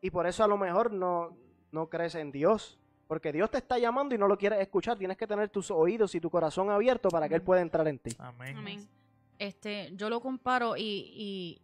Y 0.00 0.10
por 0.10 0.28
eso 0.28 0.44
a 0.44 0.46
lo 0.46 0.56
mejor 0.56 0.92
no, 0.92 1.36
no 1.72 1.90
crees 1.90 2.14
en 2.14 2.30
Dios. 2.30 2.78
Porque 3.08 3.32
Dios 3.32 3.50
te 3.50 3.58
está 3.58 3.76
llamando 3.76 4.14
y 4.14 4.18
no 4.18 4.28
lo 4.28 4.38
quieres 4.38 4.60
escuchar. 4.60 4.96
Tienes 4.96 5.16
que 5.16 5.26
tener 5.26 5.48
tus 5.48 5.72
oídos 5.72 6.14
y 6.14 6.20
tu 6.20 6.30
corazón 6.30 6.70
abierto 6.70 7.08
para 7.08 7.28
que 7.28 7.34
Él 7.34 7.42
pueda 7.42 7.62
entrar 7.62 7.88
en 7.88 7.98
ti. 7.98 8.14
Amén. 8.20 8.56
Amén. 8.56 8.88
Este, 9.40 9.90
yo 9.96 10.08
lo 10.08 10.20
comparo 10.20 10.76
y, 10.76 11.10
y, 11.16 11.62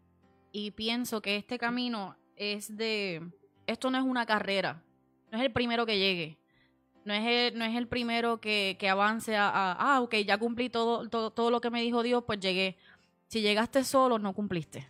y 0.51 0.73
pienso 0.73 1.23
que 1.23 1.37
este 1.37 1.61
camino 1.61 2.17
es 2.35 2.77
de. 2.77 3.31
Esto 3.71 3.91
no 3.91 3.99
es 3.99 4.05
una 4.05 4.27
carrera. 4.27 4.83
No 5.31 5.39
es 5.39 5.45
el 5.45 5.53
primero 5.53 5.87
que 5.87 5.99
llegue. 5.99 6.39
No 7.05 7.15
es 7.15 7.25
el, 7.25 7.59
no 7.59 7.65
es 7.65 7.77
el 7.77 7.87
primero 7.87 8.41
que, 8.41 8.77
que 8.79 8.89
avance 8.89 9.37
a, 9.37 9.51
Ah, 9.79 10.01
ok, 10.01 10.17
ya 10.27 10.39
cumplí 10.39 10.69
todo, 10.69 11.09
todo, 11.09 11.31
todo 11.31 11.51
lo 11.51 11.61
que 11.61 11.71
me 11.71 11.81
dijo 11.83 12.03
Dios, 12.03 12.25
pues 12.27 12.41
llegué. 12.41 12.77
Si 13.29 13.41
llegaste 13.41 13.85
solo, 13.85 14.19
no 14.19 14.33
cumpliste. 14.35 14.89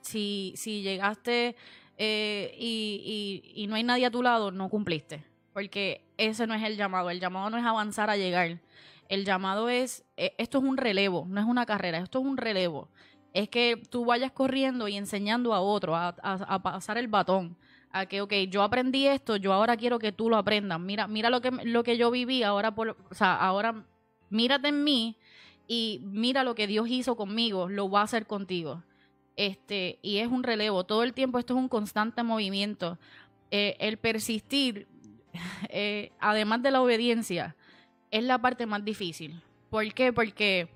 Si, 0.00 0.54
si 0.56 0.82
llegaste 0.82 1.56
eh, 1.98 2.54
y, 2.56 3.42
y, 3.54 3.66
no 3.66 3.74
hay 3.74 3.82
nadie 3.82 4.06
a 4.06 4.10
tu 4.10 4.22
lado, 4.22 4.50
no 4.52 4.68
cumpliste. 4.68 5.24
Porque 5.52 6.04
ese 6.16 6.46
no 6.46 6.54
es 6.54 6.62
el 6.62 6.76
llamado. 6.76 7.10
El 7.10 7.20
llamado 7.20 7.50
no 7.50 7.58
es 7.58 7.64
avanzar 7.64 8.10
a 8.10 8.16
llegar. 8.16 8.60
El 9.08 9.24
llamado 9.24 9.68
es, 9.68 10.04
eh, 10.16 10.34
esto 10.38 10.58
es 10.58 10.64
un 10.64 10.76
relevo, 10.76 11.26
no 11.28 11.40
es 11.40 11.46
una 11.46 11.66
carrera, 11.66 11.98
esto 11.98 12.20
es 12.20 12.24
un 12.24 12.36
relevo. 12.36 12.88
Es 13.34 13.48
que 13.48 13.76
tú 13.90 14.04
vayas 14.04 14.30
corriendo 14.30 14.86
y 14.86 14.96
enseñando 14.96 15.52
a 15.52 15.60
otro 15.60 15.96
a- 15.96 16.14
a 16.22 16.62
pasar 16.62 16.96
el 16.96 17.08
batón. 17.08 17.56
A 17.92 18.06
que, 18.06 18.20
ok, 18.20 18.32
yo 18.48 18.62
aprendí 18.62 19.06
esto, 19.06 19.36
yo 19.36 19.52
ahora 19.52 19.76
quiero 19.76 19.98
que 19.98 20.12
tú 20.12 20.30
lo 20.30 20.36
aprendas. 20.36 20.78
Mira, 20.78 21.08
mira 21.08 21.28
lo 21.28 21.40
que, 21.40 21.50
lo 21.50 21.82
que 21.82 21.96
yo 21.96 22.10
viví, 22.10 22.42
ahora, 22.42 22.74
por, 22.74 22.96
o 23.10 23.14
sea, 23.14 23.34
ahora 23.34 23.84
mírate 24.30 24.68
en 24.68 24.84
mí 24.84 25.16
y 25.66 26.00
mira 26.04 26.44
lo 26.44 26.54
que 26.54 26.66
Dios 26.66 26.88
hizo 26.88 27.16
conmigo, 27.16 27.68
lo 27.68 27.90
va 27.90 28.00
a 28.00 28.04
hacer 28.04 28.26
contigo. 28.26 28.82
Este, 29.36 29.98
y 30.02 30.18
es 30.18 30.28
un 30.28 30.42
relevo, 30.42 30.84
todo 30.84 31.02
el 31.02 31.14
tiempo 31.14 31.38
esto 31.38 31.54
es 31.54 31.58
un 31.58 31.68
constante 31.68 32.22
movimiento. 32.22 32.98
Eh, 33.50 33.76
el 33.80 33.96
persistir, 33.96 34.86
eh, 35.68 36.12
además 36.20 36.62
de 36.62 36.70
la 36.70 36.82
obediencia, 36.82 37.56
es 38.10 38.24
la 38.24 38.38
parte 38.38 38.66
más 38.66 38.84
difícil. 38.84 39.40
¿Por 39.70 39.92
qué? 39.94 40.12
Porque 40.12 40.68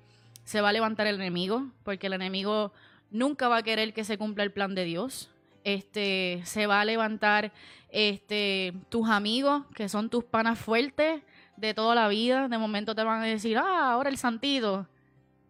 se 0.45 0.61
va 0.61 0.69
a 0.69 0.73
levantar 0.73 1.07
el 1.07 1.15
enemigo, 1.15 1.67
porque 1.83 2.07
el 2.07 2.13
enemigo 2.13 2.71
nunca 3.11 3.47
va 3.47 3.57
a 3.57 3.63
querer 3.63 3.93
que 3.93 4.03
se 4.03 4.17
cumpla 4.17 4.43
el 4.43 4.51
plan 4.51 4.75
de 4.75 4.85
Dios. 4.85 5.29
Este, 5.65 6.43
se 6.45 6.67
va 6.67 6.81
a 6.81 6.85
levantar 6.85 7.51
este, 7.89 8.71
tus 8.89 9.09
amigos, 9.09 9.63
que 9.73 9.89
son 9.89 10.11
tus 10.11 10.23
panas 10.23 10.59
fuertes 10.59 11.23
de 11.57 11.73
toda 11.73 11.95
la 11.95 12.07
vida. 12.07 12.47
De 12.47 12.59
momento 12.59 12.93
te 12.93 13.03
van 13.03 13.23
a 13.23 13.25
decir, 13.25 13.57
ah, 13.57 13.91
ahora 13.91 14.09
el 14.11 14.17
santito. 14.17 14.87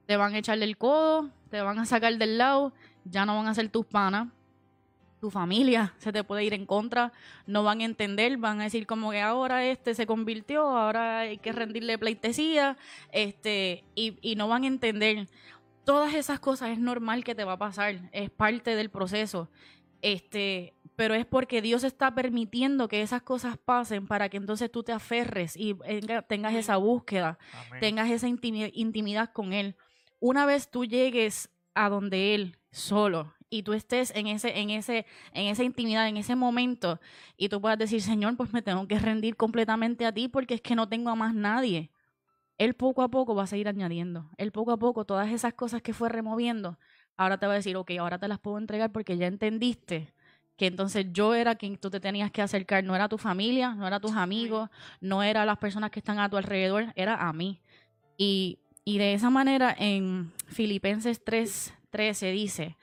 Te 0.06 0.16
van 0.16 0.34
a 0.34 0.38
echarle 0.38 0.64
el 0.64 0.78
codo, 0.78 1.30
te 1.50 1.60
van 1.62 1.80
a 1.80 1.86
sacar 1.86 2.18
del 2.18 2.38
lado, 2.38 2.72
ya 3.04 3.26
no 3.26 3.36
van 3.36 3.48
a 3.48 3.54
ser 3.54 3.68
tus 3.68 3.86
panas. 3.86 4.30
Tu 5.20 5.30
familia 5.30 5.94
se 5.98 6.14
te 6.14 6.24
puede 6.24 6.46
ir 6.46 6.54
en 6.54 6.66
contra, 6.66 7.12
no 7.46 7.64
van 7.64 7.82
a 7.82 7.86
entender, 7.86 8.38
van 8.38 8.62
a 8.62 8.66
decir 8.66 8.88
como 8.88 9.12
que 9.12 9.20
ahora 9.20 9.66
este 9.66 9.96
se 9.96 10.06
convirtió, 10.06 10.66
ahora 10.66 11.20
hay 11.20 11.40
que 11.40 11.52
rendirle 11.52 11.98
pleitesía, 11.98 12.78
este, 13.12 13.84
y, 13.96 14.18
y 14.22 14.36
no 14.36 14.48
van 14.48 14.64
a 14.64 14.68
entender. 14.68 15.28
Todas 15.84 16.14
esas 16.14 16.40
cosas 16.40 16.70
es 16.70 16.80
normal 16.80 17.24
que 17.26 17.36
te 17.36 17.44
va 17.44 17.54
a 17.54 17.58
pasar, 17.58 18.00
es 18.14 18.30
parte 18.30 18.76
del 18.76 18.90
proceso. 18.90 19.50
Este, 20.06 20.76
pero 20.96 21.16
es 21.16 21.26
porque 21.26 21.64
Dios 21.64 21.84
está 21.84 22.14
permitiendo 22.14 22.88
que 22.88 23.02
esas 23.02 23.24
cosas 23.24 23.58
pasen 23.58 24.06
para 24.06 24.30
que 24.30 24.38
entonces 24.38 24.72
tú 24.72 24.84
te 24.84 24.92
aferres 24.92 25.58
y 25.58 25.76
tengas 26.28 26.54
esa 26.54 26.78
búsqueda, 26.78 27.40
Amén. 27.54 27.80
tengas 27.80 28.12
esa 28.12 28.28
intimi- 28.28 28.70
intimidad 28.76 29.32
con 29.34 29.52
Él. 29.52 29.76
Una 30.20 30.46
vez 30.46 30.70
tú 30.70 30.86
llegues 30.86 31.50
a 31.74 31.90
donde 31.90 32.36
Él 32.36 32.58
solo 32.72 33.34
y 33.50 33.64
tú 33.64 33.74
estés 33.74 34.16
en 34.16 34.28
ese, 34.28 34.60
en 34.60 34.70
ese, 34.70 35.08
en 35.34 35.48
esa 35.48 35.64
intimidad, 35.64 36.08
en 36.08 36.18
ese 36.18 36.36
momento, 36.36 37.00
y 37.36 37.50
tú 37.50 37.60
puedas 37.60 37.80
decir, 37.80 38.02
Señor, 38.04 38.38
pues 38.38 38.54
me 38.54 38.62
tengo 38.62 38.88
que 38.88 39.00
rendir 39.00 39.36
completamente 39.36 40.06
a 40.06 40.12
ti 40.12 40.28
porque 40.28 40.54
es 40.54 40.62
que 40.62 40.76
no 40.76 40.88
tengo 40.88 41.10
a 41.10 41.16
más 41.16 41.34
nadie. 41.34 41.90
Él 42.60 42.76
poco 42.76 43.02
a 43.02 43.10
poco 43.10 43.34
va 43.34 43.44
a 43.44 43.48
seguir 43.48 43.68
añadiendo. 43.68 44.30
Él 44.38 44.52
poco 44.52 44.72
a 44.72 44.78
poco, 44.78 45.04
todas 45.04 45.32
esas 45.32 45.54
cosas 45.56 45.82
que 45.82 45.94
fue 45.94 46.10
removiendo, 46.10 46.78
ahora 47.18 47.38
te 47.38 47.46
va 47.46 47.54
a 47.54 47.56
decir, 47.56 47.76
ok, 47.76 47.92
ahora 48.00 48.18
te 48.18 48.28
las 48.28 48.40
puedo 48.40 48.58
entregar 48.58 48.92
porque 48.92 49.18
ya 49.18 49.28
entendiste 49.28 50.14
que 50.58 50.68
entonces 50.68 51.08
yo 51.12 51.34
era 51.34 51.56
quien 51.56 51.78
tú 51.78 51.90
te 51.90 52.00
tenías 52.00 52.32
que 52.32 52.42
acercar, 52.42 52.84
no 52.84 52.96
era 52.96 53.10
tu 53.10 53.18
familia, 53.18 53.76
no 53.76 53.88
era 53.88 54.00
tus 54.00 54.14
amigos, 54.14 54.70
no 55.02 55.22
era 55.22 55.46
las 55.46 55.58
personas 55.58 55.92
que 55.92 56.00
están 56.00 56.20
a 56.20 56.30
tu 56.30 56.38
alrededor, 56.38 56.94
era 56.96 57.28
a 57.28 57.34
mí. 57.34 57.60
Y, 58.18 58.60
y 58.86 58.98
de 58.98 59.14
esa 59.14 59.30
manera 59.30 59.76
en 59.78 60.32
Filipenses 60.48 61.24
3:13 61.24 62.32
dice, 62.32 62.78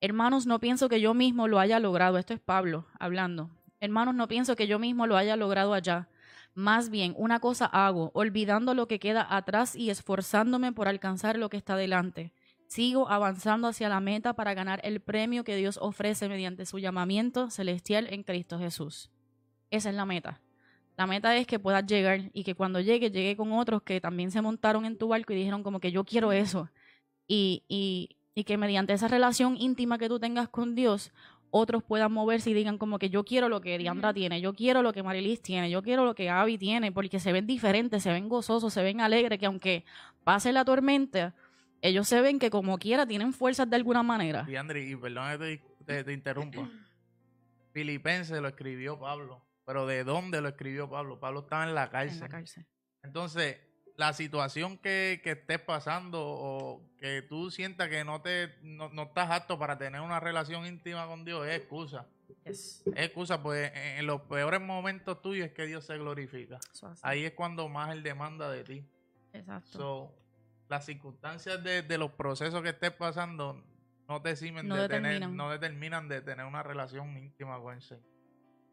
hermanos, 0.00 0.46
no 0.46 0.60
pienso 0.60 0.88
que 0.88 1.00
yo 1.00 1.14
mismo 1.14 1.48
lo 1.48 1.58
haya 1.58 1.80
logrado, 1.80 2.18
esto 2.18 2.34
es 2.34 2.40
Pablo 2.40 2.86
hablando, 3.00 3.50
hermanos, 3.80 4.14
no 4.14 4.28
pienso 4.28 4.54
que 4.54 4.66
yo 4.66 4.78
mismo 4.78 5.06
lo 5.06 5.16
haya 5.16 5.36
logrado 5.36 5.74
allá. 5.74 6.08
Más 6.54 6.90
bien, 6.90 7.14
una 7.16 7.38
cosa 7.38 7.66
hago, 7.66 8.10
olvidando 8.14 8.74
lo 8.74 8.88
que 8.88 8.98
queda 8.98 9.26
atrás 9.28 9.76
y 9.76 9.90
esforzándome 9.90 10.72
por 10.72 10.88
alcanzar 10.88 11.38
lo 11.38 11.50
que 11.50 11.56
está 11.56 11.76
delante. 11.76 12.32
Sigo 12.68 13.08
avanzando 13.08 13.66
hacia 13.66 13.88
la 13.88 13.98
meta 13.98 14.34
para 14.34 14.52
ganar 14.52 14.80
el 14.84 15.00
premio 15.00 15.42
que 15.42 15.56
Dios 15.56 15.78
ofrece 15.80 16.28
mediante 16.28 16.66
su 16.66 16.78
llamamiento 16.78 17.50
celestial 17.50 18.06
en 18.10 18.22
Cristo 18.22 18.58
Jesús. 18.58 19.10
Esa 19.70 19.88
es 19.88 19.94
la 19.94 20.04
meta. 20.04 20.42
La 20.98 21.06
meta 21.06 21.34
es 21.34 21.46
que 21.46 21.58
puedas 21.58 21.86
llegar 21.86 22.30
y 22.34 22.44
que 22.44 22.54
cuando 22.54 22.80
llegue, 22.80 23.10
llegue 23.10 23.38
con 23.38 23.52
otros 23.52 23.82
que 23.82 24.02
también 24.02 24.30
se 24.30 24.42
montaron 24.42 24.84
en 24.84 24.98
tu 24.98 25.08
barco 25.08 25.32
y 25.32 25.36
dijeron 25.36 25.62
como 25.62 25.80
que 25.80 25.92
yo 25.92 26.04
quiero 26.04 26.30
eso. 26.30 26.68
Y, 27.26 27.62
y, 27.68 28.16
y 28.34 28.44
que 28.44 28.58
mediante 28.58 28.92
esa 28.92 29.08
relación 29.08 29.56
íntima 29.56 29.96
que 29.96 30.10
tú 30.10 30.20
tengas 30.20 30.50
con 30.50 30.74
Dios, 30.74 31.10
otros 31.50 31.82
puedan 31.82 32.12
moverse 32.12 32.50
y 32.50 32.54
digan 32.54 32.76
como 32.76 32.98
que 32.98 33.08
yo 33.08 33.24
quiero 33.24 33.48
lo 33.48 33.62
que 33.62 33.78
Diandra 33.78 34.12
tiene, 34.12 34.42
yo 34.42 34.52
quiero 34.52 34.82
lo 34.82 34.92
que 34.92 35.02
Marilis 35.02 35.40
tiene, 35.40 35.70
yo 35.70 35.82
quiero 35.82 36.04
lo 36.04 36.14
que 36.14 36.28
Abby 36.28 36.58
tiene, 36.58 36.92
porque 36.92 37.18
se 37.18 37.32
ven 37.32 37.46
diferentes, 37.46 38.02
se 38.02 38.12
ven 38.12 38.28
gozosos, 38.28 38.74
se 38.74 38.82
ven 38.82 39.00
alegres, 39.00 39.38
que 39.38 39.46
aunque 39.46 39.84
pase 40.24 40.52
la 40.52 40.66
tormenta, 40.66 41.34
ellos 41.82 42.08
se 42.08 42.20
ven 42.20 42.38
que 42.38 42.50
como 42.50 42.78
quiera 42.78 43.06
tienen 43.06 43.32
fuerzas 43.32 43.68
de 43.70 43.76
alguna 43.76 44.02
manera. 44.02 44.44
Y 44.48 44.56
Andri, 44.56 44.92
y 44.92 44.96
perdón 44.96 45.38
que 45.38 45.38
te, 45.38 45.84
te- 45.84 46.04
te 46.04 46.12
interrumpa. 46.12 46.68
Filipense 47.72 48.40
lo 48.40 48.48
escribió 48.48 48.98
Pablo. 48.98 49.42
Pero 49.64 49.86
¿de 49.86 50.02
dónde 50.04 50.40
lo 50.40 50.48
escribió 50.48 50.88
Pablo? 50.88 51.20
Pablo 51.20 51.40
estaba 51.40 51.64
en 51.64 51.74
la 51.74 51.84
En 51.84 51.90
cárcel. 51.90 52.20
la 52.20 52.28
cárcel. 52.28 52.66
Entonces, 53.02 53.58
la 53.96 54.12
situación 54.12 54.78
que, 54.78 55.20
que 55.22 55.32
estés 55.32 55.60
pasando 55.60 56.20
o 56.24 56.82
que 56.98 57.22
tú 57.22 57.50
sientas 57.50 57.88
que 57.88 58.04
no 58.04 58.22
te 58.22 58.54
no, 58.62 58.88
no 58.90 59.02
estás 59.04 59.30
apto 59.30 59.58
para 59.58 59.76
tener 59.76 60.00
una 60.00 60.20
relación 60.20 60.64
íntima 60.66 61.06
con 61.06 61.24
Dios 61.24 61.46
es 61.46 61.56
excusa. 61.58 62.06
Yes. 62.44 62.82
Es 62.86 63.04
excusa, 63.06 63.42
pues 63.42 63.70
en, 63.74 63.98
en 63.98 64.06
los 64.06 64.22
peores 64.22 64.60
momentos 64.60 65.20
tuyos 65.20 65.46
es 65.48 65.52
que 65.52 65.66
Dios 65.66 65.84
se 65.84 65.96
glorifica. 65.98 66.58
Ahí 67.02 67.24
es 67.24 67.32
cuando 67.32 67.68
más 67.68 67.90
Él 67.92 68.02
demanda 68.02 68.50
de 68.50 68.64
ti. 68.64 68.84
Exacto. 69.32 69.78
So, 69.78 70.17
las 70.68 70.84
circunstancias 70.84 71.62
de, 71.62 71.82
de 71.82 71.98
los 71.98 72.12
procesos 72.12 72.62
que 72.62 72.70
estés 72.70 72.92
pasando 72.92 73.62
no 74.08 74.22
te 74.22 74.30
eximen 74.30 74.66
No 74.68 74.76
de 74.76 74.88
tener, 74.88 75.12
determinan. 75.14 75.36
no 75.36 75.50
determinan 75.50 76.08
de 76.08 76.20
tener 76.22 76.46
una 76.46 76.62
relación 76.62 77.16
íntima 77.16 77.58
con 77.60 77.74
el 77.74 77.82
Señor. 77.82 78.04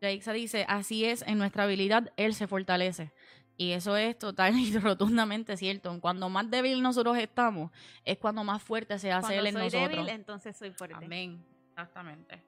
Jaixa 0.02 0.34
dice, 0.34 0.66
así 0.68 1.06
es, 1.06 1.22
en 1.24 1.38
nuestra 1.38 1.64
habilidad 1.64 2.12
Él 2.18 2.34
se 2.34 2.48
fortalece. 2.48 3.12
Y 3.58 3.72
eso 3.72 3.96
es 3.96 4.18
total 4.18 4.54
y 4.60 4.78
rotundamente 4.78 5.56
cierto. 5.58 6.00
Cuando 6.02 6.30
más 6.30 6.50
débil 6.50 6.82
nosotros 6.82 7.18
estamos, 7.18 7.72
es 8.04 8.18
cuando 8.18 8.44
más 8.44 8.62
fuerte 8.62 9.00
se 9.00 9.12
hace 9.12 9.28
Cuando 9.28 9.40
Él 9.40 9.48
en 9.48 9.54
soy 9.54 9.64
nosotros. 9.64 9.90
débil, 9.90 10.10
entonces 10.10 10.58
soy 10.58 10.72
fuerte. 10.72 10.96
Amén. 11.06 11.46
Exactamente. 11.70 12.44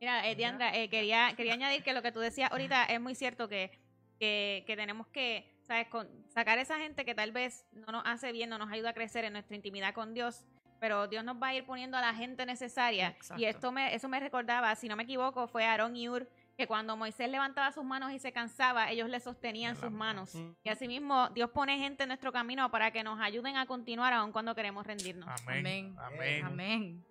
Mira, 0.00 0.28
eh, 0.28 0.36
Diandra, 0.36 0.76
eh, 0.76 0.88
quería, 0.88 1.34
quería 1.36 1.54
añadir 1.54 1.82
que 1.82 1.92
lo 1.92 2.02
que 2.02 2.12
tú 2.12 2.20
decías 2.20 2.52
ahorita 2.52 2.84
es 2.84 3.00
muy 3.00 3.16
cierto 3.16 3.48
que, 3.48 3.72
que, 4.20 4.62
que 4.64 4.76
tenemos 4.76 5.08
que, 5.08 5.57
¿sabes? 5.68 5.86
Con, 5.88 6.08
sacar 6.28 6.58
esa 6.58 6.78
gente 6.78 7.04
que 7.04 7.14
tal 7.14 7.30
vez 7.30 7.66
no 7.72 7.92
nos 7.92 8.02
hace 8.06 8.32
bien, 8.32 8.48
no 8.48 8.58
nos 8.58 8.72
ayuda 8.72 8.90
a 8.90 8.94
crecer 8.94 9.24
en 9.24 9.34
nuestra 9.34 9.54
intimidad 9.54 9.92
con 9.92 10.14
Dios, 10.14 10.44
pero 10.80 11.06
Dios 11.08 11.22
nos 11.24 11.40
va 11.40 11.48
a 11.48 11.54
ir 11.54 11.66
poniendo 11.66 11.96
a 11.98 12.00
la 12.00 12.14
gente 12.14 12.46
necesaria. 12.46 13.08
Exacto. 13.08 13.40
Y 13.40 13.44
esto 13.44 13.70
me, 13.70 13.94
eso 13.94 14.08
me 14.08 14.18
recordaba, 14.18 14.74
si 14.74 14.88
no 14.88 14.96
me 14.96 15.02
equivoco, 15.02 15.46
fue 15.46 15.66
Aarón 15.66 15.94
y 15.94 16.08
Ur, 16.08 16.28
que 16.56 16.66
cuando 16.66 16.96
Moisés 16.96 17.28
levantaba 17.28 17.70
sus 17.70 17.84
manos 17.84 18.12
y 18.12 18.18
se 18.18 18.32
cansaba, 18.32 18.90
ellos 18.90 19.08
le 19.10 19.20
sostenían 19.20 19.74
En 19.74 19.80
sus 19.80 19.90
manos. 19.92 20.34
manos. 20.34 20.56
Y 20.64 20.70
asimismo, 20.70 21.28
Dios 21.30 21.50
pone 21.50 21.78
gente 21.78 22.04
en 22.04 22.08
nuestro 22.08 22.32
camino 22.32 22.70
para 22.70 22.90
que 22.90 23.04
nos 23.04 23.20
ayuden 23.20 23.56
a 23.56 23.66
continuar 23.66 24.12
aun 24.14 24.32
cuando 24.32 24.54
queremos 24.54 24.86
rendirnos. 24.86 25.28
Amén. 25.42 25.58
Amén. 25.58 25.96
Amén. 25.98 26.44
Amén. 26.44 27.04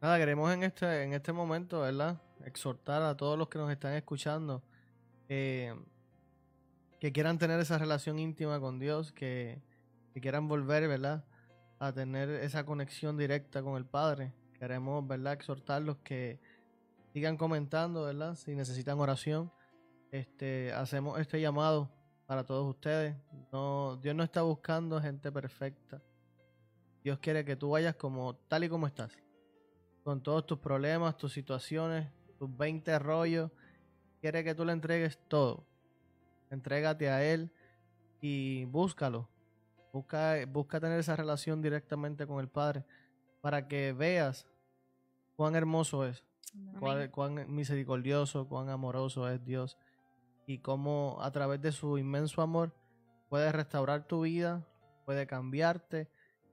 Nada, 0.00 0.18
queremos 0.18 0.52
en 0.52 0.62
este, 0.62 1.02
en 1.02 1.12
este 1.12 1.32
momento, 1.32 1.80
¿verdad? 1.80 2.20
Exhortar 2.44 3.02
a 3.02 3.16
todos 3.16 3.36
los 3.36 3.48
que 3.48 3.58
nos 3.58 3.70
están 3.70 3.94
escuchando 3.94 4.62
eh, 5.28 5.74
que 7.02 7.12
quieran 7.12 7.36
tener 7.36 7.58
esa 7.58 7.78
relación 7.78 8.20
íntima 8.20 8.60
con 8.60 8.78
Dios, 8.78 9.10
que, 9.10 9.60
que 10.14 10.20
quieran 10.20 10.46
volver, 10.46 10.86
¿verdad? 10.86 11.24
A 11.80 11.92
tener 11.92 12.30
esa 12.30 12.64
conexión 12.64 13.16
directa 13.16 13.60
con 13.60 13.76
el 13.76 13.84
Padre. 13.84 14.32
Queremos, 14.56 15.04
¿verdad? 15.04 15.32
Exhortarlos 15.32 15.96
que 16.04 16.38
sigan 17.12 17.36
comentando, 17.36 18.04
¿verdad? 18.04 18.36
Si 18.36 18.54
necesitan 18.54 19.00
oración, 19.00 19.50
este, 20.12 20.72
hacemos 20.74 21.18
este 21.18 21.40
llamado 21.40 21.90
para 22.28 22.44
todos 22.44 22.70
ustedes. 22.70 23.16
No, 23.50 23.96
Dios 23.96 24.14
no 24.14 24.22
está 24.22 24.42
buscando 24.42 25.00
gente 25.00 25.32
perfecta. 25.32 26.00
Dios 27.02 27.18
quiere 27.18 27.44
que 27.44 27.56
tú 27.56 27.70
vayas 27.70 27.96
como 27.96 28.36
tal 28.46 28.62
y 28.62 28.68
como 28.68 28.86
estás 28.86 29.10
con 30.04 30.22
todos 30.22 30.46
tus 30.46 30.60
problemas, 30.60 31.16
tus 31.16 31.32
situaciones, 31.32 32.08
tus 32.38 32.56
20 32.56 32.96
rollos. 33.00 33.50
Quiere 34.20 34.44
que 34.44 34.54
tú 34.54 34.64
le 34.64 34.70
entregues 34.70 35.18
todo. 35.26 35.66
Entrégate 36.52 37.08
a 37.08 37.24
Él 37.24 37.50
y 38.20 38.66
búscalo. 38.66 39.28
Busca, 39.90 40.36
busca 40.46 40.80
tener 40.80 41.00
esa 41.00 41.16
relación 41.16 41.62
directamente 41.62 42.26
con 42.26 42.40
el 42.40 42.48
Padre 42.48 42.84
para 43.40 43.66
que 43.68 43.94
veas 43.94 44.46
cuán 45.34 45.56
hermoso 45.56 46.06
es, 46.06 46.24
cuán, 46.78 47.08
cuán 47.08 47.54
misericordioso, 47.54 48.48
cuán 48.48 48.68
amoroso 48.68 49.28
es 49.30 49.42
Dios 49.44 49.78
y 50.46 50.58
cómo 50.58 51.18
a 51.22 51.30
través 51.30 51.60
de 51.62 51.72
su 51.72 51.96
inmenso 51.96 52.42
amor 52.42 52.74
puede 53.30 53.50
restaurar 53.50 54.06
tu 54.06 54.20
vida, 54.20 54.66
puede 55.06 55.26
cambiarte 55.26 56.10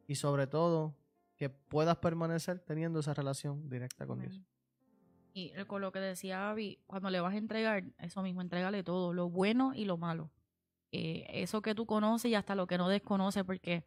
y 0.07 0.15
sobre 0.15 0.47
todo 0.47 0.95
que 1.35 1.49
puedas 1.49 1.97
permanecer 1.97 2.59
teniendo 2.59 3.01
esa 3.01 3.13
relación 3.13 3.69
directa 3.69 4.07
con 4.07 4.19
Dios. 4.19 4.41
Y 5.33 5.51
con 5.67 5.81
lo 5.81 5.91
que 5.91 5.99
decía 5.99 6.49
Abby, 6.49 6.79
cuando 6.87 7.09
le 7.09 7.19
vas 7.19 7.33
a 7.33 7.37
entregar, 7.37 7.83
eso 7.99 8.21
mismo, 8.21 8.41
entrégale 8.41 8.83
todo, 8.83 9.13
lo 9.13 9.29
bueno 9.29 9.73
y 9.75 9.85
lo 9.85 9.97
malo. 9.97 10.31
Eh, 10.91 11.25
eso 11.29 11.61
que 11.61 11.75
tú 11.75 11.85
conoces 11.85 12.31
y 12.31 12.35
hasta 12.35 12.55
lo 12.55 12.65
que 12.67 12.77
no 12.77 12.89
desconoces, 12.89 13.43
porque 13.43 13.83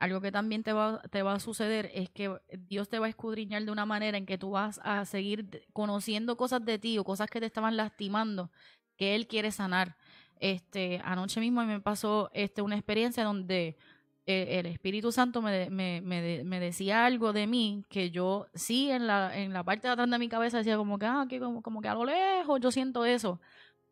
algo 0.00 0.20
que 0.20 0.32
también 0.32 0.62
te 0.62 0.72
va, 0.72 1.00
te 1.10 1.22
va 1.22 1.34
a 1.34 1.40
suceder 1.40 1.90
es 1.94 2.10
que 2.10 2.34
Dios 2.68 2.88
te 2.88 2.98
va 2.98 3.06
a 3.06 3.10
escudriñar 3.10 3.64
de 3.64 3.70
una 3.70 3.86
manera 3.86 4.18
en 4.18 4.26
que 4.26 4.38
tú 4.38 4.52
vas 4.52 4.80
a 4.82 5.04
seguir 5.04 5.66
conociendo 5.72 6.36
cosas 6.36 6.64
de 6.64 6.78
ti 6.78 6.98
o 6.98 7.04
cosas 7.04 7.28
que 7.30 7.38
te 7.38 7.46
estaban 7.46 7.76
lastimando, 7.76 8.50
que 8.96 9.14
Él 9.14 9.26
quiere 9.26 9.52
sanar. 9.52 9.96
Este, 10.40 11.02
anoche 11.04 11.38
mismo 11.38 11.62
me 11.64 11.80
pasó 11.80 12.30
este, 12.32 12.62
una 12.62 12.76
experiencia 12.76 13.24
donde 13.24 13.76
el 14.30 14.66
Espíritu 14.66 15.12
Santo 15.12 15.42
me, 15.42 15.70
me, 15.70 16.00
me, 16.00 16.44
me 16.44 16.60
decía 16.60 17.04
algo 17.04 17.32
de 17.32 17.46
mí 17.46 17.84
que 17.88 18.10
yo 18.10 18.46
sí 18.54 18.90
en 18.90 19.06
la, 19.06 19.36
en 19.36 19.52
la 19.52 19.64
parte 19.64 19.88
de 19.88 19.92
atrás 19.92 20.10
de 20.10 20.18
mi 20.18 20.28
cabeza 20.28 20.58
decía 20.58 20.76
como 20.76 20.98
que, 20.98 21.06
ah, 21.06 21.26
como, 21.62 21.80
que 21.80 21.88
lejos 22.06 22.60
yo 22.60 22.70
siento 22.70 23.04
eso, 23.04 23.40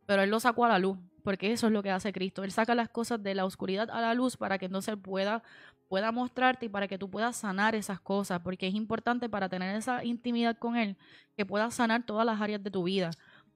pero 0.06 0.22
él 0.22 0.30
lo 0.30 0.40
sacó 0.40 0.64
a 0.64 0.68
la 0.68 0.78
luz 0.78 0.98
porque 1.22 1.52
eso 1.52 1.66
es 1.66 1.72
lo 1.72 1.82
que 1.82 1.90
hace 1.90 2.12
Cristo. 2.12 2.42
Él 2.42 2.52
saca 2.52 2.74
las 2.74 2.88
cosas 2.88 3.22
de 3.22 3.34
la 3.34 3.44
oscuridad 3.44 3.90
a 3.90 4.00
la 4.00 4.14
luz 4.14 4.36
para 4.36 4.58
que 4.58 4.66
entonces 4.66 4.96
pueda, 4.96 5.42
pueda 5.88 6.10
mostrarte 6.10 6.66
y 6.66 6.68
para 6.70 6.88
que 6.88 6.96
tú 6.96 7.10
puedas 7.10 7.36
sanar 7.36 7.74
esas 7.74 8.00
cosas, 8.00 8.40
porque 8.40 8.66
es 8.66 8.74
importante 8.74 9.28
para 9.28 9.48
tener 9.48 9.76
esa 9.76 10.04
intimidad 10.04 10.56
con 10.56 10.76
Él, 10.76 10.96
que 11.36 11.44
puedas 11.44 11.74
sanar 11.74 12.04
todas 12.04 12.24
las 12.24 12.40
áreas 12.40 12.62
de 12.62 12.70
tu 12.70 12.84
vida, 12.84 13.10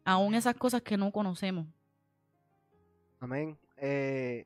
aún 0.05 0.35
esas 0.35 0.55
cosas 0.55 0.83
que 0.83 0.99
no 0.99 1.11
conocemos. 1.13 1.67
Amén. 3.21 3.57
Eh, 3.79 4.45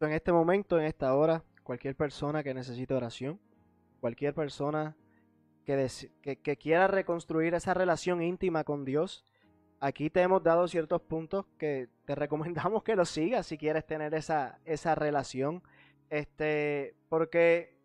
en 0.00 0.12
este 0.12 0.32
momento, 0.32 0.78
en 0.78 0.86
esta 0.86 1.14
hora, 1.14 1.42
cualquier 1.66 1.96
persona 1.96 2.42
que 2.44 2.54
necesite 2.54 2.94
oración, 2.94 3.40
cualquier 4.00 4.32
persona 4.34 4.96
que, 5.64 5.76
des- 5.76 6.10
que, 6.22 6.36
que 6.36 6.56
quiera 6.56 6.86
reconstruir 6.86 7.54
esa 7.54 7.74
relación 7.74 8.22
íntima 8.22 8.62
con 8.62 8.84
Dios, 8.84 9.26
aquí 9.80 10.08
te 10.08 10.22
hemos 10.22 10.42
dado 10.44 10.68
ciertos 10.68 11.02
puntos 11.02 11.44
que 11.58 11.88
te 12.04 12.14
recomendamos 12.74 12.82
que 12.84 12.94
los 12.96 13.10
sigas 13.10 13.46
si 13.46 13.58
quieres 13.58 13.84
tener 13.84 14.14
esa, 14.14 14.58
esa 14.64 14.94
relación. 14.94 15.62
Este, 16.08 16.94
porque 17.08 17.76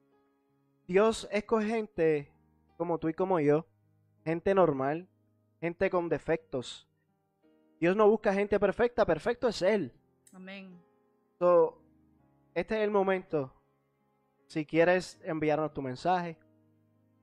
Dios 0.88 1.28
escoge 1.32 1.68
gente 1.68 2.32
como 2.78 2.99
tú 2.99 3.10
y 3.10 3.14
como 3.16 3.40
yo, 3.40 3.66
gente 4.24 4.53
normal, 4.53 5.08
gente 5.60 5.90
con 5.90 6.08
defectos. 6.08 6.88
Dios 7.80 7.95
no 7.95 8.08
busca 8.08 8.32
gente 8.32 8.60
perfecta, 8.60 9.06
perfecto 9.08 9.48
es 9.48 9.64
Él. 9.64 9.91
Amén. 10.34 10.80
So, 11.40 11.82
este 12.53 12.76
es 12.78 12.82
el 12.84 12.91
momento. 12.91 13.52
Si 14.52 14.65
quieres 14.65 15.18
enviarnos 15.23 15.73
tu 15.73 15.82
mensaje 15.82 16.38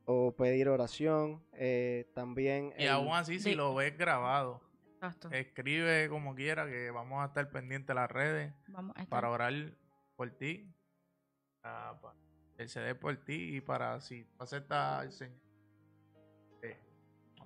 o 0.06 0.34
pedir 0.34 0.66
oración, 0.70 1.44
eh, 1.52 2.10
también. 2.14 2.72
Y 2.78 2.84
el- 2.84 2.88
aún 2.88 3.12
así, 3.12 3.38
si 3.38 3.54
lo 3.54 3.74
ves 3.74 3.98
grabado, 3.98 4.62
Exacto. 4.94 5.28
escribe 5.32 6.08
como 6.08 6.34
quiera 6.34 6.64
que 6.66 6.90
vamos 6.90 7.22
a 7.22 7.26
estar 7.26 7.50
pendientes 7.50 7.88
de 7.88 7.94
las 7.96 8.10
redes 8.10 8.54
Vamos 8.68 8.96
a 8.96 9.02
estar- 9.02 9.10
para 9.10 9.28
orar 9.30 9.52
por 10.16 10.30
ti, 10.30 10.72
para 11.60 12.00
para 12.00 12.14
interceder 12.52 12.98
por 12.98 13.14
ti 13.18 13.56
y 13.56 13.60
para 13.60 14.00
si 14.00 14.26
aceptas 14.38 15.00
al 15.02 15.12
Señor, 15.12 15.38
eh, 16.62 16.78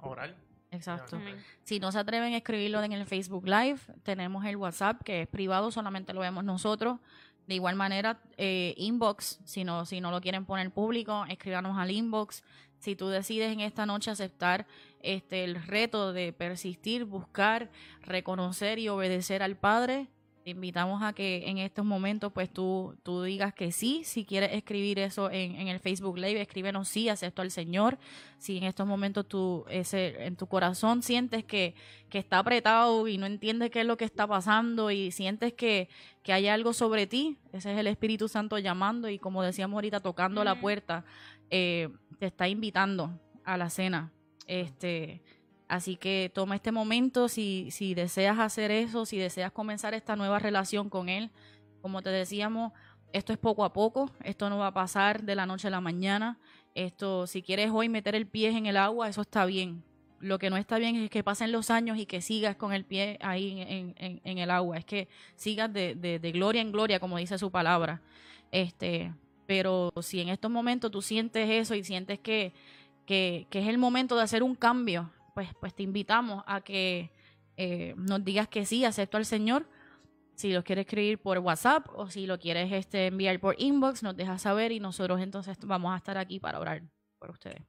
orar. 0.00 0.36
Exacto. 0.70 1.18
Si 1.64 1.80
no 1.80 1.90
se 1.90 1.98
atreven 1.98 2.32
a 2.34 2.36
escribirlo 2.36 2.80
en 2.84 2.92
el 2.92 3.04
Facebook 3.04 3.46
Live, 3.48 3.80
tenemos 4.04 4.44
el 4.46 4.56
WhatsApp 4.56 5.02
que 5.02 5.22
es 5.22 5.26
privado, 5.28 5.72
solamente 5.72 6.14
lo 6.14 6.20
vemos 6.20 6.44
nosotros. 6.44 7.00
De 7.46 7.54
igual 7.54 7.76
manera, 7.76 8.20
eh, 8.36 8.74
inbox, 8.76 9.40
si 9.44 9.64
no, 9.64 9.84
si 9.84 10.00
no 10.00 10.10
lo 10.10 10.20
quieren 10.20 10.44
poner 10.44 10.70
público, 10.70 11.24
escríbanos 11.28 11.76
al 11.76 11.90
inbox. 11.90 12.42
Si 12.78 12.96
tú 12.96 13.08
decides 13.08 13.52
en 13.52 13.60
esta 13.60 13.86
noche 13.86 14.10
aceptar 14.10 14.66
este 15.00 15.44
el 15.44 15.62
reto 15.62 16.12
de 16.12 16.32
persistir, 16.32 17.04
buscar, 17.04 17.70
reconocer 18.00 18.78
y 18.78 18.88
obedecer 18.88 19.42
al 19.42 19.56
Padre, 19.56 20.08
te 20.42 20.50
invitamos 20.50 21.02
a 21.02 21.12
que 21.12 21.48
en 21.48 21.58
estos 21.58 21.84
momentos 21.84 22.32
pues 22.32 22.50
tú, 22.50 22.96
tú 23.02 23.22
digas 23.22 23.54
que 23.54 23.72
sí. 23.72 24.02
Si 24.04 24.24
quieres 24.24 24.50
escribir 24.52 24.98
eso 24.98 25.30
en, 25.30 25.54
en 25.54 25.68
el 25.68 25.78
Facebook 25.80 26.18
Live, 26.18 26.40
escríbenos 26.40 26.88
sí, 26.88 27.08
acepto 27.08 27.42
al 27.42 27.50
Señor 27.50 27.98
si 28.42 28.58
en 28.58 28.64
estos 28.64 28.88
momentos 28.88 29.28
tú 29.28 29.64
ese 29.70 30.24
en 30.24 30.34
tu 30.34 30.48
corazón 30.48 31.02
sientes 31.02 31.44
que, 31.44 31.76
que 32.08 32.18
está 32.18 32.40
apretado 32.40 33.06
y 33.06 33.16
no 33.16 33.26
entiendes 33.26 33.70
qué 33.70 33.82
es 33.82 33.86
lo 33.86 33.96
que 33.96 34.04
está 34.04 34.26
pasando 34.26 34.90
y 34.90 35.12
sientes 35.12 35.52
que, 35.52 35.88
que 36.24 36.32
hay 36.32 36.48
algo 36.48 36.72
sobre 36.72 37.06
ti, 37.06 37.38
ese 37.52 37.72
es 37.72 37.78
el 37.78 37.86
Espíritu 37.86 38.28
Santo 38.28 38.58
llamando 38.58 39.08
y 39.08 39.20
como 39.20 39.44
decíamos 39.44 39.76
ahorita, 39.76 40.00
tocando 40.00 40.42
la 40.42 40.60
puerta, 40.60 41.04
eh, 41.50 41.88
te 42.18 42.26
está 42.26 42.48
invitando 42.48 43.12
a 43.44 43.56
la 43.56 43.70
cena. 43.70 44.12
Este, 44.48 45.22
así 45.72 45.96
que 45.96 46.30
toma 46.34 46.56
este 46.56 46.70
momento 46.70 47.30
si, 47.30 47.70
deseas 47.96 48.38
hacer 48.38 48.70
eso, 48.70 49.06
si 49.06 49.16
deseas 49.16 49.52
comenzar 49.52 49.94
esta 49.94 50.16
nueva 50.16 50.38
relación 50.38 50.90
con 50.90 51.08
Él. 51.08 51.30
Como 51.80 52.02
te 52.02 52.10
decíamos, 52.10 52.72
esto 53.14 53.32
es 53.32 53.38
poco 53.38 53.64
a 53.64 53.72
poco, 53.72 54.10
esto 54.22 54.50
no 54.50 54.58
va 54.58 54.66
a 54.66 54.74
pasar 54.74 55.22
de 55.22 55.34
la 55.34 55.46
noche 55.46 55.68
a 55.68 55.70
la 55.70 55.80
mañana. 55.80 56.38
Esto, 56.74 57.26
si 57.26 57.40
quieres 57.40 57.70
hoy 57.72 57.88
meter 57.88 58.14
el 58.14 58.26
pie 58.26 58.50
en 58.50 58.66
el 58.66 58.76
agua, 58.76 59.08
eso 59.08 59.22
está 59.22 59.46
bien. 59.46 59.82
Lo 60.20 60.38
que 60.38 60.50
no 60.50 60.58
está 60.58 60.76
bien 60.76 60.94
es 60.96 61.08
que 61.08 61.24
pasen 61.24 61.52
los 61.52 61.70
años 61.70 61.96
y 61.96 62.04
que 62.04 62.20
sigas 62.20 62.54
con 62.56 62.74
el 62.74 62.84
pie 62.84 63.18
ahí 63.22 63.94
en, 63.96 64.38
el 64.38 64.50
agua. 64.50 64.76
Es 64.76 64.84
que 64.84 65.08
sigas 65.36 65.72
de, 65.72 66.32
gloria 66.34 66.60
en 66.60 66.70
gloria, 66.70 67.00
como 67.00 67.16
dice 67.16 67.38
su 67.38 67.50
palabra. 67.50 68.02
Este, 68.50 69.10
pero 69.46 69.90
si 70.02 70.20
en 70.20 70.28
estos 70.28 70.50
momentos 70.50 70.90
tú 70.90 71.00
sientes 71.00 71.48
eso 71.48 71.74
y 71.74 71.82
sientes 71.82 72.18
que 72.18 72.52
es 73.06 73.68
el 73.68 73.78
momento 73.78 74.16
de 74.16 74.22
hacer 74.22 74.42
un 74.42 74.54
cambio, 74.54 75.10
pues, 75.34 75.48
pues 75.60 75.74
te 75.74 75.82
invitamos 75.82 76.42
a 76.46 76.60
que 76.62 77.10
eh, 77.56 77.94
nos 77.96 78.24
digas 78.24 78.48
que 78.48 78.64
sí, 78.64 78.84
acepto 78.84 79.16
al 79.16 79.24
Señor. 79.24 79.66
Si 80.34 80.52
lo 80.52 80.64
quieres 80.64 80.86
escribir 80.86 81.18
por 81.20 81.38
WhatsApp 81.38 81.86
o 81.94 82.08
si 82.08 82.26
lo 82.26 82.38
quieres 82.38 82.72
este, 82.72 83.06
enviar 83.08 83.38
por 83.38 83.54
inbox, 83.60 84.02
nos 84.02 84.16
dejas 84.16 84.42
saber 84.42 84.72
y 84.72 84.80
nosotros 84.80 85.20
entonces 85.20 85.58
vamos 85.64 85.92
a 85.92 85.96
estar 85.98 86.16
aquí 86.16 86.40
para 86.40 86.58
orar 86.58 86.82
por 87.18 87.30
ustedes. 87.30 87.62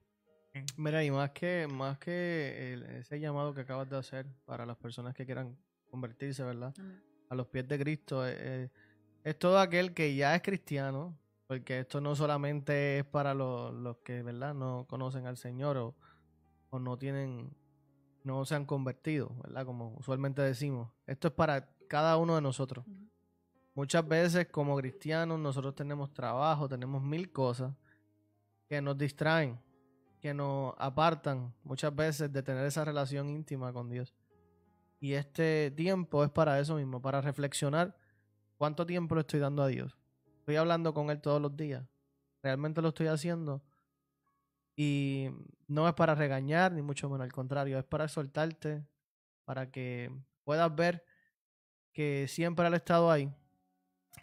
Mira, 0.77 1.03
y 1.03 1.11
más 1.11 1.31
que, 1.31 1.67
más 1.71 1.97
que 1.97 2.73
el- 2.73 2.83
ese 2.83 3.19
llamado 3.19 3.53
que 3.53 3.61
acabas 3.61 3.89
de 3.89 3.97
hacer 3.97 4.25
para 4.45 4.65
las 4.65 4.77
personas 4.77 5.13
que 5.15 5.25
quieran 5.25 5.57
convertirse, 5.89 6.43
¿verdad? 6.43 6.73
A 7.29 7.35
los 7.35 7.47
pies 7.47 7.67
de 7.67 7.79
Cristo, 7.79 8.25
eh, 8.25 8.35
eh, 8.37 8.69
es 9.23 9.37
todo 9.39 9.59
aquel 9.59 9.93
que 9.93 10.15
ya 10.15 10.35
es 10.35 10.41
cristiano, 10.41 11.17
porque 11.47 11.79
esto 11.79 12.01
no 12.01 12.15
solamente 12.15 12.99
es 12.99 13.05
para 13.05 13.33
los, 13.33 13.73
los 13.73 13.97
que, 13.97 14.21
¿verdad? 14.21 14.53
No 14.53 14.85
conocen 14.87 15.25
al 15.25 15.37
Señor 15.37 15.77
o, 15.77 15.95
o 16.73 16.79
no 16.79 16.97
tienen, 16.97 17.55
no 18.23 18.45
se 18.45 18.55
han 18.55 18.65
convertido, 18.65 19.31
¿verdad? 19.43 19.63
Como 19.63 19.95
usualmente 19.99 20.41
decimos. 20.41 20.89
Esto 21.05 21.27
es 21.27 21.33
para 21.35 21.69
cada 21.87 22.17
uno 22.17 22.33
de 22.33 22.41
nosotros. 22.41 22.83
Muchas 23.75 24.07
veces 24.07 24.47
como 24.47 24.75
cristianos 24.77 25.39
nosotros 25.39 25.75
tenemos 25.75 26.11
trabajo, 26.13 26.67
tenemos 26.67 27.03
mil 27.03 27.31
cosas 27.31 27.75
que 28.67 28.81
nos 28.81 28.97
distraen, 28.97 29.59
que 30.19 30.33
nos 30.33 30.73
apartan 30.79 31.53
muchas 31.63 31.95
veces 31.95 32.33
de 32.33 32.41
tener 32.41 32.65
esa 32.65 32.83
relación 32.83 33.29
íntima 33.29 33.71
con 33.71 33.89
Dios. 33.91 34.15
Y 34.99 35.13
este 35.13 35.69
tiempo 35.69 36.23
es 36.23 36.31
para 36.31 36.59
eso 36.59 36.77
mismo, 36.77 37.01
para 37.03 37.21
reflexionar 37.21 37.95
cuánto 38.57 38.83
tiempo 38.85 39.13
le 39.13 39.21
estoy 39.21 39.39
dando 39.39 39.61
a 39.61 39.67
Dios. 39.67 39.95
Estoy 40.39 40.55
hablando 40.55 40.91
con 40.91 41.11
Él 41.11 41.21
todos 41.21 41.39
los 41.39 41.55
días. 41.55 41.85
Realmente 42.41 42.81
lo 42.81 42.89
estoy 42.89 43.07
haciendo. 43.07 43.61
Y 44.75 45.29
no 45.67 45.87
es 45.87 45.93
para 45.93 46.15
regañar, 46.15 46.71
ni 46.71 46.81
mucho 46.81 47.09
menos, 47.09 47.25
al 47.25 47.31
contrario, 47.33 47.77
es 47.77 47.85
para 47.85 48.05
exhortarte, 48.05 48.83
para 49.45 49.69
que 49.71 50.11
puedas 50.43 50.73
ver 50.75 51.05
que 51.93 52.27
siempre 52.27 52.65
Él 52.67 52.73
ha 52.73 52.77
estado 52.77 53.11
ahí 53.11 53.31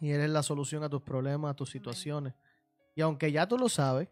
y 0.00 0.10
Él 0.10 0.20
es 0.22 0.30
la 0.30 0.42
solución 0.42 0.82
a 0.82 0.88
tus 0.88 1.02
problemas, 1.02 1.52
a 1.52 1.54
tus 1.54 1.70
situaciones. 1.70 2.34
Y 2.94 3.00
aunque 3.02 3.30
ya 3.30 3.46
tú 3.46 3.56
lo 3.58 3.68
sabes, 3.68 4.08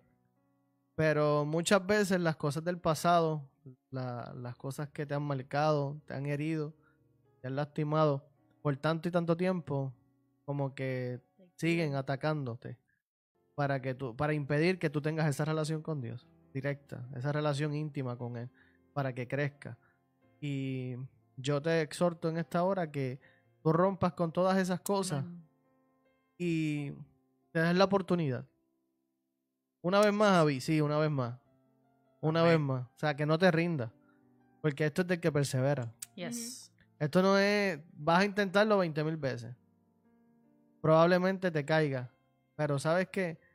pero 0.94 1.44
muchas 1.44 1.84
veces 1.86 2.20
las 2.20 2.36
cosas 2.36 2.64
del 2.64 2.78
pasado, 2.78 3.48
la- 3.90 4.32
las 4.36 4.56
cosas 4.56 4.88
que 4.90 5.06
te 5.06 5.14
han 5.14 5.22
marcado, 5.22 6.00
te 6.06 6.14
han 6.14 6.26
herido, 6.26 6.74
te 7.40 7.48
han 7.48 7.56
lastimado 7.56 8.28
por 8.62 8.76
tanto 8.76 9.08
y 9.08 9.12
tanto 9.12 9.36
tiempo, 9.36 9.92
como 10.44 10.74
que 10.74 11.20
siguen 11.56 11.94
atacándote 11.94 12.78
para 13.58 13.82
que 13.82 13.92
tú, 13.92 14.14
para 14.14 14.34
impedir 14.34 14.78
que 14.78 14.88
tú 14.88 15.02
tengas 15.02 15.26
esa 15.26 15.44
relación 15.44 15.82
con 15.82 16.00
Dios 16.00 16.28
directa, 16.54 17.08
esa 17.16 17.32
relación 17.32 17.74
íntima 17.74 18.16
con 18.16 18.36
Él, 18.36 18.48
para 18.92 19.12
que 19.12 19.26
crezca. 19.26 19.76
Y 20.40 20.94
yo 21.36 21.60
te 21.60 21.80
exhorto 21.80 22.28
en 22.28 22.36
esta 22.36 22.62
hora 22.62 22.92
que 22.92 23.18
tú 23.60 23.72
rompas 23.72 24.12
con 24.12 24.30
todas 24.30 24.56
esas 24.58 24.80
cosas 24.80 25.24
Amén. 25.24 25.42
y 26.38 26.92
te 27.50 27.58
des 27.58 27.74
la 27.74 27.82
oportunidad. 27.82 28.46
Una 29.82 29.98
vez 29.98 30.12
más, 30.12 30.30
Javi, 30.34 30.60
sí, 30.60 30.80
una 30.80 30.98
vez 30.98 31.10
más. 31.10 31.36
Una 32.20 32.42
Amén. 32.42 32.52
vez 32.52 32.60
más. 32.60 32.86
O 32.86 32.98
sea, 32.98 33.16
que 33.16 33.26
no 33.26 33.40
te 33.40 33.50
rindas. 33.50 33.90
Porque 34.62 34.86
esto 34.86 35.02
es 35.02 35.08
del 35.08 35.18
que 35.18 35.32
persevera. 35.32 35.92
Yes. 36.14 36.70
Esto 37.00 37.22
no 37.22 37.36
es. 37.36 37.80
Vas 37.94 38.20
a 38.20 38.24
intentarlo 38.24 38.78
20 38.78 39.02
mil 39.02 39.16
veces. 39.16 39.52
Probablemente 40.80 41.50
te 41.50 41.64
caiga. 41.64 42.08
Pero 42.54 42.78
sabes 42.78 43.08
que 43.08 43.47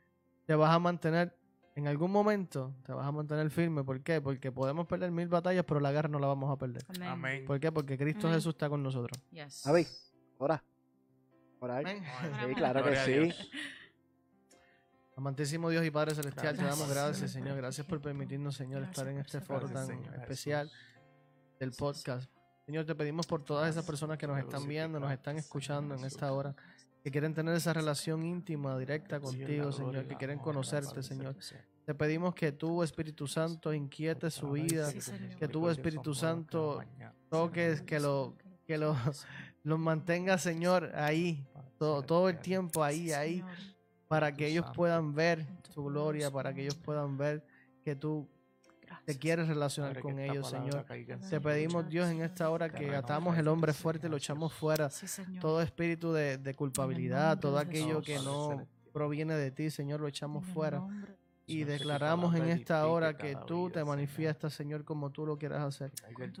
te 0.46 0.54
vas 0.54 0.74
a 0.74 0.78
mantener. 0.78 1.36
En 1.76 1.88
algún 1.88 2.12
momento 2.12 2.72
te 2.86 2.92
vas 2.92 3.06
a 3.06 3.10
mantener 3.10 3.50
firme. 3.50 3.82
¿Por 3.82 4.00
qué? 4.02 4.20
Porque 4.20 4.52
podemos 4.52 4.86
perder 4.86 5.10
mil 5.10 5.26
batallas, 5.26 5.64
pero 5.66 5.80
la 5.80 5.90
guerra 5.90 6.08
no 6.08 6.18
la 6.20 6.28
vamos 6.28 6.50
a 6.50 6.56
perder. 6.56 6.84
Amén. 6.88 7.08
Amén. 7.08 7.44
¿Por 7.46 7.58
qué? 7.58 7.72
Porque 7.72 7.98
Cristo 7.98 8.28
Amén. 8.28 8.38
Jesús 8.38 8.54
está 8.54 8.68
con 8.68 8.82
nosotros. 8.82 9.20
Yes. 9.32 9.62
Javi, 9.64 9.86
ora. 10.38 10.62
Amén. 11.60 12.02
Sí, 12.46 12.54
claro 12.54 12.84
que 12.84 12.96
sí. 12.96 13.34
Amantísimo 15.16 15.70
Dios 15.70 15.84
y 15.84 15.90
Padre 15.90 16.14
Celestial, 16.14 16.56
te 16.56 16.62
Gracias, 16.62 16.78
damos 16.78 16.94
gracias, 16.94 17.30
Señor. 17.30 17.56
Gracias 17.56 17.86
por 17.86 18.00
permitirnos, 18.00 18.56
Señor, 18.56 18.82
Gracias 18.82 18.98
estar 18.98 19.12
en 19.12 19.20
este 19.20 19.40
foro 19.40 19.68
tan 19.68 19.86
Señor 19.86 20.14
especial 20.16 20.70
del 21.60 21.70
podcast. 21.70 22.28
Señor, 22.66 22.84
te 22.84 22.94
pedimos 22.94 23.26
por 23.26 23.44
todas 23.44 23.70
esas 23.70 23.84
personas 23.84 24.18
que 24.18 24.26
nos 24.26 24.38
están 24.38 24.66
viendo, 24.66 24.98
nos 24.98 25.12
están 25.12 25.36
escuchando 25.36 25.94
en 25.94 26.04
esta 26.04 26.32
hora, 26.32 26.54
que 27.04 27.10
quieren 27.10 27.34
tener 27.34 27.54
esa 27.54 27.74
relación 27.74 28.24
íntima, 28.24 28.78
directa 28.78 29.20
contigo, 29.20 29.70
Señor, 29.72 30.06
que 30.06 30.16
quieren 30.16 30.38
conocerte, 30.38 31.02
Señor. 31.02 31.36
Te 31.84 31.94
pedimos 31.94 32.34
que 32.34 32.50
tú, 32.50 32.82
Espíritu 32.82 33.26
Santo, 33.26 33.74
inquietes 33.74 34.32
su 34.32 34.52
vida, 34.52 34.90
que 35.38 35.46
tú, 35.46 35.68
Espíritu 35.68 36.14
Santo, 36.14 36.82
toques, 37.28 37.82
que 37.82 38.00
lo, 38.00 38.34
que 38.66 38.78
lo, 38.78 38.96
los 39.64 39.78
mantenga, 39.78 40.38
Señor, 40.38 40.92
ahí, 40.94 41.46
todo, 41.76 42.00
todo 42.00 42.30
el 42.30 42.38
tiempo 42.38 42.82
ahí, 42.82 43.12
ahí, 43.12 43.44
para 44.08 44.34
que 44.34 44.46
ellos 44.46 44.64
puedan 44.74 45.14
ver 45.14 45.46
tu 45.74 45.84
gloria, 45.84 46.30
para 46.30 46.54
que 46.54 46.62
ellos 46.62 46.76
puedan 46.76 47.18
ver 47.18 47.44
que 47.84 47.94
tú 47.94 48.26
te 49.04 49.18
quieres 49.18 49.48
relacionar 49.48 50.00
con 50.00 50.18
ellos, 50.18 50.48
Señor. 50.48 50.86
Te 51.28 51.40
pedimos, 51.40 51.88
Dios, 51.88 52.08
en 52.10 52.22
esta 52.22 52.50
hora 52.50 52.70
que 52.70 52.94
atamos 52.94 53.36
el 53.36 53.48
hombre 53.48 53.72
fuerte 53.72 54.06
y 54.06 54.10
lo 54.10 54.16
echamos 54.16 54.52
fuera. 54.52 54.90
Todo 55.40 55.60
espíritu 55.60 56.12
de, 56.12 56.38
de 56.38 56.54
culpabilidad, 56.54 57.38
todo 57.38 57.58
aquello 57.58 58.00
que 58.02 58.16
no 58.16 58.66
proviene 58.92 59.34
de 59.34 59.50
ti, 59.50 59.70
Señor, 59.70 60.00
lo 60.00 60.08
echamos 60.08 60.46
fuera. 60.46 60.82
Y 61.46 61.64
declaramos 61.64 62.34
en 62.34 62.48
esta 62.48 62.86
hora 62.86 63.16
que 63.18 63.36
tú 63.46 63.68
te 63.68 63.84
manifiestas, 63.84 64.54
Señor, 64.54 64.84
como 64.84 65.10
tú 65.10 65.26
lo 65.26 65.36
quieras 65.36 65.62
hacer. 65.62 65.92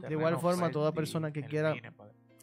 De 0.08 0.14
igual 0.14 0.38
forma, 0.38 0.70
toda 0.70 0.92
persona 0.92 1.32
que 1.32 1.42
quiera, 1.42 1.74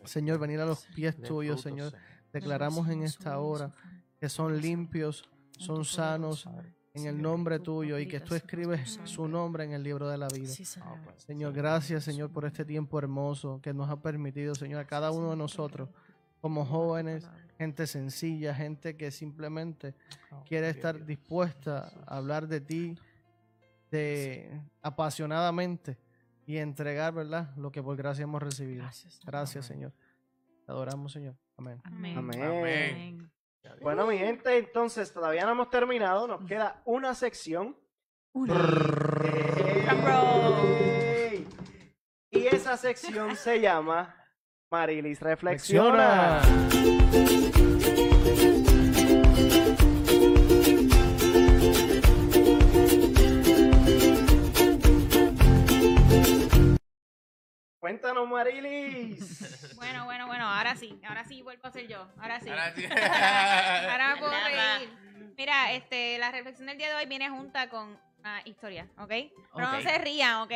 Señor, 0.06 0.38
venir 0.40 0.60
a 0.60 0.66
los 0.66 0.86
pies 0.96 1.20
tuyos, 1.20 1.62
Señor, 1.62 1.94
declaramos 2.32 2.88
en 2.90 3.04
esta 3.04 3.40
hora 3.40 3.74
que 4.20 4.30
son 4.30 4.62
limpios, 4.62 5.28
son 5.58 5.84
sanos 5.84 6.48
en 6.94 7.06
el 7.06 7.22
nombre 7.22 7.60
tuyo 7.60 7.98
y 8.00 8.08
que 8.08 8.20
tú 8.20 8.36
escribes 8.36 9.00
su 9.06 9.28
nombre 9.28 9.64
en 9.64 9.72
el 9.72 9.84
libro 9.84 10.10
de 10.10 10.18
la 10.18 10.28
vida. 10.28 10.54
Señor, 11.18 11.54
gracias, 11.54 12.04
Señor, 12.04 12.32
por 12.32 12.46
este 12.46 12.66
tiempo 12.66 13.00
hermoso 13.00 13.60
que 13.62 13.74
nos 13.74 13.90
ha 13.90 14.02
permitido, 14.02 14.56
Señor, 14.56 14.82
a 14.82 14.86
cada 14.86 15.12
uno 15.12 15.30
de 15.32 15.38
nosotros, 15.38 15.90
como 16.42 16.66
jóvenes, 16.66 17.30
gente 17.58 17.88
sencilla, 17.88 18.54
gente 18.54 18.98
que 18.98 19.12
simplemente 19.12 19.94
quiere 20.48 20.70
estar 20.70 21.06
dispuesta 21.06 21.92
a 22.06 22.18
hablar 22.18 22.48
de 22.48 22.62
ti 22.62 22.98
de 23.92 24.62
apasionadamente 24.82 25.98
y 26.46 26.58
entregar, 26.58 27.14
¿verdad? 27.14 27.54
Lo 27.58 27.72
que 27.72 27.84
por 27.84 27.96
gracia 27.96 28.24
hemos 28.24 28.42
recibido. 28.42 28.86
Gracias, 29.26 29.66
Señor. 29.66 29.94
Te 30.66 30.72
adoramos, 30.72 31.12
Señor. 31.12 31.36
Amén. 31.58 31.80
Amén. 31.84 32.18
Amén. 32.18 33.32
Bueno, 33.82 34.08
mi 34.08 34.18
gente, 34.18 34.58
entonces 34.58 35.14
todavía 35.14 35.46
no 35.46 35.52
hemos 35.52 35.70
terminado. 35.70 36.28
Nos 36.28 36.46
queda 36.46 36.82
una 36.86 37.16
sección. 37.16 37.78
Ey. 41.16 41.48
Y 42.32 42.48
esa 42.48 42.78
sección 42.78 43.36
se 43.36 43.60
llama 43.60 44.16
Marilis 44.70 45.22
Reflexiona. 45.22 46.42
Reflexiona. 46.42 47.71
Cuéntanos, 57.86 58.30
Marilis. 58.30 59.74
Bueno, 59.82 60.06
bueno, 60.06 60.28
bueno, 60.28 60.48
ahora 60.48 60.76
sí, 60.76 61.00
ahora 61.08 61.26
sí 61.26 61.42
vuelvo 61.42 61.68
a 61.68 61.72
ser 61.72 61.88
yo, 61.88 62.08
ahora 62.22 62.40
sí. 62.40 62.50
Ahora 62.50 62.72
sí. 62.76 62.86
Ahora 63.90 64.14
me 64.14 64.18
puedo 64.20 64.32
reír. 64.32 64.90
Mira, 65.36 65.72
este, 65.72 66.20
la 66.20 66.30
reflexión 66.30 66.68
del 66.68 66.78
día 66.78 66.90
de 66.90 66.96
hoy 66.98 67.08
viene 67.08 67.28
junta 67.30 67.68
con 67.72 68.00
una 68.20 68.42
historia, 68.46 68.86
¿ok? 69.00 69.08
Pero 69.56 69.72
no 69.72 69.82
se 69.82 69.98
rían, 69.98 70.36
¿ok? 70.42 70.52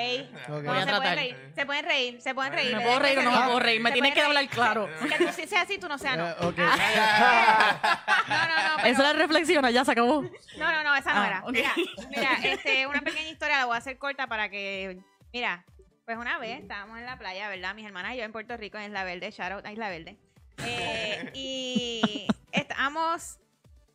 No, 0.49 0.57
se 0.57 0.63
tratar. 0.85 0.97
pueden 0.97 1.15
reír, 1.15 1.51
se 1.55 1.65
pueden 1.65 1.85
reír, 1.85 2.21
se 2.21 2.35
pueden 2.35 2.53
reír. 2.53 2.75
¿Me 2.75 2.83
puedo 2.83 2.99
reír 2.99 3.17
o 3.17 3.21
no 3.23 3.31
me 3.31 3.37
puedo 3.45 3.59
reír? 3.59 3.81
Me 3.81 3.91
tienes 3.91 4.13
que 4.13 4.21
hablar 4.21 4.47
claro. 4.47 4.87
Que 5.09 5.25
tú 5.25 5.31
sí 5.33 5.47
seas 5.47 5.63
así, 5.63 5.79
tú 5.79 5.87
no 5.89 5.97
seas 5.97 6.17
no. 6.17 6.27
Eh, 6.29 6.35
ok. 6.41 6.59
Ah, 6.59 7.79
no, 8.27 8.35
no, 8.37 8.69
no. 8.69 8.75
pero- 8.77 8.87
Esa 8.89 9.01
es 9.01 9.13
la 9.13 9.13
reflexión, 9.13 9.67
ya 9.71 9.83
se 9.83 9.91
acabó. 9.91 10.21
No, 10.59 10.71
no, 10.71 10.83
no, 10.83 10.95
esa 10.95 11.13
no 11.15 11.21
Ah, 11.21 11.27
era. 11.27 11.43
Mira, 11.49 11.73
mira, 12.15 12.31
este, 12.43 12.85
una 12.85 13.01
pequeña 13.01 13.29
historia 13.29 13.57
la 13.57 13.65
voy 13.65 13.73
a 13.73 13.79
hacer 13.79 13.97
corta 13.97 14.27
para 14.27 14.49
que, 14.49 14.99
mira, 15.33 15.65
pues 16.05 16.17
una 16.17 16.37
vez 16.37 16.61
estábamos 16.61 16.99
en 16.99 17.05
la 17.05 17.17
playa, 17.17 17.49
¿verdad? 17.49 17.73
Mis 17.73 17.85
hermanas 17.85 18.13
y 18.13 18.17
yo 18.17 18.23
en 18.23 18.31
Puerto 18.31 18.55
Rico, 18.55 18.77
en 18.77 18.85
Isla 18.85 19.03
Verde, 19.03 19.25
a 19.25 19.71
Isla 19.71 19.89
Verde. 19.89 20.17
Eh, 20.59 21.31
y 21.33 22.27
estábamos, 22.51 23.39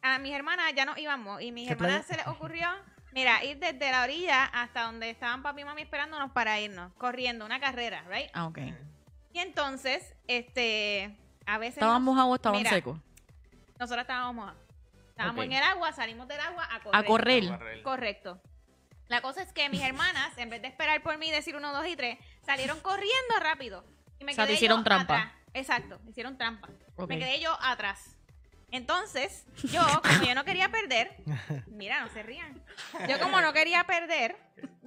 a 0.02 0.18
mis 0.18 0.34
hermanas 0.34 0.72
ya 0.74 0.84
nos 0.84 0.98
íbamos 0.98 1.40
y 1.40 1.52
mis 1.52 1.68
¿Qué 1.68 1.74
hermanas 1.74 2.06
playa? 2.06 2.22
se 2.22 2.28
les 2.28 2.36
ocurrió, 2.36 2.66
mira, 3.12 3.44
ir 3.44 3.58
desde 3.58 3.90
la 3.90 4.02
orilla 4.02 4.44
hasta 4.44 4.82
donde 4.82 5.10
estaban 5.10 5.42
papi 5.42 5.62
y 5.62 5.64
mami 5.64 5.82
esperándonos 5.82 6.32
para 6.32 6.60
irnos, 6.60 6.92
corriendo, 6.94 7.44
una 7.46 7.60
carrera, 7.60 8.04
¿right? 8.08 8.28
Ah, 8.34 8.46
ok. 8.46 8.58
Y 9.32 9.38
entonces, 9.38 10.14
este, 10.26 11.16
a 11.46 11.58
veces... 11.58 11.76
¿Estaban 11.76 12.02
mojados 12.02 12.32
o 12.32 12.34
estaban 12.34 12.66
secos? 12.66 12.98
Nosotros 13.78 14.02
estábamos 14.02 14.34
mojados. 14.34 14.60
Estábamos 15.10 15.44
en 15.44 15.52
el 15.52 15.62
agua, 15.62 15.92
salimos 15.92 16.26
del 16.26 16.40
agua 16.40 16.68
a 16.72 16.80
correr. 17.04 17.52
A 17.52 17.58
correr. 17.58 17.82
Correcto. 17.82 18.40
La 19.10 19.20
cosa 19.20 19.42
es 19.42 19.52
que 19.52 19.68
mis 19.68 19.82
hermanas, 19.82 20.38
en 20.38 20.50
vez 20.50 20.62
de 20.62 20.68
esperar 20.68 21.02
por 21.02 21.18
mí 21.18 21.32
decir 21.32 21.56
uno, 21.56 21.72
dos 21.72 21.84
y 21.88 21.96
tres, 21.96 22.16
salieron 22.46 22.78
corriendo 22.80 23.34
rápido. 23.40 23.84
Y 24.20 24.24
me 24.24 24.30
O 24.30 24.34
sea, 24.36 24.44
te 24.44 24.50
quedé 24.50 24.54
hicieron 24.56 24.78
yo 24.78 24.84
trampa. 24.84 25.18
atrás. 25.18 25.34
Exacto, 25.52 26.00
hicieron 26.08 26.38
trampa. 26.38 26.68
Me 27.08 27.18
quedé 27.18 27.40
yo 27.40 27.56
atrás. 27.60 28.16
Entonces, 28.70 29.46
yo, 29.64 29.82
como 30.02 30.22
yo 30.22 30.34
no 30.36 30.44
quería 30.44 30.68
perder, 30.68 31.16
mira, 31.66 32.00
no 32.02 32.08
se 32.10 32.22
rían. 32.22 32.62
Yo 33.08 33.18
como 33.18 33.40
no 33.40 33.52
quería 33.52 33.82
perder, 33.82 34.36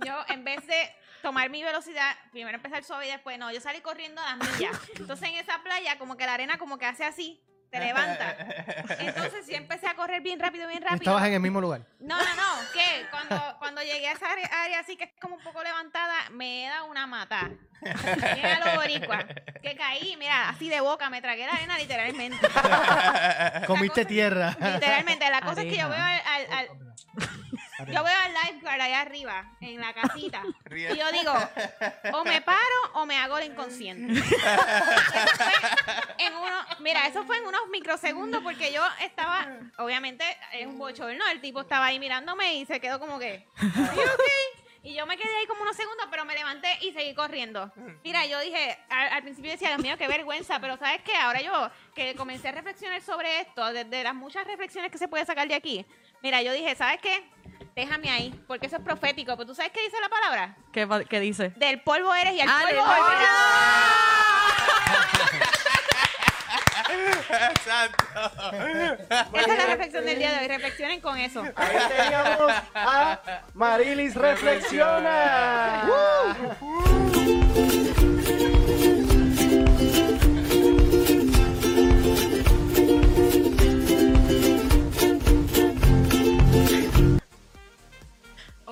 yo 0.05 0.15
en 0.29 0.45
vez 0.45 0.65
de 0.67 0.95
tomar 1.21 1.49
mi 1.49 1.61
velocidad, 1.61 2.15
primero 2.31 2.55
empezar 2.55 2.85
suave 2.85 3.07
y 3.07 3.11
después, 3.11 3.37
no, 3.37 3.51
yo 3.51 3.59
salí 3.59 3.81
corriendo 3.81 4.21
a 4.21 4.37
las 4.37 4.57
millas. 4.57 4.79
Entonces 4.95 5.27
en 5.27 5.35
esa 5.35 5.61
playa, 5.63 5.97
como 5.99 6.15
que 6.15 6.25
la 6.25 6.35
arena 6.35 6.57
como 6.57 6.77
que 6.77 6.85
hace 6.85 7.03
así, 7.03 7.43
se 7.73 7.79
levanta. 7.79 8.35
Entonces 8.99 9.47
yo 9.47 9.55
empecé 9.57 9.87
a 9.87 9.95
correr 9.95 10.21
bien 10.21 10.39
rápido, 10.39 10.67
bien 10.67 10.81
rápido. 10.81 10.97
Estabas 11.01 11.25
en 11.25 11.33
el 11.33 11.39
mismo 11.39 11.59
lugar. 11.59 11.81
No, 11.99 12.15
no, 12.17 12.35
no, 12.35 12.71
que 12.71 13.05
cuando, 13.09 13.55
cuando 13.57 13.81
llegué 13.81 14.07
a 14.07 14.11
esa 14.11 14.31
área, 14.31 14.45
área 14.63 14.79
así 14.79 14.95
que 14.95 15.05
es 15.05 15.11
como 15.19 15.35
un 15.37 15.41
poco 15.43 15.63
levantada, 15.63 16.13
me 16.31 16.67
da 16.67 16.83
una 16.83 17.07
mata. 17.07 17.49
Mira 17.81 18.59
lo 18.63 18.79
boricua. 18.79 19.25
Que 19.61 19.75
caí, 19.75 20.15
mira, 20.17 20.49
así 20.49 20.69
de 20.69 20.79
boca, 20.81 21.09
me 21.09 21.21
tragué 21.21 21.45
la 21.45 21.53
arena 21.53 21.77
literalmente. 21.77 22.47
Comiste 23.67 24.05
tierra. 24.05 24.55
Literalmente, 24.59 25.29
la 25.29 25.41
cosa 25.41 25.61
es 25.63 25.67
que 25.71 25.77
yo 25.77 25.89
veo 25.89 25.97
Arena. 25.99 26.21
al, 26.35 26.45
al- 26.45 26.57
al- 26.59 27.42
yo 27.79 28.03
veo 28.03 28.17
al 28.23 28.33
lifeguard 28.33 28.81
allá 28.81 29.01
arriba, 29.01 29.51
en 29.61 29.79
la 29.79 29.93
casita. 29.93 30.43
Y 30.73 30.97
yo 30.97 31.11
digo, 31.11 31.33
o 32.13 32.23
me 32.23 32.41
paro 32.41 32.59
o 32.93 33.05
me 33.05 33.17
hago 33.17 33.37
el 33.37 33.51
inconsciente. 33.51 34.13
Eso 34.23 35.35
fue 35.37 36.25
en 36.25 36.35
uno, 36.35 36.55
mira, 36.79 37.07
eso 37.07 37.23
fue 37.25 37.37
en 37.37 37.45
unos 37.45 37.61
microsegundos 37.71 38.41
porque 38.43 38.73
yo 38.73 38.81
estaba, 39.01 39.47
obviamente, 39.77 40.23
es 40.53 40.65
un 40.65 40.77
bochorno, 40.77 41.23
el 41.27 41.41
tipo 41.41 41.61
estaba 41.61 41.85
ahí 41.85 41.99
mirándome 41.99 42.55
y 42.55 42.65
se 42.65 42.79
quedó 42.79 42.99
como 42.99 43.19
que? 43.19 43.45
Y 44.81 44.95
yo 44.95 45.05
me 45.05 45.15
quedé 45.15 45.33
ahí 45.37 45.47
como 45.47 45.61
unos 45.61 45.77
segundos, 45.77 46.07
pero 46.11 46.25
me 46.25 46.33
levanté 46.33 46.67
y 46.81 46.91
seguí 46.91 47.13
corriendo. 47.13 47.71
Mira, 48.03 48.25
yo 48.25 48.39
dije, 48.41 48.77
al, 48.89 49.13
al 49.13 49.23
principio 49.23 49.51
decía, 49.51 49.69
Dios 49.69 49.81
mío, 49.81 49.97
qué 49.97 50.07
vergüenza, 50.07 50.59
pero 50.59 50.75
¿sabes 50.77 51.01
qué? 51.03 51.15
Ahora 51.15 51.41
yo 51.41 51.69
que 51.95 52.15
comencé 52.15 52.49
a 52.49 52.51
reflexionar 52.51 53.01
sobre 53.01 53.39
esto, 53.41 53.71
desde 53.71 54.03
las 54.03 54.15
muchas 54.15 54.45
reflexiones 54.45 54.91
que 54.91 54.97
se 54.97 55.07
puede 55.07 55.25
sacar 55.25 55.47
de 55.47 55.55
aquí, 55.55 55.85
mira, 56.21 56.41
yo 56.41 56.51
dije, 56.51 56.75
¿sabes 56.75 56.99
qué? 57.01 57.23
Déjame 57.75 58.09
ahí, 58.09 58.33
porque 58.47 58.67
eso 58.67 58.77
es 58.77 58.83
profético. 58.83 59.35
Pero 59.35 59.47
tú 59.47 59.55
sabes 59.55 59.71
qué 59.71 59.81
dice 59.83 59.97
la 60.01 60.09
palabra? 60.09 60.55
¿Qué, 60.71 60.87
qué 61.09 61.19
dice? 61.19 61.49
Del 61.57 61.81
polvo 61.81 62.13
eres 62.13 62.33
y 62.33 62.41
al 62.41 62.47
polvo 62.47 62.67
¡Aleluya! 62.67 62.97
volverás. 62.97 64.33
Exacto. 67.51 68.05
Esa 69.33 69.51
es 69.51 69.57
la 69.57 69.65
reflexión 69.65 70.05
del 70.05 70.19
día 70.19 70.31
de 70.33 70.39
hoy. 70.39 70.47
Reflexionen 70.47 71.01
con 71.01 71.17
eso. 71.17 71.43
Ahí 71.55 71.77
teníamos 71.89 72.53
a 72.75 73.19
Marilis 73.53 74.15
Reflexiona. 74.15 75.83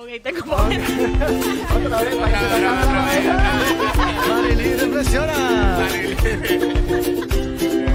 Ok, 0.02 0.08
tengo 0.22 0.40
Otra 0.54 2.02
vez, 2.02 2.16
para 2.16 2.32
que 2.32 2.38
se 2.38 2.56
acabe 2.56 2.86
la 2.92 3.02
vez. 3.06 3.24
Marilyn, 4.28 4.78
reflexiona. 4.80 5.88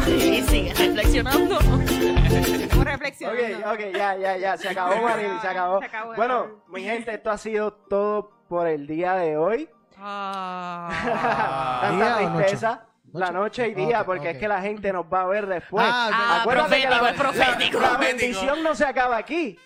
Sí, 0.05 0.43
sigue 0.47 0.73
reflexionando. 0.73 1.59
Estamos 1.59 2.85
reflexionando. 2.85 3.57
Ok, 3.69 3.73
ok, 3.73 3.79
ya, 3.97 4.15
ya, 4.15 4.37
ya, 4.37 4.57
se 4.57 4.69
acabó 4.69 5.01
Marilis, 5.01 5.41
se 5.41 5.47
acabó. 5.47 5.79
Se 5.79 5.85
acabó, 5.85 6.15
Bueno, 6.15 6.47
mi 6.69 6.81
gente, 6.83 7.13
esto 7.13 7.29
ha 7.31 7.37
sido 7.37 7.73
todo 7.73 8.31
por 8.47 8.67
el 8.67 8.87
día 8.87 9.15
de 9.15 9.35
hoy. 9.37 9.69
Ah. 9.99 10.89
¿Día 11.03 11.81
Tanta 11.81 12.17
o 12.17 12.21
noche? 12.29 12.37
tristeza. 12.43 12.83
La 13.13 13.31
noche 13.31 13.67
y 13.69 13.73
día, 13.73 14.01
Ok, 14.01 14.05
porque 14.05 14.29
ok. 14.29 14.33
es 14.35 14.39
que 14.39 14.47
la 14.47 14.61
gente 14.61 14.91
nos 14.93 15.05
va 15.05 15.21
a 15.21 15.25
ver 15.27 15.47
después. 15.47 15.85
Ah. 15.87 16.09
Ah, 16.13 16.41
Acuérdate 16.41 16.75
que 16.81 16.87
profético, 16.87 17.03
la, 17.03 17.09
es 17.09 17.17
profético. 17.19 17.79
la- 17.79 17.91
la 17.93 17.97
bendición 17.97 18.63
no 18.63 18.75
se 18.75 18.85
acaba 18.85 19.17
aquí. 19.17 19.57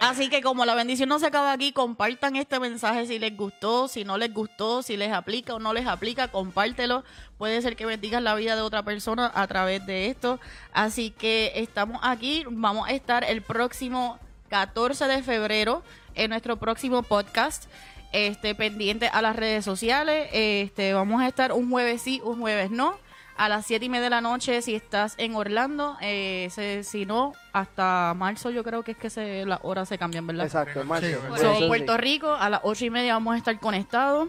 Así 0.00 0.28
que 0.28 0.42
como 0.42 0.64
la 0.64 0.74
bendición 0.74 1.08
no 1.08 1.18
se 1.18 1.26
acaba 1.26 1.52
aquí, 1.52 1.72
compartan 1.72 2.36
este 2.36 2.60
mensaje 2.60 3.06
si 3.06 3.18
les 3.18 3.36
gustó, 3.36 3.88
si 3.88 4.04
no 4.04 4.18
les 4.18 4.32
gustó, 4.32 4.82
si 4.82 4.96
les 4.96 5.12
aplica 5.12 5.54
o 5.54 5.58
no 5.58 5.72
les 5.72 5.86
aplica, 5.86 6.28
compártelo. 6.28 7.04
Puede 7.38 7.60
ser 7.62 7.76
que 7.76 7.86
bendigas 7.86 8.22
la 8.22 8.34
vida 8.34 8.56
de 8.56 8.62
otra 8.62 8.82
persona 8.82 9.30
a 9.34 9.46
través 9.46 9.84
de 9.86 10.08
esto. 10.08 10.40
Así 10.72 11.10
que 11.10 11.52
estamos 11.56 12.00
aquí, 12.02 12.44
vamos 12.48 12.88
a 12.88 12.92
estar 12.92 13.24
el 13.24 13.42
próximo 13.42 14.18
14 14.48 15.06
de 15.06 15.22
febrero 15.22 15.82
en 16.14 16.30
nuestro 16.30 16.56
próximo 16.56 17.02
podcast. 17.02 17.66
Este, 18.12 18.54
pendiente 18.54 19.08
a 19.08 19.20
las 19.20 19.36
redes 19.36 19.64
sociales. 19.64 20.28
Este, 20.32 20.94
vamos 20.94 21.20
a 21.20 21.28
estar 21.28 21.52
un 21.52 21.68
jueves 21.70 22.00
sí, 22.00 22.20
un 22.24 22.40
jueves 22.40 22.70
no. 22.70 22.96
A 23.38 23.48
las 23.48 23.66
7 23.66 23.84
y 23.84 23.88
media 23.88 24.04
de 24.04 24.10
la 24.10 24.20
noche 24.20 24.62
si 24.62 24.74
estás 24.74 25.14
en 25.18 25.34
Orlando. 25.34 25.96
Eh, 26.00 26.48
se- 26.50 26.84
si 26.84 27.06
no, 27.06 27.32
hasta 27.52 28.14
marzo 28.16 28.50
yo 28.50 28.62
creo 28.64 28.82
que 28.82 28.92
es 28.92 28.96
que 28.96 29.10
se, 29.10 29.44
las 29.46 29.60
horas 29.62 29.88
se 29.88 29.98
cambian, 29.98 30.26
¿verdad? 30.26 30.46
Exacto, 30.46 30.80
en 30.80 30.88
marzo. 30.88 31.06
Sí. 31.06 31.14
So, 31.40 31.56
sí. 31.58 31.66
Puerto 31.68 31.96
Rico, 31.96 32.34
a 32.34 32.48
las 32.50 32.60
8 32.64 32.84
y 32.86 32.90
media 32.90 33.14
vamos 33.14 33.34
a 33.34 33.38
estar 33.38 33.58
conectados. 33.60 34.28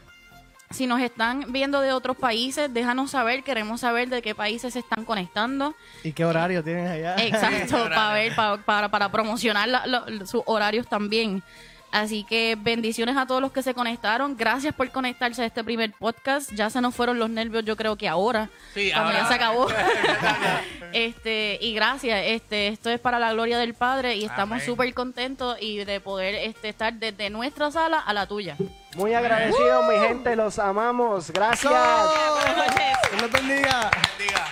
Si 0.70 0.86
nos 0.86 1.00
están 1.00 1.54
viendo 1.54 1.80
de 1.80 1.94
otros 1.94 2.18
países, 2.18 2.74
déjanos 2.74 3.12
saber, 3.12 3.42
queremos 3.44 3.80
saber 3.80 4.10
de 4.10 4.22
qué 4.22 4.36
países 4.36 4.74
se 4.74 4.80
están 4.80 5.06
conectando. 5.06 5.74
¿Y 6.04 6.12
qué 6.12 6.26
horario 6.26 6.62
tienes 6.62 6.92
allá? 6.92 7.16
Exacto, 7.24 7.78
para 7.90 8.14
ver, 8.14 8.36
pa- 8.36 8.58
para, 8.58 8.92
para 8.92 9.10
promocionar 9.10 9.70
la- 9.70 9.88
lo- 9.88 10.26
sus 10.26 10.42
horarios 10.46 10.86
también. 10.88 11.42
Así 11.92 12.26
que 12.26 12.58
bendiciones 12.60 13.16
a 13.18 13.26
todos 13.26 13.42
los 13.42 13.52
que 13.52 13.64
se 13.64 13.74
conectaron. 13.74 14.36
Gracias 14.36 14.74
por 14.76 14.90
conectarse 14.92 15.42
a 15.42 15.46
este 15.46 15.64
primer 15.64 15.94
podcast. 15.94 16.52
Ya 16.54 16.70
se 16.70 16.82
nos 16.82 16.94
fueron 16.94 17.18
los 17.18 17.30
nervios, 17.30 17.64
yo 17.66 17.76
creo 17.78 17.96
que 17.96 18.08
ahora, 18.08 18.50
Sí, 18.74 18.92
cuando 18.92 19.10
ahora- 19.12 19.22
ya 19.24 19.28
se 19.28 19.34
acabó. 19.34 19.68
este 20.94 21.58
Y 21.62 21.74
gracias. 21.74 22.22
Este 22.26 22.68
Esto 22.68 22.90
es 22.90 23.00
para 23.00 23.20
la 23.20 23.34
gloria 23.34 23.58
del 23.58 23.74
Padre 23.74 24.16
y 24.16 24.26
estamos 24.26 24.64
súper 24.64 24.94
contentos 24.94 25.58
y 25.62 25.84
de 25.86 26.00
poder 26.00 26.36
este, 26.36 26.70
estar 26.70 26.94
desde 26.94 27.30
nuestra 27.30 27.72
sala 27.72 28.00
a 28.00 28.14
la 28.14 28.28
tuya. 28.28 28.58
Muy 28.96 29.14
agradecidos, 29.14 29.86
mi 29.88 30.00
gente, 30.08 30.36
los 30.36 30.60
amamos. 30.60 31.32
Gracias. 31.32 31.72
Buenas 31.72 32.58
noches. 32.58 32.98
Dios 33.12 33.22
los 33.22 33.32
bendiga. 33.32 33.92
Diga. 34.18 34.46